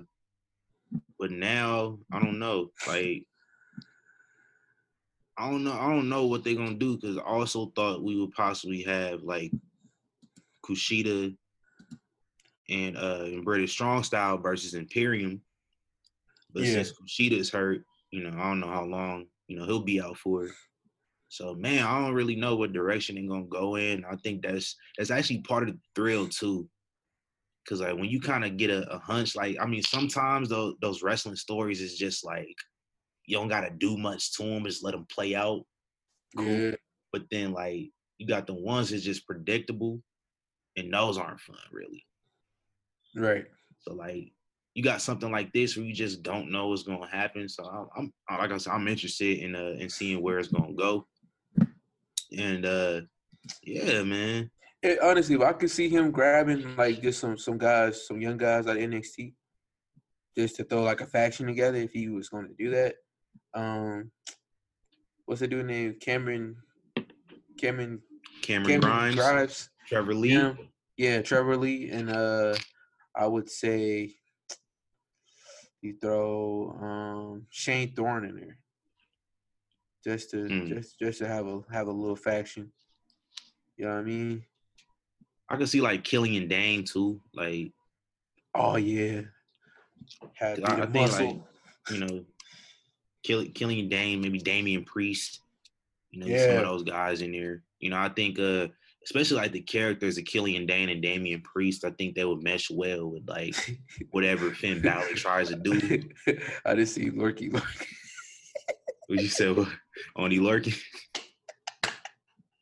but 1.18 1.30
now 1.30 1.98
I 2.12 2.18
don't 2.18 2.38
know. 2.38 2.70
Like, 2.86 3.24
I 5.38 5.50
don't 5.50 5.64
know. 5.64 5.72
I 5.72 5.88
don't 5.88 6.08
know 6.08 6.26
what 6.26 6.42
they're 6.42 6.54
gonna 6.54 6.74
do 6.74 6.96
because 6.96 7.16
I 7.16 7.22
also 7.22 7.72
thought 7.76 8.02
we 8.02 8.18
would 8.18 8.32
possibly 8.32 8.82
have 8.82 9.22
like 9.22 9.52
Kushida 10.64 11.36
and 12.68 12.96
uh 12.96 13.22
and 13.24 13.44
British 13.44 13.70
Strong 13.70 14.02
Style 14.02 14.38
versus 14.38 14.74
Imperium. 14.74 15.40
But 16.56 16.66
Yeah. 16.66 16.74
since 16.74 16.92
Kushida's 16.92 17.50
hurt, 17.50 17.86
you 18.12 18.24
know, 18.24 18.36
I 18.38 18.44
don't 18.48 18.60
know 18.60 18.68
how 18.70 18.84
long, 18.86 19.28
you 19.48 19.58
know, 19.58 19.66
he'll 19.66 19.84
be 19.84 20.00
out 20.02 20.18
for. 20.18 20.48
So 21.28 21.54
man, 21.54 21.84
I 21.84 22.00
don't 22.00 22.14
really 22.14 22.36
know 22.36 22.56
what 22.56 22.72
direction 22.74 23.16
they're 23.16 23.28
gonna 23.28 23.46
go 23.46 23.76
in. 23.76 24.04
I 24.06 24.16
think 24.16 24.42
that's 24.42 24.76
that's 24.98 25.10
actually 25.12 25.42
part 25.42 25.68
of 25.68 25.74
the 25.76 25.80
thrill 25.94 26.28
too. 26.28 26.70
Cause 27.68 27.80
like 27.82 27.96
when 27.96 28.10
you 28.10 28.20
kind 28.20 28.44
of 28.44 28.56
get 28.58 28.70
a, 28.70 28.88
a 28.94 28.98
hunch, 29.00 29.36
like 29.36 29.56
I 29.60 29.66
mean, 29.66 29.82
sometimes 29.82 30.48
those 30.50 30.76
those 30.80 31.02
wrestling 31.02 31.36
stories 31.36 31.82
is 31.82 31.98
just 31.98 32.24
like 32.24 32.56
you 33.26 33.36
don't 33.38 33.48
gotta 33.48 33.70
do 33.70 33.98
much 33.98 34.32
to 34.34 34.44
them, 34.44 34.64
just 34.64 34.84
let 34.84 34.92
them 34.92 35.06
play 35.10 35.34
out. 35.34 35.66
Cool. 36.36 36.68
Yeah, 36.70 36.76
But 37.12 37.24
then 37.30 37.52
like 37.52 37.92
you 38.18 38.26
got 38.28 38.46
the 38.46 38.54
ones 38.54 38.90
that's 38.90 39.04
just 39.04 39.26
predictable, 39.26 40.02
and 40.76 40.92
those 40.94 41.18
aren't 41.18 41.40
fun 41.40 41.58
really. 41.72 42.06
right. 43.16 43.46
So 43.80 43.94
like 43.94 44.32
you 44.76 44.82
got 44.82 45.00
something 45.00 45.32
like 45.32 45.50
this 45.54 45.74
where 45.74 45.86
you 45.86 45.94
just 45.94 46.22
don't 46.22 46.50
know 46.50 46.68
what's 46.68 46.82
gonna 46.82 47.08
happen. 47.08 47.48
So 47.48 47.64
I'm, 47.64 48.12
I'm 48.28 48.38
like 48.38 48.52
I 48.52 48.58
said, 48.58 48.74
I'm 48.74 48.86
interested 48.86 49.38
in 49.38 49.56
uh 49.56 49.74
in 49.78 49.88
seeing 49.88 50.22
where 50.22 50.38
it's 50.38 50.48
gonna 50.48 50.74
go. 50.74 51.06
And 52.36 52.66
uh 52.66 53.00
yeah, 53.62 54.02
man. 54.02 54.50
It, 54.82 54.98
honestly, 55.02 55.42
I 55.42 55.54
could 55.54 55.70
see 55.70 55.88
him 55.88 56.10
grabbing 56.10 56.76
like 56.76 57.00
just 57.00 57.20
some 57.20 57.38
some 57.38 57.56
guys, 57.56 58.06
some 58.06 58.20
young 58.20 58.36
guys 58.36 58.66
out 58.66 58.76
of 58.76 58.82
NXT, 58.82 59.32
just 60.36 60.56
to 60.56 60.64
throw 60.64 60.82
like 60.82 61.00
a 61.00 61.06
faction 61.06 61.46
together 61.46 61.78
if 61.78 61.92
he 61.92 62.10
was 62.10 62.28
going 62.28 62.46
to 62.46 62.54
do 62.62 62.70
that. 62.72 62.96
Um, 63.54 64.10
what's 65.24 65.40
the 65.40 65.48
dude 65.48 65.64
name? 65.64 65.96
Cameron, 66.02 66.54
Cameron, 67.58 68.02
Cameron, 68.42 68.68
Cameron 68.68 68.80
Grimes, 68.80 69.14
Grimes, 69.14 69.70
Trevor 69.88 70.14
Lee. 70.14 70.34
Yeah, 70.34 70.52
yeah, 70.98 71.22
Trevor 71.22 71.56
Lee, 71.56 71.88
and 71.88 72.10
uh, 72.10 72.54
I 73.16 73.26
would 73.26 73.48
say 73.48 74.12
you 75.86 75.96
throw 76.00 76.76
um 76.80 77.46
Shane 77.50 77.92
Thorne 77.94 78.24
in 78.24 78.36
there, 78.36 78.58
just 80.04 80.30
to 80.30 80.36
mm. 80.36 80.68
just 80.68 80.98
just 80.98 81.18
to 81.18 81.28
have 81.28 81.46
a 81.46 81.60
have 81.72 81.88
a 81.88 81.92
little 81.92 82.16
faction. 82.16 82.70
You 83.76 83.86
know 83.86 83.92
what 83.92 84.00
I 84.00 84.02
mean? 84.02 84.44
I 85.48 85.56
could 85.56 85.68
see 85.68 85.80
like 85.80 86.04
Killian 86.04 86.48
Dain 86.48 86.84
too. 86.84 87.20
Like, 87.34 87.72
oh 88.54 88.76
yeah, 88.76 89.22
have 90.34 90.60
I, 90.64 90.82
I 90.82 90.86
think 90.86 91.12
like 91.12 91.40
you 91.90 91.98
know, 91.98 92.24
Kill, 93.22 93.46
Killian 93.54 93.88
Dain, 93.88 94.20
maybe 94.20 94.38
Damian 94.38 94.84
Priest. 94.84 95.40
You 96.10 96.20
know, 96.20 96.26
yeah. 96.26 96.46
some 96.46 96.56
of 96.56 96.62
those 96.64 96.82
guys 96.82 97.20
in 97.20 97.32
there. 97.32 97.62
You 97.78 97.90
know, 97.90 97.98
I 97.98 98.08
think 98.08 98.38
uh 98.38 98.68
especially 99.06 99.36
like 99.36 99.52
the 99.52 99.60
characters 99.60 100.18
of 100.18 100.24
Killian 100.24 100.66
Dain 100.66 100.88
and 100.88 101.00
Damian 101.00 101.40
Priest, 101.42 101.84
I 101.84 101.90
think 101.90 102.14
they 102.14 102.24
would 102.24 102.42
mesh 102.42 102.68
well 102.70 103.06
with 103.06 103.28
like 103.28 103.54
whatever 104.10 104.50
Finn 104.50 104.82
Balor 104.82 105.06
tries 105.14 105.48
to 105.48 105.56
do. 105.56 106.02
I 106.64 106.74
just 106.74 106.94
see 106.94 107.10
Lurky 107.10 107.50
Lurky. 107.50 107.86
what 109.06 109.22
you 109.22 109.28
say? 109.28 109.54
Only 110.16 110.40
lurking. 110.40 110.74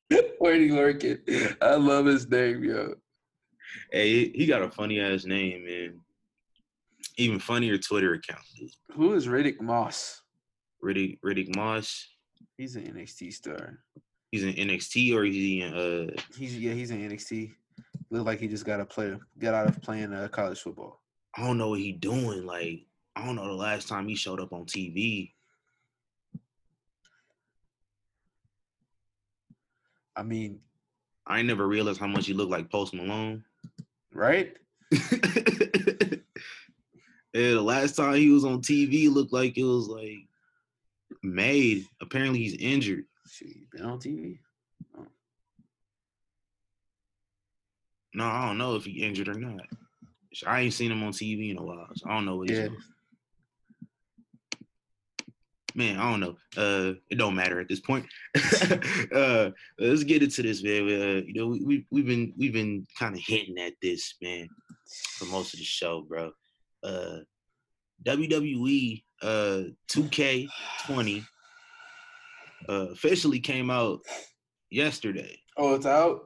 Where 0.38 0.56
he 0.56 0.70
lurking? 0.70 1.18
I 1.62 1.76
love 1.76 2.04
his 2.04 2.28
name, 2.28 2.62
yo. 2.62 2.94
Hey, 3.90 4.28
he 4.28 4.44
got 4.44 4.62
a 4.62 4.70
funny 4.70 5.00
ass 5.00 5.24
name, 5.24 5.64
man. 5.64 6.00
Even 7.16 7.38
funnier 7.38 7.78
Twitter 7.78 8.12
account. 8.12 8.42
Dude. 8.58 8.70
Who 8.92 9.14
is 9.14 9.26
Riddick 9.28 9.62
Moss? 9.62 10.20
Riddick 10.84 11.20
Riddick 11.24 11.56
Moss. 11.56 12.06
He's 12.58 12.76
an 12.76 12.82
NXT 12.82 13.32
star. 13.32 13.78
He's 14.34 14.42
in 14.42 14.54
NXT 14.54 15.14
or 15.14 15.22
he's 15.22 15.62
in 15.62 15.74
uh 15.74 16.20
He's 16.36 16.58
yeah, 16.58 16.72
he's 16.72 16.90
in 16.90 17.08
NXT. 17.08 17.52
Look 18.10 18.26
like 18.26 18.40
he 18.40 18.48
just 18.48 18.64
got 18.64 18.78
to 18.78 18.84
play 18.84 19.16
got 19.38 19.54
out 19.54 19.68
of 19.68 19.80
playing 19.80 20.12
uh, 20.12 20.26
college 20.26 20.60
football. 20.60 21.02
I 21.36 21.46
don't 21.46 21.56
know 21.56 21.68
what 21.68 21.78
he 21.78 21.92
doing. 21.92 22.44
Like, 22.44 22.84
I 23.14 23.24
don't 23.24 23.36
know 23.36 23.46
the 23.46 23.52
last 23.52 23.86
time 23.86 24.08
he 24.08 24.16
showed 24.16 24.40
up 24.40 24.52
on 24.52 24.64
TV. 24.64 25.30
I 30.16 30.24
mean, 30.24 30.58
I 31.24 31.42
never 31.42 31.68
realized 31.68 32.00
how 32.00 32.08
much 32.08 32.26
he 32.26 32.34
looked 32.34 32.50
like 32.50 32.72
Post 32.72 32.92
Malone. 32.92 33.44
Right? 34.12 34.56
yeah, 34.90 34.98
the 37.32 37.62
last 37.62 37.94
time 37.94 38.16
he 38.16 38.30
was 38.30 38.44
on 38.44 38.62
TV 38.62 39.08
looked 39.08 39.32
like 39.32 39.56
it 39.56 39.62
was 39.62 39.86
like 39.86 40.26
made. 41.22 41.86
Apparently 42.00 42.40
he's 42.40 42.56
injured. 42.56 43.04
Shit, 43.34 43.48
he 43.48 43.66
been 43.72 43.84
on 43.84 43.98
TV? 43.98 44.38
Oh. 44.96 45.06
No, 48.14 48.24
I 48.24 48.46
don't 48.46 48.58
know 48.58 48.76
if 48.76 48.84
he 48.84 49.02
injured 49.02 49.28
or 49.28 49.34
not. 49.34 49.66
I 50.46 50.60
ain't 50.60 50.74
seen 50.74 50.92
him 50.92 51.02
on 51.02 51.12
TV 51.12 51.50
in 51.50 51.58
a 51.58 51.62
while, 51.62 51.88
so 51.94 52.08
I 52.08 52.14
don't 52.14 52.26
know 52.26 52.36
what 52.36 52.48
he's 52.48 52.58
yeah. 52.58 52.68
doing 52.68 52.82
man, 55.74 55.98
I 55.98 56.10
don't 56.10 56.20
know. 56.20 56.36
Uh, 56.56 56.94
it 57.10 57.18
don't 57.18 57.34
matter 57.34 57.60
at 57.60 57.68
this 57.68 57.80
point. 57.80 58.06
uh, 59.14 59.50
let's 59.78 60.04
get 60.04 60.22
into 60.22 60.42
this, 60.42 60.62
man. 60.62 60.82
Uh, 60.82 61.22
you 61.26 61.34
know, 61.34 61.46
we, 61.48 61.86
we 61.90 62.00
have 62.00 62.06
been 62.06 62.32
we've 62.36 62.52
been 62.52 62.86
kind 62.98 63.14
of 63.14 63.20
hinting 63.20 63.58
at 63.58 63.74
this, 63.82 64.14
man, 64.22 64.48
for 65.16 65.26
most 65.26 65.52
of 65.52 65.58
the 65.58 65.64
show, 65.64 66.02
bro. 66.02 66.32
Uh, 66.82 67.18
WWE 68.04 69.02
uh 69.22 69.62
2K20 69.88 71.24
uh, 72.68 72.88
officially 72.92 73.40
came 73.40 73.70
out 73.70 74.00
yesterday. 74.70 75.38
Oh, 75.56 75.74
it's 75.74 75.86
out. 75.86 76.24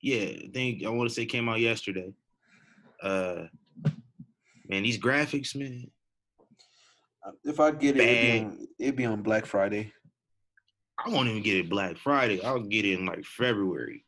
Yeah, 0.00 0.24
I 0.24 0.50
think 0.52 0.84
I 0.84 0.88
want 0.90 1.08
to 1.08 1.14
say 1.14 1.26
came 1.26 1.48
out 1.48 1.60
yesterday. 1.60 2.12
Uh, 3.02 3.44
man, 4.68 4.82
these 4.82 4.98
graphics, 4.98 5.54
man, 5.54 5.90
if 7.44 7.60
I 7.60 7.72
get 7.72 7.96
it, 7.96 8.02
it'd 8.02 8.20
be, 8.20 8.38
on, 8.38 8.68
it'd 8.78 8.96
be, 8.96 9.04
on, 9.04 9.22
Black 9.22 9.46
Friday. 9.46 9.92
I 10.98 11.10
won't 11.10 11.28
even 11.28 11.42
get 11.42 11.56
it 11.56 11.68
Black 11.68 11.98
Friday. 11.98 12.42
I'll 12.42 12.60
get 12.60 12.84
it 12.84 12.98
in 12.98 13.06
like 13.06 13.24
February. 13.24 14.04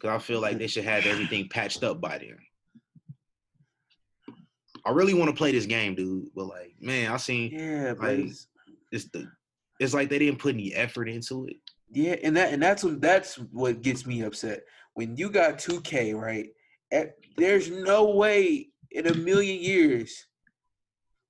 Cause 0.00 0.10
I 0.10 0.18
feel 0.18 0.40
like 0.40 0.58
they 0.58 0.66
should 0.66 0.84
have 0.84 1.06
everything 1.06 1.48
patched 1.48 1.82
up 1.84 2.00
by 2.00 2.18
then. 2.18 2.36
I 4.84 4.90
really 4.90 5.14
want 5.14 5.30
to 5.30 5.36
play 5.36 5.52
this 5.52 5.66
game, 5.66 5.94
dude. 5.94 6.28
But 6.34 6.46
like, 6.46 6.74
man, 6.80 7.12
I 7.12 7.16
seen 7.16 7.50
yeah, 7.52 7.94
like 7.98 8.18
it's, 8.18 8.46
it's 8.92 9.04
the 9.06 9.28
it's 9.80 9.94
like 9.94 10.08
they 10.08 10.18
didn't 10.18 10.38
put 10.38 10.54
any 10.54 10.74
effort 10.74 11.08
into 11.08 11.46
it. 11.46 11.56
Yeah, 11.90 12.16
and 12.22 12.36
that 12.36 12.52
and 12.52 12.62
that's 12.62 12.82
what 12.82 13.00
that's 13.00 13.36
what 13.36 13.82
gets 13.82 14.06
me 14.06 14.22
upset. 14.22 14.60
When 14.94 15.16
you 15.16 15.30
got 15.30 15.58
2K, 15.58 16.14
right? 16.14 16.48
At, 16.90 17.16
there's 17.36 17.70
no 17.70 18.10
way 18.10 18.68
in 18.90 19.06
a 19.06 19.14
million 19.14 19.62
years 19.62 20.26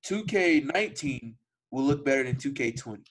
2K19 0.06 1.34
will 1.70 1.84
look 1.84 2.04
better 2.04 2.22
than 2.22 2.36
2K20. 2.36 3.04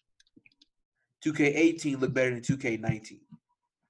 2K18 1.25 1.99
look 1.99 2.13
better 2.13 2.31
than 2.31 2.41
2K19. 2.41 3.19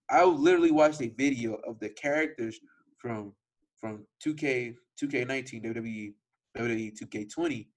I 0.09 0.23
literally 0.23 0.71
watched 0.71 1.01
a 1.01 1.09
video 1.09 1.55
of 1.67 1.79
the 1.79 1.89
characters 1.89 2.59
from 2.97 3.33
from 3.79 4.05
2K 4.25 4.75
2K19 5.01 5.65
WWE 5.65 6.13
WWE 6.57 6.99
2K20. 6.99 7.67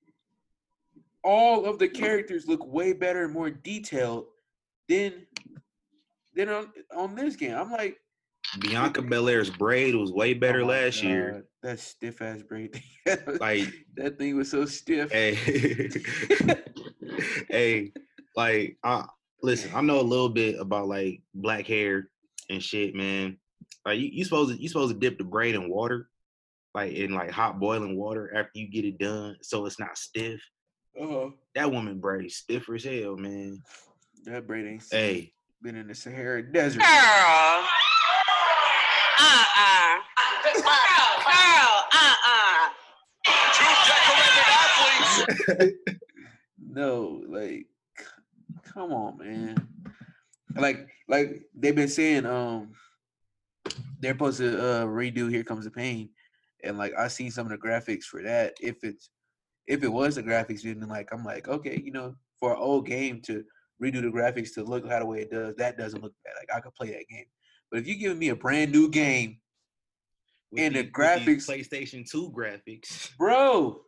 All 1.24 1.66
of 1.66 1.78
the 1.78 1.88
characters 1.88 2.46
look 2.46 2.66
way 2.66 2.92
better 2.92 3.24
and 3.24 3.32
more 3.32 3.50
detailed 3.50 4.26
than 4.88 5.26
than 6.34 6.48
on 6.48 6.72
on 6.94 7.14
this 7.14 7.36
game. 7.36 7.56
I'm 7.56 7.70
like, 7.70 7.98
Bianca 8.60 9.02
Belair's 9.02 9.50
braid 9.50 9.94
was 9.94 10.12
way 10.12 10.34
better 10.34 10.62
oh 10.62 10.66
last 10.66 11.02
God. 11.02 11.08
year. 11.08 11.44
That 11.62 11.80
stiff 11.80 12.22
ass 12.22 12.42
braid. 12.42 12.80
like 13.40 13.66
that 13.96 14.18
thing 14.18 14.36
was 14.36 14.50
so 14.50 14.64
stiff. 14.64 15.10
Hey, 15.10 15.34
hey, 17.50 17.92
like 18.36 18.78
I 18.84 19.04
listen. 19.42 19.70
I 19.74 19.80
know 19.80 20.00
a 20.00 20.02
little 20.02 20.28
bit 20.28 20.58
about 20.58 20.88
like 20.88 21.22
black 21.34 21.66
hair 21.66 22.08
and 22.48 22.62
shit, 22.62 22.94
man. 22.94 23.38
Like 23.84 23.98
you, 23.98 24.08
you 24.12 24.24
supposed 24.24 24.56
to 24.56 24.62
you 24.62 24.68
supposed 24.68 24.94
to 24.94 24.98
dip 24.98 25.18
the 25.18 25.24
braid 25.24 25.54
in 25.54 25.68
water, 25.68 26.08
like 26.74 26.92
in 26.92 27.14
like 27.14 27.30
hot 27.30 27.58
boiling 27.58 27.96
water 27.96 28.32
after 28.34 28.52
you 28.54 28.70
get 28.70 28.84
it 28.84 28.98
done, 28.98 29.36
so 29.42 29.66
it's 29.66 29.80
not 29.80 29.98
stiff. 29.98 30.40
Uh-huh. 31.00 31.30
That 31.54 31.70
woman 31.70 32.00
braid 32.00 32.30
stiffer 32.32 32.74
as 32.74 32.84
hell, 32.84 33.16
man. 33.16 33.62
That 34.24 34.46
braid 34.46 34.66
ain't. 34.66 34.84
Hey, 34.90 35.32
been 35.62 35.76
in 35.76 35.86
the 35.86 35.94
Sahara 35.94 36.42
Desert. 36.42 36.80
Girl. 36.80 37.64
Uh-uh. 39.20 39.98
Girl, 40.44 40.64
girl, 41.24 41.84
uh-uh. 41.92 42.68
Two 43.54 43.72
decorated 43.86 44.48
athletes. 45.56 45.72
no, 46.70 47.22
like, 47.28 47.66
come 48.64 48.92
on, 48.92 49.18
man. 49.18 49.68
Like, 50.56 50.88
like 51.08 51.42
they've 51.54 51.76
been 51.76 51.88
saying, 51.88 52.26
um, 52.26 52.72
they're 54.00 54.14
supposed 54.14 54.38
to 54.38 54.58
uh 54.58 54.84
redo 54.84 55.30
Here 55.30 55.44
Comes 55.44 55.64
the 55.64 55.70
Pain, 55.70 56.10
and 56.64 56.78
like 56.78 56.92
I 56.98 57.08
seen 57.08 57.30
some 57.30 57.46
of 57.46 57.50
the 57.50 57.58
graphics 57.58 58.04
for 58.04 58.22
that. 58.22 58.54
If 58.60 58.82
it's 58.84 59.10
if 59.68 59.84
it 59.84 59.92
was 59.92 60.16
the 60.16 60.22
graphics, 60.22 60.62
then 60.62 60.80
like 60.88 61.12
I'm 61.12 61.24
like, 61.24 61.46
okay, 61.46 61.80
you 61.84 61.92
know, 61.92 62.14
for 62.40 62.52
an 62.52 62.58
old 62.58 62.86
game 62.86 63.20
to 63.26 63.44
redo 63.82 64.00
the 64.00 64.08
graphics 64.08 64.54
to 64.54 64.64
look 64.64 64.88
how 64.88 64.98
the 64.98 65.06
way 65.06 65.20
it 65.20 65.30
does, 65.30 65.54
that 65.56 65.76
doesn't 65.78 66.02
look 66.02 66.14
bad. 66.24 66.32
Like 66.38 66.56
I 66.56 66.60
could 66.60 66.74
play 66.74 66.88
that 66.88 67.08
game. 67.08 67.26
But 67.70 67.80
if 67.80 67.86
you're 67.86 67.98
giving 67.98 68.18
me 68.18 68.30
a 68.30 68.36
brand 68.36 68.72
new 68.72 68.88
game 68.88 69.38
with 70.50 70.62
and 70.62 70.74
the, 70.74 70.82
the 70.82 70.88
graphics, 70.88 71.46
PlayStation 71.46 72.10
2 72.10 72.32
graphics, 72.32 73.16
bro, 73.18 73.82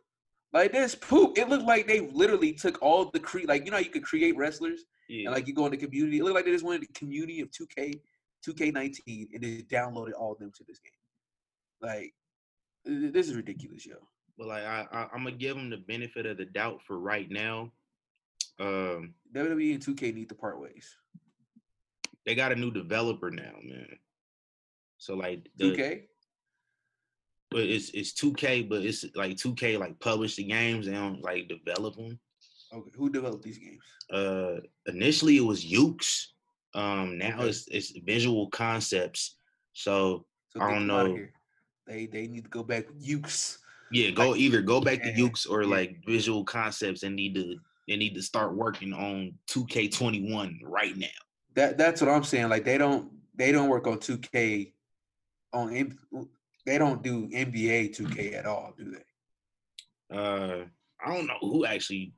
like 0.53 0.71
this 0.71 0.95
poop. 0.95 1.37
It 1.37 1.49
looked 1.49 1.65
like 1.65 1.87
they 1.87 2.01
literally 2.01 2.53
took 2.53 2.81
all 2.81 3.05
the 3.05 3.19
cre 3.19 3.39
like 3.47 3.65
you 3.65 3.71
know 3.71 3.77
you 3.77 3.89
could 3.89 4.03
create 4.03 4.37
wrestlers 4.37 4.83
yeah. 5.09 5.25
and 5.25 5.35
like 5.35 5.47
you 5.47 5.53
go 5.53 5.65
in 5.65 5.71
the 5.71 5.77
community. 5.77 6.19
It 6.19 6.23
looked 6.23 6.35
like 6.35 6.45
they 6.45 6.51
just 6.51 6.63
went 6.63 6.81
in 6.83 6.87
the 6.87 6.99
community 6.99 7.41
of 7.41 7.49
2K, 7.49 7.99
2K19 8.47 9.27
and 9.33 9.43
they 9.43 9.63
downloaded 9.63 10.11
all 10.19 10.33
of 10.33 10.39
them 10.39 10.51
to 10.55 10.63
this 10.67 10.79
game. 10.79 10.91
Like 11.81 12.13
this 12.85 13.27
is 13.27 13.35
ridiculous, 13.35 13.85
yo. 13.85 13.95
But 14.41 14.47
like 14.47 14.63
I, 14.63 14.87
I 14.91 15.01
am 15.13 15.23
gonna 15.23 15.33
give 15.33 15.55
them 15.55 15.69
the 15.69 15.77
benefit 15.77 16.25
of 16.25 16.37
the 16.37 16.45
doubt 16.45 16.81
for 16.87 16.97
right 16.97 17.29
now. 17.29 17.71
Um, 18.59 19.13
WWE 19.35 19.75
and 19.75 19.85
2K 19.85 20.15
need 20.15 20.29
to 20.29 20.35
part 20.35 20.59
ways 20.59 20.95
they 22.25 22.33
got 22.33 22.51
a 22.51 22.55
new 22.55 22.71
developer 22.71 23.29
now, 23.29 23.53
man. 23.63 23.87
So 24.97 25.15
like 25.15 25.47
the, 25.57 25.65
2K. 25.65 26.01
but 27.51 27.61
it's 27.61 27.89
it's 27.91 28.13
2K, 28.13 28.67
but 28.67 28.83
it's 28.83 29.05
like 29.13 29.37
2K 29.37 29.77
like 29.77 29.99
publish 29.99 30.37
the 30.37 30.43
games, 30.43 30.87
they 30.87 30.93
don't 30.93 31.21
like 31.21 31.47
develop 31.47 31.95
them. 31.95 32.19
Okay, 32.73 32.91
who 32.95 33.11
developed 33.11 33.43
these 33.43 33.59
games? 33.59 33.83
Uh, 34.11 34.59
initially 34.87 35.37
it 35.37 35.45
was 35.45 35.63
Yuke's. 35.63 36.33
Um, 36.73 37.19
now 37.19 37.35
Okay. 37.35 37.49
it's 37.49 37.67
it's 37.67 37.91
Visual 38.05 38.49
Concepts. 38.49 39.37
So 39.73 40.25
So 40.49 40.61
I 40.61 40.73
don't 40.73 40.87
know. 40.87 41.15
They 41.85 42.07
they 42.07 42.25
need 42.25 42.45
to 42.45 42.49
go 42.49 42.63
back 42.63 42.87
with 42.87 43.05
Yuke's. 43.05 43.59
Yeah, 43.91 44.11
go 44.11 44.31
Like, 44.31 44.39
either 44.39 44.61
go 44.61 44.79
back 44.81 45.01
to 45.03 45.11
Yuke's 45.13 45.45
or 45.45 45.65
like 45.65 45.97
Visual 46.05 46.43
Concepts 46.43 47.03
and 47.03 47.15
need 47.15 47.35
to 47.35 47.57
they 47.87 47.97
need 47.97 48.13
to 48.15 48.21
start 48.21 48.55
working 48.55 48.93
on 48.93 49.33
2K21 49.49 50.59
right 50.63 50.95
now. 50.95 51.07
That 51.55 51.77
that's 51.77 51.99
what 52.01 52.09
I'm 52.09 52.23
saying. 52.23 52.49
Like 52.49 52.63
they 52.63 52.77
don't 52.77 53.11
they 53.35 53.51
don't 53.51 53.69
work 53.69 53.87
on 53.87 53.97
2K 53.97 54.71
on 55.53 55.75
M- 55.75 56.29
they 56.65 56.77
don't 56.77 57.01
do 57.03 57.27
NBA 57.29 57.95
2K 57.97 58.35
at 58.35 58.45
all, 58.45 58.73
do 58.77 58.91
they? 58.91 60.15
Uh, 60.15 60.65
I 61.03 61.13
don't 61.15 61.27
know 61.27 61.37
who 61.41 61.65
actually 61.65 62.13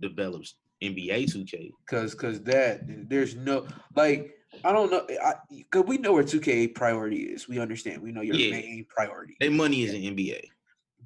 develops 0.00 0.54
NBA 0.82 1.24
2K. 1.34 1.70
Cause 1.88 2.14
cause 2.14 2.40
that 2.44 2.80
there's 3.10 3.34
no 3.36 3.66
like 3.96 4.34
I 4.64 4.72
don't 4.72 4.90
know 4.90 5.06
I, 5.22 5.34
cause 5.70 5.84
we 5.86 5.98
know 5.98 6.12
where 6.12 6.24
2K 6.24 6.74
priority 6.74 7.24
is. 7.24 7.48
We 7.48 7.58
understand. 7.58 8.00
We 8.00 8.12
know 8.12 8.22
your 8.22 8.36
Yeah. 8.36 8.52
main 8.52 8.86
priority. 8.88 9.36
Their 9.40 9.50
money 9.50 9.82
is 9.82 9.92
in 9.92 10.02
NBA. 10.16 10.40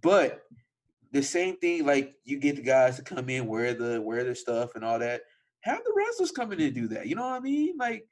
But 0.05 0.43
the 1.13 1.23
same 1.23 1.57
thing, 1.57 1.87
like 1.87 2.15
you 2.25 2.39
get 2.39 2.57
the 2.57 2.63
guys 2.63 2.97
to 2.97 3.03
come 3.03 3.31
in, 3.31 3.47
wear 3.47 3.73
the 3.73 4.01
wear 4.03 4.23
their 4.23 4.35
stuff 4.35 4.75
and 4.75 4.85
all 4.85 4.99
that. 4.99 5.23
Have 5.63 5.83
the 5.83 5.95
wrestlers 5.97 6.31
come 6.31 6.53
in 6.53 6.61
and 6.61 6.75
do 6.75 6.87
that. 6.89 7.07
You 7.07 7.17
know 7.17 7.23
what 7.23 7.37
I 7.37 7.41
mean? 7.41 7.77
Like 7.79 8.07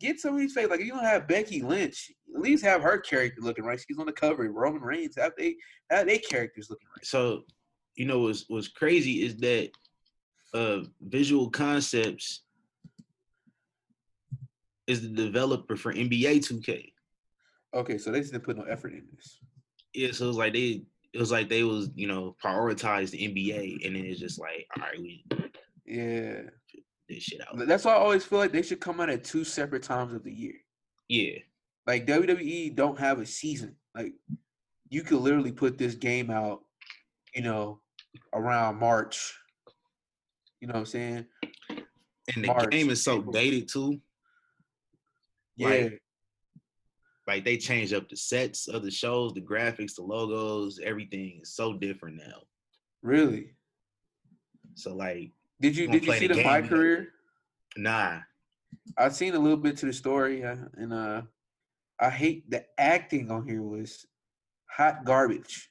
get 0.00 0.18
some 0.18 0.32
of 0.32 0.40
these 0.40 0.54
face. 0.54 0.68
Like 0.70 0.80
if 0.80 0.86
you 0.86 0.92
don't 0.92 1.04
have 1.04 1.28
Becky 1.28 1.60
Lynch, 1.60 2.10
at 2.34 2.40
least 2.40 2.64
have 2.64 2.80
her 2.80 2.98
character 2.98 3.42
looking 3.42 3.66
right. 3.66 3.78
She's 3.78 3.98
on 3.98 4.06
the 4.06 4.12
cover. 4.12 4.50
Roman 4.50 4.80
Reigns, 4.80 5.16
have 5.16 5.32
they 5.36 5.56
have 5.90 6.06
they 6.06 6.16
characters 6.16 6.70
looking 6.70 6.88
right. 6.96 7.04
So, 7.04 7.42
you 7.96 8.06
know, 8.06 8.20
what's 8.20 8.46
what's 8.48 8.68
crazy 8.68 9.22
is 9.22 9.36
that 9.36 9.70
uh 10.54 10.84
Visual 11.02 11.50
Concepts 11.50 12.44
is 14.86 15.02
the 15.02 15.08
developer 15.08 15.76
for 15.76 15.92
NBA 15.92 16.38
2K. 16.38 16.92
Okay, 17.74 17.98
so 17.98 18.10
they 18.10 18.20
just 18.20 18.32
didn't 18.32 18.44
put 18.44 18.56
no 18.56 18.62
effort 18.62 18.94
in 18.94 19.02
this. 19.14 19.40
Yeah, 19.92 20.12
so 20.12 20.24
it 20.24 20.28
was 20.28 20.36
like 20.38 20.54
they 20.54 20.86
it 21.16 21.20
was 21.20 21.32
like 21.32 21.48
they 21.48 21.64
was, 21.64 21.88
you 21.94 22.06
know, 22.06 22.36
prioritized 22.44 23.10
the 23.12 23.26
NBA 23.26 23.86
and 23.86 23.96
then 23.96 24.04
it's 24.04 24.20
just 24.20 24.38
like, 24.38 24.66
all 24.76 24.82
right, 24.82 25.00
we 25.00 25.24
Yeah. 25.86 26.42
this 27.08 27.22
shit 27.22 27.40
out. 27.40 27.56
That's 27.66 27.84
why 27.86 27.92
I 27.92 27.96
always 27.96 28.22
feel 28.24 28.38
like 28.38 28.52
they 28.52 28.60
should 28.62 28.80
come 28.80 29.00
out 29.00 29.08
at 29.08 29.24
two 29.24 29.42
separate 29.44 29.82
times 29.82 30.12
of 30.12 30.22
the 30.24 30.30
year. 30.32 30.54
Yeah. 31.08 31.38
Like 31.86 32.06
WWE 32.06 32.74
don't 32.74 32.98
have 32.98 33.18
a 33.20 33.24
season. 33.26 33.76
Like 33.94 34.12
you 34.90 35.02
could 35.02 35.20
literally 35.20 35.52
put 35.52 35.78
this 35.78 35.94
game 35.94 36.30
out, 36.30 36.60
you 37.34 37.40
know, 37.42 37.80
around 38.34 38.78
March. 38.78 39.32
You 40.60 40.68
know 40.68 40.74
what 40.74 40.80
I'm 40.80 40.86
saying? 40.86 41.26
And 42.34 42.44
the 42.44 42.48
March, 42.48 42.70
game 42.70 42.90
is 42.90 43.02
so 43.02 43.18
April. 43.20 43.32
dated 43.32 43.68
too. 43.68 44.00
Yeah. 45.56 45.68
Like- 45.68 46.02
Like 47.26 47.44
they 47.44 47.56
changed 47.56 47.92
up 47.92 48.08
the 48.08 48.16
sets 48.16 48.68
of 48.68 48.82
the 48.84 48.90
shows, 48.90 49.32
the 49.32 49.40
graphics, 49.40 49.96
the 49.96 50.02
logos, 50.02 50.78
everything 50.82 51.40
is 51.42 51.54
so 51.54 51.72
different 51.74 52.16
now. 52.16 52.42
really? 53.02 53.52
So 54.74 54.94
like, 54.94 55.32
Did 55.60 55.76
you 55.76 55.88
did 55.88 56.04
you 56.04 56.12
see 56.12 56.26
the 56.26 56.34
the 56.34 56.44
my 56.44 56.60
career? 56.60 57.08
nah. 57.76 58.18
I've 58.98 59.14
seen 59.14 59.34
a 59.34 59.38
little 59.38 59.56
bit 59.56 59.76
to 59.78 59.86
the 59.86 59.92
story, 59.92 60.44
uh, 60.44 60.56
and 60.74 60.92
uh, 60.92 61.22
I 61.98 62.10
hate 62.10 62.50
the 62.50 62.64
acting 62.78 63.30
on 63.30 63.46
here 63.48 63.62
was 63.62 64.06
hot 64.70 65.04
garbage. 65.04 65.70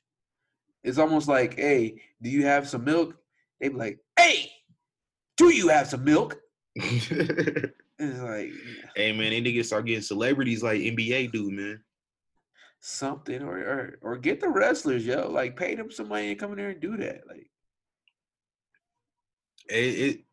It's 0.83 0.97
almost 0.97 1.27
like, 1.27 1.55
hey, 1.55 2.01
do 2.21 2.29
you 2.29 2.45
have 2.45 2.67
some 2.67 2.83
milk? 2.83 3.15
They 3.61 3.69
be 3.69 3.75
like, 3.75 3.99
hey, 4.17 4.51
do 5.37 5.49
you 5.49 5.67
have 5.69 5.87
some 5.87 6.03
milk? 6.03 6.37
It's 7.97 8.19
like 8.19 8.51
hey 8.95 9.11
man, 9.11 9.31
they 9.31 9.41
niggas 9.41 9.65
start 9.65 9.85
getting 9.85 10.01
celebrities 10.01 10.63
like 10.63 10.81
NBA 10.81 11.31
do, 11.31 11.49
man. 11.49 11.81
something, 12.79 13.41
or 13.41 13.57
or 13.57 13.97
or 14.01 14.17
get 14.17 14.41
the 14.41 14.49
wrestlers, 14.49 15.05
yo, 15.05 15.29
like 15.29 15.55
pay 15.55 15.75
them 15.75 15.91
some 15.91 16.09
money 16.09 16.31
and 16.31 16.39
come 16.39 16.51
in 16.51 16.57
there 16.57 16.69
and 16.69 16.81
do 16.81 16.97
that. 16.97 17.21
Like, 17.27 17.49
It, 19.69 19.75
it 19.75 20.25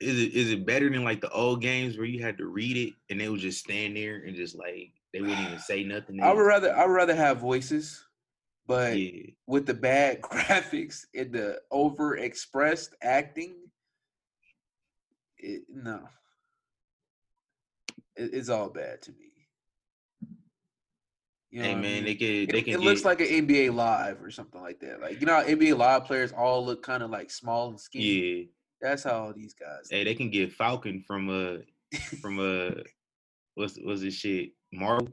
is 0.00 0.22
it 0.22 0.34
is 0.34 0.50
it 0.52 0.66
better 0.66 0.88
than 0.88 1.04
like 1.04 1.20
the 1.20 1.30
old 1.30 1.60
games 1.60 1.96
where 1.96 2.06
you 2.06 2.22
had 2.22 2.38
to 2.38 2.46
read 2.46 2.76
it 2.76 2.94
and 3.10 3.20
they 3.20 3.28
would 3.28 3.40
just 3.40 3.60
stand 3.60 3.96
there 3.96 4.22
and 4.26 4.34
just 4.34 4.56
like 4.56 4.92
they 5.12 5.20
wouldn't 5.20 5.40
even 5.40 5.58
say 5.58 5.84
nothing. 5.84 6.20
I 6.22 6.32
would 6.32 6.40
rather 6.40 6.74
I 6.74 6.86
would 6.86 6.92
rather 6.92 7.14
have 7.14 7.38
voices, 7.38 8.04
but 8.66 8.98
yeah. 8.98 9.30
with 9.46 9.66
the 9.66 9.74
bad 9.74 10.20
graphics 10.22 11.04
and 11.14 11.32
the 11.32 11.60
over 11.70 12.16
expressed 12.16 12.94
acting, 13.02 13.54
it, 15.38 15.62
no, 15.68 16.08
it, 18.20 18.30
it's 18.34 18.48
all 18.48 18.68
bad 18.68 19.02
to 19.02 19.12
me. 19.12 19.16
You 21.50 21.62
Hey 21.62 21.68
what 21.70 21.78
I 21.78 21.80
man, 21.82 22.04
mean? 22.04 22.04
they 22.04 22.10
it, 22.12 22.52
they 22.52 22.62
can 22.62 22.74
it 22.74 22.80
looks 22.80 23.00
get- 23.00 23.06
like 23.06 23.20
an 23.20 23.26
NBA 23.26 23.74
Live 23.74 24.22
or 24.22 24.30
something 24.30 24.60
like 24.62 24.78
that. 24.80 25.00
Like 25.00 25.20
you 25.20 25.26
know, 25.26 25.34
how 25.34 25.42
NBA 25.42 25.76
Live 25.76 26.04
players 26.04 26.32
all 26.32 26.64
look 26.64 26.82
kind 26.82 27.02
of 27.02 27.10
like 27.10 27.30
small 27.30 27.68
and 27.70 27.80
skinny. 27.80 28.04
yeah. 28.04 28.44
That's 28.80 29.02
how 29.02 29.24
all 29.26 29.32
these 29.34 29.52
guys. 29.54 29.88
Hey, 29.90 30.04
they 30.04 30.14
can 30.14 30.30
get 30.30 30.52
Falcon 30.52 31.04
from 31.06 31.28
a 31.28 31.58
from 32.22 32.38
a 32.38 32.82
what's 33.54 33.78
was 33.78 34.00
this 34.02 34.14
shit 34.14 34.50
Marvel. 34.72 35.08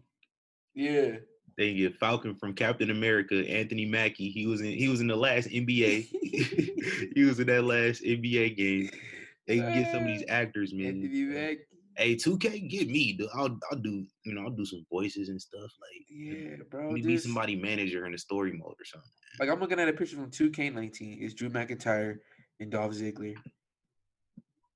yeah. 0.75 1.17
They 1.57 1.69
can 1.69 1.77
get 1.77 1.95
Falcon 1.97 2.35
from 2.35 2.53
Captain 2.53 2.91
America. 2.91 3.43
Anthony 3.49 3.85
Mackie. 3.85 4.29
He 4.29 4.45
was 4.45 4.61
in 4.61 4.67
he 4.67 4.89
was 4.89 5.01
in 5.01 5.07
the 5.07 5.15
last 5.15 5.49
NBA. 5.49 6.07
he 7.15 7.23
was 7.23 7.39
in 7.39 7.47
that 7.47 7.63
last 7.63 8.03
NBA 8.03 8.55
game. 8.55 8.91
They 9.47 9.57
can 9.57 9.73
get 9.73 9.91
some 9.91 10.01
of 10.03 10.07
these 10.07 10.23
actors, 10.29 10.71
man. 10.71 11.01
Anthony 11.01 11.21
Mackie. 11.23 11.57
Hey, 11.97 12.15
2K, 12.15 12.69
get 12.69 12.87
me. 12.89 13.13
dude. 13.13 13.27
I'll 13.33 13.57
I'll 13.71 13.77
do 13.79 14.05
you 14.23 14.33
know 14.35 14.43
I'll 14.43 14.51
do 14.51 14.65
some 14.65 14.85
voices 14.89 15.29
and 15.29 15.41
stuff 15.41 15.61
like. 15.81 16.05
Yeah, 16.09 16.57
bro. 16.69 16.89
We 16.91 17.01
need 17.01 17.13
just- 17.13 17.25
somebody 17.25 17.55
manager 17.55 18.05
in 18.05 18.11
the 18.11 18.17
story 18.19 18.51
mode 18.53 18.75
or 18.79 18.85
something. 18.85 19.09
Like 19.39 19.49
I'm 19.49 19.59
looking 19.59 19.79
at 19.79 19.89
a 19.89 19.93
picture 19.93 20.15
from 20.15 20.29
2K19. 20.31 21.21
It's 21.21 21.33
Drew 21.33 21.49
McIntyre 21.49 22.17
and 22.59 22.71
Dolph 22.71 22.93
Ziggler. 22.93 23.35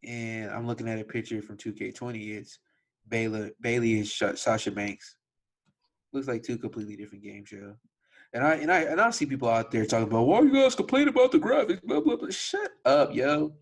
And 0.04 0.50
I'm 0.52 0.66
looking 0.66 0.88
at 0.90 1.00
a 1.00 1.04
picture 1.04 1.42
from 1.42 1.58
2K20. 1.58 2.38
It's 2.38 2.60
Baylor, 3.08 3.52
Bayley 3.62 3.98
and 3.98 4.08
Sha- 4.08 4.36
Sasha 4.36 4.72
Banks. 4.72 5.16
Looks 6.14 6.28
like 6.28 6.44
two 6.44 6.58
completely 6.58 6.96
different 6.96 7.24
games, 7.24 7.52
yo. 7.52 7.76
And 8.34 8.44
I 8.44 8.56
and 8.56 8.72
I 8.72 8.80
and 8.82 9.00
I 9.02 9.12
see 9.12 9.26
people 9.26 9.50
out 9.50 9.72
there 9.72 9.86
talking 9.86 10.08
about 10.08 10.26
why 10.26 10.42
you 10.42 10.52
guys 10.54 10.74
complain 10.74 11.08
about 11.08 11.32
the 11.32 11.40
graphics, 11.40 11.84
blah 11.84 12.00
blah 12.00 12.16
blah. 12.16 12.30
Shut 12.30 12.72
up, 12.86 13.14
yo. 13.14 13.54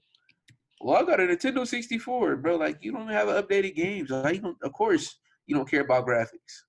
Well, 0.81 0.97
I 0.97 1.05
got 1.05 1.19
a 1.19 1.23
Nintendo 1.23 1.67
64, 1.67 2.37
bro. 2.37 2.55
Like 2.55 2.77
you 2.81 2.91
don't 2.91 3.09
have 3.09 3.27
updated 3.27 3.75
games. 3.75 4.09
Like, 4.09 4.41
you 4.41 4.55
of 4.63 4.73
course, 4.73 5.17
you 5.45 5.55
don't 5.55 5.69
care 5.69 5.81
about 5.81 6.07
graphics. 6.07 6.63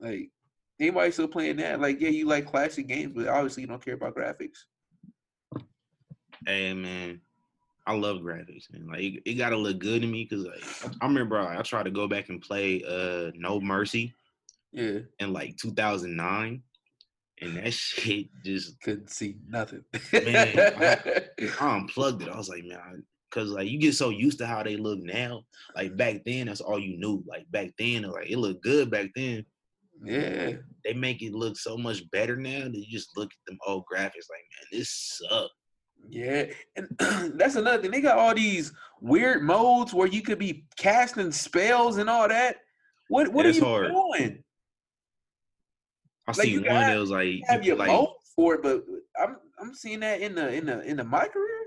Like 0.00 0.30
anybody 0.80 1.10
still 1.10 1.28
playing 1.28 1.56
that? 1.56 1.80
Like, 1.80 2.00
yeah, 2.00 2.08
you 2.08 2.26
like 2.26 2.46
classic 2.46 2.86
games, 2.86 3.12
but 3.14 3.28
obviously 3.28 3.62
you 3.62 3.68
don't 3.68 3.84
care 3.84 3.94
about 3.94 4.14
graphics. 4.14 4.58
Hey 6.46 6.72
man, 6.74 7.20
I 7.86 7.94
love 7.94 8.18
graphics, 8.18 8.72
man. 8.72 8.86
Like 8.88 9.00
it, 9.00 9.22
it 9.24 9.34
gotta 9.34 9.56
look 9.56 9.78
good 9.78 10.02
to 10.02 10.08
me 10.08 10.26
because 10.28 10.44
like 10.44 10.94
I 11.00 11.06
remember 11.06 11.38
I, 11.38 11.58
I 11.58 11.62
tried 11.62 11.84
to 11.84 11.90
go 11.90 12.06
back 12.06 12.28
and 12.28 12.40
play 12.40 12.82
uh 12.84 13.30
No 13.34 13.60
Mercy 13.60 14.14
Yeah, 14.72 15.00
in 15.18 15.32
like 15.32 15.56
2009, 15.56 16.62
and 17.42 17.56
that 17.58 17.72
shit 17.74 18.28
just 18.44 18.80
couldn't 18.80 19.10
see 19.10 19.36
nothing. 19.48 19.84
Man, 20.12 20.58
I 20.58 21.22
unplugged 21.60 22.22
it. 22.22 22.28
I 22.28 22.36
was 22.36 22.48
like, 22.48 22.64
man, 22.64 23.04
because 23.30 23.50
like 23.50 23.68
you 23.68 23.78
get 23.78 23.94
so 23.94 24.08
used 24.10 24.38
to 24.38 24.46
how 24.46 24.62
they 24.62 24.76
look 24.76 24.98
now. 25.00 25.42
Like 25.76 25.96
back 25.96 26.22
then, 26.24 26.46
that's 26.46 26.60
all 26.60 26.78
you 26.78 26.98
knew. 26.98 27.22
Like 27.26 27.50
back 27.50 27.70
then, 27.78 28.02
like 28.02 28.30
it 28.30 28.38
looked 28.38 28.62
good 28.62 28.90
back 28.90 29.10
then. 29.16 29.44
yeah, 30.04 30.52
They 30.84 30.94
make 30.94 31.22
it 31.22 31.32
look 31.34 31.56
so 31.56 31.76
much 31.76 32.08
better 32.10 32.36
now 32.36 32.64
that 32.64 32.74
you 32.76 32.86
just 32.90 33.10
look 33.16 33.30
at 33.30 33.46
them 33.46 33.58
old 33.66 33.84
graphics. 33.92 34.28
Like, 34.30 34.44
man, 34.50 34.66
this 34.72 35.20
sucks. 35.28 35.50
yeah, 36.08 36.44
and 36.76 36.88
that's 37.38 37.56
another 37.56 37.80
thing. 37.82 37.90
They 37.92 38.00
got 38.00 38.18
all 38.18 38.34
these 38.34 38.72
weird 39.00 39.42
modes 39.42 39.92
where 39.94 40.08
you 40.08 40.22
could 40.22 40.38
be 40.38 40.64
casting 40.76 41.32
spells 41.32 41.98
and 41.98 42.08
all 42.10 42.28
that. 42.28 42.56
What 43.08 43.28
what 43.32 43.44
Yeah, 43.46 43.50
are 43.50 43.54
you 43.54 43.64
hard. 43.64 43.92
doing? 43.92 44.44
I 46.26 46.30
Like, 46.32 46.46
see 46.46 46.58
one 46.58 46.64
got- 46.64 46.86
that 46.86 46.98
was 46.98 47.10
like, 47.10 47.26
You 47.26 47.32
you 47.32 47.44
have 47.48 47.58
could, 47.58 47.66
your 47.66 47.76
like 47.76 48.08
for 48.36 48.54
it, 48.54 48.62
but 48.62 48.84
uh, 49.20 49.22
I'm 49.24 49.36
I'm 49.60 49.74
seeing 49.74 50.00
that 50.00 50.20
in 50.20 50.34
the 50.34 50.52
in 50.52 50.66
the 50.66 50.80
in 50.82 50.96
the 50.96 51.04
my 51.04 51.26
career. 51.28 51.58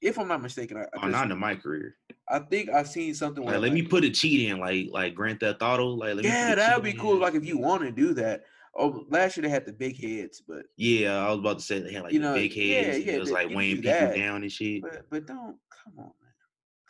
If 0.00 0.18
I'm 0.18 0.26
not 0.26 0.42
mistaken, 0.42 0.78
I, 0.78 0.86
oh, 1.00 1.06
not 1.06 1.30
in 1.30 1.38
my 1.38 1.54
career. 1.54 1.96
I 2.28 2.40
think 2.40 2.70
I've 2.70 2.88
seen 2.88 3.14
something 3.14 3.44
Like, 3.44 3.60
let 3.60 3.72
me 3.72 3.82
put 3.82 4.02
a 4.04 4.10
cheat 4.10 4.48
in, 4.50 4.58
like 4.58 4.88
like 4.90 5.14
Grand 5.14 5.38
Theft 5.40 5.62
Auto. 5.62 5.88
Like, 5.90 6.16
let 6.16 6.24
yeah, 6.24 6.54
that 6.56 6.74
would 6.74 6.84
be 6.84 6.92
cool. 6.94 7.14
in. 7.16 7.20
Like 7.20 7.34
if 7.34 7.44
you 7.44 7.58
want 7.58 7.82
to 7.82 7.92
do 7.92 8.12
that. 8.14 8.44
Oh, 8.74 9.04
last 9.10 9.36
year 9.36 9.42
they 9.42 9.50
had 9.50 9.66
the 9.66 9.72
big 9.72 10.00
heads, 10.00 10.40
but 10.48 10.64
yeah, 10.78 11.18
I 11.18 11.28
was 11.28 11.40
about 11.40 11.58
to 11.58 11.64
say 11.64 11.80
they 11.80 11.92
had 11.92 12.04
like 12.04 12.14
You 12.14 12.20
the 12.20 12.24
know, 12.28 12.34
big 12.34 12.54
heads. 12.54 12.96
and 12.96 13.04
yeah, 13.06 13.12
it 13.12 13.20
was 13.20 13.30
like 13.30 13.50
you 13.50 13.56
weighing 13.56 13.76
people 13.76 13.92
that. 13.92 14.16
down 14.16 14.42
and 14.42 14.50
shit. 14.50 14.80
but 14.80 15.04
but 15.10 15.26
don't 15.26 15.58
come 15.84 15.92
on, 15.98 16.04
man, 16.04 16.32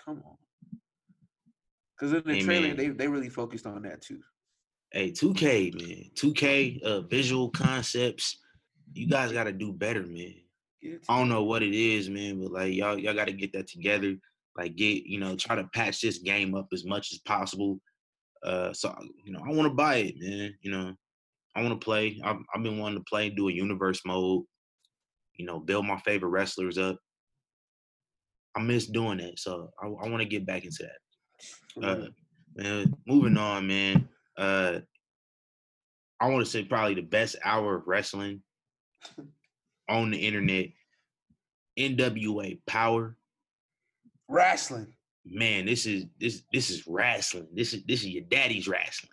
come 0.03 0.23
on. 0.25 0.37
Because 1.99 2.13
in 2.13 2.23
the 2.25 2.35
Hey, 2.37 2.43
trailer 2.45 2.69
man. 2.69 2.77
they 2.77 2.89
they 2.91 3.09
really 3.09 3.29
focused 3.29 3.67
on 3.67 3.83
that 3.83 4.01
too. 4.01 4.21
Hey, 4.93 5.11
2K, 5.11 5.75
man. 5.75 6.11
2K 6.15 6.83
uh 6.83 7.01
visual 7.03 7.49
concepts. 7.51 8.39
You 8.93 9.07
guys 9.09 9.33
gotta 9.33 9.53
do 9.53 9.73
better, 9.73 10.03
man. 10.03 10.35
I 11.09 11.19
don't 11.19 11.29
know 11.29 11.45
what 11.45 11.63
it 11.63 11.75
is, 11.75 12.11
man, 12.11 12.41
but 12.41 12.53
like 12.53 12.75
y'all 12.75 12.99
y'all 12.99 13.15
gotta 13.15 13.33
get 13.33 13.53
that 13.55 13.69
together. 13.69 14.17
Like 14.57 14.77
get, 14.77 15.05
you 15.05 15.19
know, 15.19 15.35
try 15.35 15.57
to 15.57 15.65
patch 15.73 16.03
this 16.03 16.19
game 16.19 16.55
up 16.55 16.69
as 16.73 16.85
much 16.85 17.13
as 17.13 17.19
possible. 17.21 17.81
Uh 18.45 18.73
so 18.75 18.95
you 19.25 19.33
know, 19.33 19.41
I 19.47 19.53
wanna 19.53 19.71
buy 19.71 19.97
it, 19.97 20.15
man. 20.19 20.55
You 20.61 20.73
know, 20.73 20.95
I 21.57 21.63
wanna 21.63 21.77
play. 21.77 22.21
I've 22.23 22.41
I've 22.55 22.63
been 22.63 22.79
wanting 22.79 22.99
to 22.99 23.05
play, 23.09 23.31
do 23.31 23.49
a 23.49 23.53
universe 23.53 24.03
mode, 24.05 24.43
you 25.37 25.47
know, 25.47 25.59
build 25.59 25.87
my 25.87 25.99
favorite 26.01 26.31
wrestlers 26.31 26.77
up. 26.77 26.99
I 28.55 28.61
miss 28.61 28.87
doing 28.87 29.19
that. 29.19 29.39
So 29.39 29.71
I, 29.83 29.87
I 29.87 30.09
want 30.09 30.19
to 30.19 30.29
get 30.29 30.45
back 30.45 30.65
into 30.65 30.83
that. 30.83 31.83
Uh, 31.83 32.07
man, 32.55 32.95
moving 33.07 33.39
on, 33.39 33.67
man. 33.67 34.09
Uh, 34.37 34.81
I 36.21 36.29
want 36.29 36.45
to 36.45 36.51
say 36.51 36.65
probably 36.65 36.95
the 36.95 37.03
best 37.03 37.37
hour 37.45 37.77
of 37.77 37.87
wrestling 37.87 38.43
on 39.89 40.11
the 40.11 40.19
internet. 40.19 40.67
NWA 41.79 42.61
Powerrr, 42.69 43.15
Wrestling. 44.29 44.93
man. 45.25 45.65
This 45.67 45.87
is 45.87 46.05
this 46.21 46.43
this 46.53 46.71
is 46.71 46.87
wrestling. 46.87 47.49
This 47.55 47.73
is 47.73 47.83
this 47.85 48.01
is 48.01 48.09
your 48.09 48.25
daddy's 48.25 48.69
wrestling. 48.69 49.13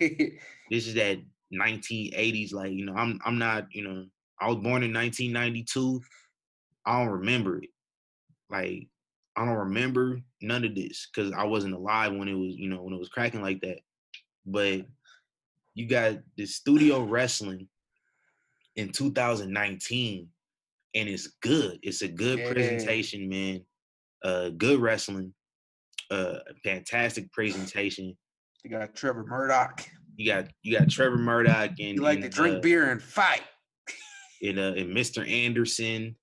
This 0.70 0.86
is 0.86 0.94
that 0.94 1.18
1980s. 1.52 2.52
Like 2.52 2.72
you 2.72 2.84
know, 2.86 2.94
I'm 2.94 3.18
I'm 3.24 3.38
not 3.38 3.66
you 3.72 3.84
know 3.84 4.06
I 4.40 4.48
was 4.48 4.56
born 4.56 4.82
in 4.82 4.92
1992. 4.92 6.00
I 6.86 6.98
don't 6.98 7.12
remember 7.12 7.58
it. 7.62 7.70
Like 8.50 8.88
I 9.36 9.44
don't 9.44 9.54
remember 9.54 10.20
none 10.42 10.64
of 10.64 10.74
this 10.74 11.08
because 11.14 11.32
I 11.32 11.44
wasn't 11.44 11.74
alive 11.74 12.12
when 12.12 12.28
it 12.28 12.34
was 12.34 12.54
you 12.56 12.68
know 12.68 12.82
when 12.82 12.92
it 12.94 12.98
was 12.98 13.08
cracking 13.08 13.42
like 13.42 13.60
that. 13.62 13.78
But 14.50 14.86
you 15.74 15.86
got 15.86 16.18
the 16.36 16.46
studio 16.46 17.02
wrestling 17.02 17.68
in 18.76 18.90
2019 18.90 20.28
and 20.94 21.08
it's 21.08 21.28
good. 21.40 21.78
It's 21.82 22.02
a 22.02 22.08
good 22.08 22.40
Yeah. 22.40 22.52
presentation, 22.52 23.28
man. 23.28 23.64
Uh 24.24 24.50
good 24.50 24.80
wrestling. 24.80 25.32
Uh 26.10 26.38
fantastic 26.64 27.30
presentation. 27.32 28.16
you 28.64 28.70
got 28.70 28.94
Trevor 28.94 29.24
Murdoch. 29.24 29.88
You 30.16 30.26
got 30.32 30.48
you 30.62 30.76
got 30.78 30.88
Trevor 30.90 31.16
Murdoch 31.18 31.70
and 31.78 31.96
You 31.96 32.02
like 32.02 32.20
to 32.22 32.28
drink 32.28 32.56
uh, 32.56 32.60
beer 32.60 32.90
and 32.90 33.02
fight. 33.02 33.42
and 34.42 34.58
uh 34.58 34.74
and 34.76 34.94
Mr. 34.94 35.26
Anderson 35.28 36.16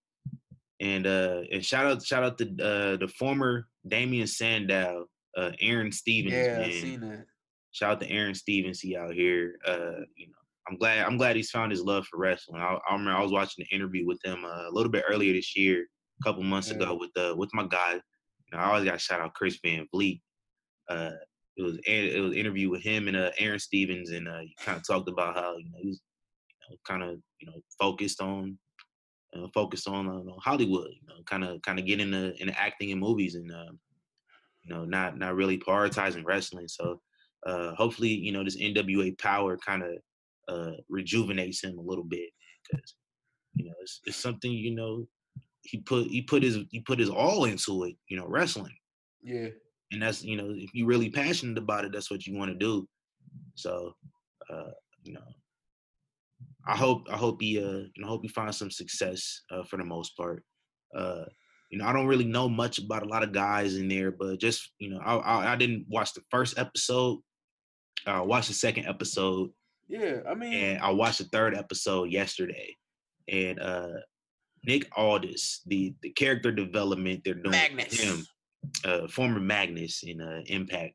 and 0.79 1.07
uh 1.07 1.41
and 1.51 1.65
shout 1.65 1.85
out 1.85 2.03
shout 2.05 2.23
out 2.23 2.37
to 2.39 2.45
uh 2.61 2.97
the 2.97 3.07
former 3.17 3.67
Damien 3.87 4.27
Sandow, 4.27 5.05
uh 5.37 5.51
Aaron 5.61 5.91
Stevens, 5.91 6.35
Yeah, 6.35 6.55
I 6.57 6.67
man. 6.67 6.71
seen 6.71 6.99
that. 7.01 7.25
Shout 7.77 7.91
out 7.91 7.99
to 7.99 8.09
Aaron 8.09 8.33
Stevens, 8.33 8.79
he 8.79 8.97
out 8.97 9.13
here. 9.13 9.59
Uh, 9.67 10.01
you 10.15 10.25
know, 10.27 10.33
I'm 10.67 10.77
glad 10.77 11.05
I'm 11.05 11.15
glad 11.15 11.35
he's 11.35 11.51
found 11.51 11.71
his 11.71 11.83
love 11.83 12.07
for 12.07 12.17
wrestling. 12.17 12.59
I, 12.59 12.79
I 12.89 12.93
remember 12.93 13.11
I 13.11 13.21
was 13.21 13.31
watching 13.31 13.63
the 13.69 13.75
interview 13.75 14.03
with 14.03 14.19
him 14.25 14.43
uh, 14.43 14.67
a 14.67 14.71
little 14.71 14.91
bit 14.91 15.05
earlier 15.07 15.31
this 15.33 15.55
year, 15.55 15.85
a 16.19 16.23
couple 16.23 16.41
months 16.41 16.69
Yeah. 16.69 16.77
ago 16.77 16.95
with 16.99 17.11
uh 17.15 17.35
with 17.37 17.51
my 17.53 17.67
guy. 17.67 17.93
You 17.93 18.57
know, 18.57 18.57
I 18.57 18.65
always 18.69 18.83
got 18.83 18.93
to 18.93 18.99
shout 18.99 19.21
out 19.21 19.35
Chris 19.35 19.59
Van 19.63 19.87
Vliet. 19.93 20.19
Uh, 20.89 21.11
it 21.55 21.61
was 21.61 21.77
it 21.85 22.19
was 22.19 22.31
an 22.31 22.37
interview 22.37 22.69
with 22.71 22.81
him 22.81 23.07
and 23.07 23.15
uh, 23.15 23.29
Aaron 23.37 23.59
Stevens, 23.59 24.09
and 24.09 24.27
uh, 24.27 24.39
he 24.39 24.55
kind 24.59 24.77
of 24.79 24.87
talked 24.87 25.07
about 25.07 25.35
how 25.35 25.55
you 25.57 25.69
know 25.69 25.77
he's 25.79 26.01
you 26.49 26.69
know, 26.71 26.77
kind 26.83 27.03
of 27.03 27.19
you 27.39 27.47
know 27.47 27.61
focused 27.79 28.21
on 28.21 28.57
uh, 29.35 29.47
focused 29.53 29.87
on 29.87 30.07
uh, 30.09 30.33
Hollywood, 30.41 30.89
you 30.99 31.07
know, 31.07 31.21
kind 31.25 31.43
of 31.43 31.61
kind 31.61 31.77
of 31.77 31.85
getting 31.85 32.11
into, 32.13 32.33
into 32.41 32.59
acting 32.59 32.89
in 32.89 32.99
movies 32.99 33.35
and 33.35 33.51
um, 33.51 33.79
you 34.63 34.73
know 34.73 34.83
not 34.83 35.17
not 35.19 35.35
really 35.35 35.59
prioritizing 35.59 36.25
wrestling. 36.25 36.67
So 36.67 36.99
uh, 37.47 37.73
hopefully 37.75 38.09
you 38.09 38.31
know 38.31 38.43
this 38.43 38.57
NWA 38.57 39.17
Powerrr 39.17 39.57
kind 39.65 39.83
of 39.83 39.91
uh, 40.47 40.77
rejuvenates 40.89 41.63
him 41.63 41.77
a 41.77 41.81
little 41.81 42.03
bit 42.03 42.29
because 42.69 42.95
you 43.55 43.65
know 43.65 43.73
it's, 43.81 44.01
it's 44.05 44.17
something 44.17 44.51
you 44.51 44.75
know 44.75 45.07
he 45.63 45.79
put 45.79 46.07
he 46.07 46.21
put 46.21 46.43
his 46.43 46.59
he 46.71 46.81
put 46.81 46.99
his 46.99 47.09
all 47.09 47.45
into 47.45 47.83
it, 47.85 47.95
you 48.09 48.17
know, 48.17 48.27
wrestling. 48.27 48.75
Yeah. 49.23 49.47
and 49.91 50.01
that's 50.01 50.23
you 50.23 50.37
know 50.37 50.53
if 50.55 50.69
you're 50.73 50.87
really 50.87 51.09
passionate 51.09 51.57
about 51.57 51.83
it 51.83 51.91
that's 51.91 52.09
what 52.11 52.25
you 52.25 52.37
want 52.37 52.51
to 52.51 52.57
do. 52.57 52.87
So 53.55 53.93
uh 54.49 54.71
you 55.03 55.13
know 55.13 55.27
i 56.67 56.75
hope 56.75 57.07
i 57.11 57.17
hope 57.17 57.41
he 57.41 57.59
uh 57.59 57.83
you 57.93 57.99
know 57.99 58.07
hope 58.07 58.21
he 58.21 58.27
finds 58.27 58.57
some 58.57 58.71
success 58.71 59.41
uh 59.51 59.63
for 59.63 59.77
the 59.77 59.83
most 59.83 60.15
part. 60.17 60.43
Uh 60.95 61.25
you 61.71 61.77
know 61.77 61.85
i 61.85 61.91
don't 61.91 62.07
really 62.07 62.25
know 62.25 62.47
much 62.47 62.79
about 62.79 63.03
a 63.03 63.09
lot 63.09 63.23
of 63.23 63.33
guys 63.33 63.75
in 63.75 63.87
there 63.89 64.11
but 64.11 64.39
just 64.39 64.71
you 64.79 64.89
know 64.89 64.99
i 64.99 65.15
i, 65.15 65.53
I 65.53 65.55
didn't 65.55 65.85
watch 65.89 66.13
the 66.13 66.21
first 66.31 66.57
episode 66.57 67.19
i 68.05 68.21
watched 68.21 68.47
the 68.49 68.53
second 68.53 68.85
episode 68.85 69.49
Yeah. 69.87 70.17
I 70.29 70.33
mean, 70.35 70.53
and 70.53 70.81
I 70.81 70.91
watched 70.91 71.19
the 71.19 71.25
third 71.25 71.55
episode 71.55 72.11
yesterday, 72.11 72.75
and 73.29 73.59
uh 73.59 73.93
Nick 74.65 74.87
Aldis, 74.97 75.61
the 75.65 75.93
the 76.01 76.09
character 76.11 76.51
development 76.51 77.21
they're 77.23 77.35
doing 77.35 77.51
Magnus. 77.51 77.99
him, 77.99 78.25
uh, 78.83 79.07
former 79.07 79.39
Magnus 79.39 80.03
in 80.03 80.19
uh, 80.19 80.41
Impact 80.47 80.93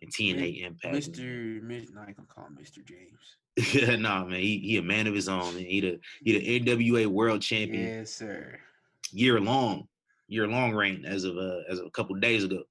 and 0.00 0.10
TNA 0.14 0.62
Impact. 0.64 0.94
Mr. 0.94 1.60
Mr. 1.62 1.92
No, 1.94 2.00
I 2.00 2.06
ain't 2.08 2.16
gonna 2.16 2.28
call 2.28 2.46
him 2.46 2.56
Mr. 2.58 2.80
James. 2.86 3.74
yeah, 3.74 3.96
nah, 4.06 4.24
man, 4.24 4.40
he 4.40 4.58
he 4.60 4.76
a 4.78 4.82
man 4.82 5.06
of 5.06 5.14
his 5.14 5.28
own. 5.28 5.54
Man. 5.54 5.64
He 5.64 5.80
the 5.80 5.98
he 6.24 6.38
the 6.38 6.60
NWA 6.60 7.06
World 7.06 7.42
Champion 7.42 7.82
Yes, 7.86 8.12
sir. 8.14 8.58
year 9.12 9.40
long, 9.40 9.88
year 10.28 10.46
long 10.46 10.72
reign 10.72 11.04
as 11.04 11.24
of 11.24 11.36
uh, 11.36 11.60
as 11.68 11.80
of 11.80 11.86
a 11.86 11.90
couple 11.90 12.14
days 12.16 12.44
ago. 12.44 12.62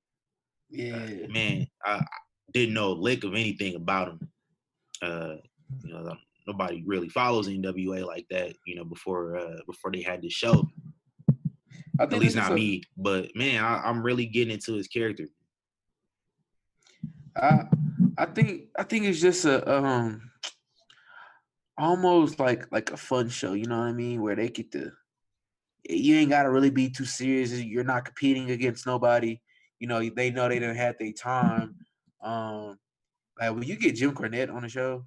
Yeah. 0.72 0.96
Uh, 0.96 1.28
man, 1.32 1.68
I, 1.86 1.92
I 1.98 2.06
didn't 2.54 2.74
know 2.74 2.92
a 2.92 2.94
lick 2.94 3.24
of 3.24 3.34
anything 3.34 3.76
about 3.76 4.10
him. 4.10 4.30
Uh, 5.02 5.36
you 5.84 5.94
know, 5.94 6.08
um, 6.10 6.18
nobody 6.48 6.84
really 6.86 7.10
follows 7.10 7.48
NWA 7.48 8.06
like 8.06 8.26
that. 8.30 8.56
You 8.66 8.76
know, 8.76 8.86
before 8.86 9.38
uh, 9.38 9.60
before 9.68 9.92
they 9.92 10.02
had 10.02 10.22
this 10.22 10.34
show. 10.34 10.68
At 12.00 12.12
least 12.12 12.36
not 12.36 12.52
a- 12.52 12.56
me. 12.56 12.84
But 12.98 13.36
man, 13.36 13.64
I, 13.64 13.82
I'm 13.86 14.04
really 14.04 14.26
getting 14.26 14.54
into 14.54 14.74
his 14.74 14.88
character. 14.88 15.28
I 17.36 17.64
I 18.18 18.26
think 18.26 18.64
I 18.78 18.84
think 18.84 19.06
it's 19.06 19.22
just 19.22 19.46
a 19.46 19.70
um 19.70 20.32
almost 21.78 22.40
like 22.40 22.72
like 22.72 22.92
a 22.92 22.98
fun 22.98 23.30
show, 23.30 23.54
you 23.54 23.66
know 23.66 23.80
what 23.80 23.88
I 23.88 23.94
mean? 23.94 24.22
Where 24.22 24.36
they 24.36 24.50
get 24.50 24.72
to 24.74 24.92
you 25.90 26.16
ain't 26.16 26.30
gotta 26.30 26.50
really 26.50 26.70
be 26.70 26.90
too 26.90 27.06
serious. 27.06 27.52
You're 27.52 27.84
not 27.84 28.06
competing 28.06 28.52
against 28.52 28.86
nobody. 28.86 29.40
You 29.80 29.88
know, 29.88 30.10
they 30.10 30.32
know 30.32 30.48
they 30.48 30.60
didn't 30.60 30.78
have 30.78 30.96
their 31.00 31.12
time. 31.12 31.76
Um 32.22 32.78
like 33.40 33.52
when 33.54 33.64
you 33.64 33.76
get 33.76 33.96
Jim 33.96 34.14
Cornette 34.16 34.54
on 34.54 34.62
the 34.62 34.70
show, 34.70 35.06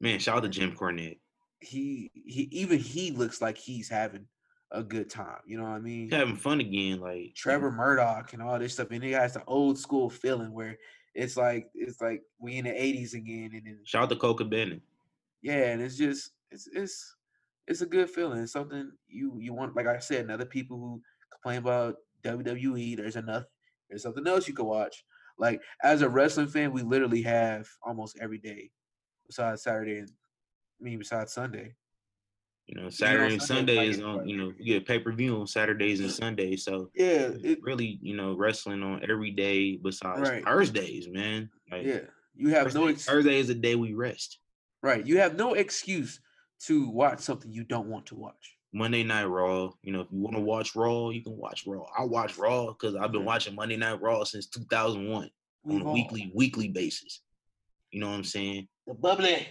Man, 0.00 0.18
shout 0.18 0.38
out 0.38 0.42
to 0.42 0.48
Jim 0.48 0.72
Cornette. 0.76 1.18
he 1.60 2.10
he 2.14 2.48
even 2.50 2.78
he 2.78 3.12
looks 3.12 3.40
like 3.40 3.56
he's 3.56 3.88
having 3.88 4.26
a 4.72 4.82
good 4.82 5.08
time. 5.10 5.38
You 5.46 5.58
know 5.58 5.64
what 5.64 5.70
I 5.76 5.78
mean? 5.80 6.04
He's 6.04 6.14
having 6.14 6.34
fun 6.36 6.60
again. 6.60 6.98
Like 7.00 7.34
Trevor 7.36 7.70
Murdoch 7.70 8.32
and 8.32 8.42
all 8.42 8.58
this 8.58 8.72
stuff, 8.74 8.88
and 8.90 9.04
it 9.04 9.12
has 9.12 9.34
the 9.34 9.44
old 9.46 9.78
school 9.78 10.10
feeling 10.10 10.52
where 10.52 10.76
it's 11.14 11.36
like 11.36 11.68
it's 11.74 12.00
like 12.00 12.22
we 12.40 12.56
in 12.56 12.64
the 12.64 12.70
'80s 12.70 13.14
again, 13.14 13.50
and 13.54 13.62
then 13.66 13.78
Shout 13.84 14.04
out 14.04 14.08
to 14.10 14.16
Coca 14.16 14.44
Bennett. 14.44 14.80
yeah, 15.42 15.70
and 15.72 15.80
it's 15.82 15.96
just 15.96 16.32
it's 16.50 16.68
it's 16.72 17.16
it's 17.68 17.82
a 17.82 17.86
good 17.86 18.10
feeling. 18.10 18.40
It's 18.40 18.52
something 18.52 18.90
you 19.08 19.36
you 19.38 19.52
want. 19.54 19.76
Like 19.76 19.86
I 19.86 19.98
said, 20.00 20.22
and 20.22 20.30
other 20.32 20.46
people 20.46 20.78
who 20.78 21.00
complain 21.30 21.58
about 21.58 21.96
WWE, 22.24 22.96
there's 22.96 23.16
enough. 23.16 23.44
There's 23.88 24.02
something 24.02 24.26
else 24.26 24.48
you 24.48 24.54
can 24.54 24.64
watch. 24.64 25.04
Like 25.38 25.60
as 25.82 26.02
a 26.02 26.08
wrestling 26.08 26.48
fan, 26.48 26.72
we 26.72 26.82
literally 26.82 27.22
have 27.22 27.66
almost 27.82 28.18
every 28.20 28.38
day, 28.38 28.70
besides 29.26 29.62
Saturday 29.62 29.98
and 29.98 30.08
I 30.80 30.84
mean 30.84 30.98
besides 30.98 31.32
Sunday. 31.32 31.74
You 32.66 32.80
know, 32.80 32.90
Saturday 32.90 33.34
and 33.34 33.42
Sunday, 33.42 33.74
Sunday 33.74 33.88
is 33.88 34.00
on. 34.00 34.28
You 34.28 34.36
know, 34.36 34.52
you 34.58 34.74
get 34.74 34.86
pay 34.86 34.98
per 35.00 35.12
view 35.12 35.40
on 35.40 35.46
Saturdays 35.46 36.00
and 36.00 36.10
Sundays. 36.10 36.64
So 36.64 36.90
Yeah, 36.94 37.30
it, 37.42 37.58
really, 37.62 37.98
you 38.00 38.16
know, 38.16 38.34
wrestling 38.36 38.82
on 38.82 39.02
every 39.08 39.32
day 39.32 39.76
besides 39.76 40.28
Right. 40.30 40.44
Thursdays, 40.44 41.08
man. 41.08 41.50
Like, 41.70 41.84
yeah. 41.84 42.00
You 42.34 42.50
have 42.50 42.72
no 42.72 42.82
Thursday, 42.86 42.92
ex- 42.92 43.04
Thursday 43.04 43.38
is 43.40 43.48
the 43.48 43.54
day 43.54 43.74
we 43.74 43.92
rest. 43.94 44.38
right. 44.80 45.04
You 45.04 45.18
have 45.18 45.36
no 45.36 45.54
excuse 45.54 46.20
to 46.66 46.88
watch 46.88 47.20
something 47.20 47.52
you 47.52 47.64
don't 47.64 47.88
want 47.88 48.06
to 48.06 48.14
watch. 48.14 48.56
Monday 48.72 49.02
Night 49.04 49.24
Raw. 49.24 49.70
You 49.82 49.92
know, 49.92 50.00
if 50.00 50.08
you 50.10 50.18
want 50.18 50.36
to 50.36 50.40
watch 50.42 50.74
Raw, 50.74 51.10
you 51.10 51.22
can 51.22 51.36
watch 51.36 51.64
Raw. 51.66 51.84
I 51.98 52.04
watch 52.04 52.38
Raw 52.38 52.68
because 52.68 52.94
I've 52.96 53.12
been 53.12 53.22
Mhm. 53.22 53.26
watching 53.26 53.54
Monday 53.54 53.76
Night 53.76 54.00
Raw 54.00 54.24
since 54.24 54.46
2001 54.46 55.30
on 55.68 55.80
a 55.82 55.92
weekly 55.92 56.32
weekly 56.34 56.68
basis. 56.68 57.20
You 57.90 58.00
know 58.00 58.08
what 58.08 58.16
I'm 58.16 58.24
saying? 58.24 58.68
the 58.86 58.94
bubbly. 58.94 59.34
A 59.34 59.46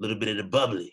little 0.00 0.18
bit 0.18 0.28
of 0.28 0.36
the 0.38 0.44
bubbly. 0.44 0.92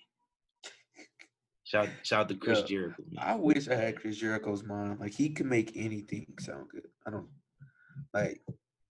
Shout 1.64 1.88
shout 2.04 2.22
out 2.22 2.30
to 2.30 2.36
Chris 2.36 2.60
Yeah. 2.62 2.66
Jericho. 2.66 3.04
man. 3.12 3.24
I 3.26 3.36
wish 3.36 3.68
I 3.68 3.76
had 3.76 4.00
Chris 4.00 4.18
Jericho's 4.18 4.64
mind. 4.64 5.00
Like 5.00 5.14
he 5.14 5.30
can 5.30 5.48
make 5.48 5.76
anything 5.76 6.34
sound 6.40 6.70
good. 6.70 6.88
I 7.08 7.12
don't 7.12 7.30
like. 8.14 8.42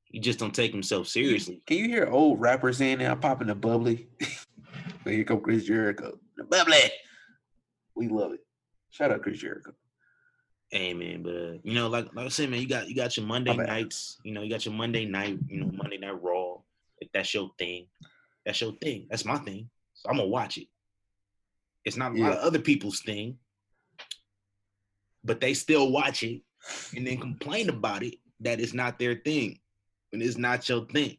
He 0.05 0.19
just 0.19 0.39
don't 0.39 0.55
take 0.55 0.71
himself 0.71 1.07
seriously. 1.07 1.61
Can 1.67 1.77
you 1.77 1.87
hear 1.87 2.07
old 2.07 2.39
rappers 2.41 2.77
saying 2.77 2.97
that 2.99 3.11
I'm 3.11 3.19
popping 3.19 3.47
the 3.47 3.55
bubbly? 3.55 4.09
but 5.03 5.13
here 5.13 5.23
come 5.23 5.41
Chris 5.41 5.65
Jericho. 5.65 6.19
The 6.37 6.45
bubbly. 6.45 6.91
We 7.99 8.07
love 8.07 8.31
it. 8.31 8.39
Shout 8.91 9.11
out 9.11 9.21
Chris 9.21 9.39
Jericho. 9.39 9.73
Hey 10.71 10.93
man, 10.93 11.21
but 11.21 11.35
uh, 11.35 11.53
you 11.63 11.73
know, 11.73 11.89
like 11.89 12.07
like 12.15 12.27
I 12.27 12.29
said, 12.29 12.49
man, 12.49 12.61
you 12.61 12.67
got 12.67 12.87
you 12.87 12.95
got 12.95 13.17
your 13.17 13.25
Monday 13.25 13.57
nights. 13.57 14.19
You 14.23 14.31
know, 14.31 14.41
you 14.41 14.49
got 14.49 14.65
your 14.65 14.73
Monday 14.73 15.03
night. 15.03 15.37
You 15.49 15.59
know, 15.59 15.71
Monday 15.73 15.97
Night 15.97 16.21
Raw. 16.21 16.59
If 16.99 17.09
that's 17.13 17.33
your 17.33 17.51
thing. 17.59 17.87
That's 18.45 18.61
your 18.61 18.71
thing. 18.81 19.07
That's 19.09 19.25
my 19.25 19.37
thing. 19.39 19.69
So 19.95 20.09
I'm 20.09 20.15
gonna 20.15 20.29
watch 20.29 20.57
it. 20.57 20.67
It's 21.83 21.97
not 21.97 22.13
a 22.13 22.15
Yeah. 22.15 22.29
lot 22.29 22.37
of 22.37 22.39
other 22.39 22.59
people's 22.59 23.01
thing, 23.01 23.37
but 25.25 25.41
they 25.41 25.53
still 25.53 25.91
watch 25.91 26.23
it 26.23 26.41
and 26.95 27.05
then 27.05 27.17
complain 27.19 27.67
about 27.67 28.01
it 28.01 28.15
that 28.39 28.61
it's 28.61 28.73
not 28.73 28.97
their 28.97 29.15
thing 29.15 29.59
when 30.11 30.21
it's 30.21 30.37
not 30.37 30.69
your 30.69 30.85
thing. 30.85 31.17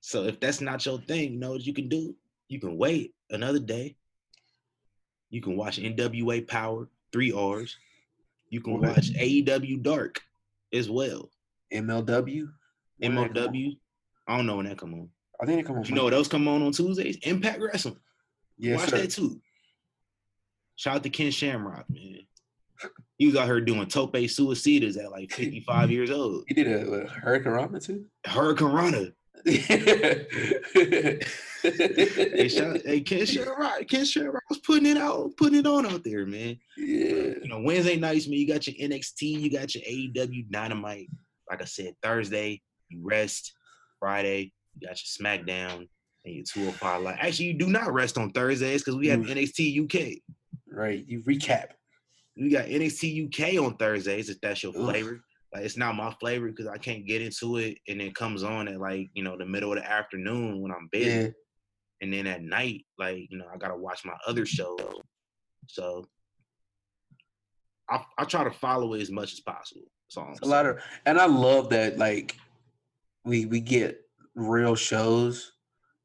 So 0.00 0.24
if 0.24 0.40
that's 0.40 0.62
not 0.62 0.86
your 0.86 0.98
thing, 1.02 1.34
you 1.34 1.38
know 1.38 1.50
what 1.50 1.66
you 1.66 1.74
can 1.74 1.90
do? 1.90 2.16
You 2.48 2.58
can 2.58 2.78
wait 2.78 3.14
another 3.28 3.58
day. 3.58 3.96
You 5.30 5.40
can 5.40 5.56
watch 5.56 5.78
NWA 5.78 6.46
Powerrr, 6.46 6.88
three 7.12 7.32
R's. 7.32 7.76
You 8.50 8.60
can 8.60 8.80
watch 8.80 9.10
AEW 9.12 9.82
Dark 9.82 10.20
as 10.72 10.88
well. 10.88 11.30
MLW. 11.72 12.48
When 12.98 13.14
did 13.14 13.34
that 13.34 13.34
come 13.34 13.46
on? 13.48 13.52
MLW. 13.52 13.76
I 14.26 14.36
don't 14.36 14.46
know 14.46 14.56
when 14.56 14.66
that 14.66 14.78
come 14.78 14.94
on. 14.94 15.08
I 15.40 15.46
think 15.46 15.60
it 15.60 15.66
come 15.66 15.76
on. 15.78 15.84
You 15.84 15.94
know 15.94 16.04
what 16.04 16.14
else 16.14 16.28
come 16.28 16.48
on 16.48 16.62
on 16.62 16.72
Tuesdays? 16.72 17.18
Impact 17.22 17.60
Wrestling. 17.60 17.98
Yes, 18.56 18.80
Watch 18.80 18.90
sir. 18.90 18.98
that 18.98 19.10
too. 19.10 19.40
Shout 20.76 20.96
out 20.96 21.02
to 21.02 21.10
Ken 21.10 21.30
Shamrock, 21.30 21.88
man. 21.90 22.20
He 23.16 23.26
was 23.26 23.36
out 23.36 23.46
here 23.46 23.60
doing 23.60 23.86
tope 23.86 24.14
suicidas 24.14 24.96
at 24.96 25.10
like 25.10 25.32
55 25.32 25.90
years 25.90 26.10
old. 26.10 26.44
He 26.46 26.54
did 26.54 26.68
a, 26.68 26.88
a 26.88 27.06
Hurricanrana 27.06 27.84
too. 27.84 28.06
Hurricanrana. 28.26 29.12
Hey, 31.62 32.48
shout, 32.48 32.80
hey, 32.84 33.00
Ken 33.00 33.26
Shamrock. 33.26 33.88
Ken 33.88 34.04
Shamrock 34.04 34.42
was 34.48 34.58
putting 34.60 34.86
it 34.86 34.96
out, 34.96 35.36
putting 35.36 35.58
it 35.60 35.66
on 35.66 35.86
out 35.86 36.04
there, 36.04 36.26
man. 36.26 36.58
Yeah. 36.76 37.34
You 37.42 37.48
know, 37.48 37.60
Wednesday 37.60 37.96
nights, 37.96 38.28
man, 38.28 38.38
you 38.38 38.46
got 38.46 38.66
your 38.66 38.88
NXT, 38.88 39.22
you 39.22 39.50
got 39.50 39.74
your 39.74 39.84
AEW 39.84 40.48
Dynamite. 40.50 41.08
Like 41.50 41.62
I 41.62 41.64
said, 41.64 41.94
Thursday, 42.02 42.62
you 42.88 43.00
rest. 43.02 43.52
Friday, 43.98 44.52
you 44.78 44.86
got 44.86 44.96
your 45.02 45.26
SmackDown 45.26 45.88
and 46.24 46.34
your 46.34 46.44
205 46.44 47.02
Live. 47.02 47.16
Actually, 47.20 47.46
you 47.46 47.54
do 47.54 47.66
not 47.66 47.92
rest 47.92 48.16
on 48.16 48.30
Thursdays 48.30 48.82
because 48.82 48.96
we 48.96 49.08
have 49.08 49.20
Mm. 49.20 49.30
NXT 49.30 49.82
UK. 49.84 50.18
Right. 50.70 51.04
You 51.08 51.22
recap. 51.22 51.70
We 52.36 52.50
got 52.50 52.66
NXT 52.66 53.26
UK 53.26 53.60
on 53.64 53.76
Thursdays 53.76 54.28
if 54.30 54.40
that's 54.40 54.62
your 54.62 54.70
Oof. 54.76 54.84
flavor. 54.88 55.20
Like 55.52 55.64
it's 55.64 55.76
not 55.78 55.94
my 55.96 56.12
flavor 56.20 56.48
because 56.48 56.66
I 56.66 56.76
can't 56.78 57.06
get 57.06 57.22
into 57.22 57.56
it, 57.56 57.78
and 57.88 58.00
it 58.02 58.14
comes 58.14 58.42
on 58.42 58.68
at 58.68 58.78
like 58.80 59.08
you 59.14 59.22
know 59.24 59.36
the 59.38 59.46
middle 59.46 59.72
of 59.72 59.78
the 59.78 59.90
afternoon 59.90 60.60
when 60.60 60.70
I'm 60.72 60.88
busy, 60.92 61.10
Yeah. 61.10 61.28
and 62.02 62.12
then 62.12 62.26
at 62.26 62.42
night, 62.42 62.84
like 62.98 63.26
you 63.30 63.38
know 63.38 63.46
I 63.52 63.56
gotta 63.56 63.76
watch 63.76 64.04
my 64.04 64.12
other 64.26 64.44
show. 64.44 64.76
So 65.68 66.06
I 67.88 68.04
I 68.18 68.24
try 68.24 68.44
to 68.44 68.50
follow 68.50 68.94
it 68.94 69.00
as 69.00 69.10
much 69.10 69.32
as 69.32 69.40
possible. 69.40 69.82
It's 70.06 70.16
a 70.40 70.46
lot 70.46 70.64
of, 70.66 70.78
and 71.04 71.18
I 71.18 71.26
love 71.26 71.68
that. 71.70 71.98
Like, 71.98 72.34
we 73.24 73.44
we 73.46 73.60
get 73.60 74.00
real 74.34 74.74
shows 74.74 75.52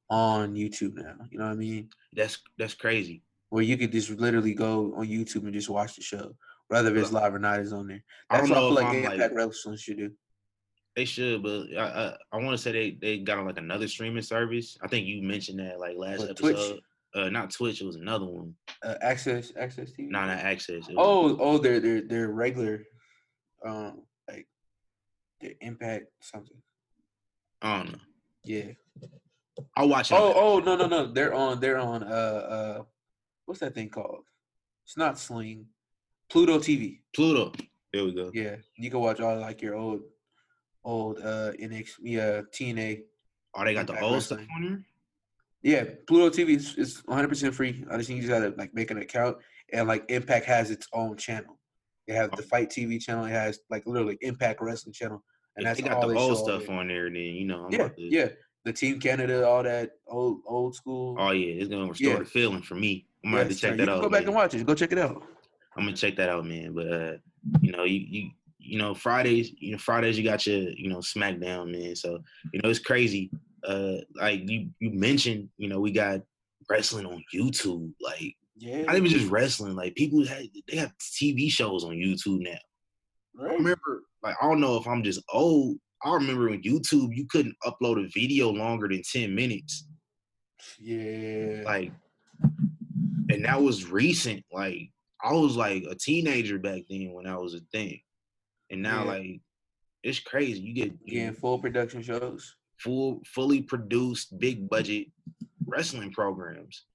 on 0.09 0.55
YouTube 0.55 0.95
now. 0.95 1.15
You 1.31 1.37
know 1.39 1.45
what 1.45 1.51
I 1.53 1.55
mean? 1.55 1.89
That's 2.13 2.37
that's 2.57 2.73
crazy. 2.73 3.23
Where 3.49 3.63
you 3.63 3.77
could 3.77 3.91
just 3.91 4.09
literally 4.09 4.53
go 4.53 4.93
on 4.97 5.07
YouTube 5.07 5.43
and 5.43 5.53
just 5.53 5.69
watch 5.69 5.95
the 5.95 6.01
show, 6.01 6.35
whether 6.73 6.95
if 6.95 7.03
it's 7.03 7.11
live 7.11 7.33
or 7.35 7.39
not. 7.39 7.59
Is 7.59 7.71
on 7.73 7.87
there. 7.87 8.03
I 8.29 8.37
That's 8.37 8.49
don't 8.49 8.57
what 8.57 8.57
I 8.57 8.61
know 8.61 8.69
feel 8.69 8.77
if 8.77 8.83
like 8.83 9.07
I'm 9.07 9.13
Impact 9.13 9.33
like 9.35 9.37
Wrestling 9.47 9.77
should 9.77 9.97
do. 9.97 10.11
they 10.95 11.05
should, 11.05 11.43
but 11.43 11.65
I 11.77 11.81
I, 11.81 12.15
I 12.31 12.37
want 12.37 12.51
to 12.51 12.57
say 12.57 12.71
they 12.71 12.97
they 13.01 13.17
got 13.19 13.37
on 13.37 13.45
like 13.45 13.57
another 13.59 13.87
streaming 13.87 14.23
service. 14.23 14.77
I 14.81 14.87
think 14.87 15.05
you 15.07 15.21
mentioned 15.21 15.59
that 15.59 15.79
like 15.79 15.95
last 15.97 16.19
What, 16.19 16.35
Twitch? 16.37 16.55
episode. 16.55 16.79
Uh, 17.15 17.29
not 17.29 17.51
Twitch. 17.51 17.79
It 17.79 17.85
was 17.85 17.95
another 17.95 18.25
one. 18.25 18.55
Uh, 18.83 18.95
access, 19.01 19.51
AXS 19.51 19.91
TV. 19.95 20.09
Not 20.09 20.27
not 20.27 20.39
Access. 20.39 20.87
Oh, 20.97 21.37
oh, 21.39 21.57
they're 21.59 21.79
they're 21.79 22.01
they're 22.01 22.29
regular, 22.29 22.81
um, 23.63 24.01
like 24.27 24.47
the 25.39 25.55
Impact 25.61 26.05
something. 26.21 26.57
I 27.61 27.77
don't 27.77 27.91
know. 27.91 27.99
Yeah. 28.45 28.71
I'll 29.77 29.87
watch 29.89 30.11
it. 30.11 30.15
Oh, 30.15 30.33
oh, 30.35 30.59
no, 30.59 30.75
no, 30.75 30.87
no. 30.87 31.11
They're 31.13 31.35
on. 31.35 31.59
They're 31.59 31.77
on. 31.77 32.01
Uh, 32.01 32.05
uh, 32.07 32.83
what's 33.45 33.59
that 33.59 33.75
thing 33.75 33.89
called? 33.89 34.23
It's 34.85 34.97
not 34.97 35.19
Sling. 35.19 35.67
Pluto 36.33 36.57
TV. 36.57 36.99
Pluto. 37.15 37.51
There 37.93 38.03
we 38.05 38.11
go. 38.11 38.31
Yeah, 38.33 38.55
you 38.75 38.89
can 38.89 38.99
watch 38.99 39.19
all 39.19 39.37
like 39.39 39.61
your 39.61 39.75
old, 39.75 40.01
old 40.83 41.19
uh 41.19 41.51
NX, 41.61 41.91
yeah, 42.01 42.41
TNA. 42.51 43.03
Oh, 43.53 43.63
they 43.63 43.75
got 43.75 43.85
the 43.85 43.99
old 44.01 44.23
stuff 44.23 44.39
on 44.55 44.63
here. 44.63 44.83
Yeah, 45.61 45.83
Pluto 46.07 46.35
TV 46.35 46.55
is, 46.55 46.75
is 46.75 47.03
100 47.05 47.27
percent 47.27 47.53
free. 47.53 47.85
I 47.89 47.97
just 47.97 48.07
think 48.07 48.19
you 48.19 48.27
just 48.27 48.33
gotta 48.33 48.55
like 48.57 48.73
make 48.73 48.89
an 48.89 48.97
account, 48.97 49.37
and 49.71 49.87
like 49.87 50.05
Impact 50.09 50.47
has 50.47 50.71
its 50.71 50.87
own 50.91 51.17
channel. 51.17 51.59
They 52.07 52.15
have 52.15 52.31
the 52.31 52.41
Fight 52.41 52.71
TV 52.71 52.99
channel. 52.99 53.25
It 53.25 53.29
has 53.29 53.59
like 53.69 53.83
literally 53.85 54.17
Impact 54.21 54.59
Wrestling 54.59 54.93
channel, 54.93 55.23
and 55.55 55.67
If 55.67 55.69
that's 55.69 55.81
they 55.81 55.87
got 55.87 56.03
all 56.03 56.09
the 56.09 56.17
old 56.17 56.39
stuff 56.39 56.67
on 56.67 56.87
there. 56.87 57.05
And 57.05 57.15
Then 57.15 57.21
you 57.21 57.45
know, 57.45 57.65
I'm 57.65 57.71
Yeah, 57.71 57.89
yeah. 57.95 58.29
The 58.65 58.73
Team 58.73 58.99
Canada, 58.99 59.47
all 59.47 59.61
that 59.61 59.91
old 60.07 60.39
old 60.47 60.73
school. 60.73 61.15
Oh 61.19 61.29
yeah, 61.29 61.61
it's 61.61 61.69
gonna 61.69 61.89
restore 61.89 62.13
Yeah. 62.13 62.19
the 62.19 62.25
feeling 62.25 62.63
for 62.63 62.73
me. 62.73 63.05
I'm 63.23 63.29
gonna 63.29 63.43
have 63.43 63.51
to 63.53 63.55
check 63.55 63.73
sir. 63.73 63.77
that 63.77 63.87
you 63.87 63.93
out. 63.93 64.01
Go 64.01 64.09
back 64.09 64.21
man. 64.21 64.29
and 64.29 64.35
watch 64.35 64.55
it. 64.55 64.65
Go 64.65 64.73
check 64.73 64.91
it 64.91 64.97
out. 64.97 65.21
I'm 65.77 65.85
gonna 65.85 65.95
check 65.95 66.15
that 66.17 66.29
out, 66.29 66.45
man. 66.45 66.73
But 66.73 66.91
uh, 66.91 67.13
you 67.61 67.71
know, 67.71 67.83
you 67.83 68.05
you 68.07 68.29
you 68.59 68.77
know, 68.77 68.93
Fridays, 68.93 69.51
you 69.57 69.73
know, 69.73 69.77
Fridays 69.77 70.17
you 70.17 70.23
got 70.23 70.47
your, 70.47 70.69
you 70.69 70.87
know, 70.89 70.99
SmackDown, 70.99 71.69
man. 71.71 71.95
So, 71.95 72.19
you 72.53 72.61
know, 72.61 72.69
it's 72.69 72.79
crazy. 72.79 73.29
Uh 73.67 73.97
like 74.15 74.49
you 74.49 74.69
you 74.79 74.91
mentioned, 74.91 75.49
you 75.57 75.67
know, 75.67 75.79
we 75.79 75.91
got 75.91 76.21
wrestling 76.69 77.05
on 77.05 77.23
YouTube. 77.33 77.91
Like 77.99 78.35
Yeah. 78.55 78.83
not 78.83 78.95
even 78.95 79.09
just 79.09 79.29
wrestling, 79.29 79.75
like 79.75 79.95
people 79.95 80.25
had 80.25 80.47
they 80.67 80.77
have 80.77 80.93
TV 80.99 81.51
shows 81.51 81.83
on 81.83 81.91
YouTube 81.91 82.41
now. 82.41 82.57
I 83.41 83.45
remember, 83.53 84.03
like, 84.21 84.35
I 84.41 84.45
don't 84.47 84.61
know 84.61 84.77
if 84.77 84.87
I'm 84.87 85.03
just 85.03 85.21
old. 85.31 85.77
I 86.05 86.13
remember 86.13 86.49
when 86.49 86.61
YouTube, 86.61 87.15
you 87.15 87.25
couldn't 87.29 87.55
upload 87.65 88.03
a 88.03 88.07
video 88.13 88.49
longer 88.49 88.87
than 88.87 89.01
10 89.01 89.33
minutes. 89.33 89.87
Yeah. 90.79 91.63
Like, 91.65 91.91
and 93.29 93.45
that 93.45 93.61
was 93.61 93.89
recent. 93.89 94.43
Like, 94.51 94.91
I 95.23 95.33
was 95.33 95.55
like 95.55 95.83
a 95.89 95.95
teenager 95.95 96.59
back 96.59 96.81
then 96.89 97.13
when 97.13 97.25
that 97.25 97.41
was 97.41 97.53
a 97.53 97.59
thing. 97.71 98.01
And 98.69 98.81
now, 98.81 99.03
Yeah. 99.05 99.11
like, 99.11 99.41
it's 100.03 100.19
crazy. 100.19 100.59
You 100.59 100.73
get 100.73 101.05
Getting 101.05 101.33
full 101.33 101.59
production 101.59 102.01
shows. 102.01 102.55
full, 102.79 103.21
fully 103.25 103.61
produced, 103.61 104.37
big 104.39 104.67
budget 104.69 105.07
wrestling 105.65 106.11
programs. 106.11 106.85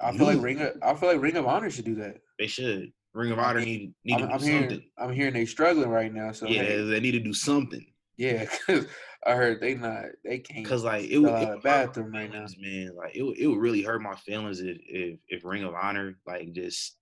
I 0.00 0.16
feel 0.16 0.26
like 0.26 0.40
Ring 0.42 0.60
of 0.60 0.72
I 0.82 0.94
feel 0.94 1.08
like 1.10 1.20
Ring 1.20 1.36
of 1.36 1.46
Honor 1.46 1.70
should 1.70 1.84
do 1.84 1.94
that. 1.96 2.18
They 2.38 2.46
should. 2.46 2.92
Ring 3.14 3.30
of 3.32 3.38
I 3.38 3.50
Honor 3.50 3.60
need, 3.60 3.92
need 4.04 4.14
I'm, 4.14 4.20
to 4.20 4.26
do 4.28 4.32
I'm 4.34 4.40
hearing 4.40 4.62
something. 4.70 4.88
I'm 4.98 5.12
hearing 5.12 5.34
they 5.34 5.44
struggling 5.46 5.88
right 5.90 6.12
now. 6.12 6.32
So 6.32 6.46
yeah, 6.46 6.62
hey, 6.62 6.84
they 6.84 7.00
need 7.00 7.12
to 7.12 7.20
do 7.20 7.34
something. 7.34 7.84
yeah, 8.16 8.44
because 8.66 8.86
I 9.26 9.34
heard 9.34 9.60
they 9.60 9.74
not 9.74 10.04
they 10.24 10.38
can't 10.38 10.66
Cause 10.66 10.82
like 10.84 11.04
it 11.08 11.18
would, 11.18 11.30
out 11.30 11.42
it 11.42 11.44
a 11.44 11.48
would 11.50 11.54
hurt 11.54 11.64
my 11.64 11.70
bathroom 11.86 12.12
right 12.12 12.32
now. 12.32 12.46
man. 12.60 12.90
Like 12.96 13.14
it, 13.16 13.22
would- 13.22 13.38
it 13.38 13.46
would 13.48 13.58
really 13.58 13.82
hurt 13.82 14.02
my 14.02 14.14
feelings 14.16 14.60
if, 14.60 14.76
if 14.86 15.18
if 15.28 15.44
Ring 15.44 15.64
of 15.64 15.74
Honor 15.74 16.18
like 16.26 16.52
just 16.52 16.96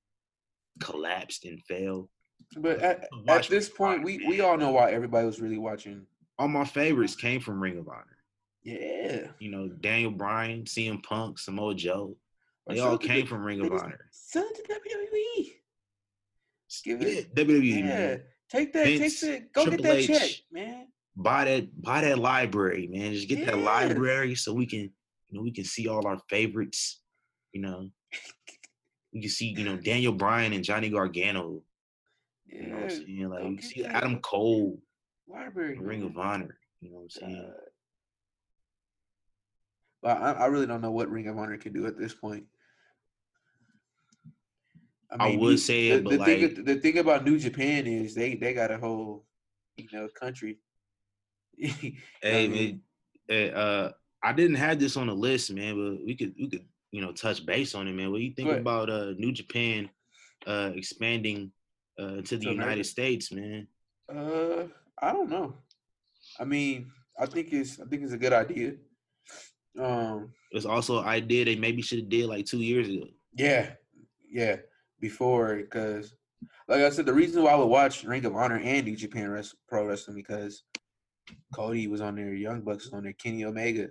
collapsed 0.80 1.44
and 1.44 1.62
fell. 1.64 2.08
But 2.56 2.80
at, 2.80 3.08
at 3.28 3.48
this 3.48 3.68
point, 3.68 4.02
we 4.02 4.24
we 4.26 4.40
all 4.40 4.56
know 4.56 4.72
why 4.72 4.90
everybody 4.92 5.26
was 5.26 5.40
really 5.40 5.58
watching. 5.58 6.06
All 6.38 6.48
my 6.48 6.64
favorites 6.64 7.14
came 7.14 7.40
from 7.40 7.60
Ring 7.62 7.78
of 7.78 7.88
Honor. 7.88 8.16
Yeah, 8.62 9.28
You 9.38 9.50
know, 9.50 9.68
Daniel 9.68 10.10
Bryan, 10.10 10.64
CM 10.64 11.02
Punk, 11.02 11.38
Samoa 11.38 11.74
Joe. 11.74 12.16
They 12.66 12.78
all 12.80 12.98
came 12.98 13.26
from 13.26 13.42
Ring 13.42 13.60
of 13.64 13.72
Honor. 13.72 14.06
Send 14.10 14.46
it 14.50 14.66
to 14.66 14.72
WWE. 14.74 15.52
Give 16.84 17.02
Yeah, 17.02 17.08
it- 17.20 17.34
WWE. 17.34 17.78
Yeah, 17.78 17.84
Man. 17.84 18.22
take 18.50 18.72
that, 18.74 18.86
Vince, 18.86 19.20
take 19.20 19.30
that, 19.30 19.52
go 19.52 19.64
Triple 19.64 19.82
get 19.84 19.88
that 19.88 19.96
H. 19.98 20.06
check, 20.06 20.30
man. 20.52 20.86
Buy 21.16 21.44
that, 21.44 21.82
buy 21.82 22.00
that 22.02 22.18
library, 22.18 22.86
man. 22.86 23.12
Just 23.12 23.28
get 23.28 23.44
that 23.46 23.58
library 23.58 24.34
so 24.34 24.52
we 24.54 24.66
can, 24.66 24.80
you 24.80 25.32
know, 25.32 25.42
we 25.42 25.52
can 25.52 25.64
see 25.64 25.88
all 25.88 26.06
our 26.06 26.18
favorites. 26.28 27.00
You 27.52 27.62
know, 27.62 27.88
we 29.12 29.20
can 29.22 29.30
see, 29.30 29.54
you 29.56 29.64
know, 29.64 29.76
Daniel 29.76 30.12
Bryan 30.12 30.52
and 30.52 30.64
Johnny 30.64 30.88
Gargano. 30.88 31.62
You 32.46 32.66
know 32.68 32.74
what 32.76 32.82
I'm 32.84 32.90
Yeah, 32.90 32.96
saying? 32.96 33.28
Like 33.30 33.42
go 33.42 33.48
we 33.48 33.60
see 33.60 33.84
Adam 33.84 34.20
Cole, 34.20 34.80
library. 35.28 35.78
Ring 35.78 36.02
of. 36.02 36.16
Honor. 36.16 36.58
You 36.80 36.90
know 36.90 36.96
what 36.96 37.02
I'm 37.02 37.10
saying? 37.10 37.44
Uh, 37.48 37.52
but 40.02 40.16
I, 40.16 40.32
I 40.32 40.46
really 40.46 40.66
don't 40.66 40.80
know 40.80 40.90
what 40.92 41.10
Ring 41.10 41.28
of 41.28 41.36
Honor 41.38 41.56
can 41.58 41.72
do 41.72 41.86
at 41.86 41.98
this 41.98 42.14
point. 42.14 42.44
I 45.18 45.26
would 45.26 45.38
New- 45.50 45.56
say 45.56 45.88
the, 45.90 45.94
it, 45.96 46.04
but 46.04 46.10
the 46.18 46.24
thing, 46.24 46.64
the 46.64 46.74
thing 46.76 46.98
about 46.98 47.24
New 47.24 47.38
Japan 47.38 47.86
is 47.86 48.14
they 48.14 48.36
they 48.36 48.54
got 48.54 48.70
a 48.70 48.78
whole, 48.78 49.26
you 49.76 49.88
know, 49.92 50.08
country. 50.08 50.58
Hey, 51.58 51.94
I 52.24 52.30
man, 52.48 52.50
mean- 52.50 52.82
eh, 53.28 53.48
uh, 53.50 53.92
I 54.22 54.32
didn't 54.32 54.56
have 54.56 54.78
this 54.78 54.96
on 54.96 55.06
the 55.08 55.14
list, 55.14 55.50
man, 55.52 55.74
but 55.74 56.04
we 56.06 56.14
could 56.14 56.34
we 56.38 56.48
could 56.48 56.64
you 56.92 57.00
know 57.00 57.12
touch 57.12 57.44
base 57.46 57.74
on 57.74 57.86
it, 57.88 57.92
man. 57.94 58.10
What 58.10 58.18
do 58.18 58.24
you 58.24 58.34
think 58.34 58.48
ahead. 58.48 58.60
about 58.60 58.90
uh 58.90 59.12
New 59.16 59.32
Japan 59.32 59.88
uh 60.46 60.70
expanding 60.74 61.52
uh 61.98 62.22
to 62.22 62.36
the? 62.36 62.46
United 62.50 62.84
States, 62.84 63.30
man? 63.32 63.66
Uh, 64.12 64.64
I 65.00 65.12
don't 65.12 65.30
know. 65.30 65.54
I 66.38 66.44
mean, 66.44 66.90
I 67.18 67.26
think 67.26 67.52
it's 67.52 67.80
I 67.80 67.84
think 67.84 68.02
it's 68.02 68.12
a 68.12 68.18
good 68.18 68.32
idea. 68.32 68.74
Um, 69.78 70.32
It's 70.50 70.66
also 70.66 70.98
an 71.00 71.06
idea 71.06 71.44
they 71.44 71.56
maybe 71.56 71.82
should 71.82 72.00
have 72.00 72.08
did 72.08 72.26
like 72.26 72.44
two 72.46 72.58
years 72.60 72.88
ago. 72.88 73.06
yeah, 73.36 73.70
yeah. 74.30 74.56
Before, 75.00 75.56
because 75.56 76.12
like 76.68 76.80
I 76.82 76.90
said, 76.90 77.06
the 77.06 77.14
reason 77.14 77.42
why 77.42 77.52
I 77.52 77.56
would 77.56 77.66
watch 77.66 78.04
Ring 78.04 78.24
of 78.26 78.34
Honor 78.36 78.58
and 78.62 78.84
New 78.86 78.96
Japan 78.96 79.30
Wrest- 79.30 79.56
Pro 79.68 79.86
Wrestling 79.86 80.16
because 80.16 80.62
Cody 81.54 81.86
was 81.86 82.00
on 82.02 82.16
there, 82.16 82.34
Young 82.34 82.60
Bucks 82.60 82.84
was 82.84 82.92
on 82.92 83.04
there, 83.04 83.14
Kenny 83.14 83.44
Omega. 83.44 83.88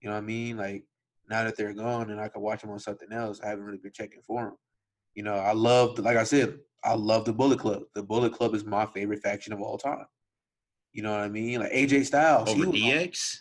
You 0.00 0.08
know 0.08 0.12
what 0.12 0.16
I 0.18 0.20
mean? 0.22 0.56
Like 0.56 0.84
now 1.28 1.44
that 1.44 1.56
they're 1.56 1.72
gone 1.74 2.10
and 2.10 2.20
I 2.20 2.28
can 2.28 2.42
watch 2.42 2.60
them 2.62 2.70
on 2.70 2.78
something 2.78 3.12
else, 3.12 3.40
I 3.40 3.48
haven't 3.48 3.64
really 3.64 3.78
been 3.78 3.92
checking 3.92 4.22
for 4.22 4.44
them. 4.44 4.56
You 5.14 5.22
know, 5.22 5.34
I 5.34 5.52
love, 5.52 5.98
like 5.98 6.16
I 6.16 6.24
said, 6.24 6.58
I 6.84 6.94
love 6.94 7.24
the 7.24 7.32
Bullet 7.32 7.58
Club. 7.58 7.82
The 7.94 8.02
Bullet 8.02 8.32
Club 8.32 8.54
is 8.54 8.64
my 8.64 8.86
favorite 8.86 9.22
faction 9.22 9.52
of 9.52 9.60
all 9.60 9.78
time. 9.78 10.06
You 10.92 11.02
know 11.02 11.12
what 11.12 11.20
I 11.20 11.28
mean? 11.28 11.60
Like 11.60 11.72
AJ 11.72 12.06
Styles. 12.06 12.48
Over 12.50 12.66
on- 12.66 12.72
DX. 12.72 13.36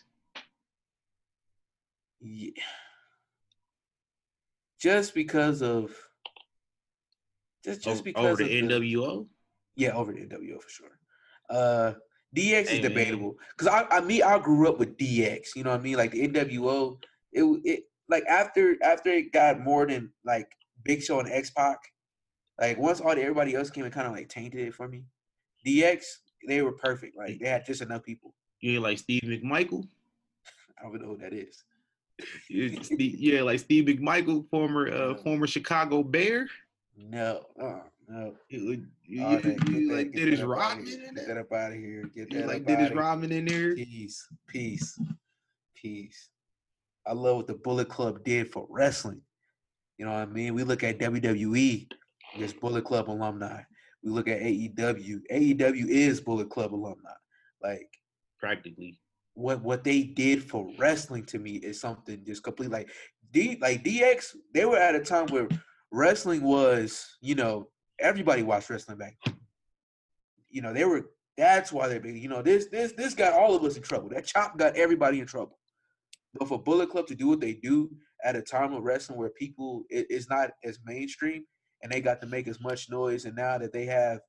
Yeah. 2.22 2.52
Just 4.80 5.14
because 5.14 5.62
of 5.62 5.91
just 7.64 7.82
just 7.84 8.03
because 8.03 8.24
over 8.24 8.44
of 8.44 8.49
the 8.49 8.62
NWO. 8.62 9.28
yeah, 9.76 9.91
over 9.91 10.12
the 10.12 10.22
NWO 10.22 10.62
for 10.62 10.70
sure. 10.70 10.98
Uh 11.49 11.94
DX 12.36 12.68
Hey, 12.68 12.78
is 12.78 12.80
debatable 12.80 13.36
because 13.56 13.68
I, 13.68 13.98
I 13.98 14.02
mean 14.02 14.24
I 14.24 14.40
grew 14.40 14.68
up 14.70 14.80
with 14.80 14.98
DX. 14.98 15.56
You 15.56 15.64
know 15.64 15.72
what 15.72 15.80
I 15.80 15.84
mean? 15.84 15.98
Like 15.98 16.12
the 16.12 16.28
NWO, 16.28 16.98
it 17.34 17.44
it 17.64 17.84
like 18.10 18.24
after 18.26 18.76
after 18.84 19.10
it 19.10 19.32
got 19.32 19.60
more 19.60 19.86
than 19.86 20.12
like 20.26 20.48
Big 20.84 21.02
Show 21.02 21.20
and 21.20 21.30
X 21.32 21.49
Pac, 21.52 21.78
like 22.60 22.78
once 22.78 22.99
all 23.02 23.16
the, 23.16 23.22
everybody 23.22 23.56
else 23.56 23.70
came 23.70 23.86
and 23.86 23.94
kind 23.94 24.08
of 24.08 24.14
like 24.14 24.30
tainted 24.30 24.68
it 24.68 24.74
for 24.74 24.88
me. 24.88 25.03
DX, 25.66 26.03
they 26.48 26.62
were 26.62 26.72
perfect. 26.74 27.16
Like 27.18 27.40
they 27.40 27.48
had 27.48 27.66
just 27.66 27.82
enough 27.82 28.03
people. 28.03 28.34
You 28.60 28.74
ain't 28.74 28.84
like 28.84 28.98
Steve 28.99 29.22
McMichael. 29.24 29.88
I 30.80 30.84
don't 30.84 30.95
even 30.95 31.02
know 31.02 31.14
who 31.14 31.18
that 31.18 31.34
is. 31.34 31.64
Yeah, 32.49 32.80
Steve- 32.84 33.20
yeah, 33.20 33.41
like 33.41 33.60
Steve 33.60 33.86
McMichael, 33.86 34.48
former 34.49 34.88
uh, 34.91 35.16
former 35.16 35.48
Chicago 35.48 36.03
Bear. 36.03 36.48
No, 36.98 37.45
uh, 37.62 37.80
no. 38.08 38.36
You, 38.49 38.84
you, 39.06 39.22
that- 39.22 39.70
you 39.70 39.88
that- 39.88 39.95
like 39.95 40.12
get 40.12 40.26
Dennis 40.26 40.40
that 40.40 40.45
up 40.45 40.58
outta 40.58 40.76
Rodman 40.76 40.86
here. 40.88 41.03
in 41.08 41.16
Get 41.16 41.28
that 41.28 41.38
up 41.38 41.52
out 41.52 41.72
of 41.72 41.78
here. 41.78 42.03
Get 42.16 42.30
that 42.32 42.40
You 42.40 42.45
like 42.45 42.70
outta 42.70 42.95
Rodman 42.95 43.32
in 43.32 43.45
there. 43.45 43.76
Peace, 43.76 44.28
peace, 44.48 44.99
peace. 45.76 46.30
I 47.06 47.14
love 47.14 47.38
what 47.38 47.48
the 47.48 47.56
Bullet 47.56 47.90
Club 47.90 48.23
did 48.23 48.52
for 48.52 48.68
wrestling. 48.69 49.22
You 49.98 50.06
know 50.06 50.14
what 50.14 50.22
I 50.22 50.26
mean? 50.26 50.53
We 50.53 50.64
look 50.64 50.84
at 50.84 50.99
WWE, 50.99 51.88
there's 52.38 52.53
Bullet 52.53 52.86
Club 52.86 53.10
alumni. 53.10 53.61
We 54.03 54.11
look 54.11 54.28
at 54.28 54.40
AEW. 54.40 55.22
AEW 55.32 55.88
is 55.88 56.22
Bullet 56.22 56.49
Club 56.49 56.73
alumni. 56.73 57.11
Like 57.61 57.88
Practically. 58.40 58.99
what 59.36 59.61
what 59.61 59.84
they 59.84 60.02
did 60.03 60.44
for 60.44 60.72
wrestling 60.80 61.26
to 61.26 61.38
me 61.40 61.57
is 61.57 61.80
something 61.80 62.23
just 62.26 62.44
complete 62.44 62.72
like 62.72 62.90
D 63.32 63.57
like 63.61 63.84
DX, 63.84 64.36
they 64.53 64.65
were 64.65 64.78
at 64.78 64.95
a 64.95 64.99
time 64.99 65.28
where 65.28 65.48
wrestling 65.91 66.41
was, 66.41 67.18
you 67.22 67.36
know, 67.36 67.69
everybody 67.99 68.44
watched 68.44 68.69
wrestling 68.69 68.98
back. 68.98 69.15
You 70.49 70.61
know, 70.61 70.73
they 70.73 70.86
were 70.86 71.11
that's 71.38 71.72
why 71.72 71.88
they're 71.88 71.99
big. 71.99 72.18
You 72.18 72.30
know, 72.30 72.41
this 72.41 72.68
this 72.68 72.94
this 72.94 73.14
got 73.14 73.34
all 73.34 73.56
of 73.56 73.64
us 73.64 73.78
in 73.78 73.84
trouble. 73.84 74.10
That 74.10 74.26
chop 74.26 74.57
got 74.57 74.76
everybody 74.76 75.19
in 75.19 75.28
trouble. 75.28 75.57
But 76.38 76.48
for 76.48 76.62
Bullet 76.62 76.90
Club 76.90 77.08
to 77.08 77.16
do 77.16 77.28
what 77.28 77.41
they 77.41 77.53
do 77.53 77.90
at 78.24 78.36
a 78.36 78.41
time 78.41 78.74
of 78.74 78.84
wrestling 78.84 79.18
where 79.18 79.30
people 79.30 79.84
it, 79.90 80.08
it's 80.10 80.30
not 80.30 80.52
as 80.64 80.80
mainstream 80.86 81.44
and 81.82 81.91
they 81.91 82.02
got 82.02 82.22
to 82.22 82.28
make 82.28 82.48
as 82.48 82.62
much 82.62 82.90
noise 82.90 83.26
and 83.26 83.36
now 83.36 83.58
that 83.58 83.74
they 83.74 83.86
have, 83.86 84.20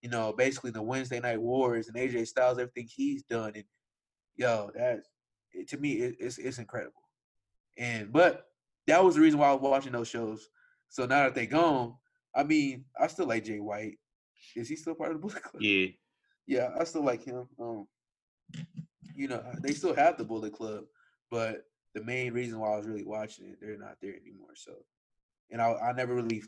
you 0.00 0.08
know, 0.08 0.32
basically 0.32 0.70
the 0.70 0.82
Wednesday 0.82 1.20
night 1.20 1.40
wars 1.40 1.88
and 1.88 1.96
AJ 1.96 2.26
Styles, 2.28 2.58
everything 2.58 2.88
he's 2.88 3.22
done 3.24 3.52
and 3.54 3.64
yo, 4.36 4.70
that's 4.74 5.08
it, 5.52 5.68
to 5.68 5.78
me, 5.78 5.92
it, 5.94 6.16
it's 6.18 6.38
it's 6.38 6.58
incredible. 6.58 7.02
And 7.78 8.12
but 8.12 8.46
that 8.86 9.02
was 9.02 9.14
the 9.14 9.20
reason 9.20 9.38
why 9.38 9.48
I 9.48 9.52
was 9.52 9.62
watching 9.62 9.92
those 9.92 10.08
shows. 10.08 10.48
So 10.88 11.06
now 11.06 11.24
that 11.24 11.34
they 11.34 11.46
gone, 11.46 11.94
I 12.34 12.42
mean, 12.42 12.84
I 12.98 13.06
still 13.06 13.26
like 13.26 13.44
Jay 13.44 13.60
White. 13.60 13.98
Is 14.56 14.68
he 14.68 14.76
still 14.76 14.94
part 14.94 15.12
of 15.12 15.20
the 15.20 15.26
Bullet 15.26 15.42
Club? 15.42 15.62
Yeah. 15.62 15.88
Yeah, 16.46 16.70
I 16.78 16.84
still 16.84 17.04
like 17.04 17.24
him. 17.24 17.46
Um, 17.60 17.86
you 19.14 19.28
know, 19.28 19.42
they 19.62 19.72
still 19.72 19.94
have 19.94 20.18
the 20.18 20.24
Bullet 20.24 20.52
Club, 20.52 20.84
but 21.32 21.64
the 21.94 22.04
main 22.04 22.34
reason 22.34 22.60
why 22.60 22.72
I 22.72 22.76
was 22.76 22.86
really 22.86 23.04
watching 23.04 23.46
it, 23.46 23.58
they're 23.60 23.78
not 23.78 23.96
there 24.02 24.14
anymore. 24.14 24.54
So, 24.54 24.72
and 25.50 25.60
I, 25.60 25.72
I 25.72 25.92
never 25.92 26.14
really 26.14 26.42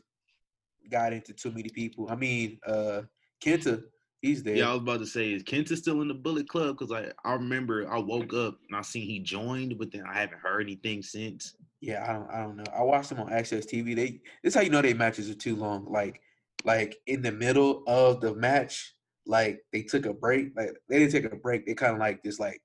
got 0.89 1.11
into 1.11 1.33
too 1.33 1.51
many 1.51 1.69
people. 1.69 2.07
I 2.09 2.15
mean, 2.15 2.59
uh, 2.67 3.01
Kenta, 3.43 3.83
he's 4.21 4.43
there. 4.43 4.55
Yeah, 4.55 4.69
I 4.69 4.73
was 4.73 4.81
about 4.81 4.99
to 4.99 5.07
say, 5.07 5.33
is 5.33 5.43
Kenta 5.43 5.75
still 5.75 6.01
in 6.03 6.07
the 6.07 6.13
Bullet 6.13 6.47
Club? 6.47 6.77
Because 6.77 6.91
I, 6.91 7.11
I 7.27 7.33
remember 7.33 7.91
I 7.91 7.97
woke 7.97 8.33
up 8.35 8.59
and 8.69 8.77
I 8.77 8.81
seen 8.83 9.07
he 9.07 9.19
joined, 9.19 9.77
but 9.79 9.91
then 9.91 10.03
I 10.07 10.19
haven't 10.19 10.39
heard 10.39 10.61
anything 10.61 11.01
since. 11.01 11.55
Yeah, 11.81 12.05
I 12.07 12.13
don't 12.13 12.29
I 12.31 12.43
don't 12.43 12.57
know. 12.57 12.63
I 12.75 12.83
watched 12.83 13.09
them 13.09 13.19
on 13.19 13.29
AXS 13.29 13.65
TV. 13.65 13.95
They 13.95 14.19
this 14.43 14.53
how 14.53 14.61
you 14.61 14.69
know 14.69 14.83
their 14.83 14.95
matches 14.95 15.29
are 15.31 15.35
too 15.35 15.55
long. 15.55 15.85
Like 15.91 16.21
like 16.63 16.97
in 17.07 17.23
the 17.23 17.31
middle 17.31 17.83
of 17.87 18.21
the 18.21 18.35
match, 18.35 18.93
like 19.25 19.59
they 19.73 19.81
took 19.81 20.05
a 20.05 20.13
break. 20.13 20.49
Like 20.55 20.71
they 20.89 20.99
didn't 20.99 21.11
take 21.11 21.31
a 21.31 21.35
break. 21.35 21.65
They 21.65 21.73
kind 21.73 21.93
of 21.93 21.99
like 21.99 22.23
just 22.23 22.39
like 22.39 22.61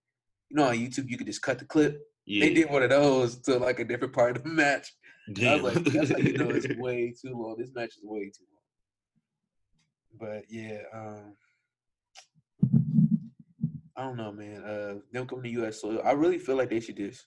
you 0.49 0.57
know 0.57 0.65
on 0.65 0.77
YouTube 0.77 1.09
you 1.09 1.19
could 1.19 1.27
just 1.27 1.43
cut 1.43 1.59
the 1.59 1.65
clip. 1.65 2.01
Yeah. 2.31 2.45
They 2.45 2.55
did 2.55 2.71
one 2.71 2.85
of 2.85 2.91
those 2.91 3.39
to 3.41 3.59
like 3.59 3.81
a 3.81 3.85
different 3.85 4.15
part 4.15 4.37
of 4.37 4.45
the 4.45 4.51
match. 4.51 4.93
I 5.45 5.57
was 5.57 5.75
like, 5.75 5.85
that's 5.85 6.11
how 6.13 6.19
you 6.19 6.39
know 6.39 6.51
it's 6.51 6.69
way 6.79 7.13
too 7.21 7.37
long. 7.37 7.57
This 7.59 7.75
match 7.75 7.97
is 7.97 8.05
way 8.05 8.31
too 8.31 8.45
long. 10.21 10.33
But 10.33 10.45
yeah, 10.49 10.83
um 10.95 11.35
I 13.97 14.03
don't 14.05 14.17
know, 14.17 14.31
man. 14.31 14.63
Uh 14.63 14.95
them 15.13 15.27
coming 15.27 15.43
to 15.53 15.65
US 15.65 15.81
soil. 15.81 16.01
I 16.05 16.13
really 16.13 16.39
feel 16.39 16.55
like 16.55 16.71
they 16.71 16.79
should 16.79 16.99
just 16.99 17.27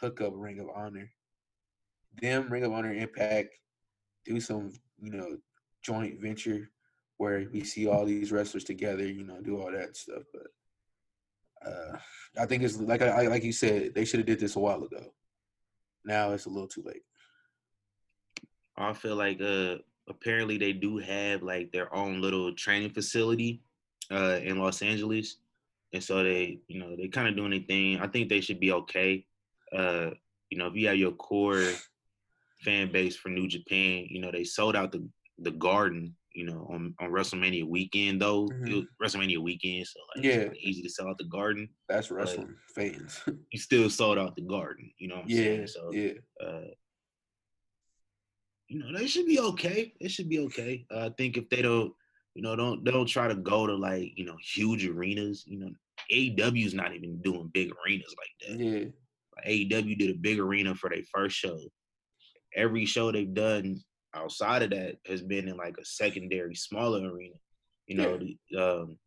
hook 0.00 0.20
up 0.20 0.34
Ring 0.36 0.60
of 0.60 0.68
Honor. 0.72 1.10
Them, 2.20 2.48
Ring 2.48 2.62
of 2.62 2.72
Honor 2.72 2.94
Impact, 2.94 3.56
do 4.24 4.38
some, 4.38 4.70
you 5.00 5.10
know, 5.10 5.36
joint 5.82 6.20
venture 6.20 6.70
where 7.16 7.48
we 7.52 7.64
see 7.64 7.88
all 7.88 8.04
these 8.04 8.30
wrestlers 8.30 8.62
together, 8.62 9.04
you 9.04 9.24
know, 9.24 9.40
do 9.40 9.60
all 9.60 9.72
that 9.72 9.96
stuff. 9.96 10.22
But 10.32 10.46
uh 11.66 11.96
I 12.40 12.46
think 12.46 12.62
it's 12.62 12.78
like 12.78 13.02
I 13.02 13.26
like 13.26 13.44
you 13.44 13.52
said, 13.52 13.94
they 13.94 14.06
should 14.06 14.20
have 14.20 14.26
did 14.26 14.40
this 14.40 14.56
a 14.56 14.60
while 14.60 14.82
ago. 14.82 15.12
Now 16.04 16.32
it's 16.32 16.46
a 16.46 16.48
little 16.48 16.68
too 16.68 16.82
late. 16.82 17.02
I 18.76 18.94
feel 18.94 19.16
like 19.16 19.40
uh 19.40 19.76
apparently 20.08 20.56
they 20.56 20.72
do 20.72 20.96
have 20.98 21.42
like 21.42 21.72
their 21.72 21.94
own 21.94 22.20
little 22.20 22.54
training 22.54 22.90
facility 22.90 23.60
uh 24.10 24.40
in 24.42 24.58
Los 24.58 24.82
Angeles. 24.82 25.36
And 25.92 26.02
so 26.02 26.22
they, 26.22 26.58
you 26.68 26.78
know, 26.80 26.96
they 26.96 27.08
kind 27.08 27.28
of 27.28 27.36
doing 27.36 27.50
their 27.50 27.60
thing. 27.60 28.00
I 28.00 28.06
think 28.06 28.28
they 28.28 28.40
should 28.40 28.58
be 28.58 28.72
okay. 28.72 29.26
Uh, 29.76 30.10
you 30.48 30.56
know, 30.56 30.66
if 30.68 30.74
you 30.74 30.88
have 30.88 30.96
your 30.96 31.12
core 31.12 31.68
fan 32.64 32.90
base 32.90 33.16
for 33.16 33.28
New 33.28 33.46
Japan, 33.46 34.06
you 34.08 34.20
know, 34.20 34.30
they 34.30 34.44
sold 34.44 34.74
out 34.74 34.92
the 34.92 35.06
the 35.38 35.50
garden, 35.50 36.14
you 36.34 36.44
know, 36.44 36.66
on, 36.70 36.94
on 37.00 37.10
WrestleMania 37.10 37.64
weekend 37.66 38.20
though. 38.20 38.48
Mhm. 38.48 38.86
was 39.00 39.12
WrestleMania 39.14 39.38
weekend, 39.38 39.86
so 39.86 40.00
like 40.16 40.24
Yeah. 40.24 40.52
easy 40.58 40.82
to 40.82 40.88
sell 40.88 41.08
out 41.08 41.18
the 41.18 41.24
garden. 41.24 41.68
That's 41.88 42.10
wrestling 42.10 42.56
fans. 42.74 43.20
You 43.52 43.58
still 43.58 43.90
sold 43.90 44.18
out 44.18 44.36
the 44.36 44.42
garden, 44.42 44.90
you 44.98 45.08
know 45.08 45.16
what 45.16 45.24
I'm 45.24 45.30
yeah, 45.30 45.36
saying? 45.36 45.66
So 45.66 45.92
yeah. 45.92 46.12
uh, 46.44 46.70
you 48.68 48.78
know, 48.78 48.98
they 48.98 49.06
should 49.06 49.26
be 49.26 49.38
okay. 49.38 49.92
It 50.00 50.10
should 50.10 50.28
be 50.28 50.38
okay. 50.40 50.86
Uh, 50.90 51.06
I 51.06 51.10
think 51.18 51.36
if 51.36 51.48
they 51.50 51.60
don't, 51.60 51.92
you 52.34 52.42
know, 52.42 52.56
don't 52.56 52.82
don't 52.84 53.06
try 53.06 53.28
to 53.28 53.34
go 53.34 53.66
to 53.66 53.74
like 53.74 54.12
you 54.16 54.24
know 54.24 54.36
huge 54.42 54.86
arenas. 54.86 55.44
You 55.46 55.58
know, 55.58 55.70
AEW 56.10 56.64
is 56.64 56.74
not 56.74 56.94
even 56.94 57.20
doing 57.20 57.50
big 57.52 57.70
arenas 57.84 58.14
like 58.18 58.48
that. 58.48 58.64
Yeah. 58.64 58.84
Like, 59.36 59.46
AEW 59.46 59.98
did 59.98 60.10
a 60.10 60.18
big 60.18 60.38
arena 60.38 60.74
for 60.74 60.88
their 60.88 61.02
first 61.12 61.36
show. 61.36 61.58
Every 62.54 62.86
show 62.86 63.12
they've 63.12 63.32
done 63.32 63.82
outside 64.14 64.62
of 64.62 64.70
that 64.70 64.96
has 65.06 65.22
been 65.22 65.48
in 65.48 65.56
like 65.56 65.76
a 65.78 65.84
secondary, 65.84 66.54
smaller 66.54 67.10
arena. 67.10 67.34
You 67.86 67.96
know, 67.96 68.18
the, 68.18 68.36
um, 68.56 68.98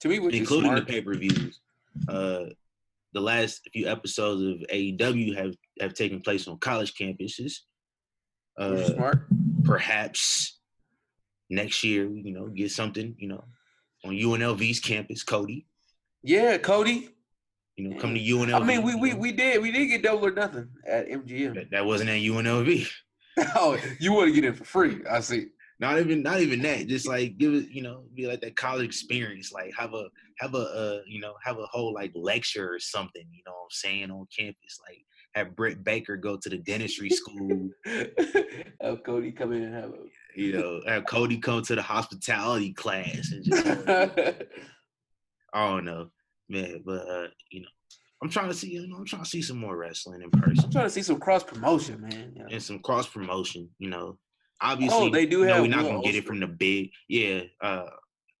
To 0.00 0.08
me, 0.08 0.16
including 0.36 0.74
the 0.74 0.82
pay 0.82 1.00
per 1.00 1.14
views. 1.14 1.60
Uh, 2.08 2.46
the 3.12 3.20
last 3.20 3.68
few 3.72 3.88
episodes 3.88 4.42
of 4.42 4.68
AEW 4.68 5.36
have 5.36 5.54
have 5.80 5.94
taken 5.94 6.20
place 6.20 6.46
on 6.48 6.58
college 6.58 6.94
campuses. 6.94 7.60
Uh, 8.58 8.84
smart. 8.86 9.26
perhaps 9.64 10.58
next 11.50 11.84
year, 11.84 12.08
you 12.08 12.32
know, 12.32 12.48
get 12.48 12.70
something, 12.70 13.14
you 13.18 13.28
know, 13.28 13.44
on 14.04 14.12
UNLV's 14.12 14.80
campus, 14.80 15.22
Cody. 15.22 15.66
Yeah, 16.22 16.56
Cody. 16.58 17.10
You 17.76 17.90
know, 17.90 18.00
come 18.00 18.14
to 18.14 18.20
UNLV. 18.20 18.54
I 18.54 18.64
mean, 18.64 18.82
we 18.82 18.94
we, 18.94 19.12
know. 19.12 19.18
we 19.18 19.32
did 19.32 19.62
we 19.62 19.70
did 19.70 19.86
get 19.86 20.02
double 20.02 20.26
or 20.26 20.32
nothing 20.32 20.68
at 20.86 21.08
MGM. 21.08 21.54
that, 21.54 21.70
that 21.72 21.84
wasn't 21.84 22.10
at 22.10 22.20
UNLV. 22.20 22.88
oh, 23.54 23.78
you 23.98 24.12
want 24.12 24.28
to 24.28 24.34
get 24.34 24.44
in 24.44 24.54
for 24.54 24.64
free? 24.64 25.00
I 25.10 25.20
see. 25.20 25.46
Not 25.78 25.98
even 25.98 26.22
not 26.22 26.40
even 26.40 26.62
that. 26.62 26.86
Just 26.86 27.06
like 27.06 27.36
give 27.36 27.52
it, 27.52 27.68
you 27.68 27.82
know, 27.82 28.04
be 28.14 28.26
like 28.26 28.40
that 28.40 28.56
college 28.56 28.86
experience. 28.86 29.52
Like 29.52 29.74
have 29.76 29.92
a 29.92 30.06
have 30.38 30.54
a 30.54 30.58
uh, 30.58 31.00
you 31.06 31.20
know, 31.20 31.34
have 31.44 31.58
a 31.58 31.66
whole 31.66 31.92
like 31.92 32.12
lecture 32.14 32.72
or 32.72 32.78
something, 32.78 33.24
you 33.30 33.42
know 33.46 33.52
what 33.52 33.64
I'm 33.64 33.70
saying, 33.70 34.10
on 34.10 34.26
campus. 34.34 34.80
Like 34.88 35.04
have 35.34 35.54
Britt 35.54 35.84
Baker 35.84 36.16
go 36.16 36.38
to 36.38 36.48
the 36.48 36.56
dentistry 36.56 37.10
school, 37.10 37.68
have 38.80 39.02
Cody 39.04 39.32
come 39.32 39.52
in 39.52 39.64
and 39.64 39.74
have 39.74 39.92
you 40.34 40.52
know, 40.52 40.80
have 40.86 41.04
Cody 41.06 41.36
come 41.38 41.62
to 41.62 41.74
the 41.74 41.82
hospitality 41.82 42.72
class 42.72 43.32
and 43.32 43.44
just 43.44 43.66
a. 43.66 44.46
I 45.52 45.68
don't 45.68 45.84
know, 45.84 46.10
man. 46.48 46.82
But 46.86 47.08
uh, 47.08 47.26
you 47.50 47.60
know, 47.62 47.68
I'm 48.22 48.30
trying 48.30 48.48
to 48.48 48.54
see, 48.54 48.70
you 48.70 48.86
know, 48.88 48.96
I'm 48.96 49.04
trying 49.04 49.22
to 49.24 49.28
see 49.28 49.42
some 49.42 49.58
more 49.58 49.76
wrestling 49.76 50.22
in 50.22 50.30
person 50.30 50.64
I'm 50.64 50.70
trying 50.70 50.86
to 50.86 50.90
see 50.90 51.02
some 51.02 51.20
cross 51.20 51.42
promotion, 51.44 52.00
man. 52.00 52.32
Yeah. 52.34 52.46
and 52.50 52.62
some 52.62 52.78
cross 52.80 53.06
promotion. 53.06 53.68
You 53.78 53.90
know, 53.90 54.18
obviously, 54.60 54.98
Oh, 55.08 55.10
they 55.10 55.26
do 55.26 55.42
have 55.42 55.60
we're 55.62 55.68
not 55.68 55.84
gonna 55.84 56.02
get 56.02 56.14
it 56.14 56.24
from 56.24 56.40
the 56.40 56.46
big. 56.46 56.90
Yeah, 57.08 57.42
uh, 57.60 57.86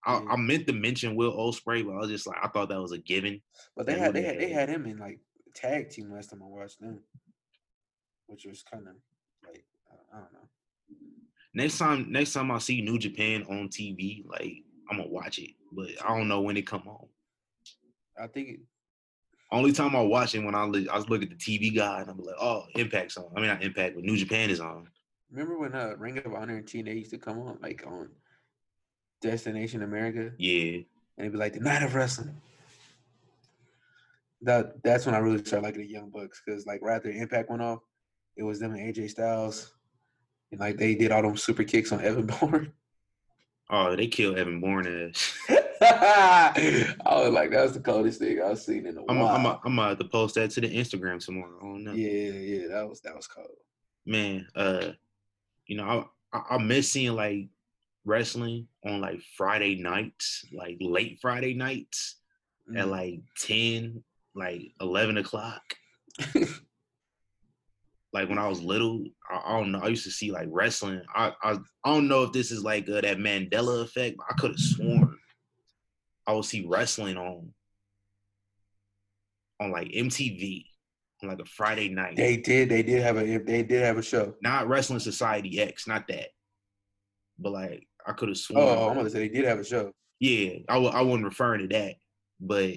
I, 0.04 0.22
I 0.30 0.36
meant 0.36 0.66
to 0.68 0.72
mention 0.72 1.14
Will 1.16 1.36
Ospreay, 1.36 1.84
but 1.84 1.92
I 1.92 1.98
was 1.98 2.10
just 2.10 2.26
like, 2.26 2.38
I 2.42 2.48
thought 2.48 2.68
that 2.70 2.80
was 2.80 2.92
a 2.92 2.98
given. 2.98 3.42
But 3.76 3.86
they 3.86 3.98
had 3.98 4.14
they 4.14 4.22
had 4.22 4.38
they 4.40 4.50
had 4.50 4.68
him 4.68 4.86
in 4.86 4.96
like 4.98 5.20
tag 5.54 5.90
team 5.90 6.10
last 6.12 6.30
time 6.30 6.42
I 6.42 6.46
watched 6.46 6.80
them. 6.80 7.00
which 8.28 8.44
was 8.46 8.62
kind 8.62 8.86
of 8.88 8.94
like 9.46 9.64
I- 10.12 10.18
don't 10.20 10.32
know. 10.32 10.48
Next 11.54 11.78
time, 11.78 12.10
next 12.12 12.32
time 12.34 12.50
I 12.50 12.58
see 12.58 12.80
New 12.82 12.98
Japan 12.98 13.44
on 13.48 13.68
TV, 13.68 14.26
like 14.26 14.62
I'm 14.90 14.98
gonna 14.98 15.08
watch 15.10 15.38
it, 15.38 15.50
but 15.72 15.88
I 16.04 16.16
don't 16.16 16.28
know 16.28 16.40
when 16.40 16.56
it 16.56 16.66
come 16.66 16.86
on. 16.86 17.06
I 18.18 18.26
think 18.26 18.48
it, 18.48 18.60
Only 19.52 19.72
time 19.72 19.94
I 19.94 20.00
watch 20.00 20.34
it 20.34 20.40
when 20.40 20.54
I 20.54 20.64
li- 20.64 20.88
I 20.88 20.96
was 20.96 21.08
look 21.08 21.22
at 21.22 21.28
the 21.30 21.36
TV 21.36 21.74
guide 21.74 22.02
and 22.02 22.10
I'm 22.10 22.18
like, 22.18 22.34
oh, 22.40 22.64
Impact's 22.74 23.16
on. 23.16 23.26
I 23.36 23.40
mean, 23.40 23.48
not 23.48 23.62
Impact, 23.62 23.94
but 23.94 24.04
New 24.04 24.16
Japan 24.16 24.50
is 24.50 24.60
on. 24.60 24.88
remember 25.30 25.56
when 25.58 25.74
uh, 25.74 25.94
Ring 25.98 26.18
of 26.18 26.34
Honor 26.34 26.56
and 26.56 26.66
TNA 26.66 26.96
used 26.98 27.10
to 27.12 27.18
come 27.18 27.38
on 27.40 27.58
like 27.62 27.84
on 27.86 28.08
Destination 29.22 29.82
America, 29.82 30.32
Yeah, 30.38 30.78
and 30.78 30.84
it'd 31.18 31.32
be 31.32 31.38
like 31.38 31.52
the 31.54 31.60
night 31.60 31.82
of 31.82 31.94
wrestling. 31.94 32.40
That 34.42 34.82
that's 34.82 35.06
when 35.06 35.14
I 35.14 35.18
really 35.18 35.38
started 35.44 35.64
liking 35.64 35.80
the 35.80 35.88
Young 35.88 36.10
Bucks 36.10 36.42
because 36.44 36.66
like 36.66 36.82
right 36.82 36.96
after 36.96 37.10
Impact 37.10 37.48
went 37.48 37.62
off, 37.62 37.80
it 38.36 38.42
was 38.42 38.58
them 38.60 38.74
and 38.74 38.94
AJ 38.94 39.10
Styles, 39.10 39.72
and 40.50 40.60
like 40.60 40.76
they 40.76 40.94
did 40.94 41.12
all 41.12 41.22
them 41.22 41.36
super 41.36 41.64
kicks 41.64 41.92
on 41.92 42.00
Evan 42.04 42.26
Bourne. 42.26 42.72
Oh, 43.70 43.96
they 43.96 44.06
killed 44.08 44.38
Evan 44.38 44.60
Bourne 44.60 45.10
ass. 45.14 45.32
I 45.82 46.94
was 47.06 47.32
like, 47.32 47.50
that's 47.50 47.72
the 47.72 47.80
coldest 47.80 48.18
thing 48.20 48.40
I've 48.42 48.58
seen 48.58 48.86
in 48.86 48.96
a 48.96 49.02
I'm 49.08 49.18
while. 49.20 49.28
I'm 49.34 49.46
i 49.46 49.58
I'm 49.64 49.76
gonna 49.76 49.88
have 49.90 49.98
to 49.98 50.04
post 50.04 50.34
that 50.36 50.50
to 50.52 50.60
the 50.60 50.68
Instagram 50.68 51.24
tomorrow. 51.24 51.56
I 51.60 51.64
don't 51.64 51.84
know. 51.84 51.92
yeah, 51.92 52.30
yeah, 52.30 52.68
that 52.68 52.88
was 52.88 53.00
that 53.02 53.14
was 53.16 53.26
cold. 53.26 53.48
Man, 54.06 54.46
uh, 54.54 54.92
you 55.66 55.76
know, 55.76 56.08
I, 56.32 56.38
I 56.38 56.42
I 56.54 56.58
miss 56.58 56.90
seeing 56.92 57.14
like 57.14 57.48
wrestling 58.04 58.68
on 58.84 59.00
like 59.00 59.20
Friday 59.36 59.76
nights, 59.76 60.44
like 60.52 60.76
late 60.80 61.18
Friday 61.20 61.54
nights 61.54 62.16
at 62.76 62.86
Mm. 62.86 62.90
like 62.90 63.20
10, 63.40 64.02
like 64.34 64.72
11 64.80 65.18
o'clock. 65.18 65.62
like 68.12 68.28
when 68.28 68.38
I 68.38 68.48
was 68.48 68.60
little, 68.62 69.04
I, 69.30 69.42
I 69.44 69.52
don't 69.60 69.72
know. 69.72 69.80
I 69.80 69.88
used 69.88 70.04
to 70.04 70.10
see 70.10 70.30
like 70.32 70.48
wrestling. 70.50 71.02
I 71.14 71.32
I, 71.42 71.58
I 71.84 71.94
don't 71.94 72.08
know 72.08 72.22
if 72.22 72.32
this 72.32 72.50
is 72.50 72.64
like 72.64 72.88
uh, 72.88 73.00
that 73.00 73.18
Mandela 73.18 73.82
effect. 73.82 74.16
But 74.16 74.26
I 74.30 74.34
could 74.34 74.52
have 74.52 74.58
sworn 74.60 75.16
I 76.26 76.32
would 76.32 76.44
see 76.44 76.66
wrestling 76.66 77.16
on 77.16 77.52
on 79.60 79.70
like 79.70 79.88
MTV 79.88 80.66
on 81.22 81.28
like 81.30 81.40
a 81.40 81.44
Friday 81.44 81.88
night. 81.88 82.16
they 82.16 82.36
did, 82.36 82.68
they 82.68 82.82
did 82.82 83.02
have 83.02 83.16
a, 83.16 83.38
they 83.38 83.62
did 83.62 83.82
have 83.82 83.96
a 83.96 84.02
show. 84.02 84.34
not 84.42 84.68
Wrestling 84.68 85.00
Society 85.00 85.60
X, 85.60 85.86
not 85.86 86.06
that. 86.08 86.28
But 87.38 87.52
like 87.52 87.86
I 88.06 88.12
could 88.12 88.28
have 88.28 88.38
sworn. 88.38 88.64
Oh, 88.64 88.88
I'm 88.88 88.96
gonna 88.96 89.10
say 89.10 89.20
they 89.20 89.28
did 89.28 89.44
have 89.44 89.58
a 89.58 89.64
show. 89.64 89.92
yeah, 90.20 90.58
I 90.68 90.74
w- 90.74 90.92
I 90.92 91.02
wasn't 91.02 91.24
referring 91.24 91.68
to 91.68 91.76
that, 91.76 91.94
but 92.40 92.74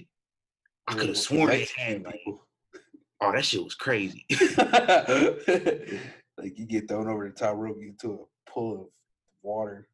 I 0.87 0.93
could 0.93 1.09
have 1.09 1.17
sworn 1.17 1.49
they 1.49 1.67
had 1.77 2.03
like, 2.03 2.19
oh, 3.21 3.31
that 3.31 3.45
shit 3.45 3.63
was 3.63 3.75
crazy. 3.75 4.25
like 6.37 6.57
you 6.57 6.65
get 6.65 6.87
thrown 6.87 7.07
over 7.07 7.27
the 7.27 7.33
top 7.35 7.55
rope 7.55 7.77
into 7.81 8.13
a 8.13 8.49
pool 8.49 8.81
of 8.81 8.87
water 9.41 9.87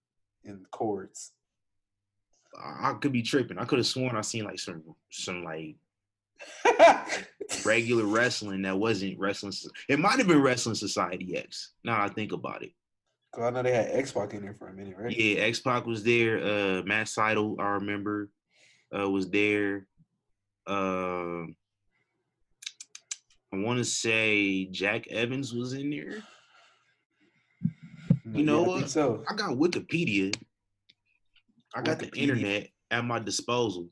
and 0.46 0.66
cords. 0.72 1.32
I 2.58 2.94
could 2.94 3.12
be 3.12 3.22
tripping. 3.22 3.58
I 3.58 3.66
could 3.66 3.80
have 3.80 3.88
sworn 3.88 4.16
I 4.16 4.22
seen 4.22 4.46
like 4.46 4.60
some 4.60 4.84
some 5.10 5.44
like 5.44 5.76
regular 7.66 8.06
wrestling 8.06 8.64
that 8.64 8.78
wasn't 8.78 9.20
wrestling. 9.20 9.54
It 9.90 10.00
might 10.00 10.18
have 10.18 10.28
been 10.28 10.42
Wrestling 10.42 10.76
Society 10.76 11.38
X. 11.38 11.74
Now 11.84 12.02
I 12.02 12.10
think 12.10 12.32
about 12.32 12.64
it. 12.64 12.72
Cause 13.34 13.44
I 13.44 13.50
know 13.50 13.64
they 13.64 13.74
had 13.74 13.90
X 13.92 14.12
Pac 14.12 14.34
in 14.34 14.42
there 14.42 14.56
for 14.58 14.70
a 14.70 14.74
minute, 14.74 14.96
right? 14.98 15.16
Yeah, 15.16 15.42
X 15.42 15.60
Pac 15.60 15.86
was 15.86 16.04
there. 16.04 16.38
Uh, 16.38 16.84
Matt 16.84 17.08
Sydal, 17.08 17.60
I 17.60 17.72
remember, 17.72 18.30
uh, 18.98 19.10
was 19.10 19.30
there. 19.30 19.88
Um, 20.68 21.56
I 23.54 23.58
want 23.58 23.80
to 23.80 23.86
say 23.86 24.66
Jack 24.66 25.08
Evans 25.08 25.54
was 25.54 25.74
in 25.74 25.90
there. 25.90 26.24
You 28.32 28.44
know 28.44 28.62
yeah, 28.62 28.66
I 28.66 28.68
what? 28.68 28.90
So 28.90 29.24
I 29.30 29.36
got 29.36 29.52
Wikipedia. 29.52 30.36
I 31.76 31.82
got 31.82 32.00
the 32.00 32.10
internet 32.16 32.70
at 32.90 33.04
my 33.04 33.20
disposal. 33.20 33.90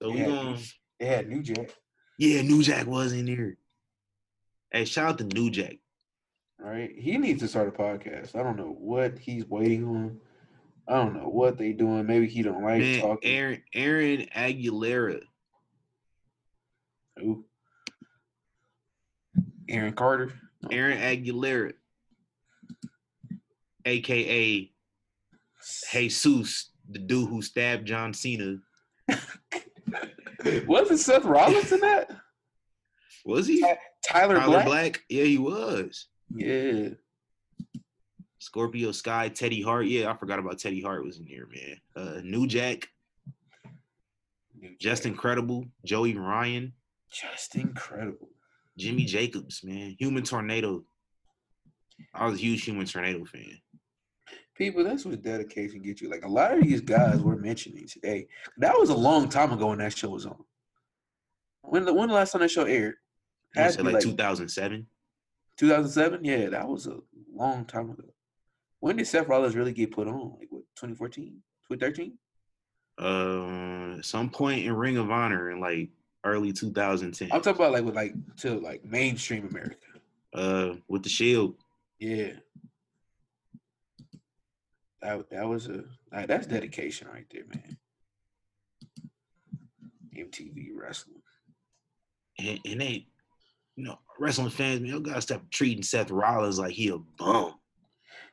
So 0.00 0.10
we 0.10 0.20
Yeah, 0.20 0.26
going 0.26 0.58
they 0.98 1.06
had 1.06 1.28
New 1.28 1.42
Jack, 1.42 1.70
yeah, 2.18 2.42
New 2.42 2.62
Jack 2.62 2.86
was 2.86 3.12
in 3.12 3.26
here. 3.26 3.58
Hey, 4.72 4.84
shout 4.84 5.10
out 5.10 5.18
to 5.18 5.24
New 5.24 5.50
Jack. 5.50 5.76
All 6.62 6.70
right. 6.70 6.90
He 6.96 7.18
needs 7.18 7.40
to 7.42 7.48
start 7.48 7.68
a 7.68 7.70
podcast. 7.70 8.34
I 8.34 8.42
don't 8.42 8.56
know 8.56 8.76
what 8.78 9.18
he's 9.18 9.46
waiting 9.46 9.84
on. 9.86 10.20
I 10.88 10.96
don't 10.96 11.14
know 11.14 11.28
what 11.28 11.58
they 11.58 11.72
doing. 11.72 12.06
Maybe 12.06 12.26
he 12.26 12.42
don't 12.42 12.64
like 12.64 12.80
Man, 12.80 13.00
talking. 13.00 13.30
Aaron 13.30 13.62
Aaron 13.74 14.26
Aguilera. 14.34 15.20
Ooh. 17.20 17.44
Aaron 19.68 19.92
Carter. 19.92 20.32
Aaron 20.70 20.98
Aguilera, 20.98 21.72
aka 23.84 24.72
Jesus, 25.90 26.70
the 26.90 26.98
dude 26.98 27.28
who 27.28 27.42
stabbed 27.42 27.86
John 27.86 28.14
Cena. 28.14 28.58
Wasn't 30.66 31.00
Seth 31.00 31.24
Rollins 31.24 31.72
in 31.72 31.80
that? 31.80 32.10
Was 33.24 33.46
he? 33.46 33.60
Tyler, 34.06 34.36
Tyler 34.36 34.46
Black? 34.46 34.66
Black? 34.66 35.00
Yeah, 35.08 35.24
he 35.24 35.38
was. 35.38 36.06
Yeah. 36.34 36.90
Scorpio 38.38 38.92
Sky, 38.92 39.28
Teddy 39.28 39.60
Hart. 39.62 39.86
Yeah, 39.86 40.10
I 40.10 40.16
forgot 40.16 40.38
about 40.38 40.58
Teddy 40.58 40.80
Hart 40.80 41.04
was 41.04 41.18
in 41.18 41.26
there, 41.26 41.46
man. 41.46 41.80
Uh, 41.96 42.20
New 42.22 42.46
Jack, 42.46 42.88
New 44.58 44.74
Justin 44.80 45.14
Credible, 45.14 45.66
Joey 45.84 46.16
Ryan, 46.16 46.72
Just 47.10 47.56
incredible. 47.56 48.28
Jimmy 48.78 49.04
Jacobs, 49.04 49.62
man. 49.64 49.96
Human 49.98 50.22
Tornado. 50.22 50.84
I 52.14 52.26
was 52.26 52.34
a 52.38 52.42
huge 52.42 52.64
Human 52.64 52.86
Tornado 52.86 53.24
fan. 53.24 53.58
People, 54.58 54.82
that's 54.82 55.04
what 55.04 55.22
dedication 55.22 55.80
gets 55.80 56.02
you. 56.02 56.10
Like 56.10 56.24
a 56.24 56.28
lot 56.28 56.52
of 56.52 56.64
these 56.64 56.80
guys 56.80 57.20
we're 57.20 57.36
mentioning 57.36 57.86
today, 57.86 58.26
that 58.56 58.76
was 58.76 58.90
a 58.90 58.96
long 58.96 59.28
time 59.28 59.52
ago 59.52 59.68
when 59.68 59.78
that 59.78 59.96
show 59.96 60.08
was 60.08 60.26
on. 60.26 60.44
When 61.62 61.84
the 61.84 61.94
when 61.94 62.08
the 62.08 62.14
last 62.16 62.32
time 62.32 62.40
that 62.40 62.50
show 62.50 62.64
aired? 62.64 62.96
Had 63.54 63.70
said 63.70 63.78
to 63.78 63.84
be 63.84 63.92
like 63.92 64.04
like 64.04 64.12
2007. 64.12 64.84
2007. 65.58 66.24
Yeah, 66.24 66.48
that 66.48 66.68
was 66.68 66.88
a 66.88 66.96
long 67.32 67.66
time 67.66 67.90
ago. 67.90 68.02
When 68.80 68.96
did 68.96 69.06
Seth 69.06 69.28
Rollins 69.28 69.54
really 69.54 69.72
get 69.72 69.92
put 69.92 70.08
on? 70.08 70.36
Like 70.38 70.48
what? 70.50 70.64
2014, 70.74 71.40
2013? 71.70 72.18
Uh, 72.98 74.02
some 74.02 74.28
point 74.28 74.66
in 74.66 74.72
Ring 74.72 74.96
of 74.96 75.10
Honor 75.10 75.52
in 75.52 75.60
like 75.60 75.90
early 76.24 76.52
2010. 76.52 77.28
I'm 77.30 77.40
talking 77.42 77.60
about 77.60 77.72
like 77.72 77.84
with 77.84 77.94
like 77.94 78.14
to 78.38 78.58
like 78.58 78.84
mainstream 78.84 79.46
America. 79.46 79.76
Uh, 80.34 80.74
with 80.88 81.04
the 81.04 81.08
Shield. 81.08 81.54
Yeah. 82.00 82.32
That 85.02 85.30
that 85.30 85.46
was 85.46 85.68
a 85.68 85.84
like, 86.12 86.26
that's 86.26 86.46
dedication 86.46 87.08
right 87.08 87.26
there, 87.30 87.44
man. 87.48 87.76
MTV 90.16 90.70
wrestling. 90.74 91.22
and, 92.38 92.58
and 92.64 92.80
they, 92.80 93.06
you 93.76 93.84
know, 93.84 93.98
wrestling 94.18 94.50
fans, 94.50 94.80
man, 94.80 94.90
you 94.90 95.00
gotta 95.00 95.22
stop 95.22 95.42
treating 95.50 95.82
Seth 95.82 96.10
Rollins 96.10 96.58
like 96.58 96.72
he 96.72 96.88
a 96.88 96.98
bum. 96.98 97.54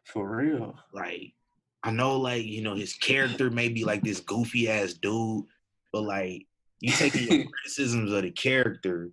For 0.05 0.35
real. 0.37 0.75
Like, 0.93 1.33
I 1.83 1.91
know, 1.91 2.17
like, 2.17 2.45
you 2.45 2.61
know, 2.61 2.75
his 2.75 2.93
character 2.93 3.49
may 3.49 3.69
be 3.69 3.83
like 3.83 4.01
this 4.01 4.19
goofy 4.19 4.69
ass 4.69 4.93
dude, 4.93 5.45
but 5.93 6.03
like, 6.03 6.47
you 6.79 6.91
taking 6.91 7.31
your 7.31 7.45
criticisms 7.51 8.11
of 8.11 8.23
the 8.23 8.31
character 8.31 9.11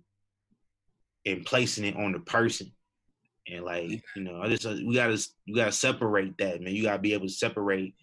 and 1.25 1.45
placing 1.45 1.85
it 1.85 1.95
on 1.95 2.11
the 2.11 2.19
person. 2.19 2.71
And 3.47 3.65
like, 3.65 4.03
you 4.15 4.23
know, 4.23 4.41
I 4.41 4.47
just 4.47 4.65
uh, 4.65 4.75
we 4.85 4.95
gotta 4.95 5.21
you 5.45 5.55
gotta 5.55 5.71
separate 5.71 6.37
that, 6.37 6.61
man. 6.61 6.73
You 6.73 6.83
gotta 6.83 7.01
be 7.01 7.13
able 7.13 7.27
to 7.27 7.33
separate 7.33 7.95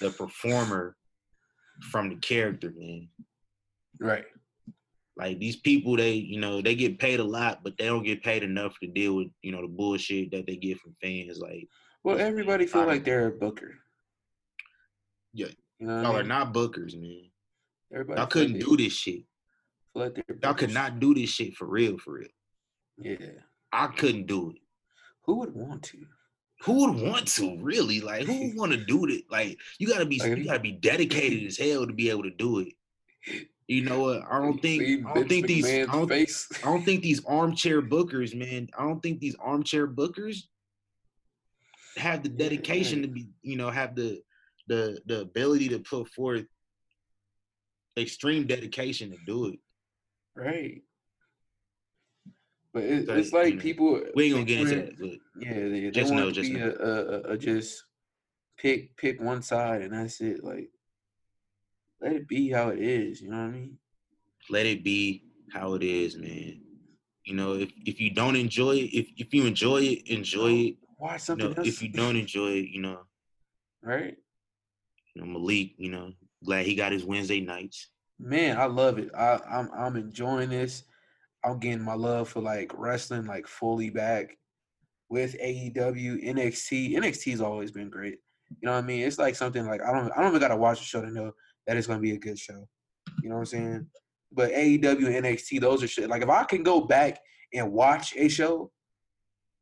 the 0.00 0.10
performer 0.10 0.96
from 1.90 2.10
the 2.10 2.16
character, 2.16 2.72
man. 2.76 3.08
Right. 4.00 4.24
Like 5.16 5.38
these 5.38 5.56
people, 5.56 5.96
they 5.96 6.12
you 6.12 6.40
know 6.40 6.60
they 6.60 6.74
get 6.74 6.98
paid 6.98 7.20
a 7.20 7.24
lot, 7.24 7.60
but 7.64 7.76
they 7.78 7.86
don't 7.86 8.04
get 8.04 8.22
paid 8.22 8.42
enough 8.42 8.78
to 8.80 8.88
deal 8.88 9.16
with 9.16 9.28
you 9.42 9.52
know 9.52 9.62
the 9.62 9.68
bullshit 9.68 10.30
that 10.32 10.46
they 10.46 10.56
get 10.56 10.78
from 10.78 10.94
fans. 11.02 11.38
Like 11.38 11.68
Well, 12.02 12.18
everybody 12.18 12.66
feel 12.66 12.86
like 12.86 13.04
they're 13.04 13.28
a 13.28 13.32
booker. 13.32 13.74
Yeah. 15.32 15.48
You 15.78 15.86
know 15.86 16.02
y'all 16.02 16.16
I 16.16 16.20
are 16.20 16.24
not 16.24 16.54
bookers, 16.54 16.96
man. 17.00 17.30
Everybody 17.92 18.20
Y'all 18.20 18.28
couldn't 18.28 18.58
do 18.60 18.76
this 18.76 18.92
shit. 18.92 19.22
like 19.94 20.24
Y'all 20.42 20.54
could 20.54 20.72
not 20.72 21.00
do 21.00 21.14
this 21.14 21.30
shit 21.30 21.54
for 21.54 21.66
real, 21.66 21.98
for 21.98 22.14
real. 22.14 22.28
Yeah. 22.96 23.16
I 23.72 23.88
couldn't 23.88 24.26
do 24.26 24.50
it. 24.50 24.56
Who 25.24 25.36
would 25.36 25.54
want 25.54 25.82
to? 25.84 25.98
Who 26.62 26.86
would 26.86 27.00
want 27.00 27.28
to 27.28 27.58
really? 27.60 28.00
Like 28.00 28.24
who 28.24 28.46
would 28.46 28.56
want 28.56 28.72
to 28.72 28.78
do 28.78 29.06
it? 29.06 29.24
Like 29.30 29.58
you 29.78 29.88
gotta 29.88 30.06
be 30.06 30.16
you 30.16 30.44
gotta 30.44 30.60
be 30.60 30.72
dedicated 30.72 31.46
as 31.46 31.58
hell 31.58 31.86
to 31.86 31.92
be 31.92 32.10
able 32.10 32.22
to 32.24 32.30
do 32.30 32.60
it. 32.60 32.72
You 33.66 33.82
know 33.82 34.00
what? 34.00 34.22
I 34.30 34.38
don't 34.38 34.58
think 34.62 35.06
I 35.06 35.14
don't 35.14 35.28
think 35.28 35.46
these 35.46 35.66
I 35.66 35.84
don't, 35.86 36.08
face. 36.08 36.48
I 36.62 36.66
don't 36.66 36.84
think 36.84 37.02
these 37.02 37.24
armchair 37.24 37.82
bookers, 37.82 38.34
man. 38.34 38.68
I 38.78 38.82
don't 38.82 39.02
think 39.02 39.20
these 39.20 39.36
armchair 39.36 39.86
bookers 39.86 40.44
have 41.96 42.22
the 42.22 42.28
dedication 42.28 43.02
to 43.02 43.08
be, 43.08 43.28
you 43.42 43.56
know, 43.56 43.70
have 43.70 43.94
the 43.94 44.22
the 44.68 45.00
the 45.06 45.20
ability 45.20 45.68
to 45.70 45.78
put 45.78 46.08
forth 46.08 46.44
extreme 47.96 48.46
dedication 48.46 49.10
to 49.10 49.18
do 49.26 49.46
it. 49.46 49.58
Right. 50.34 50.82
But 52.74 52.82
it, 52.82 53.08
it's 53.08 53.32
like 53.32 53.50
you 53.50 53.54
know, 53.54 53.62
people. 53.62 54.00
We 54.16 54.24
ain't 54.24 54.34
gonna 54.34 54.44
get 54.44 54.60
into 54.60 54.74
that, 54.74 54.98
but 54.98 55.10
Yeah, 55.40 55.68
they, 55.68 55.90
Just 55.92 56.12
know, 56.12 56.32
just 56.32 56.50
be 56.50 56.58
know. 56.58 56.74
a, 56.80 56.84
a, 56.84 57.32
a, 57.34 57.38
just 57.38 57.84
pick 58.58 58.96
pick 58.96 59.20
one 59.20 59.42
side 59.42 59.82
and 59.82 59.92
that's 59.92 60.20
it. 60.20 60.42
Like, 60.42 60.68
let 62.00 62.12
it 62.14 62.26
be 62.28 62.50
how 62.50 62.70
it 62.70 62.80
is. 62.80 63.22
You 63.22 63.30
know 63.30 63.36
what 63.38 63.44
I 63.44 63.50
mean? 63.50 63.78
let 64.50 64.66
it 64.66 64.84
be 64.84 65.24
how 65.52 65.74
it 65.74 65.82
is, 65.82 66.16
man. 66.16 66.60
You 67.24 67.34
know, 67.34 67.54
if 67.54 67.70
if 67.86 68.00
you 68.00 68.10
don't 68.10 68.36
enjoy 68.36 68.72
it, 68.72 68.92
if 68.92 69.06
if 69.16 69.32
you 69.32 69.46
enjoy 69.46 69.82
it, 69.82 70.08
enjoy 70.08 70.50
it. 70.50 70.76
You 71.00 71.18
something 71.18 71.50
know, 71.50 71.54
else. 71.56 71.68
if 71.68 71.80
you 71.80 71.88
don't 71.90 72.16
enjoy 72.16 72.48
it, 72.48 72.68
you 72.70 72.82
know, 72.82 72.98
right? 73.82 74.16
you 75.14 75.22
know, 75.22 75.28
Malik, 75.28 75.74
you 75.78 75.90
know, 75.90 76.12
glad 76.44 76.66
he 76.66 76.74
got 76.74 76.92
his 76.92 77.04
Wednesday 77.04 77.40
nights. 77.40 77.88
Man, 78.18 78.58
I 78.58 78.64
love 78.64 78.98
it. 78.98 79.10
I, 79.14 79.38
I'm 79.48 79.70
I'm 79.72 79.96
enjoying 79.96 80.50
this. 80.50 80.82
I'm 81.44 81.58
getting 81.58 81.82
my 81.82 81.94
love 81.94 82.28
for 82.28 82.40
like 82.40 82.72
wrestling 82.74 83.26
like 83.26 83.46
fully 83.46 83.90
back 83.90 84.36
with 85.10 85.36
AEW, 85.40 86.24
NXT. 86.24 86.94
NXT's 86.94 87.40
always 87.40 87.70
been 87.70 87.90
great. 87.90 88.18
You 88.60 88.66
know 88.66 88.72
what 88.72 88.84
I 88.84 88.86
mean? 88.86 89.02
It's 89.06 89.18
like 89.18 89.34
something 89.36 89.66
like 89.66 89.82
I 89.82 89.92
don't 89.92 90.10
I 90.12 90.20
don't 90.20 90.28
even 90.30 90.40
gotta 90.40 90.56
watch 90.56 90.78
the 90.78 90.84
show 90.84 91.02
to 91.02 91.10
know 91.10 91.32
that 91.66 91.76
it's 91.76 91.86
gonna 91.86 92.00
be 92.00 92.12
a 92.12 92.18
good 92.18 92.38
show. 92.38 92.66
You 93.22 93.28
know 93.28 93.36
what 93.36 93.40
I'm 93.42 93.46
saying? 93.46 93.86
But 94.32 94.52
AEW 94.52 95.06
and 95.16 95.24
NXT, 95.26 95.60
those 95.60 95.82
are 95.82 95.88
shit. 95.88 96.08
Like 96.10 96.22
if 96.22 96.28
I 96.28 96.44
can 96.44 96.62
go 96.62 96.80
back 96.80 97.20
and 97.52 97.72
watch 97.72 98.16
a 98.16 98.28
show, 98.28 98.70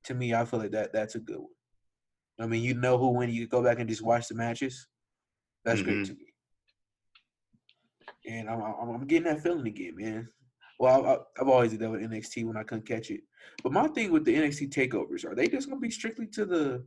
to 0.05 0.15
me, 0.15 0.35
I 0.35 0.45
feel 0.45 0.61
like 0.61 0.73
that 0.73 0.93
that's 0.93 1.15
a 1.15 1.21
good 1.21 1.39
one. 1.39 1.49
I 2.41 2.47
mean, 2.47 2.63
you 2.63 2.75
know 2.75 2.97
who 2.99 3.09
when 3.11 3.31
you 3.31 3.47
go 3.47 3.63
back 3.63 3.79
and 3.79 3.89
just 3.89 4.03
watch 4.03 4.29
the 4.29 4.35
matches, 4.35 4.87
that's 5.65 5.83
great 5.83 5.99
Mhm. 5.99 6.07
to 6.07 6.15
me. 6.15 6.27
And 8.27 8.49
I'm, 8.49 8.61
I'm 8.63 8.91
I'm 8.91 9.07
getting 9.07 9.25
that 9.25 9.43
feeling 9.43 9.67
again, 9.67 9.95
man. 9.97 10.29
Well, 10.83 11.07
I, 11.07 11.41
I've 11.41 11.49
always 11.49 11.71
did 11.71 11.79
that 11.79 11.91
with 11.91 12.01
NXT 12.03 12.45
when 12.45 12.57
I 12.57 12.65
couldn't 12.65 12.89
catch 12.89 13.13
it. 13.13 13.21
But 13.63 13.71
my 13.71 13.87
thing 13.87 14.11
with 14.11 14.25
the 14.25 14.35
NXT 14.35 14.71
takeovers, 14.71 15.25
are 15.25 15.33
they 15.33 15.47
just 15.47 15.69
gonna 15.69 15.81
be 15.81 15.93
strictly 15.93 16.27
to 16.33 16.45
the 16.45 16.85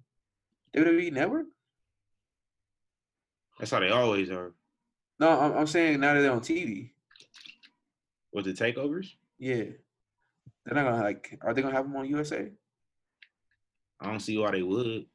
WWE 0.76 1.14
network? 1.14 1.46
That's 3.58 3.72
how 3.72 3.80
they 3.80 3.92
always 3.92 4.30
are 4.32 4.52
No, 5.18 5.40
I'm, 5.40 5.60
I'm 5.60 5.68
saying 5.68 6.02
now 6.02 6.14
that 6.14 6.20
they're 6.20 6.34
on 6.34 6.42
TV. 6.42 6.90
with 8.34 8.44
the 8.44 8.52
takeovers. 8.52 9.14
Yeah, 9.40 9.64
they're 10.66 10.74
not 10.74 10.84
gonna 10.92 11.02
like. 11.02 11.40
Are 11.42 11.54
they 11.54 11.62
gonna 11.62 11.74
have 11.74 11.86
them 11.86 11.96
on 11.96 12.10
USA? 12.10 12.52
I 14.02 14.08
don't 14.08 14.20
see 14.20 14.38
why 14.38 14.52
they 14.52 14.62
would. 14.62 15.06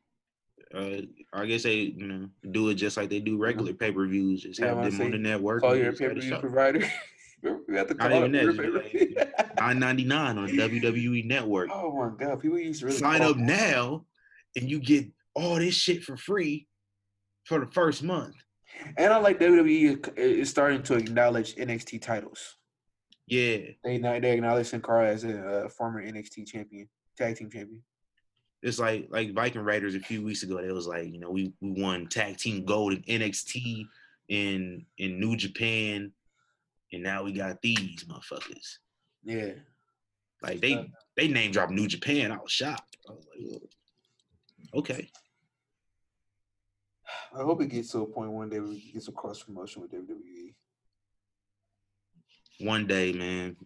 Uh, 0.75 1.03
I 1.35 1.45
guess 1.45 1.65
they, 1.65 1.75
you 1.75 2.07
know, 2.07 2.31
do 2.51 2.71
it 2.71 2.77
just 2.77 2.97
like 2.97 3.11
they 3.11 3.21
do 3.21 3.37
regular 3.37 3.75
pay 3.75 3.93
per 3.93 4.07
views. 4.07 4.45
Just 4.45 4.59
Yeah, 4.59 4.69
have 4.75 4.91
them 4.91 5.03
on 5.03 5.11
the 5.11 5.19
network. 5.19 5.61
Call 5.61 5.77
your 5.77 5.93
pay 5.93 6.09
per 6.09 6.15
view 6.15 6.31
show. 6.31 6.81
provider. 7.43 7.61
we 7.69 7.77
to 7.77 7.95
call 7.95 8.13
even 8.13 8.35
it 8.35 8.39
that, 8.39 8.43
your 8.45 8.53
just 8.53 8.93
pay-per-view. 8.93 9.17
Nine 9.59 9.79
ninety 9.79 10.05
nine 10.05 10.39
on 10.39 10.47
the 10.47 10.53
WWE 10.57 11.25
network. 11.27 11.71
oh 11.73 11.93
my 11.93 12.11
god, 12.25 12.41
people 12.41 12.59
used 12.59 12.81
to 12.81 12.87
really 12.87 12.99
Sign 12.99 13.23
up 13.23 13.37
now, 13.37 14.05
and 14.57 14.71
you 14.71 14.79
get 14.79 15.07
all 15.35 15.57
this 15.57 15.75
shit 15.75 16.03
for 16.05 16.17
free 16.17 16.67
for 17.45 17.61
the 17.61 17.67
first 17.73 18.03
month. 18.03 18.35
And 18.97 19.13
I 19.13 19.17
like 19.19 19.39
WWE 19.39 20.17
is 20.17 20.49
starting 20.49 20.83
to 20.85 20.95
acknowledge 20.95 21.57
NXT 21.57 22.01
titles. 22.03 22.57
Yeah, 23.27 23.59
They 23.85 23.99
they 23.99 24.33
acknowledge 24.33 24.69
Sin 24.69 24.81
Cara 24.83 25.09
as 25.09 25.25
a 25.25 25.69
former 25.77 26.03
NXT 26.05 26.47
champion, 26.47 26.89
tag 27.17 27.37
team 27.37 27.51
champion. 27.51 27.83
it's 28.63 28.79
like 28.79 29.07
like 29.11 29.33
Viking 29.35 29.63
Raiders 29.63 29.95
a 29.95 30.01
few 30.01 30.23
weeks 30.25 30.43
ago. 30.43 30.59
It 30.59 30.73
was 30.73 30.87
like 30.87 31.13
you 31.13 31.21
know 31.21 31.31
we 31.31 31.53
we 31.61 31.81
won 31.83 32.07
tag 32.09 32.39
team 32.39 32.65
gold 32.65 32.93
in 32.95 33.03
NXT 33.03 33.87
in 34.29 34.85
in 34.99 35.21
New 35.21 35.37
Japan, 35.37 36.13
and 36.93 37.03
now 37.03 37.23
we 37.23 37.33
got 37.33 37.61
these 37.63 38.05
motherfuckers. 38.05 38.79
Yeah. 39.25 39.53
Like 40.43 40.61
they 40.61 40.91
they 41.17 41.29
name 41.29 41.53
dropped 41.53 41.73
New 41.73 41.87
Japan. 41.87 42.33
I 42.33 42.37
was 42.39 42.51
shocked. 42.51 42.97
I 43.09 43.13
was 43.13 43.27
like, 43.35 43.63
okay, 44.75 45.11
I 47.35 47.43
hope 47.43 47.63
it 47.63 47.69
gets 47.69 47.93
to 47.93 48.03
a 48.03 48.07
point 48.07 48.33
one 48.33 48.49
day 48.49 48.59
where 48.59 48.71
we 48.71 48.91
get 48.93 49.03
some 49.03 49.15
cross 49.15 49.43
promotion 49.43 49.83
with. 49.83 49.93
WWE. 49.93 50.55
one 52.61 52.87
day, 52.87 53.13
man. 53.13 53.57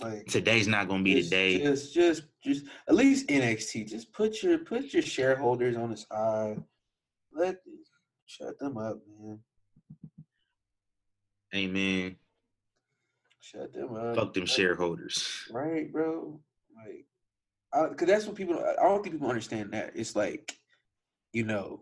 Like 0.00 0.26
Today's 0.26 0.66
not 0.66 0.88
gonna 0.88 1.02
be 1.02 1.20
the 1.20 1.28
day. 1.28 1.62
Just, 1.62 1.94
just, 1.94 2.22
just 2.42 2.64
at 2.88 2.94
least 2.94 3.28
NXT. 3.28 3.88
Just 3.88 4.12
put 4.12 4.42
your 4.42 4.58
put 4.58 4.92
your 4.92 5.02
shareholders 5.02 5.76
on 5.76 5.90
the 5.90 5.96
side. 5.96 6.62
Let 7.32 7.56
shut 8.26 8.58
them 8.58 8.78
up, 8.78 8.98
man. 9.20 9.38
Amen. 11.54 12.16
Shut 13.42 13.72
them 13.72 13.96
up. 13.96 14.14
Fuck 14.14 14.34
them 14.34 14.46
shareholders. 14.46 15.48
Right, 15.50 15.92
bro. 15.92 16.40
Like, 16.76 17.06
I, 17.74 17.92
cause 17.92 18.06
that's 18.06 18.24
what 18.24 18.36
people. 18.36 18.56
I 18.56 18.82
don't 18.82 19.02
think 19.02 19.16
people 19.16 19.28
understand 19.28 19.72
that. 19.72 19.92
It's 19.96 20.14
like, 20.14 20.56
you 21.32 21.42
know, 21.42 21.80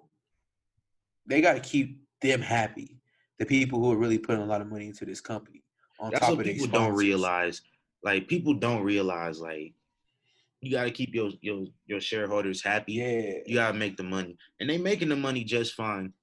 they 1.26 1.42
got 1.42 1.52
to 1.52 1.60
keep 1.60 2.02
them 2.22 2.40
happy. 2.40 2.98
The 3.38 3.44
people 3.44 3.78
who 3.78 3.92
are 3.92 3.98
really 3.98 4.18
putting 4.18 4.42
a 4.42 4.46
lot 4.46 4.62
of 4.62 4.70
money 4.70 4.86
into 4.86 5.04
this 5.04 5.20
company. 5.20 5.62
On 5.98 6.10
That's 6.10 6.20
top 6.20 6.38
what 6.38 6.46
of 6.46 6.52
people 6.52 6.66
don't 6.66 6.94
realize. 6.94 7.60
Like 8.02 8.26
people 8.26 8.54
don't 8.54 8.82
realize. 8.82 9.38
Like 9.38 9.74
you 10.62 10.70
got 10.70 10.84
to 10.84 10.90
keep 10.90 11.14
your 11.14 11.30
your 11.42 11.66
your 11.86 12.00
shareholders 12.00 12.62
happy. 12.62 12.94
Yeah. 12.94 13.34
You 13.44 13.54
gotta 13.56 13.76
make 13.76 13.98
the 13.98 14.02
money, 14.02 14.38
and 14.60 14.70
they 14.70 14.78
making 14.78 15.10
the 15.10 15.16
money 15.16 15.44
just 15.44 15.74
fine. 15.74 16.14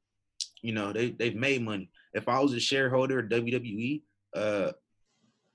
You 0.63 0.73
know, 0.73 0.91
they 0.91 1.11
they've 1.11 1.35
made 1.35 1.61
money. 1.61 1.91
If 2.13 2.27
I 2.27 2.39
was 2.39 2.53
a 2.53 2.59
shareholder 2.59 3.19
of 3.19 3.29
WWE, 3.29 4.01
uh, 4.35 4.71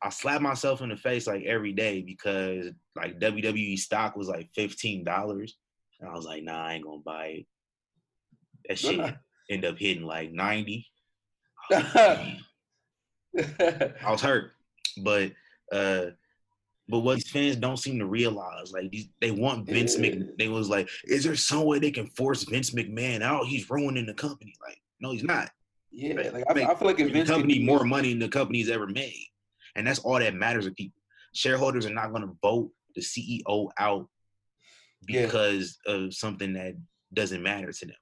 I 0.05 0.09
slap 0.11 0.41
myself 0.41 0.83
in 0.83 0.89
the 0.89 0.97
face 0.97 1.27
like 1.27 1.45
every 1.45 1.73
day 1.73 2.03
because 2.03 2.67
like 2.97 3.21
WWE 3.21 3.79
stock 3.79 4.17
was 4.17 4.29
like 4.29 4.51
fifteen 4.55 5.05
dollars, 5.05 5.57
and 6.01 6.11
I 6.11 6.15
was 6.15 6.25
like, 6.25 6.43
nah, 6.43 6.67
I 6.67 6.75
ain't 6.75 6.85
gonna 6.85 6.99
buy 7.05 7.27
it. 7.27 7.47
That 8.69 8.79
shit 8.79 9.15
end 9.51 9.65
up 9.65 9.79
hitting 9.79 10.05
like 10.05 10.33
ninety. 10.33 10.87
I 11.73 12.37
was 14.09 14.21
hurt, 14.21 14.53
but 15.03 15.33
uh, 15.73 16.07
but 16.89 17.01
what 17.01 17.15
these 17.15 17.31
fans 17.31 17.57
don't 17.57 17.79
seem 17.79 17.99
to 18.01 18.07
realize, 18.07 18.73
like 18.73 18.91
these, 18.91 19.09
they 19.21 19.31
want 19.31 19.67
Vince 19.67 19.97
Yeah. 19.97 20.11
Mc. 20.11 20.37
They 20.39 20.49
was 20.49 20.69
like, 20.69 20.89
is 21.05 21.25
there 21.25 21.37
some 21.37 21.65
way 21.65 21.79
they 21.79 21.91
can 21.91 22.07
force 22.09 22.43
Vince 22.43 22.71
McMahon 22.73 23.23
out? 23.23 23.47
He's 23.47 23.71
ruining 23.71 24.07
the 24.07 24.15
company. 24.15 24.55
Like, 24.67 24.79
no, 25.01 25.13
he's 25.13 25.25
not. 25.25 25.51
yeah. 25.91 26.15
Like 26.33 26.45
I, 26.51 26.73
I 26.73 26.75
feel 26.75 26.89
like 26.89 27.01
if 27.01 27.07
The 27.07 27.13
Vince 27.13 27.31
company 27.31 27.61
more 27.65 27.85
money 27.85 28.11
than 28.11 28.19
the 28.19 28.29
company's 28.29 28.69
ever 28.69 28.87
made, 28.87 29.27
and 29.77 29.87
that's 29.87 29.99
all 30.01 30.19
that 30.19 30.35
matters 30.35 30.67
to 30.67 30.73
people. 30.73 31.01
Shareholders 31.35 31.87
are 31.87 31.95
not 31.95 32.11
going 32.11 32.23
to 32.23 32.37
vote 32.43 32.71
the 32.95 33.01
CEO 33.01 33.69
out 33.79 34.09
Yeah. 35.09 35.25
because 35.27 35.79
of 35.87 36.13
something 36.15 36.53
that 36.55 36.75
doesn't 37.15 37.43
matter 37.43 37.73
to 37.73 37.87
them. 37.87 37.97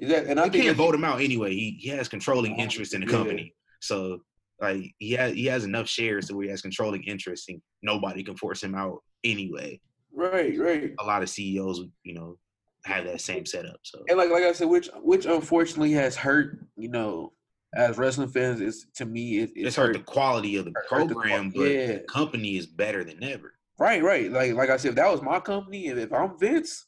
That, 0.00 0.26
and 0.26 0.38
I 0.38 0.48
can't 0.48 0.76
vote 0.76 0.94
him 0.94 1.04
out 1.04 1.20
anyway. 1.20 1.52
He 1.54 1.76
he 1.80 1.88
has 1.88 2.08
controlling 2.08 2.54
Oh, 2.58 2.62
interest 2.62 2.94
in 2.94 3.00
the 3.00 3.06
yeah. 3.08 3.12
company. 3.12 3.54
So 3.80 4.20
like 4.60 4.94
he 4.98 5.12
has 5.12 5.34
he 5.34 5.46
has 5.46 5.64
enough 5.64 5.88
shares 5.88 6.26
to 6.28 6.34
where 6.36 6.44
he 6.44 6.50
has 6.50 6.62
controlling 6.62 7.02
interest 7.02 7.48
and 7.48 7.60
nobody 7.82 8.22
can 8.22 8.36
force 8.36 8.62
him 8.62 8.74
out 8.76 9.02
anyway. 9.24 9.80
Right, 10.12 10.56
right. 10.58 10.92
A 11.00 11.04
lot 11.04 11.22
of 11.22 11.28
CEOs, 11.28 11.80
you 12.04 12.14
know, 12.14 12.38
have 12.84 13.04
that 13.06 13.20
same 13.20 13.44
setup. 13.44 13.80
So 13.82 14.04
And 14.08 14.16
like 14.18 14.30
like 14.30 14.44
I 14.44 14.52
said, 14.52 14.68
which 14.68 14.88
which 15.02 15.26
unfortunately 15.26 15.92
has 15.92 16.14
hurt, 16.14 16.64
you 16.76 16.88
know, 16.88 17.32
as 17.74 17.98
wrestling 17.98 18.28
fans, 18.28 18.60
it's 18.60 18.86
to 18.94 19.04
me 19.04 19.40
it, 19.40 19.50
it's 19.54 19.76
hurt 19.76 19.92
the 19.92 20.00
quality 20.00 20.56
of 20.56 20.64
the 20.64 20.72
hurt- 20.74 20.86
hurt 20.90 21.08
the 21.08 21.14
program, 21.14 21.50
but 21.50 21.62
yeah. 21.62 21.86
the 21.86 21.98
company 22.00 22.56
is 22.56 22.66
better 22.66 23.04
than 23.04 23.22
ever. 23.22 23.54
Right, 23.78 24.02
right. 24.02 24.30
Like 24.30 24.54
like 24.54 24.70
I 24.70 24.76
said, 24.76 24.90
if 24.90 24.94
that 24.96 25.10
was 25.10 25.22
my 25.22 25.40
company, 25.40 25.88
and 25.88 26.00
if 26.00 26.12
I'm 26.12 26.38
Vince, 26.38 26.86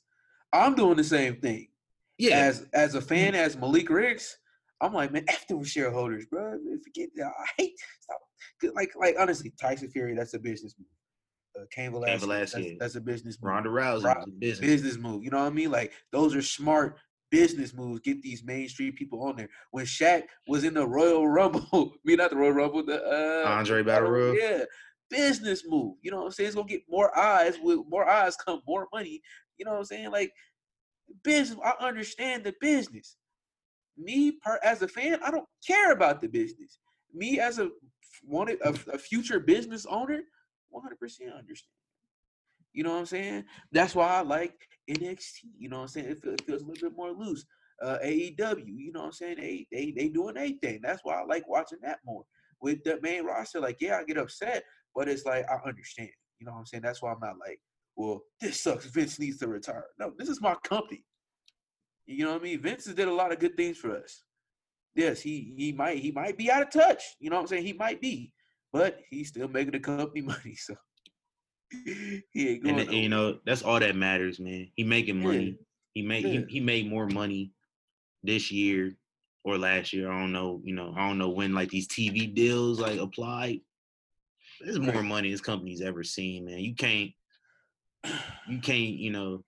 I'm 0.52 0.74
doing 0.74 0.96
the 0.96 1.04
same 1.04 1.36
thing. 1.36 1.68
Yeah, 2.18 2.38
As 2.38 2.66
as 2.72 2.94
a 2.94 3.00
fan, 3.00 3.34
as 3.34 3.56
Malik 3.56 3.88
Ricks, 3.88 4.36
I'm 4.80 4.92
like, 4.92 5.12
man, 5.12 5.24
F 5.28 5.46
them 5.46 5.62
shareholders, 5.64 6.26
bro. 6.26 6.58
Forget 6.84 7.10
that. 7.16 7.26
I 7.26 7.46
hate 7.58 7.78
stop. 8.00 8.18
Like 8.74 8.90
like 8.96 9.16
honestly, 9.18 9.52
Tyson 9.60 9.90
Fury, 9.90 10.14
that's 10.14 10.34
a 10.34 10.38
business 10.38 10.74
move. 10.78 10.88
Uh, 11.58 11.66
Cain 11.72 11.90
Velasquez, 11.90 12.20
Velasquez, 12.20 12.64
that's, 12.64 12.78
that's 12.78 12.94
a 12.96 13.00
business 13.00 13.38
move. 13.40 13.50
Ronda 13.50 13.70
Rousey 13.70 14.04
Ro- 14.04 14.22
a 14.22 14.30
business. 14.30 14.60
business 14.60 14.96
move. 14.98 15.24
You 15.24 15.30
know 15.30 15.40
what 15.40 15.46
I 15.46 15.50
mean? 15.50 15.70
Like 15.70 15.92
those 16.12 16.34
are 16.34 16.42
smart 16.42 16.98
business 17.30 17.74
moves. 17.74 18.00
Get 18.00 18.22
these 18.22 18.44
mainstream 18.44 18.92
people 18.92 19.22
on 19.22 19.36
there. 19.36 19.48
When 19.70 19.84
Shaq 19.84 20.24
was 20.46 20.64
in 20.64 20.74
the 20.74 20.86
Royal 20.86 21.28
Rumble, 21.28 21.94
mean 22.04 22.18
not 22.18 22.30
the 22.30 22.36
Royal 22.36 22.52
Rumble, 22.52 22.84
the 22.84 23.02
uh, 23.02 23.48
Andre 23.48 23.82
Battle 23.82 24.10
Royal. 24.10 24.36
yeah, 24.36 24.64
business 25.08 25.62
move. 25.66 25.96
You 26.02 26.10
know 26.10 26.18
what 26.18 26.26
I'm 26.26 26.30
saying? 26.32 26.48
It's 26.48 26.56
gonna 26.56 26.68
get 26.68 26.82
more 26.88 27.16
eyes. 27.16 27.56
With 27.62 27.80
more 27.88 28.08
eyes 28.08 28.36
come 28.44 28.60
more 28.66 28.88
money. 28.92 29.20
You 29.58 29.64
know 29.64 29.72
what 29.72 29.78
I'm 29.78 29.84
saying? 29.84 30.10
Like 30.10 30.32
business. 31.22 31.58
I 31.64 31.72
understand 31.84 32.44
the 32.44 32.54
business. 32.60 33.16
Me, 33.98 34.32
per, 34.32 34.58
as 34.62 34.82
a 34.82 34.88
fan, 34.88 35.18
I 35.24 35.30
don't 35.30 35.48
care 35.66 35.92
about 35.92 36.20
the 36.20 36.28
business. 36.28 36.78
Me, 37.12 37.38
as 37.38 37.58
a 37.58 37.70
wanted 38.24 38.58
a, 38.62 38.70
a 38.92 38.98
future 38.98 39.40
business 39.40 39.86
owner, 39.86 40.20
100% 40.74 41.36
understand. 41.36 41.68
You 42.72 42.84
know 42.84 42.92
what 42.92 43.00
I'm 43.00 43.06
saying? 43.06 43.44
That's 43.72 43.94
why 43.94 44.08
I 44.08 44.20
like 44.20 44.54
NXT. 44.94 45.44
You 45.58 45.68
know 45.68 45.76
what 45.76 45.82
I'm 45.82 45.88
saying? 45.88 46.06
It 46.08 46.22
feels, 46.22 46.34
it 46.34 46.46
feels 46.46 46.62
a 46.62 46.66
little 46.66 46.88
bit 46.90 46.96
more 46.96 47.12
loose. 47.12 47.44
Uh, 47.82 47.98
AEW. 48.04 48.64
You 48.66 48.92
know 48.92 49.00
what 49.00 49.06
I'm 49.06 49.12
saying? 49.12 49.36
They 49.38 49.66
they 49.72 49.92
they 49.96 50.08
doing 50.08 50.36
anything. 50.36 50.80
That's 50.82 51.00
why 51.02 51.14
I 51.20 51.24
like 51.24 51.48
watching 51.48 51.78
that 51.82 51.98
more. 52.04 52.24
With 52.60 52.84
the 52.84 52.98
main 53.00 53.24
roster, 53.24 53.60
like 53.60 53.78
yeah, 53.80 53.98
I 53.98 54.04
get 54.04 54.18
upset, 54.18 54.64
but 54.94 55.08
it's 55.08 55.24
like 55.24 55.46
I 55.50 55.56
understand. 55.66 56.10
You 56.38 56.46
know 56.46 56.52
what 56.52 56.58
I'm 56.58 56.66
saying? 56.66 56.82
That's 56.82 57.00
why 57.00 57.12
I'm 57.12 57.20
not 57.20 57.36
like, 57.38 57.60
well, 57.96 58.20
this 58.40 58.62
sucks. 58.62 58.86
Vince 58.86 59.18
needs 59.18 59.38
to 59.38 59.48
retire. 59.48 59.84
No, 59.98 60.12
this 60.18 60.28
is 60.28 60.40
my 60.40 60.54
company. 60.64 61.04
You 62.06 62.24
know 62.24 62.32
what 62.32 62.40
I 62.40 62.44
mean? 62.44 62.60
Vince 62.60 62.86
has 62.86 62.94
did 62.94 63.08
a 63.08 63.14
lot 63.14 63.32
of 63.32 63.38
good 63.38 63.56
things 63.56 63.78
for 63.78 63.96
us. 63.96 64.24
Yes, 64.94 65.20
he 65.20 65.54
he 65.56 65.72
might 65.72 65.98
he 65.98 66.10
might 66.10 66.36
be 66.36 66.50
out 66.50 66.62
of 66.62 66.70
touch. 66.70 67.02
You 67.20 67.30
know 67.30 67.36
what 67.36 67.42
I'm 67.42 67.48
saying? 67.48 67.64
He 67.64 67.72
might 67.72 68.00
be, 68.00 68.32
but 68.72 69.00
he's 69.08 69.28
still 69.28 69.48
making 69.48 69.72
the 69.72 69.80
company 69.80 70.20
money. 70.22 70.56
So 70.56 70.74
he 71.84 72.22
ain't 72.48 72.66
And, 72.66 72.76
going. 72.78 72.88
and, 72.88 72.92
you 72.92 73.08
know 73.08 73.38
that's 73.44 73.62
all 73.62 73.80
that 73.80 73.96
matters, 73.96 74.40
man. 74.40 74.68
He 74.74 74.84
making 74.84 75.18
Yeah. 75.18 75.28
money. 75.28 75.58
He 75.94 76.02
made 76.02 76.24
Yeah. 76.24 76.40
he, 76.48 76.54
he 76.54 76.60
made 76.60 76.88
more 76.88 77.06
money 77.06 77.52
this 78.22 78.50
year 78.50 78.96
or 79.44 79.56
last 79.58 79.92
year. 79.92 80.10
I 80.10 80.18
don't 80.20 80.32
know. 80.32 80.60
You 80.64 80.74
know, 80.74 80.92
I 80.96 81.06
don't 81.08 81.18
know 81.18 81.30
when 81.30 81.54
like 81.54 81.70
these 81.70 81.88
TV 81.88 82.32
deals 82.32 82.80
like 82.80 82.98
applied. 82.98 83.60
There's 84.60 84.78
more 84.78 84.96
Right. 84.96 85.04
money 85.04 85.30
this 85.30 85.40
company's 85.40 85.80
ever 85.80 86.04
seen, 86.04 86.44
man. 86.44 86.58
You 86.58 86.74
can't 86.74 87.12
you 88.48 88.60
can't 88.60 88.94
you 88.96 89.10
know 89.10 89.44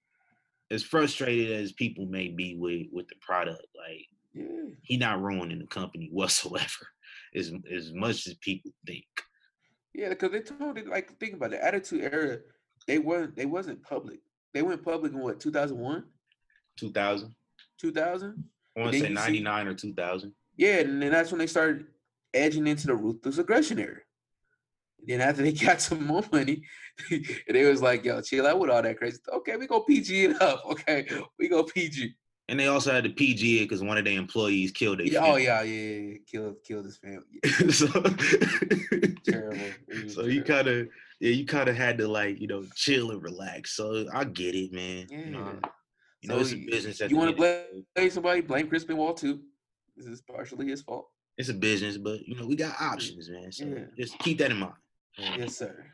as 0.70 0.82
frustrated 0.82 1.50
as 1.50 1.72
people 1.72 2.06
may 2.06 2.28
be 2.28 2.56
with 2.56 2.86
with 2.92 3.08
the 3.08 3.16
product, 3.20 3.66
like 3.76 4.06
yeah, 4.32 4.70
he 4.82 4.96
not 4.96 5.20
ruining 5.20 5.58
the 5.58 5.66
company 5.66 6.08
whatsoever, 6.12 6.86
as 7.34 7.52
as 7.70 7.92
much 7.92 8.26
as 8.26 8.34
people 8.34 8.70
think. 8.86 9.04
Yeah, 9.94 10.08
because 10.08 10.30
they 10.32 10.40
told 10.40 10.78
it 10.78 10.88
like 10.88 11.18
think 11.18 11.34
about 11.34 11.50
the 11.50 11.64
Attitude 11.64 12.12
Era. 12.12 12.38
They 12.86 12.98
weren't 12.98 13.36
they 13.36 13.46
wasn't 13.46 13.82
public. 13.82 14.20
They 14.54 14.62
went 14.62 14.84
public 14.84 15.12
in 15.12 15.18
what 15.18 15.40
2001, 15.40 16.04
Two 16.76 16.90
thousand. 16.90 17.34
2000. 17.80 18.44
I 18.76 18.80
want 18.80 18.92
to 18.92 19.00
say 19.00 19.08
ninety 19.08 19.40
nine 19.40 19.66
or 19.66 19.74
two 19.74 19.94
thousand. 19.94 20.32
Yeah, 20.56 20.80
and 20.80 21.02
then 21.02 21.10
that's 21.12 21.30
when 21.30 21.38
they 21.38 21.46
started 21.46 21.86
edging 22.34 22.66
into 22.66 22.86
the 22.86 22.94
ruthless 22.94 23.38
aggression 23.38 23.78
era. 23.78 24.00
Then 25.04 25.20
after 25.20 25.42
they 25.42 25.52
got 25.52 25.80
some 25.80 26.06
more 26.06 26.24
money, 26.32 26.62
they 27.48 27.64
was 27.64 27.82
like, 27.82 28.04
"Yo, 28.04 28.20
chill 28.22 28.46
out 28.46 28.58
with 28.58 28.70
all 28.70 28.82
that 28.82 28.96
crazy." 28.98 29.18
Okay, 29.28 29.56
we 29.56 29.66
go 29.66 29.80
PG 29.80 30.24
it 30.24 30.42
up. 30.42 30.62
Okay, 30.70 31.06
we 31.38 31.48
go 31.48 31.64
PG. 31.64 32.14
And 32.48 32.58
they 32.58 32.66
also 32.66 32.92
had 32.92 33.04
to 33.04 33.10
PG 33.10 33.58
it 33.62 33.64
because 33.68 33.82
one 33.82 33.96
of 33.98 34.04
their 34.04 34.18
employees 34.18 34.72
killed 34.72 34.98
their 34.98 35.06
Yeah, 35.06 35.20
oh 35.22 35.36
yeah, 35.36 35.62
yeah, 35.62 35.72
yeah, 35.74 35.98
yeah. 36.10 36.18
Kill, 36.26 36.54
kill 36.66 36.82
this 36.82 36.96
family. 36.98 37.22
so, 37.72 37.86
Terrible. 39.24 39.60
It 39.88 40.10
so 40.14 40.24
you 40.24 40.42
kind 40.42 40.68
of, 40.68 40.88
yeah, 41.20 41.30
you 41.30 41.46
kind 41.46 41.68
of 41.68 41.76
had 41.76 41.98
to 41.98 42.08
like, 42.08 42.40
you 42.40 42.48
know, 42.48 42.64
chill 42.74 43.10
and 43.12 43.22
relax. 43.22 43.76
So 43.76 44.06
I 44.12 44.24
get 44.24 44.54
it, 44.54 44.72
man. 44.72 45.06
You 45.08 45.30
know, 45.30 45.38
Yeah. 45.62 45.68
you 46.22 46.28
know 46.28 46.38
it's 46.38 46.52
a 46.52 46.56
business. 46.56 47.00
You 47.00 47.16
want 47.16 47.36
to 47.36 47.44
end 47.44 47.54
of 47.54 47.74
the 47.74 47.84
blame, 47.94 48.10
somebody? 48.10 48.40
Blame 48.40 48.68
Crispin 48.68 48.96
Wall 48.96 49.14
too. 49.14 49.40
This 49.96 50.06
is 50.06 50.20
partially 50.20 50.66
his 50.66 50.82
fault. 50.82 51.08
It's 51.38 51.48
a 51.48 51.54
business, 51.54 51.96
but 51.96 52.26
you 52.26 52.34
know, 52.34 52.46
we 52.46 52.56
got 52.56 52.74
options, 52.80 53.30
man. 53.30 53.52
So 53.52 53.64
Yeah. 53.64 53.84
just 53.96 54.18
keep 54.18 54.38
that 54.38 54.50
in 54.50 54.58
mind. 54.58 54.74
Yes, 55.18 55.56
sir. 55.56 55.84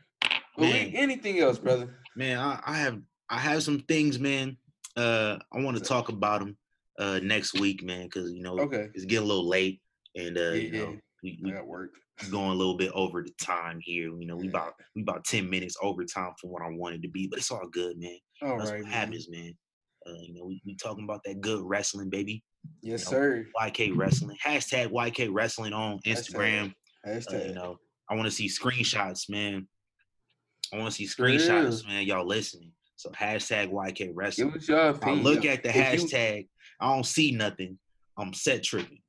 Man. 0.57 0.91
anything 0.93 1.39
else, 1.39 1.57
brother? 1.57 1.95
man 2.15 2.37
I, 2.37 2.59
I 2.65 2.77
have 2.79 2.99
i 3.29 3.37
have 3.37 3.63
some 3.63 3.79
things 3.81 4.19
man 4.19 4.57
uh 4.99 5.37
i 5.53 5.59
want 5.61 5.77
to 5.77 5.83
talk 5.83 6.09
about 6.09 6.39
them 6.41 6.57
uh 6.99 7.19
next 7.23 7.53
week 7.59 7.83
man 7.83 8.03
because 8.05 8.31
you 8.31 8.41
know 8.41 8.59
Okay. 8.59 8.87
it's 8.93 9.05
getting 9.05 9.23
a 9.25 9.27
little 9.27 9.47
late 9.47 9.81
and 10.15 10.37
uh 10.37 10.51
you 10.51 10.71
Yeah, 10.71 10.79
know 10.79 10.97
we, 11.23 11.39
we 11.43 11.51
got 11.51 11.67
work. 11.67 11.91
going 12.29 12.51
a 12.51 12.55
little 12.55 12.75
bit 12.77 12.91
over 12.93 13.23
the 13.23 13.31
time 13.41 13.79
here 13.81 14.09
you 14.19 14.25
know 14.25 14.35
we 14.37 14.45
Yeah. 14.45 14.49
about 14.49 14.73
we 14.95 15.01
about 15.01 15.23
10 15.25 15.49
minutes 15.49 15.75
over 15.81 16.03
time 16.03 16.33
from 16.39 16.49
what 16.51 16.61
i 16.61 16.69
wanted 16.69 17.01
to 17.03 17.09
be 17.09 17.27
but 17.27 17.39
it's 17.39 17.51
all 17.51 17.67
good 17.71 17.97
man 17.97 18.17
All 18.41 18.57
that's 18.57 18.71
right, 18.71 18.79
what 18.81 18.89
man. 18.89 18.93
happens 18.93 19.29
man 19.29 19.53
uh 20.07 20.19
you 20.21 20.33
know 20.33 20.45
we, 20.45 20.61
we 20.65 20.75
talking 20.75 21.03
about 21.05 21.21
that 21.25 21.39
good 21.41 21.61
wrestling 21.63 22.09
baby 22.09 22.43
Yes, 22.81 23.05
you 23.05 23.17
know, 23.17 23.17
sir. 23.19 23.45
yk 23.65 23.91
wrestling 23.95 24.37
hashtag 24.45 24.89
yk 24.91 25.29
wrestling 25.31 25.73
on 25.73 25.99
Hashtag. 26.05 26.33
instagram 26.33 26.73
uh, 27.07 27.09
Hashtag. 27.09 27.47
you 27.47 27.53
know 27.53 27.77
i 28.09 28.15
want 28.15 28.25
to 28.25 28.31
see 28.31 28.47
screenshots 28.47 29.29
man 29.29 29.65
i 30.73 30.77
want 30.77 30.91
to 30.91 30.95
see 30.95 31.05
screenshots 31.05 31.85
man 31.87 32.05
y'all 32.05 32.25
listening 32.25 32.71
so 32.99 33.09
hashtag 33.11 33.69
yk 33.71 34.11
wrestling 34.13 34.51
Give 34.51 34.67
your 34.67 34.99
I 35.05 35.11
look 35.13 35.45
at 35.45 35.63
the 35.63 35.69
If 35.69 35.75
you- 36.01 36.07
hashtag. 36.07 36.47
I 36.81 36.93
don't 36.93 37.05
see 37.05 37.31
nothing. 37.31 37.77
I'm 38.17 38.33
set 38.33 38.61
tripping. 38.63 39.01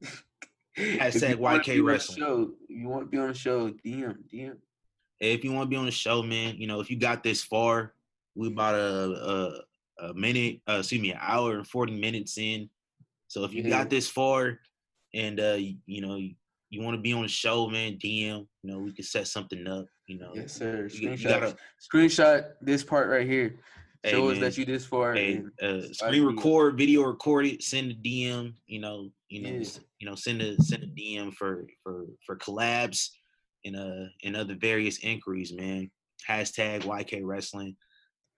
Hashtag 0.78 1.30
you 1.30 1.36
YK 1.38 1.84
Wrestling. 1.84 2.18
Show, 2.18 2.50
you 2.68 2.88
want 2.88 3.02
to 3.04 3.06
be 3.10 3.18
on 3.18 3.28
the 3.28 3.34
show? 3.34 3.70
DM, 3.70 4.16
DM. 4.32 4.56
Hey, 5.18 5.32
if 5.34 5.44
you 5.44 5.52
want 5.52 5.66
to 5.66 5.70
be 5.70 5.76
on 5.76 5.84
the 5.84 5.90
show, 5.92 6.22
man, 6.22 6.56
you 6.58 6.66
know 6.68 6.78
if 6.80 6.90
you 6.90 6.96
got 6.96 7.22
this 7.24 7.42
far, 7.42 7.94
we 8.36 8.48
about 8.48 8.74
a 8.76 9.60
a, 10.00 10.06
a 10.10 10.14
minute, 10.14 10.60
uh, 10.68 10.78
excuse 10.80 11.00
me, 11.00 11.10
an 11.12 11.18
hour 11.20 11.56
and 11.56 11.66
forty 11.66 11.98
minutes 11.98 12.38
in. 12.38 12.68
So 13.28 13.42
if 13.44 13.52
you 13.52 13.62
Yeah. 13.62 13.70
got 13.70 13.90
this 13.90 14.08
far, 14.08 14.58
and 15.12 15.38
uh, 15.40 15.54
you, 15.58 15.76
you 15.86 16.00
know 16.00 16.16
you, 16.16 16.34
you 16.70 16.82
want 16.82 16.96
to 16.96 17.00
be 17.00 17.12
on 17.12 17.22
the 17.22 17.28
show, 17.28 17.68
man, 17.68 17.98
DM. 17.98 18.46
You 18.62 18.70
know 18.70 18.78
we 18.78 18.92
can 18.92 19.04
set 19.04 19.28
something 19.28 19.66
up. 19.66 19.86
You 20.06 20.18
know, 20.18 20.32
Yes, 20.34 20.52
sir. 20.52 20.88
you, 20.92 21.10
you 21.10 21.16
Screenshot. 21.16 21.28
gotta 21.28 21.56
Screenshot 21.92 22.44
this 22.60 22.82
part 22.82 23.08
right 23.08 23.26
here. 23.26 23.58
Hey, 24.02 24.10
Show 24.10 24.28
us 24.30 24.38
that 24.40 24.58
you 24.58 24.66
this 24.66 24.84
far. 24.84 25.14
hey, 25.14 25.42
uh, 25.62 25.80
screen 25.92 26.24
record, 26.24 26.76
video 26.76 27.04
record 27.04 27.46
it, 27.46 27.62
send 27.62 27.90
a 27.90 27.94
DM. 27.94 28.52
You 28.66 28.80
know, 28.80 29.10
you 29.30 29.40
know, 29.42 29.48
Yeah. 29.50 29.68
you 29.98 30.06
know, 30.08 30.14
send 30.14 30.42
a 30.42 30.60
send 30.62 30.82
a 30.82 30.86
DM 30.88 31.32
for 31.34 31.66
for 31.82 32.04
for 32.26 32.36
collabs 32.36 33.08
and 33.64 33.76
uh 33.76 34.04
and 34.22 34.36
other 34.36 34.56
various 34.56 34.98
inquiries, 34.98 35.52
man. 35.54 35.90
Hashtag 36.28 36.82
YK 36.82 37.20
Wrestling 37.24 37.76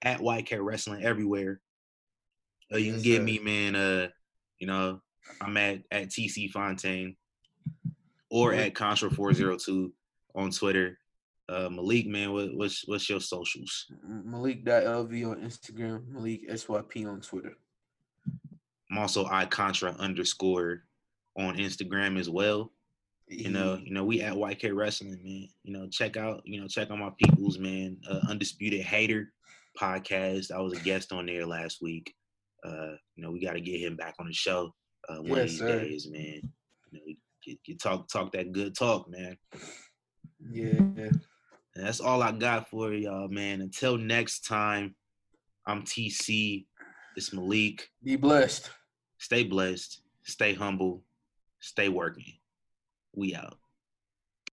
at 0.02 0.20
YK 0.20 0.58
Wrestling 0.60 1.02
everywhere. 1.04 1.60
Uh, 2.72 2.76
you 2.76 2.92
Yes, 2.92 2.94
can 2.94 3.02
get 3.02 3.16
sir. 3.16 3.22
me, 3.22 3.38
man. 3.40 3.74
Uh, 3.76 4.08
you 4.60 4.66
know, 4.68 5.00
I'm 5.40 5.56
at 5.56 5.82
at 5.90 6.10
TC 6.10 6.48
Fontaine 6.50 7.16
or 8.30 8.52
Mhm. 8.52 8.66
at 8.66 8.74
Contra 8.74 9.10
four 9.10 9.32
zero 9.32 9.56
two 9.56 9.92
on 10.34 10.50
Twitter. 10.50 10.98
Uh, 11.48 11.68
Malik, 11.70 12.06
man, 12.08 12.32
what, 12.32 12.52
what's 12.54 12.86
what's 12.88 13.08
your 13.08 13.20
socials? 13.20 13.86
Malik.lv 14.02 15.30
on 15.30 15.40
Instagram. 15.42 16.08
Malik 16.08 16.48
SYP 16.48 17.06
on 17.06 17.20
Twitter. 17.20 17.56
I'm 18.90 18.98
also 18.98 19.24
iContra 19.26 19.96
underscore 19.98 20.84
on 21.36 21.56
Instagram 21.56 22.18
as 22.18 22.28
well. 22.30 22.72
You 23.28 23.50
know, 23.50 23.76
you 23.82 23.92
know, 23.92 24.04
we 24.04 24.20
at 24.22 24.34
YK 24.34 24.72
Wrestling, 24.74 25.20
man. 25.22 25.48
You 25.64 25.72
know, 25.72 25.88
check 25.88 26.16
out, 26.16 26.42
you 26.44 26.60
know, 26.60 26.68
check 26.68 26.90
out 26.90 26.98
my 26.98 27.10
people's 27.20 27.58
man, 27.58 28.00
uh, 28.08 28.20
Undisputed 28.28 28.82
Hater 28.82 29.32
podcast. 29.78 30.52
I 30.52 30.60
was 30.60 30.72
a 30.72 30.80
guest 30.82 31.12
on 31.12 31.26
there 31.26 31.44
last 31.44 31.82
week. 31.82 32.14
Uh, 32.64 32.92
you 33.16 33.22
know, 33.24 33.30
we 33.32 33.40
got 33.40 33.54
to 33.54 33.60
get 33.60 33.80
him 33.80 33.96
back 33.96 34.14
on 34.20 34.26
the 34.28 34.32
show 34.32 34.72
uh, 35.08 35.16
one 35.16 35.32
of 35.32 35.36
Yes, 35.38 35.50
these 35.50 35.58
sir. 35.58 35.80
days, 35.80 36.06
man. 36.08 36.40
You 36.92 36.98
know, 37.00 37.14
get 37.64 37.80
talk 37.80 38.08
talk 38.08 38.32
that 38.32 38.52
good 38.52 38.74
talk, 38.74 39.08
man. 39.08 39.36
Yeah. 40.50 40.78
And 40.78 41.86
that's 41.86 42.00
all 42.00 42.22
I 42.22 42.32
got 42.32 42.68
for 42.68 42.92
y'all, 42.92 43.28
man. 43.28 43.60
Until 43.60 43.98
next 43.98 44.46
time, 44.46 44.94
I'm 45.66 45.82
TC. 45.82 46.66
It's 47.16 47.32
Malik. 47.32 47.88
Be 48.02 48.16
blessed. 48.16 48.70
Stay 49.18 49.44
blessed. 49.44 50.00
Stay 50.24 50.54
humble. 50.54 51.02
Stay 51.60 51.88
working. 51.88 52.32
We 53.14 53.34
out. 53.34 53.58